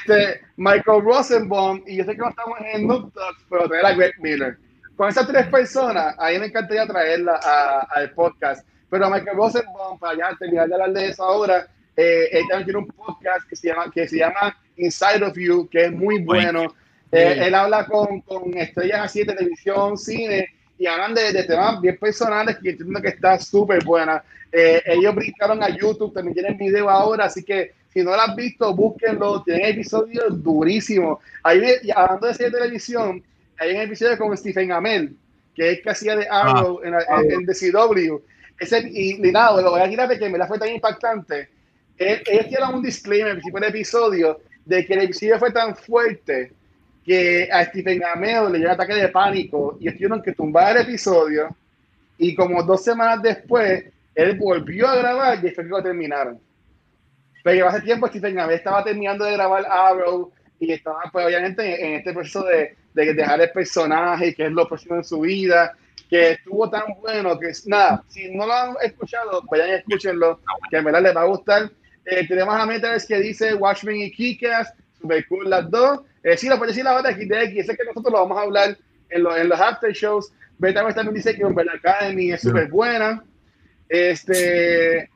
este, 0.00 0.40
Michael 0.57 1.02
Rosenbaum, 1.02 1.82
y 1.86 1.96
yo 1.96 2.04
sé 2.04 2.12
que 2.12 2.18
no 2.18 2.28
estamos 2.30 2.59
en 2.72 2.86
Noob 2.86 3.12
Talks, 3.12 3.44
pero 3.50 3.68
tener 3.68 3.86
a 3.86 3.92
Greg 3.94 4.14
Miller. 4.20 4.59
Con 4.97 5.09
esas 5.09 5.26
tres 5.26 5.47
personas, 5.49 6.14
a 6.18 6.30
mí 6.30 6.38
me 6.38 6.47
encantaría 6.47 6.86
traerla 6.86 7.38
a- 7.42 7.86
al 7.94 8.11
podcast. 8.12 8.66
Pero 8.88 9.11
Michael 9.11 9.36
Rosenbaum, 9.36 9.99
para 9.99 10.16
ya 10.16 10.36
terminar 10.38 10.68
de 10.68 10.74
hablar 10.74 10.92
de 10.92 11.09
eso 11.09 11.24
ahora, 11.24 11.66
eh, 11.97 12.28
él 12.32 12.44
también 12.49 12.64
tiene 12.64 12.78
un 12.80 12.86
podcast 12.86 13.49
que 13.49 13.57
se 13.57 13.68
llama, 13.68 13.90
que 13.90 14.09
se 14.09 14.16
llama 14.18 14.57
Inside 14.76 15.24
of 15.24 15.36
You, 15.36 15.68
que 15.68 15.86
es 15.86 15.92
muy 15.92 16.22
bueno. 16.22 16.74
Eh, 17.12 17.38
él 17.47 17.55
habla 17.55 17.84
con, 17.86 18.20
con 18.22 18.57
estrellas 18.57 19.01
así 19.05 19.24
de 19.24 19.34
televisión, 19.34 19.97
cine, 19.99 20.49
y 20.78 20.86
hablan 20.86 21.14
de, 21.14 21.32
de 21.32 21.44
temas 21.44 21.80
bien 21.80 21.97
personales 21.99 22.57
que 22.62 22.70
entiendo 22.70 23.01
que 23.01 23.09
está 23.09 23.38
súper 23.38 23.82
buena. 23.84 24.22
Eh, 24.53 24.82
ellos 24.86 25.14
brincaron 25.14 25.62
a 25.62 25.68
YouTube, 25.68 26.12
también 26.14 26.34
tienen 26.34 26.57
video 26.57 26.88
ahora, 26.88 27.24
así 27.26 27.42
que 27.42 27.72
si 27.92 28.03
no 28.03 28.11
lo 28.11 28.20
has 28.20 28.36
visto, 28.36 28.74
búsquenlo. 28.74 29.42
Tienen 29.42 29.66
episodios 29.66 30.42
durísimos. 30.42 31.18
Ahí, 31.42 31.62
hablando 31.94 32.26
de 32.26 32.34
serie 32.34 32.51
de 32.53 32.59
televisión, 32.59 33.22
hay 33.59 33.74
un 33.74 33.80
episodio 33.82 34.16
con 34.18 34.36
Stephen 34.36 34.72
Amell, 34.72 35.16
que 35.54 35.72
es 35.72 35.80
que 35.80 35.90
hacía 35.90 36.16
de 36.16 36.26
Arrow 36.30 36.80
en, 36.84 36.94
en, 36.94 37.30
en 37.32 37.46
The 37.46 37.52
CW. 37.54 38.16
Ese, 38.59 38.88
y, 38.90 39.18
nada, 39.32 39.61
lo 39.61 39.70
voy 39.70 39.80
a 39.82 39.88
tirar 39.88 40.09
porque 40.09 40.28
me 40.28 40.38
la 40.38 40.46
fue 40.46 40.59
tan 40.59 40.68
impactante. 40.68 41.48
Él- 41.98 42.22
Ellos 42.26 42.48
tienen 42.48 42.74
un 42.74 42.82
disclaimer 42.82 43.28
al 43.32 43.36
principio 43.36 43.61
del 43.61 43.70
episodio 43.70 44.40
de 44.64 44.84
que 44.84 44.94
el 44.94 45.02
episodio 45.02 45.38
fue 45.38 45.52
tan 45.52 45.76
fuerte 45.76 46.52
que 47.04 47.48
a 47.52 47.64
Stephen 47.66 48.02
Amell 48.04 48.50
le 48.52 48.59
dio 48.59 48.66
un 48.68 48.74
ataque 48.74 48.94
de 48.94 49.09
pánico 49.09 49.76
y 49.80 49.90
tuvieron 49.92 50.20
que 50.22 50.32
tumbar 50.32 50.76
el 50.76 50.82
episodio 50.82 51.54
y 52.18 52.34
como 52.34 52.62
dos 52.64 52.82
semanas 52.82 53.22
después 53.22 53.84
él 54.14 54.36
volvió 54.38 54.88
a 54.88 54.96
grabar 54.96 55.36
y 55.44 55.50
fue 55.50 55.64
que 55.64 55.70
lo 55.70 55.82
terminaron. 55.82 56.40
Pero 57.44 57.68
hace 57.68 57.82
tiempo 57.82 58.09
Stephen 58.09 58.38
Amell 58.40 58.57
estaba 58.57 58.82
terminando 58.82 59.24
de 59.24 59.32
grabar 59.32 59.64
Arrow 59.70 60.32
y 60.59 60.72
estaba 60.72 61.02
pues 61.12 61.26
obviamente 61.26 61.62
en, 61.80 61.86
en 61.92 61.98
este 61.98 62.12
proceso 62.12 62.42
de, 62.44 62.74
de 62.97 63.14
dejar 63.14 63.40
el 63.40 63.51
personaje 63.51 64.34
que 64.34 64.47
es 64.47 64.53
lo 64.53 64.66
próximo 64.66 64.97
en 64.97 65.05
su 65.05 65.20
vida 65.20 65.72
que 66.09 66.32
estuvo 66.32 66.70
tan 66.70 66.82
bueno 67.01 67.36
que 67.38 67.51
nada, 67.66 68.03
si 68.09 68.30
no 68.34 68.47
lo 68.47 68.53
han 68.53 68.76
escuchado, 68.82 69.42
vayan 69.51 69.70
y 69.70 69.72
escúchenlo, 69.72 70.40
que 70.70 70.76
en 70.76 70.84
verdad 70.84 71.03
les 71.03 71.16
va 71.16 71.22
a 71.22 71.26
gustar. 71.26 71.68
Eh, 72.05 72.24
tenemos 72.28 72.55
a 72.55 72.64
Metas 72.64 73.05
que 73.07 73.18
dice 73.18 73.55
Watchmen 73.55 73.97
y 73.97 74.12
Kikas, 74.12 74.72
super 75.01 75.26
cool 75.26 75.51
las 75.51 75.68
dos. 75.68 76.03
Eh, 76.22 76.36
sí, 76.36 76.49
lo 76.49 76.59
puede 76.59 76.70
decir 76.70 76.84
la 76.84 76.97
otra 76.97 77.11
aquí 77.11 77.24
de 77.26 77.42
X, 77.47 77.66
sé 77.66 77.76
que 77.76 77.84
nosotros 77.84 78.12
lo 78.12 78.20
vamos 78.20 78.38
a 78.38 78.42
hablar 78.42 78.78
en, 79.11 79.22
lo- 79.24 79.36
en 79.36 79.49
los 79.49 79.61
after 79.61 79.92
shows. 79.92 80.32
Beta 80.59 80.86
también 80.94 81.14
dice 81.14 81.34
que 81.34 81.44
Umbrella 81.44 81.72
Academy 81.74 82.30
es 82.30 82.40
súper 82.42 82.68
buena. 82.70 83.24
Este 83.88 85.11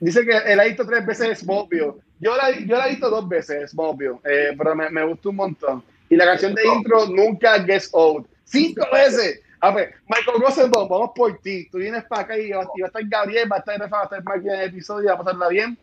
dice 0.00 0.24
que 0.24 0.36
él 0.46 0.60
ha 0.60 0.64
visto 0.64 0.86
tres 0.86 1.04
veces 1.04 1.40
Smallville. 1.40 1.92
Yo 2.20 2.34
la, 2.36 2.50
yo 2.58 2.76
la 2.76 2.86
he 2.86 2.90
visto 2.90 3.10
dos 3.10 3.28
veces 3.28 3.70
Smallville, 3.70 4.18
eh, 4.24 4.54
pero 4.56 4.74
me, 4.74 4.88
me 4.90 5.04
gustó 5.04 5.30
un 5.30 5.36
montón. 5.36 5.84
Y 6.10 6.16
la 6.16 6.24
canción 6.24 6.54
de 6.54 6.66
intro 6.66 7.06
nunca 7.06 7.62
gets 7.64 7.88
old. 7.92 8.26
Cinco 8.44 8.86
veces. 8.92 9.40
A 9.60 9.72
ver, 9.72 9.94
Michael 10.08 10.40
Rosenbaum, 10.40 10.88
vamos 10.88 11.10
por 11.14 11.38
ti. 11.40 11.68
Tú 11.70 11.78
vienes 11.78 12.04
para 12.04 12.22
acá 12.22 12.38
y 12.38 12.50
va, 12.50 12.66
y 12.76 12.80
va 12.80 12.86
a 12.86 12.88
estar 12.88 13.02
Gabriel, 13.06 13.50
va 13.50 13.56
a 13.56 13.58
estar 13.58 13.78
Rafa, 13.78 13.96
va 13.96 14.02
a 14.02 14.04
estar 14.04 14.22
Mike 14.24 14.48
en 14.48 14.60
el 14.60 14.68
episodio 14.68 15.04
y 15.04 15.06
va 15.08 15.14
a 15.14 15.18
pasarla 15.18 15.48
bien. 15.48 15.78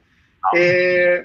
Eh, 0.55 1.23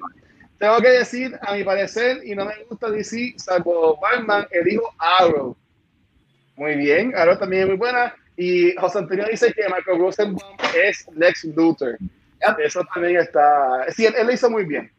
tengo 0.58 0.78
que 0.78 0.88
decir, 0.88 1.38
a 1.42 1.54
mi 1.54 1.64
parecer, 1.64 2.20
y 2.24 2.34
no 2.34 2.44
me 2.44 2.52
gusta 2.68 2.90
DC, 2.90 3.34
salvo 3.36 3.98
Batman, 4.00 4.46
elijo 4.50 4.92
Arrow. 4.98 5.56
Muy 6.56 6.74
bien, 6.74 7.14
Arrow 7.16 7.38
también 7.38 7.62
es 7.62 7.68
muy 7.68 7.76
buena. 7.76 8.14
Y 8.36 8.74
José 8.76 8.98
Antonio 8.98 9.26
dice 9.30 9.52
que 9.52 9.62
Michael 9.64 9.98
Rosenbaum 9.98 10.56
es 10.74 11.06
Lex 11.14 11.44
Luthor. 11.44 11.98
Eso 12.58 12.82
también 12.92 13.18
está. 13.18 13.86
Sí, 13.90 14.06
él, 14.06 14.14
él 14.18 14.26
lo 14.26 14.32
hizo 14.32 14.50
muy 14.50 14.64
bien. 14.64 14.90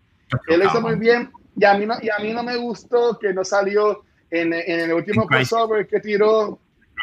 Él 0.47 0.59
lo 0.59 0.65
hizo 0.65 0.81
muy 0.81 0.95
bien. 0.95 1.31
Y 1.57 1.65
a 1.65 1.73
mí 1.75 1.85
no, 1.85 1.95
y 2.01 2.09
a 2.09 2.19
mí 2.19 2.33
no 2.33 2.43
me 2.43 2.55
gustó 2.55 3.17
que 3.19 3.33
no 3.33 3.43
salió 3.43 4.03
en, 4.29 4.53
en 4.53 4.79
el 4.79 4.93
último 4.93 5.27
crossover 5.27 5.87
que 5.87 5.99
tiró 5.99 6.59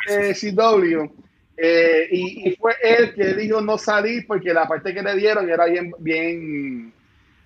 eh, 0.08 0.34
CW. 0.34 1.10
Eh, 1.56 2.08
y, 2.12 2.48
y, 2.48 2.56
fue 2.56 2.76
él 2.82 3.12
que 3.14 3.34
dijo 3.34 3.60
no 3.60 3.76
salir 3.78 4.24
porque 4.28 4.54
la 4.54 4.68
parte 4.68 4.94
que 4.94 5.02
le 5.02 5.16
dieron 5.16 5.50
era 5.50 5.66
bien, 5.66 5.92
bien, 5.98 6.92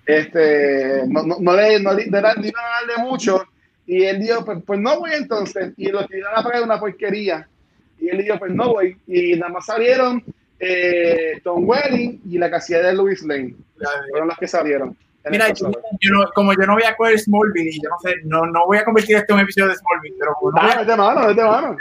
este, 0.05 1.03
no, 1.09 1.22
no, 1.22 1.37
no 1.41 1.57
le, 1.57 1.80
no, 1.80 1.95
le, 1.95 2.07
no, 2.07 2.20
darle 2.20 2.99
mucho. 2.99 3.43
Y 3.87 4.05
él 4.05 4.20
dijo, 4.20 4.45
pues, 4.45 4.59
pues 4.64 4.80
no 4.80 5.01
voy 5.01 5.12
entonces. 5.14 5.72
Y 5.76 5.89
lo 5.89 6.07
tiraron 6.07 6.39
a 6.39 6.43
pagar 6.43 6.62
una 6.62 6.78
porquería. 6.78 7.49
Y 7.99 8.09
él 8.09 8.18
dijo, 8.18 8.39
pues 8.39 8.53
no 8.53 8.74
voy. 8.74 8.97
Y 9.07 9.35
nada 9.37 9.53
más 9.53 9.66
salieron 9.66 10.22
eh, 10.59 11.41
Tom 11.43 11.66
Welling 11.66 12.20
y 12.30 12.39
la 12.39 12.51
casilla 12.51 12.83
de 12.83 12.95
Louis 12.95 13.22
Lane. 13.22 13.55
Fueron 14.11 14.28
las 14.28 14.39
que 14.39 14.47
salieron. 14.47 14.97
Mira, 15.31 15.53
yo, 15.53 15.70
yo 16.01 16.11
no, 16.11 16.25
como 16.35 16.53
yo 16.53 16.66
no 16.66 16.75
voy 16.75 16.83
a 16.83 16.97
coger 16.97 17.18
Smallville 17.18 17.70
y 17.70 17.81
yo 17.81 17.89
no 17.91 17.97
sé, 18.01 18.14
no, 18.25 18.45
no 18.47 18.66
voy 18.66 18.79
a 18.79 18.85
convertir 18.85 19.16
esto 19.16 19.33
en 19.33 19.39
un 19.39 19.43
episodio 19.45 19.68
de 19.68 19.77
Smallville, 19.77 20.16
pero 20.18 20.35
vete 20.79 20.97
mano, 20.97 21.27
vete 21.29 21.45
mano. 21.45 21.77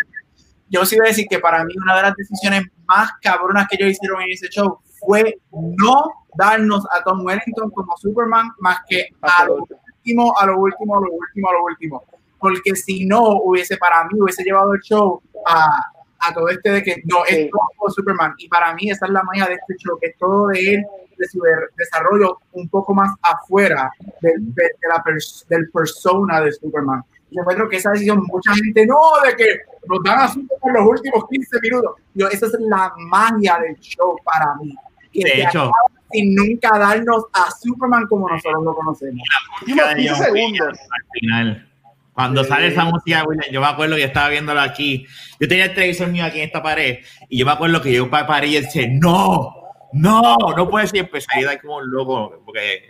Yo 0.69 0.85
sí 0.85 0.95
voy 0.97 1.07
a 1.07 1.09
decir 1.09 1.25
que 1.29 1.39
para 1.39 1.63
mí 1.65 1.73
una 1.83 1.95
de 1.97 2.01
las 2.03 2.15
decisiones 2.15 2.63
más 2.85 3.11
cabronas 3.21 3.67
que 3.67 3.77
ellos 3.79 3.91
hicieron 3.91 4.21
en 4.21 4.31
ese 4.31 4.47
show 4.47 4.79
fue 4.99 5.37
no 5.51 6.03
darnos 6.35 6.85
a 6.91 7.03
Tom 7.03 7.25
Wellington 7.25 7.71
como 7.71 7.97
Superman 7.97 8.51
más 8.59 8.79
que 8.87 9.07
a 9.21 9.45
lo 9.45 9.55
último, 9.55 10.33
a 10.37 10.45
lo 10.45 10.57
último, 10.59 10.97
a 10.97 11.01
lo 11.01 11.11
último, 11.11 11.49
a 11.49 11.53
lo 11.53 11.63
último. 11.65 12.03
Porque 12.39 12.75
si 12.75 13.05
no, 13.05 13.41
hubiese 13.41 13.77
para 13.77 14.03
mí, 14.05 14.19
hubiese 14.19 14.43
llevado 14.43 14.73
el 14.73 14.81
show 14.81 15.21
a, 15.45 15.83
a 16.19 16.33
todo 16.33 16.47
este 16.47 16.71
de 16.71 16.83
que 16.83 17.01
no, 17.05 17.25
es 17.25 17.49
todo 17.49 17.89
Superman. 17.89 18.33
Y 18.37 18.47
para 18.47 18.73
mí 18.73 18.89
esa 18.89 19.07
es 19.07 19.11
la 19.11 19.23
magia 19.23 19.47
de 19.47 19.55
este 19.55 19.75
show, 19.77 19.97
que 19.99 20.07
es 20.07 20.17
todo 20.17 20.47
de 20.47 20.75
él 20.75 20.85
de 21.21 21.27
su 21.27 21.41
desarrollo 21.77 22.39
un 22.53 22.67
poco 22.67 22.93
más 22.93 23.13
afuera 23.21 23.91
del, 24.19 24.53
de, 24.55 24.63
de 24.63 24.87
la 24.89 25.03
pers 25.03 25.45
del 25.47 25.69
persona 25.69 26.41
de 26.41 26.51
Superman. 26.51 27.03
Y 27.29 27.35
yo 27.35 27.41
encuentro 27.41 27.69
que 27.69 27.77
esa 27.77 27.91
decisión, 27.91 28.23
mucha 28.27 28.53
gente 28.55 28.85
no, 28.85 28.97
de 29.25 29.35
que 29.35 29.59
nos 29.87 30.03
dan 30.03 30.19
a 30.19 30.27
Superman 30.27 30.73
los 30.73 30.87
últimos 30.87 31.23
15 31.29 31.59
minutos. 31.61 31.91
Yo, 32.15 32.27
esa 32.27 32.47
es 32.47 32.53
la 32.59 32.91
magia 32.97 33.59
del 33.59 33.77
show 33.79 34.15
para 34.25 34.55
mí. 34.55 34.75
Que 35.13 35.23
de 35.23 35.43
hecho, 35.43 35.71
sin 36.11 36.33
nunca 36.35 36.77
darnos 36.77 37.25
a 37.33 37.51
Superman 37.51 38.07
como 38.07 38.27
nosotros 38.27 38.63
lo 38.63 38.73
conocemos. 38.73 39.21
La 39.67 39.95
15 39.95 40.15
segundos. 40.15 40.79
Al 40.79 41.19
final. 41.19 41.67
Cuando 42.13 42.43
sí. 42.43 42.49
sale 42.49 42.67
esa 42.67 42.85
música, 42.85 43.23
yo 43.51 43.61
me 43.61 43.67
acuerdo 43.67 43.95
que 43.95 44.03
estaba 44.03 44.29
viéndolo 44.29 44.59
aquí. 44.59 45.05
Yo 45.39 45.47
tenía 45.47 45.65
el 45.65 45.73
televisor 45.73 46.09
mío 46.09 46.25
aquí 46.25 46.39
en 46.39 46.45
esta 46.45 46.61
pared 46.61 46.99
y 47.29 47.37
yo 47.37 47.45
me 47.45 47.51
acuerdo 47.53 47.81
que 47.81 47.93
yo 47.93 48.09
paré 48.09 48.47
y 48.47 48.61
decía, 48.61 48.87
no, 48.89 49.60
no, 49.93 50.37
no 50.55 50.69
puede 50.69 50.87
ser. 50.87 50.99
Empecé 50.99 51.27
a 51.33 51.53
ir 51.53 51.61
como 51.61 51.77
un 51.77 51.89
loco, 51.89 52.41
porque 52.45 52.83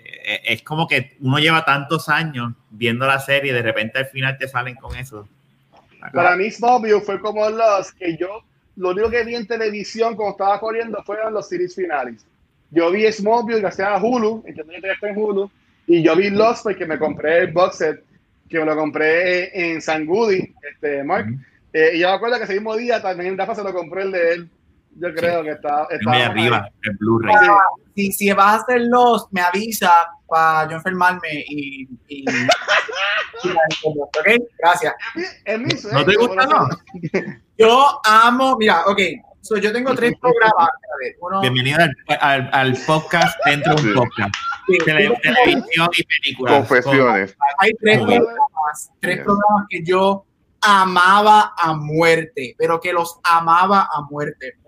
es 0.46 0.62
como 0.64 0.88
que 0.88 1.18
uno 1.20 1.40
lleva 1.40 1.66
tantos 1.66 2.10
años 2.10 2.54
viendo 2.70 3.06
la 3.06 3.20
serie 3.20 3.52
y 3.52 3.56
de 3.56 3.62
repente 3.62 4.00
al 4.00 4.06
final 4.06 4.38
te 4.38 4.48
salen 4.48 4.76
con 4.76 4.96
eso. 4.96 5.28
Para 6.14 6.36
mí 6.36 6.50
Smallville 6.50 7.02
fue 7.02 7.20
como 7.20 7.48
los 7.50 7.92
que 7.94 8.18
yo, 8.18 8.44
lo 8.76 8.90
único 8.90 9.10
que 9.10 9.24
vi 9.24 9.36
en 9.36 9.46
televisión 9.46 10.16
cuando 10.16 10.32
estaba 10.32 10.60
corriendo 10.60 11.04
fueron 11.04 11.34
los 11.34 11.48
series 11.48 11.76
finales. 11.76 12.26
Yo 12.72 12.92
vi 12.92 13.12
Smallville 13.12 13.60
gracias 13.60 13.88
a 13.88 14.02
Hulu, 14.02 14.44
entiendo 14.46 14.74
que 14.82 14.92
está 14.92 15.10
en 15.10 15.18
Hulu, 15.18 15.52
y 15.88 16.02
yo 16.02 16.16
vi 16.16 16.30
Lost 16.30 16.64
porque 16.64 16.86
me 16.86 16.98
compré 16.98 17.40
el 17.40 17.52
box 17.52 17.78
set, 17.78 18.04
que 18.50 18.60
me 18.60 18.66
lo 18.66 18.76
compré 18.76 19.72
en 19.72 19.82
San 19.82 20.06
Goody, 20.06 20.54
este, 20.72 21.04
Mark. 21.04 21.28
Eh, 21.74 21.92
y 21.96 22.00
yo 22.00 22.08
me 22.08 22.14
acuerdo 22.14 22.38
que 22.38 22.44
ese 22.44 22.54
mismo 22.54 22.76
día 22.76 23.02
también 23.02 23.38
Rafa 23.38 23.56
se 23.56 23.64
lo 23.64 23.74
compré 23.74 24.04
el 24.04 24.12
de 24.12 24.34
él. 24.34 24.50
Yo 24.96 25.14
creo 25.14 25.40
sí. 25.40 25.46
que 25.46 25.52
está. 25.52 25.88
está 25.90 26.26
arriba, 26.26 26.70
el 26.84 26.98
Blu-ray. 26.98 27.36
Si, 27.96 28.12
si 28.12 28.32
vas 28.32 28.46
a 28.46 28.56
hacer 28.64 28.82
los, 28.82 29.28
me 29.32 29.42
avisa 29.42 29.92
para 30.28 30.70
yo 30.70 30.78
enfermarme 30.78 31.30
y. 31.48 31.88
y, 32.08 32.26
ok, 33.84 34.28
gracias. 34.58 34.94
Es 35.46 35.60
mi 35.60 35.72
sueño, 35.72 36.00
¿No 36.00 36.06
te 36.06 36.16
gusta, 36.16 36.46
no? 36.46 36.68
Yo 37.58 38.02
amo, 38.06 38.58
mira, 38.58 38.84
ok. 38.86 39.00
So, 39.42 39.58
yo 39.58 39.74
tengo 39.74 39.96
tres 39.96 40.14
programas. 40.20 40.70
Uno, 41.20 41.42
Bienvenido 41.42 41.80
al, 41.80 41.96
al, 42.20 42.50
al, 42.54 42.78
podcast 42.86 43.36
dentro 43.46 43.74
de 43.76 43.88
un 43.90 43.94
podcast. 43.96 44.36
Sí, 44.68 44.78
televisión 44.78 45.90
y 45.98 46.04
películas. 46.04 46.58
Confesiones. 46.58 47.36
Hay 47.58 47.72
tres 47.80 47.98
programas, 47.98 48.92
tres 49.00 49.16
yeah. 49.16 49.24
programas 49.24 49.66
que 49.70 49.84
yo 49.84 50.26
amaba 50.62 51.56
a 51.58 51.74
muerte, 51.74 52.56
pero 52.58 52.80
que 52.80 52.94
los 52.94 53.20
amaba 53.24 53.90
a 53.92 54.02
muerte 54.10 54.61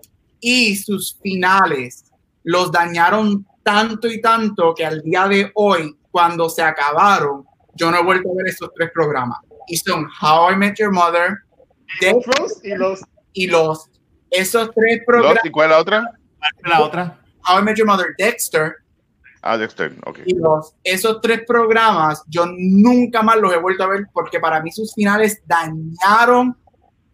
y 0.46 0.76
sus 0.76 1.18
finales 1.22 2.04
los 2.42 2.70
dañaron 2.70 3.46
tanto 3.62 4.08
y 4.08 4.20
tanto 4.20 4.74
que 4.74 4.84
al 4.84 5.00
día 5.00 5.26
de 5.26 5.50
hoy, 5.54 5.96
cuando 6.10 6.50
se 6.50 6.60
acabaron, 6.60 7.46
yo 7.74 7.90
no 7.90 7.98
he 7.98 8.02
vuelto 8.02 8.28
a 8.30 8.34
ver 8.36 8.48
esos 8.48 8.68
tres 8.74 8.90
programas. 8.92 9.38
Y 9.68 9.78
son 9.78 10.06
How 10.20 10.52
I 10.52 10.56
Met 10.56 10.76
Your 10.76 10.92
Mother, 10.92 11.38
Death 11.98 12.26
y 12.62 12.74
los 12.74 13.00
y 13.32 13.46
los 13.46 13.90
esos 14.30 14.70
tres 14.74 15.00
programas. 15.06 15.42
¿Y 15.44 15.50
cuál 15.50 15.70
es 15.70 15.76
la 15.76 15.80
otra? 15.80 16.10
La 16.64 16.82
otra. 16.82 17.20
How 17.48 17.60
I 17.60 17.62
Met 17.62 17.78
Your 17.78 17.86
Mother, 17.86 18.08
Dexter. 18.18 18.74
Ah, 19.40 19.56
Dexter, 19.56 19.96
ok. 20.04 20.18
Y 20.26 20.34
los, 20.34 20.74
esos 20.84 21.22
tres 21.22 21.40
programas 21.46 22.22
yo 22.28 22.44
nunca 22.46 23.22
más 23.22 23.36
los 23.36 23.50
he 23.50 23.58
vuelto 23.58 23.84
a 23.84 23.86
ver 23.86 24.08
porque 24.12 24.38
para 24.40 24.60
mí 24.60 24.70
sus 24.70 24.92
finales 24.92 25.40
dañaron 25.46 26.54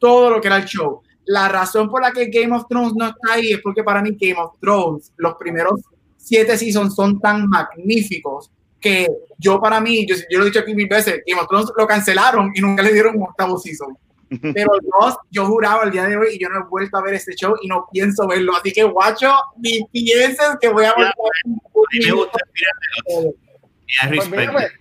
todo 0.00 0.30
lo 0.30 0.40
que 0.40 0.48
era 0.48 0.56
el 0.56 0.64
show 0.64 1.00
la 1.26 1.48
razón 1.48 1.88
por 1.90 2.02
la 2.02 2.12
que 2.12 2.26
Game 2.26 2.54
of 2.54 2.66
Thrones 2.68 2.94
no 2.94 3.06
está 3.06 3.34
ahí 3.34 3.52
es 3.52 3.60
porque 3.60 3.82
para 3.82 4.02
mí 4.02 4.16
Game 4.18 4.40
of 4.40 4.58
Thrones, 4.60 5.12
los 5.16 5.34
primeros 5.34 5.80
siete 6.16 6.56
seasons 6.56 6.94
son 6.94 7.20
tan 7.20 7.48
magníficos 7.48 8.50
que 8.80 9.06
yo 9.38 9.60
para 9.60 9.80
mí, 9.80 10.06
yo, 10.06 10.16
yo 10.30 10.38
lo 10.38 10.44
he 10.44 10.48
dicho 10.48 10.60
aquí 10.60 10.74
mil 10.74 10.88
veces, 10.88 11.22
Game 11.26 11.40
of 11.40 11.48
Thrones 11.48 11.70
lo 11.76 11.86
cancelaron 11.86 12.50
y 12.54 12.60
nunca 12.60 12.82
le 12.82 12.92
dieron 12.92 13.16
un 13.16 13.24
octavo 13.24 13.58
season. 13.58 13.96
Pero 14.54 14.70
yo, 14.80 15.18
yo 15.30 15.46
juraba 15.46 15.84
el 15.84 15.90
día 15.90 16.04
de 16.04 16.16
hoy 16.16 16.34
y 16.34 16.38
yo 16.38 16.48
no 16.48 16.60
he 16.60 16.68
vuelto 16.68 16.96
a 16.96 17.02
ver 17.02 17.14
este 17.14 17.34
show 17.34 17.54
y 17.60 17.66
no 17.66 17.88
pienso 17.92 18.28
verlo. 18.28 18.54
Así 18.56 18.72
que, 18.72 18.84
guacho, 18.84 19.32
ni 19.56 19.84
pienses 19.92 20.56
que 20.60 20.68
voy 20.68 20.84
a 20.84 20.92
volver 20.92 21.08
a 21.08 21.14
me 21.92 22.12
gusta 22.12 22.38
pues 24.08 24.30
mira, 24.30 24.52
pues, 24.52 24.72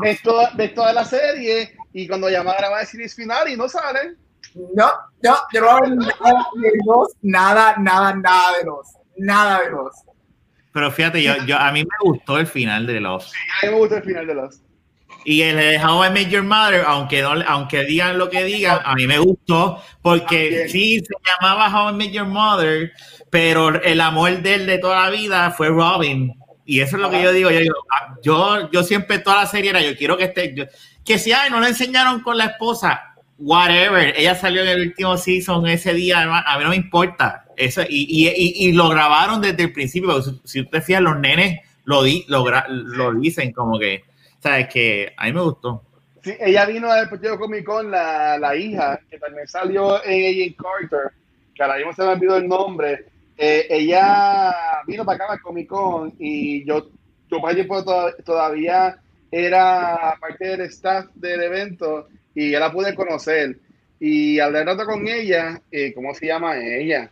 ves, 0.00 0.22
toda, 0.22 0.52
ves 0.54 0.74
toda 0.74 0.92
la 0.92 1.04
serie 1.04 1.76
y 1.92 2.06
cuando 2.06 2.28
llamara 2.28 2.68
va 2.68 2.78
a 2.78 2.80
decir 2.80 3.00
es 3.00 3.14
final 3.14 3.48
y 3.48 3.56
no 3.56 3.68
sale. 3.68 4.14
No, 4.54 4.90
no, 5.22 5.36
yo 5.52 5.60
no 5.60 5.80
ver 5.80 5.90
nada 5.90 6.46
de 6.54 6.70
los, 6.86 7.08
nada, 7.22 7.74
nada, 7.78 8.14
nada 8.14 8.58
de 8.58 8.64
los, 8.64 8.86
nada 9.16 9.60
de 9.60 9.70
los. 9.70 9.94
Pero 10.72 10.90
fíjate, 10.90 11.22
yo, 11.22 11.34
yo, 11.46 11.58
a 11.58 11.72
mí 11.72 11.82
me 11.82 12.10
gustó 12.10 12.38
el 12.38 12.46
final 12.46 12.86
de 12.86 13.00
los. 13.00 13.30
Sí, 13.30 13.38
a 13.62 13.66
mí 13.66 13.72
me 13.72 13.78
gustó 13.78 13.96
el 13.96 14.02
final 14.02 14.26
de 14.26 14.34
los. 14.34 14.60
Y 15.24 15.42
el 15.42 15.56
de 15.56 15.78
How 15.82 16.04
I 16.04 16.10
Met 16.10 16.28
Your 16.28 16.42
Mother, 16.42 16.84
aunque, 16.86 17.22
no, 17.22 17.32
aunque 17.46 17.84
digan 17.84 18.18
lo 18.18 18.28
que 18.28 18.44
digan, 18.44 18.80
a 18.84 18.94
mí 18.94 19.06
me 19.06 19.18
gustó 19.18 19.82
porque 20.02 20.68
sí 20.68 21.00
se 21.00 21.14
llamaba 21.24 21.68
How 21.68 21.94
I 21.94 21.96
Met 21.96 22.12
Your 22.12 22.26
Mother, 22.26 22.92
pero 23.30 23.82
el 23.82 24.00
amor 24.00 24.42
de 24.42 24.54
él 24.54 24.66
de 24.66 24.78
toda 24.78 25.04
la 25.04 25.10
vida 25.10 25.50
fue 25.50 25.68
Robin. 25.68 26.32
Y 26.66 26.80
eso 26.80 26.96
es 26.96 27.02
lo 27.02 27.10
que 27.10 27.22
yo 27.22 27.32
digo. 27.32 27.50
Yo, 27.50 27.60
yo, 28.22 28.70
yo 28.70 28.82
siempre 28.82 29.18
toda 29.18 29.42
la 29.42 29.46
serie 29.46 29.70
era, 29.70 29.80
yo 29.80 29.96
quiero 29.96 30.16
que 30.16 30.24
esté, 30.24 30.54
yo, 30.54 30.64
que 31.04 31.18
si 31.18 31.32
ay, 31.32 31.50
no 31.50 31.60
le 31.60 31.68
enseñaron 31.68 32.20
con 32.20 32.36
la 32.36 32.46
esposa, 32.46 33.13
whatever, 33.38 34.14
ella 34.16 34.34
salió 34.34 34.62
en 34.62 34.68
el 34.68 34.88
último 34.88 35.16
season 35.16 35.66
ese 35.66 35.94
día, 35.94 36.22
a 36.22 36.58
mí 36.58 36.64
no 36.64 36.70
me 36.70 36.76
importa. 36.76 37.44
Eso, 37.56 37.82
y, 37.82 38.06
y, 38.08 38.28
y, 38.28 38.68
y 38.68 38.72
lo 38.72 38.88
grabaron 38.88 39.40
desde 39.40 39.64
el 39.64 39.72
principio, 39.72 40.20
si, 40.22 40.40
si 40.44 40.60
usted 40.60 40.82
fija, 40.82 41.00
los 41.00 41.18
nenes 41.18 41.60
lo, 41.84 42.02
di, 42.02 42.24
lo, 42.28 42.44
lo 42.68 43.14
dicen 43.14 43.52
como 43.52 43.78
que, 43.78 44.02
sabes 44.40 44.68
que 44.68 45.12
a 45.16 45.26
mí 45.26 45.32
me 45.32 45.42
gustó. 45.42 45.82
Sí, 46.22 46.32
ella 46.40 46.64
vino 46.64 46.90
al 46.90 47.10
Partido 47.10 47.38
Comic 47.38 47.64
Con, 47.64 47.90
la, 47.90 48.38
la 48.38 48.56
hija, 48.56 48.98
que 49.10 49.18
también 49.18 49.46
salió 49.46 50.02
en 50.04 50.54
Carter, 50.54 51.12
que 51.54 51.62
ahora 51.62 51.76
mismo 51.76 51.92
se 51.92 52.02
me 52.02 52.08
olvidó 52.08 52.36
el 52.38 52.48
nombre. 52.48 53.04
Eh, 53.36 53.66
ella 53.68 54.54
vino 54.86 55.04
para 55.04 55.16
acá 55.24 55.32
al 55.34 55.40
Comic 55.42 55.68
Con 55.68 56.14
y 56.18 56.64
yo, 56.64 56.88
yo 57.30 57.40
para 57.42 57.54
tiempo 57.54 57.84
todavía 58.24 58.96
era 59.30 60.16
parte 60.18 60.46
del 60.46 60.62
staff 60.62 61.06
del 61.14 61.42
evento 61.42 62.08
y 62.34 62.50
ya 62.50 62.60
la 62.60 62.72
pude 62.72 62.94
conocer. 62.94 63.58
Y 64.00 64.38
al 64.38 64.52
de 64.52 64.64
rato 64.64 64.84
con 64.84 65.06
ella, 65.06 65.60
eh, 65.70 65.92
¿cómo 65.94 66.14
se 66.14 66.26
llama 66.26 66.56
ella? 66.58 67.08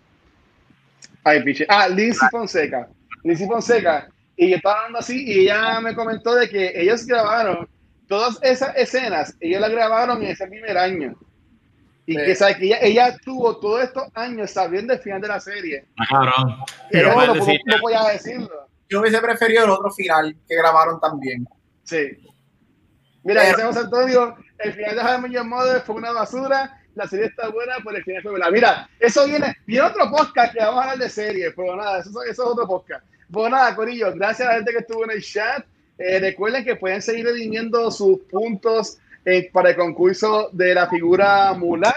Ay, 1.25 1.43
piche. 1.43 1.65
Ah, 1.69 1.89
Lindsay 1.89 2.29
Fonseca. 2.31 2.89
Lindsay 3.23 3.47
Fonseca. 3.47 4.09
Y 4.37 4.51
yo 4.51 4.57
estaba 4.57 4.79
hablando 4.79 4.99
así 4.99 5.25
y 5.25 5.41
ella 5.41 5.81
me 5.81 5.95
comentó 5.95 6.35
de 6.35 6.49
que 6.49 6.73
ellos 6.75 7.07
grabaron 7.07 7.69
todas 8.09 8.39
esas 8.43 8.77
escenas, 8.77 9.37
ellos 9.41 9.61
las 9.61 9.71
grabaron 9.71 10.23
en 10.23 10.33
ese 10.33 10.47
primer 10.47 10.77
año. 10.77 11.15
Y 12.05 12.15
sí. 12.15 12.19
que, 12.25 12.35
¿sabes? 12.35 12.57
que 12.57 12.67
ella, 12.67 12.79
ella, 12.83 13.17
tuvo 13.25 13.57
todos 13.59 13.85
estos 13.85 14.05
años 14.15 14.51
sabiendo 14.51 14.93
el 14.93 14.99
final 14.99 15.21
de 15.21 15.29
la 15.29 15.41
serie. 15.41 15.87
Ah, 15.97 16.05
cabrón. 16.11 16.57
Pero 16.91 17.09
no, 17.11 17.27
no, 17.27 17.35
no, 17.35 17.47
no 17.47 17.81
podía 17.81 18.03
decirlo. 18.13 18.69
Yo 18.91 19.01
hubiese 19.01 19.21
preferido 19.21 19.65
el 19.65 19.71
otro 19.71 19.91
final 19.93 20.37
que 20.49 20.57
grabaron 20.57 21.01
también. 21.01 21.47
Sí. 21.85 22.19
Mira, 23.25 23.53
José 23.55 23.81
Antonio, 23.81 24.37
el 24.59 24.73
final 24.73 24.97
de 24.97 25.03
Jaime 25.03 25.43
Mother 25.43 25.83
fue 25.83 25.97
una 25.97 26.13
basura, 26.13 26.81
la 26.95 27.07
serie 27.07 27.27
está 27.27 27.49
buena, 27.49 27.77
pero 27.85 27.97
el 27.97 28.05
final 28.05 28.23
fue 28.23 28.31
buena. 28.33 28.51
Mira, 28.51 28.89
eso 28.99 29.27
viene, 29.27 29.57
viene 29.67 29.87
otro 29.87 30.11
podcast 30.11 30.53
que 30.53 30.59
vamos 30.59 30.81
a 30.81 30.83
hablar 30.83 30.99
de 30.99 31.11
series, 31.11 31.53
pero 31.57 31.77
nada, 31.77 32.01
eso, 32.01 32.11
eso 32.23 32.31
es 32.31 32.39
otro 32.39 32.67
podcast. 32.67 33.05
Pues 33.31 33.51
nada, 33.51 33.75
Corillo, 33.75 34.13
gracias 34.15 34.49
a 34.49 34.53
la 34.53 34.57
gente 34.59 34.73
que 34.73 34.79
estuvo 34.79 35.05
en 35.05 35.13
el 35.13 35.23
chat. 35.23 35.65
Eh, 35.99 36.19
recuerden 36.21 36.65
que 36.65 36.77
pueden 36.77 37.01
seguir 37.01 37.25
redimiendo 37.27 37.91
sus 37.91 38.19
puntos 38.31 38.99
eh, 39.25 39.51
para 39.53 39.71
el 39.71 39.77
concurso 39.77 40.51
de 40.53 40.75
la 40.75 40.89
figura 40.89 41.53
Mulan. 41.55 41.95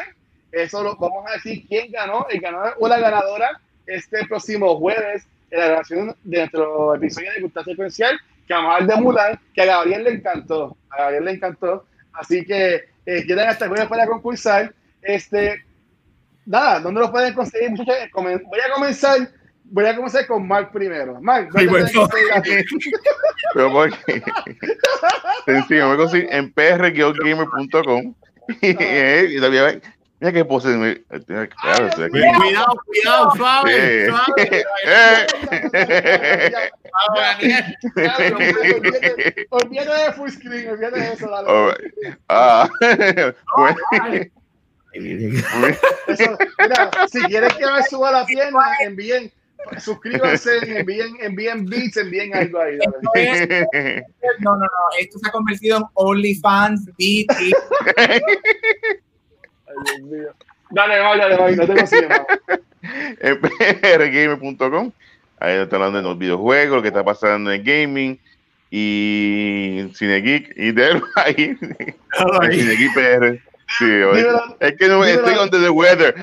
Eso 0.52 0.84
lo 0.84 0.96
vamos 0.96 1.26
a 1.28 1.34
decir 1.34 1.66
quién 1.68 1.92
ganó, 1.92 2.28
el 2.30 2.40
ganador 2.40 2.76
o 2.80 2.88
la 2.88 3.00
ganadora 3.00 3.60
este 3.88 4.26
próximo 4.26 4.78
jueves 4.78 5.28
en 5.52 5.60
la 5.60 5.66
grabación 5.68 6.16
de 6.24 6.38
nuestro 6.38 6.96
episodio 6.96 7.32
de 7.34 7.42
Cultura 7.42 7.66
Secuencial, 7.66 8.20
que 8.48 8.54
vamos 8.54 8.72
a 8.72 8.76
hablar 8.78 8.96
de 8.98 9.02
Mulan, 9.02 9.40
que 9.54 9.62
a 9.62 9.66
Gabriel 9.66 10.04
le 10.04 10.10
encantó. 10.12 10.78
A 10.90 10.98
Gabriel 11.04 11.26
le 11.26 11.32
encantó. 11.32 11.86
Así 12.14 12.46
que 12.46 12.84
eh, 13.06 13.26
quedan 13.28 13.50
hasta 13.50 13.68
jueves 13.68 13.88
para 13.88 14.08
concursar. 14.08 14.74
Este, 15.02 15.64
nada, 16.46 16.80
¿dónde 16.80 17.02
lo 17.02 17.12
pueden 17.12 17.34
conseguir, 17.34 17.72
muchachos? 17.72 18.10
Comen- 18.12 18.44
Voy 18.48 18.60
a 18.60 18.74
comenzar. 18.74 19.30
Voy 19.68 19.86
a 19.86 19.96
comenzar 19.96 20.28
con 20.28 20.48
Mark 20.48 20.72
primero. 20.72 21.20
Mark, 21.20 21.50
¿dónde 21.52 21.68
pueden 21.70 21.88
bueno. 21.94 22.08
conseguir 22.08 22.34
a 22.34 22.42
ti? 22.42 22.52
Pero 23.54 23.72
porque 23.72 24.22
sencillo, 25.46 25.90
me 25.90 25.98
consigo 25.98 26.28
en 26.32 26.54
pr-gamer.com 26.54 28.14
y, 28.62 28.68
y 28.70 29.42
también 29.42 29.82
mira 30.26 30.34
qué 30.34 30.46
pose 30.46 30.68
me- 30.70 31.04
claro, 31.50 31.86
aquí. 31.86 32.10
Cuidado, 32.10 32.78
cuidado, 32.86 33.32
suave, 33.36 34.06
Eh. 34.06 34.10
Eh. 34.86 35.28
Olvídate- 37.10 37.76
Olvídate 39.50 40.04
de 40.06 40.14
full 40.14 40.30
screen, 40.30 40.70
olvídate 40.70 41.00
de 41.00 41.14
eso. 41.14 41.30
dale. 41.30 41.50
Alright. 41.50 42.18
Ah, 42.30 42.70
bueno, 43.58 43.78
Eso, 46.08 46.38
mira, 46.60 46.90
si 47.12 47.22
quieres 47.24 47.54
que 47.56 47.66
me 47.66 47.84
suba 47.84 48.12
la 48.12 48.26
pierna, 48.26 48.60
envíen, 48.82 49.30
suscríbanse, 49.78 50.58
envíen, 50.80 51.18
envíen 51.20 51.66
beats, 51.66 51.98
envíen 51.98 52.34
algo 52.36 52.62
ahí. 52.62 52.78
No, 54.40 54.52
no, 54.56 54.58
no. 54.58 54.70
Esto 55.00 55.20
se 55.20 55.28
ha 55.28 55.32
convertido 55.32 55.78
en 55.78 55.84
OnlyFans, 55.96 56.86
BT. 56.98 57.52
Ay, 57.98 58.22
Dios 59.84 60.02
mío. 60.02 60.30
Dale, 60.72 61.00
vaya, 61.00 61.30
dale, 61.30 61.56
no 61.56 61.68
te 61.68 61.74
prgamer.com. 63.98 64.92
Ahí 65.40 65.56
está 65.58 65.76
hablando 65.76 65.98
de 65.98 66.04
los 66.04 66.18
videojuegos, 66.18 66.78
lo 66.78 66.82
que 66.82 66.88
está 66.90 67.04
pasando 67.04 67.52
en 67.52 67.64
gaming 67.64 68.20
y 68.72 69.90
Cinegeek 69.96 70.54
y 70.56 70.72
de 70.72 71.02
ahí. 71.16 71.58
Cinegeek 72.52 72.94
PR. 72.94 73.40
Sí, 73.80 73.86
es 74.60 74.76
que 74.78 74.88
no 74.88 75.04
dímelo. 75.04 75.28
estoy 75.28 75.44
under 75.44 75.62
the 75.62 75.70
weather. 75.70 76.16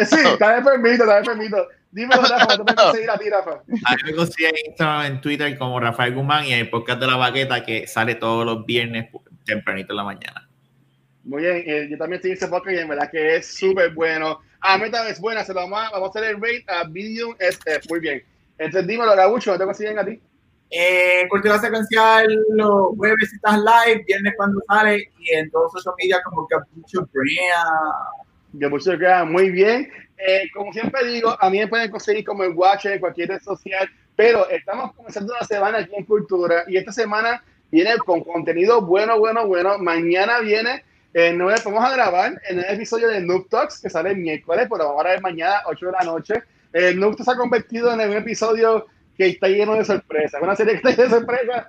eh, 0.00 0.04
sí, 0.06 0.16
dame 0.38 0.62
permiso, 0.62 1.04
dame 1.06 1.24
permiso. 1.26 1.66
Dímelo, 1.90 2.22
Rafa, 2.22 2.56
no 2.56 2.64
te 2.64 2.74
puedes 2.74 2.92
seguir 2.92 3.10
a 3.10 3.18
ti, 3.18 3.30
Rafa. 3.30 3.50
A 3.84 3.96
mí 3.96 4.02
me 4.04 4.14
consiguen 4.14 4.54
en 4.56 4.66
Instagram, 4.70 5.06
en 5.06 5.20
Twitter 5.20 5.58
como 5.58 5.80
Rafael 5.80 6.14
Guzmán 6.14 6.44
y 6.44 6.52
en 6.52 6.60
el 6.60 6.70
podcast 6.70 7.00
de 7.00 7.06
la 7.06 7.16
baqueta 7.16 7.64
que 7.64 7.86
sale 7.86 8.14
todos 8.14 8.44
los 8.46 8.64
viernes 8.64 9.08
tempranito 9.44 9.92
en 9.92 9.96
la 9.96 10.04
mañana. 10.04 10.47
Muy 11.24 11.42
bien, 11.42 11.62
eh, 11.66 11.88
yo 11.90 11.98
también 11.98 12.16
estoy 12.16 12.30
en 12.30 12.36
ese 12.36 12.48
podcast 12.48 12.76
y 12.76 12.78
en 12.78 12.88
verdad 12.88 13.10
que 13.10 13.36
es 13.36 13.46
súper 13.54 13.92
bueno. 13.92 14.40
Ah, 14.60 14.78
meta 14.78 15.08
es 15.08 15.20
buena, 15.20 15.44
se 15.44 15.52
lo 15.52 15.60
vamos 15.60 15.80
a, 15.80 15.90
vamos 15.90 16.08
a 16.14 16.18
hacer 16.18 16.30
el 16.30 16.40
rate 16.40 16.64
a 16.68 16.84
Medium 16.84 17.34
SF. 17.38 17.88
Muy 17.90 18.00
bien. 18.00 18.22
Entonces, 18.58 18.88
dímelo, 18.88 19.14
Gabucho, 19.14 19.52
¿no 19.52 19.58
te 19.58 19.64
consiguen 19.64 19.98
a 19.98 20.04
ti? 20.04 20.20
Eh, 20.70 21.26
Cultura 21.30 21.58
Secuencial 21.58 22.26
los 22.50 22.88
jueves 22.96 23.32
estás 23.32 23.58
live, 23.58 24.04
viernes 24.06 24.34
cuando 24.36 24.60
sale 24.68 25.10
y 25.18 25.32
en 25.32 25.50
todos 25.50 25.72
social 25.72 25.94
media 25.98 26.20
como 26.24 26.46
Capucho 26.46 27.08
Brand. 27.12 28.28
Gabucho, 28.52 28.98
queda 28.98 29.24
muy 29.24 29.50
bien. 29.50 29.90
Eh, 30.18 30.50
como 30.52 30.72
siempre 30.72 31.06
digo, 31.06 31.36
a 31.40 31.48
mí 31.48 31.58
me 31.58 31.68
pueden 31.68 31.90
conseguir 31.90 32.24
como 32.24 32.44
el 32.44 32.52
Watcher 32.52 32.92
en 32.92 33.00
cualquier 33.00 33.28
red 33.28 33.40
social, 33.40 33.88
pero 34.16 34.48
estamos 34.50 34.92
comenzando 34.94 35.32
una 35.32 35.46
semana 35.46 35.78
aquí 35.78 35.92
en 35.96 36.04
Cultura 36.04 36.64
y 36.66 36.76
esta 36.76 36.92
semana 36.92 37.42
viene 37.70 37.96
con 37.98 38.22
contenido 38.22 38.82
bueno, 38.82 39.18
bueno, 39.18 39.46
bueno. 39.46 39.78
Mañana 39.78 40.40
viene, 40.40 40.84
eh, 41.14 41.36
vamos 41.64 41.84
a 41.84 41.94
grabar 41.94 42.40
en 42.48 42.58
el 42.58 42.64
episodio 42.66 43.08
de 43.08 43.20
Noob 43.20 43.48
Talks 43.48 43.80
que 43.80 43.90
sale 43.90 44.10
el 44.10 44.18
miércoles, 44.18 44.66
pero 44.70 44.88
vamos 44.88 45.04
a 45.04 45.08
ver 45.08 45.20
mañana, 45.20 45.62
8 45.66 45.86
de 45.86 45.92
la 45.92 46.04
noche. 46.04 46.34
El 46.72 47.00
Noob 47.00 47.16
Talks 47.16 47.24
se 47.24 47.30
ha 47.32 47.36
convertido 47.36 47.92
en 47.92 48.00
un 48.08 48.16
episodio 48.16 48.86
que 49.16 49.28
está 49.28 49.48
lleno 49.48 49.74
de 49.74 49.84
sorpresas, 49.84 50.40
una 50.42 50.54
serie 50.54 50.74
que 50.74 50.88
está 50.88 50.90
llena 50.90 51.04
de 51.04 51.20
sorpresas 51.20 51.66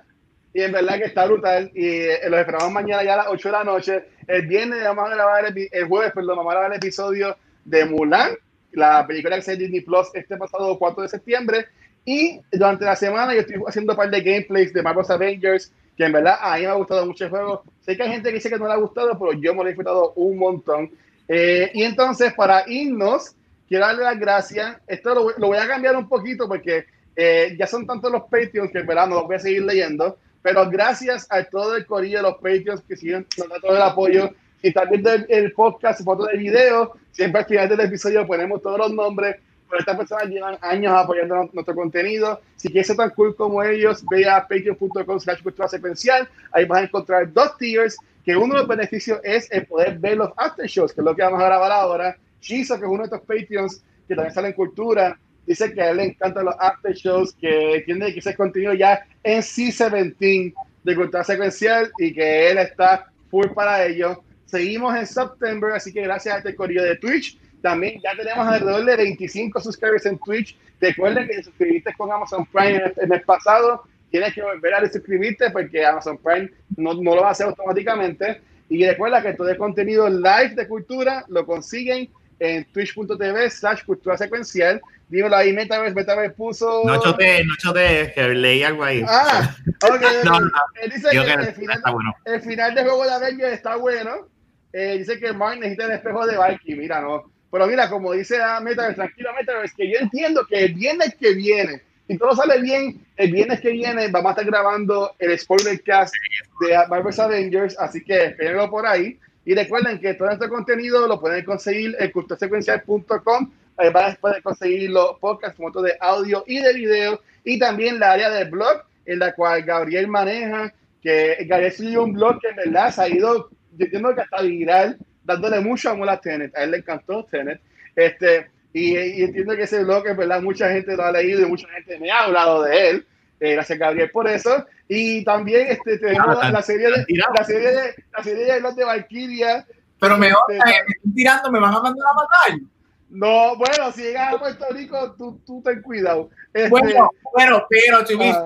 y 0.52 0.62
en 0.62 0.72
verdad 0.72 0.98
que 0.98 1.04
está 1.04 1.26
brutal 1.26 1.70
y 1.74 1.86
eh, 1.86 2.20
los 2.28 2.40
esperamos 2.40 2.72
mañana 2.72 3.02
ya 3.04 3.14
a 3.14 3.18
las 3.18 3.26
8 3.28 3.48
de 3.48 3.52
la 3.52 3.64
noche. 3.64 4.04
El 4.26 4.46
viernes 4.46 4.82
vamos 4.82 5.10
a 5.10 5.14
grabar, 5.14 5.46
el, 5.46 5.68
el 5.70 5.84
jueves, 5.84 6.12
perdón, 6.12 6.36
vamos 6.36 6.50
a 6.50 6.54
grabar 6.54 6.72
el 6.72 6.78
episodio 6.78 7.36
de 7.64 7.84
Mulan, 7.84 8.32
la 8.72 9.06
película 9.06 9.36
que 9.36 9.42
se 9.42 9.56
Disney 9.56 9.80
Plus 9.80 10.08
este 10.14 10.36
pasado 10.36 10.78
4 10.78 11.02
de 11.02 11.08
septiembre. 11.08 11.66
Y 12.04 12.40
durante 12.52 12.84
la 12.84 12.96
semana 12.96 13.34
yo 13.34 13.40
estoy 13.40 13.56
haciendo 13.66 13.92
un 13.92 13.96
par 13.96 14.10
de 14.10 14.20
gameplays 14.20 14.72
de 14.72 14.82
Marvel's 14.82 15.10
Avengers, 15.10 15.72
que 16.00 16.06
en 16.06 16.12
verdad 16.12 16.38
a 16.40 16.56
mí 16.56 16.62
me 16.62 16.68
ha 16.68 16.72
gustado 16.72 17.04
mucho 17.04 17.24
el 17.24 17.30
juego. 17.30 17.62
Sé 17.82 17.94
que 17.94 18.02
hay 18.04 18.08
gente 18.08 18.30
que 18.30 18.36
dice 18.36 18.48
que 18.48 18.58
no 18.58 18.66
le 18.66 18.72
ha 18.72 18.76
gustado, 18.76 19.18
pero 19.18 19.34
yo 19.34 19.52
me 19.52 19.58
lo 19.58 19.64
he 19.64 19.72
disfrutado 19.72 20.14
un 20.16 20.38
montón. 20.38 20.90
Eh, 21.28 21.70
y 21.74 21.82
entonces, 21.82 22.32
para 22.32 22.64
irnos, 22.66 23.36
quiero 23.68 23.84
darle 23.84 24.04
las 24.04 24.18
gracias. 24.18 24.78
Esto 24.86 25.14
lo, 25.14 25.30
lo 25.36 25.48
voy 25.48 25.58
a 25.58 25.68
cambiar 25.68 25.94
un 25.96 26.08
poquito 26.08 26.48
porque 26.48 26.86
eh, 27.14 27.54
ya 27.58 27.66
son 27.66 27.86
tantos 27.86 28.10
los 28.10 28.22
Patreons 28.22 28.72
que 28.72 28.78
en 28.78 28.86
verdad 28.86 29.08
no 29.08 29.16
los 29.16 29.24
voy 29.26 29.36
a 29.36 29.40
seguir 29.40 29.62
leyendo. 29.62 30.16
Pero 30.40 30.70
gracias 30.70 31.26
a 31.28 31.44
todo 31.44 31.76
el 31.76 31.84
corillo 31.84 32.16
de 32.16 32.22
los 32.22 32.36
Patreons 32.36 32.80
que 32.80 32.96
siguen 32.96 33.26
nos 33.36 33.50
da 33.50 33.60
todo 33.60 33.76
el 33.76 33.82
apoyo. 33.82 34.30
Si 34.62 34.68
están 34.68 34.88
viendo 34.88 35.12
el, 35.12 35.26
el 35.28 35.52
podcast, 35.52 36.02
fotos 36.02 36.28
de 36.28 36.38
video, 36.38 36.94
siempre 37.10 37.42
al 37.42 37.46
final 37.46 37.68
del 37.68 37.80
episodio 37.80 38.26
ponemos 38.26 38.62
todos 38.62 38.78
los 38.78 38.92
nombres. 38.94 39.36
Estas 39.78 39.96
personas 39.96 40.26
llevan 40.26 40.58
años 40.60 40.92
apoyando 40.92 41.48
nuestro 41.52 41.74
contenido. 41.74 42.40
Si 42.56 42.68
quieres 42.68 42.86
ser 42.86 42.96
tan 42.96 43.10
cool 43.10 43.34
como 43.36 43.62
ellos, 43.62 44.04
ve 44.10 44.28
a 44.28 44.40
patreon.com 44.42 45.20
slash 45.20 45.42
cultura 45.42 45.68
secuencial. 45.68 46.28
Ahí 46.52 46.64
vas 46.64 46.80
a 46.80 46.84
encontrar 46.84 47.32
dos 47.32 47.56
tiers, 47.58 47.96
que 48.24 48.36
uno 48.36 48.54
de 48.54 48.60
los 48.60 48.68
beneficios 48.68 49.20
es 49.24 49.50
el 49.50 49.66
poder 49.66 49.98
ver 49.98 50.18
los 50.18 50.30
after 50.36 50.66
shows, 50.66 50.92
que 50.92 51.00
es 51.00 51.04
lo 51.04 51.14
que 51.14 51.22
vamos 51.22 51.40
a 51.40 51.46
grabar 51.46 51.72
ahora. 51.72 52.16
Shizo, 52.40 52.78
que 52.78 52.84
es 52.84 52.90
uno 52.90 52.98
de 52.98 53.04
estos 53.04 53.20
Patreons 53.20 53.82
que 54.08 54.14
también 54.14 54.34
sale 54.34 54.48
en 54.48 54.54
cultura, 54.54 55.18
dice 55.46 55.72
que 55.72 55.80
a 55.80 55.90
él 55.90 55.98
le 55.98 56.04
encantan 56.06 56.44
los 56.44 56.54
after 56.58 56.92
shows, 56.92 57.32
que 57.34 57.82
tiene 57.86 58.12
que 58.12 58.18
ese 58.18 58.34
contenido 58.34 58.74
ya 58.74 59.06
en 59.22 59.40
C17 59.40 60.54
de 60.82 60.96
cultura 60.96 61.22
secuencial 61.22 61.92
y 61.98 62.12
que 62.12 62.50
él 62.50 62.58
está 62.58 63.06
full 63.30 63.48
para 63.54 63.86
ello. 63.86 64.22
Seguimos 64.46 64.96
en 64.96 65.06
September, 65.06 65.72
así 65.72 65.92
que 65.92 66.02
gracias 66.02 66.34
a 66.34 66.38
este 66.38 66.56
correo 66.56 66.82
de 66.82 66.96
Twitch. 66.96 67.38
También 67.62 68.00
ya 68.02 68.16
tenemos 68.16 68.46
alrededor 68.46 68.84
de 68.84 68.96
25 68.96 69.60
subscribers 69.60 70.06
en 70.06 70.18
Twitch. 70.18 70.56
Recuerden 70.80 71.26
que 71.26 71.34
si 71.34 71.42
suscribiste 71.44 71.92
con 71.96 72.10
Amazon 72.10 72.46
Prime 72.46 72.76
en 72.76 72.82
el, 72.82 72.94
en 72.96 73.12
el 73.12 73.22
pasado, 73.22 73.84
tienes 74.10 74.34
que 74.34 74.42
volver 74.42 74.74
a 74.74 74.90
suscribirte 74.90 75.50
porque 75.50 75.84
Amazon 75.84 76.18
Prime 76.18 76.50
no, 76.76 76.94
no 76.94 77.14
lo 77.14 77.22
va 77.22 77.28
a 77.28 77.32
hacer 77.32 77.46
automáticamente. 77.46 78.40
Y 78.68 78.86
recuerda 78.86 79.22
que 79.22 79.34
todo 79.34 79.48
el 79.48 79.58
contenido 79.58 80.08
live 80.08 80.54
de 80.54 80.68
cultura 80.68 81.24
lo 81.28 81.44
consiguen 81.44 82.08
en 82.38 82.64
twitch.tv 82.72 83.50
slash 83.50 83.84
cultura 83.84 84.16
secuencial. 84.16 84.80
Dímelo 85.08 85.36
ahí, 85.36 85.52
Metaverse, 85.52 85.94
Metaverse 85.94 86.34
puso... 86.34 86.82
No 86.84 87.00
chote, 87.00 87.44
no 87.44 87.54
chote, 87.56 88.12
que 88.14 88.28
leí 88.28 88.62
algo 88.62 88.84
ahí. 88.84 89.04
Ah, 89.06 89.54
ok. 89.82 90.02
No, 90.24 90.40
no, 90.40 90.50
Él 90.82 90.90
dice 90.90 91.08
que 91.10 91.24
que 91.24 91.32
el 91.32 91.54
final, 91.54 91.82
bueno. 91.92 92.14
el 92.24 92.40
final 92.40 92.74
de 92.74 92.82
juego 92.82 93.04
de 93.04 93.12
Avengers 93.12 93.52
está 93.52 93.76
bueno. 93.76 94.28
Eh, 94.72 94.98
dice 94.98 95.18
que 95.18 95.32
Mark 95.32 95.58
necesita 95.58 95.86
el 95.86 95.92
espejo 95.92 96.26
de 96.26 96.36
Valky. 96.36 96.76
Mira, 96.76 97.00
no. 97.00 97.24
Pero 97.50 97.66
mira, 97.66 97.90
como 97.90 98.12
dice 98.12 98.40
a 98.40 98.60
Metaverse, 98.60 98.96
tranquilo 98.96 99.30
Metaverse, 99.38 99.74
que 99.76 99.90
yo 99.90 99.98
entiendo 99.98 100.46
que 100.46 100.64
el 100.66 100.74
viernes 100.74 101.14
que 101.16 101.34
viene, 101.34 101.82
si 102.06 102.16
todo 102.16 102.34
sale 102.34 102.60
bien, 102.60 103.04
el 103.16 103.32
viernes 103.32 103.60
que 103.60 103.70
viene 103.70 104.08
vamos 104.08 104.30
a 104.30 104.32
estar 104.32 104.46
grabando 104.46 105.14
el 105.18 105.38
spoiler 105.38 105.82
cast 105.82 106.14
de 106.60 106.78
Marvel's 106.88 107.18
Avengers, 107.18 107.78
así 107.78 108.02
que 108.02 108.26
espérenlo 108.26 108.70
por 108.70 108.86
ahí. 108.86 109.18
Y 109.44 109.54
recuerden 109.54 109.98
que 109.98 110.14
todo 110.14 110.30
este 110.30 110.48
contenido 110.48 111.06
lo 111.06 111.20
pueden 111.20 111.44
conseguir 111.44 111.96
en 111.98 112.10
culturasecuencial.com. 112.10 113.50
Ahí 113.76 113.90
van 113.90 114.12
a 114.12 114.14
poder 114.16 114.42
conseguir 114.42 114.90
los 114.90 115.18
podcasts, 115.18 115.56
fotos 115.56 115.82
de 115.84 115.96
audio 116.00 116.44
y 116.46 116.60
de 116.60 116.72
video. 116.74 117.20
Y 117.44 117.58
también 117.58 117.98
la 117.98 118.12
área 118.12 118.30
del 118.30 118.50
blog, 118.50 118.82
en 119.06 119.18
la 119.18 119.32
cual 119.34 119.62
Gabriel 119.62 120.06
maneja, 120.08 120.72
que 121.02 121.36
Gabriel 121.48 121.72
subió 121.72 122.04
un 122.04 122.12
blog 122.12 122.40
que 122.40 122.48
en 122.48 122.56
verdad 122.56 122.90
se 122.90 123.02
ha 123.02 123.08
ido, 123.08 123.50
yo 123.76 123.84
entiendo 123.84 124.14
que 124.14 124.20
hasta 124.20 124.42
viral, 124.42 124.98
dándole 125.24 125.60
mucho 125.60 125.90
amor 125.90 126.08
a 126.10 126.20
Tenet. 126.20 126.56
A 126.56 126.64
él 126.64 126.72
le 126.72 126.76
encantó 126.78 127.24
Tenet. 127.24 127.60
Este, 127.96 128.50
y, 128.72 128.96
y 128.96 129.22
entiendo 129.22 129.54
que 129.56 129.62
ese 129.62 129.82
blog, 129.84 130.06
en 130.06 130.16
verdad, 130.16 130.40
mucha 130.42 130.70
gente 130.70 130.96
lo 130.96 131.04
ha 131.04 131.12
leído 131.12 131.42
y 131.42 131.46
mucha 131.46 131.68
gente 131.68 131.98
me 131.98 132.10
ha 132.10 132.24
hablado 132.24 132.62
de 132.62 132.90
él. 132.90 133.06
Eh, 133.40 133.52
gracias, 133.54 133.78
Gabriel, 133.78 134.10
por 134.10 134.28
eso. 134.28 134.66
Y 134.86 135.24
también 135.24 135.68
este, 135.68 135.98
tenemos 135.98 136.38
Ah, 136.40 136.50
la 136.50 136.62
serie 136.62 136.86
de 136.90 137.06
la 137.34 137.44
serie 137.44 137.70
de 137.70 137.94
la 138.16 138.22
serie 138.22 138.44
de 138.52 138.60
los 138.60 138.76
de 138.76 138.84
Valkyria. 138.84 139.66
Pero 139.98 140.18
me, 140.18 140.28
Este, 140.28 140.56
están 140.56 141.14
tirando, 141.14 141.50
me 141.50 141.60
van 141.60 141.74
a 141.74 141.80
mandar 141.80 142.06
a 142.10 142.14
matar. 142.14 142.60
No, 143.08 143.56
bueno, 143.56 143.90
si 143.92 144.02
llegas 144.02 144.34
a 144.34 144.38
Puerto 144.38 144.66
Rico, 144.70 145.14
tú, 145.16 145.40
tú 145.44 145.62
ten 145.62 145.82
cuidado. 145.82 146.30
Este, 146.54 146.68
Bueno, 146.68 147.10
bueno, 147.34 147.66
pero 147.68 148.04
tuviste, 148.04 148.38
ah, 148.38 148.44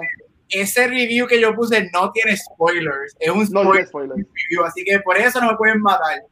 ese 0.49 0.87
review 0.87 1.27
que 1.27 1.41
yo 1.41 1.55
puse 1.55 1.91
no 1.93 2.11
tiene 2.13 2.37
spoilers, 2.37 3.15
es 3.19 3.31
un 3.31 3.41
no 3.51 3.63
spoiler 3.63 3.87
spoiler. 3.87 4.17
review, 4.17 4.65
así 4.65 4.85
que 4.85 5.01
por 5.01 5.17
eso 5.19 5.41
no 5.41 5.51
me 5.51 5.57
pueden 5.57 5.81
matar. 5.81 6.23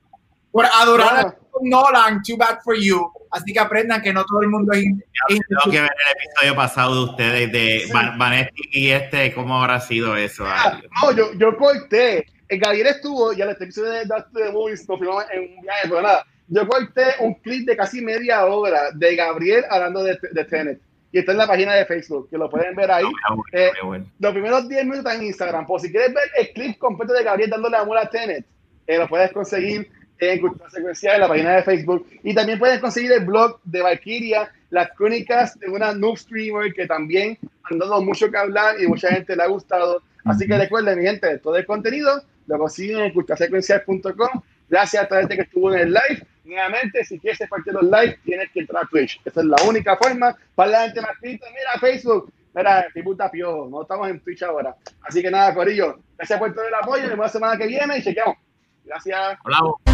Por 0.52 0.66
adorar 0.66 1.26
a 1.26 1.34
Nolan, 1.62 2.22
too 2.22 2.36
bad 2.36 2.58
for 2.62 2.76
you. 2.76 3.10
Así 3.30 3.52
que 3.52 3.58
aprendan 3.60 4.02
que 4.02 4.12
no 4.12 4.24
todo 4.26 4.42
el 4.42 4.48
mundo 4.48 4.72
es. 4.74 4.84
Tengo 5.28 5.70
que 5.70 5.80
ver 5.80 5.90
el 5.90 6.16
episodio 6.28 6.54
pasado 6.54 6.94
de 6.94 7.10
ustedes 7.10 7.52
de 7.52 7.80
Sí. 7.86 7.92
Van- 7.92 8.18
Vanetti 8.18 8.62
y 8.72 8.90
este, 8.90 9.32
¿cómo 9.34 9.60
habrá 9.62 9.80
sido 9.80 10.16
eso? 10.16 10.44
Ah, 10.46 10.78
no, 11.02 11.12
yo, 11.12 11.32
yo 11.34 11.56
corté. 11.56 12.26
El 12.48 12.58
Gabriel 12.60 12.88
estuvo 12.88 13.32
y 13.32 13.40
al 13.40 13.48
episodio 13.50 13.90
de 13.92 14.02
the 14.34 14.52
Movies 14.52 14.86
nos 14.86 14.98
fuimos 14.98 15.24
en 15.32 15.40
un 15.56 15.62
viaje, 15.62 15.88
pero 15.88 16.02
nada. 16.02 16.26
yo 16.48 16.68
corté 16.68 17.04
un 17.20 17.32
clip 17.34 17.66
de 17.66 17.74
casi 17.76 18.02
media 18.02 18.44
hora 18.44 18.90
de 18.92 19.16
Gabriel 19.16 19.64
hablando 19.70 20.02
de, 20.04 20.18
de 20.32 20.44
Tenet. 20.44 20.78
Y 21.12 21.18
está 21.20 21.32
en 21.32 21.38
la 21.38 21.46
página 21.46 21.74
de 21.74 21.86
Facebook, 21.86 22.28
que 22.28 22.36
lo 22.36 22.50
pueden 22.50 22.74
ver 22.74 22.90
ahí. 22.90 23.04
Eh, 23.52 23.70
los 24.18 24.32
primeros 24.32 24.68
10 24.68 24.84
minutos 24.84 25.14
en 25.14 25.22
Instagram. 25.24 25.66
Por 25.66 25.80
si 25.80 25.90
quieres 25.90 26.12
ver 26.12 26.24
el 26.38 26.52
clip 26.52 26.76
completo 26.78 27.14
de 27.14 27.22
Gabriel 27.24 27.48
dándole 27.50 27.76
amor 27.78 27.96
a 27.98 28.08
Tenet, 28.10 28.44
eh, 28.86 28.98
lo 28.98 29.08
puedes 29.08 29.32
conseguir 29.32 29.90
en 30.30 30.40
Cultura 30.40 30.70
Secuencial 30.70 31.16
en 31.16 31.20
la 31.20 31.28
página 31.28 31.56
de 31.56 31.62
Facebook. 31.62 32.06
Y 32.22 32.34
también 32.34 32.58
puedes 32.58 32.78
conseguir 32.78 33.12
el 33.12 33.24
blog 33.24 33.60
de 33.64 33.82
Valkyria, 33.82 34.50
las 34.70 34.90
crónicas 34.92 35.58
de 35.58 35.68
una 35.68 35.92
noob 35.92 36.16
streamer 36.16 36.72
que 36.72 36.86
también 36.86 37.38
han 37.64 37.78
dado 37.78 38.00
mucho 38.02 38.30
que 38.30 38.36
hablar 38.36 38.80
y 38.80 38.86
mucha 38.86 39.08
gente 39.08 39.34
le 39.34 39.42
ha 39.42 39.48
gustado. 39.48 40.02
Así 40.24 40.46
que 40.46 40.56
recuerden, 40.56 40.98
mi 40.98 41.04
gente, 41.04 41.38
todo 41.38 41.56
el 41.56 41.66
contenido 41.66 42.22
lo 42.46 42.58
consiguen 42.58 43.00
en 43.00 43.12
culturasecuencial.com. 43.12 44.42
Gracias 44.68 45.02
a 45.02 45.08
toda 45.08 45.20
la 45.20 45.28
gente 45.28 45.36
que 45.36 45.42
estuvo 45.42 45.72
en 45.74 45.80
el 45.80 45.88
live. 45.92 46.26
Nuevamente, 46.44 47.04
si 47.04 47.18
quieres 47.18 47.38
ser 47.38 47.48
parte 47.48 47.70
de 47.70 47.74
los 47.74 47.84
live, 47.84 48.18
tienes 48.24 48.50
que 48.52 48.60
entrar 48.60 48.84
a 48.84 48.86
Twitch. 48.86 49.20
Esa 49.24 49.40
es 49.40 49.46
la 49.46 49.56
única 49.66 49.96
forma 49.96 50.36
para 50.54 50.70
la 50.70 50.84
gente 50.84 51.00
más 51.00 51.10
Mira, 51.20 51.42
Facebook. 51.80 52.32
Mira, 52.54 52.86
mi 52.94 53.02
puta 53.02 53.30
piojo. 53.30 53.68
No 53.68 53.82
estamos 53.82 54.08
en 54.08 54.20
Twitch 54.20 54.42
ahora. 54.42 54.74
Así 55.02 55.20
que 55.20 55.30
nada, 55.30 55.52
Corillo. 55.54 55.98
Gracias 56.16 56.38
por 56.38 56.54
todo 56.54 56.66
el 56.66 56.74
apoyo. 56.74 57.02
Nos 57.02 57.10
vemos 57.10 57.26
la 57.26 57.32
semana 57.32 57.58
que 57.58 57.66
viene 57.66 57.98
y 57.98 58.02
chequeamos. 58.02 58.36
Gracias. 58.84 59.38
Hola. 59.44 59.91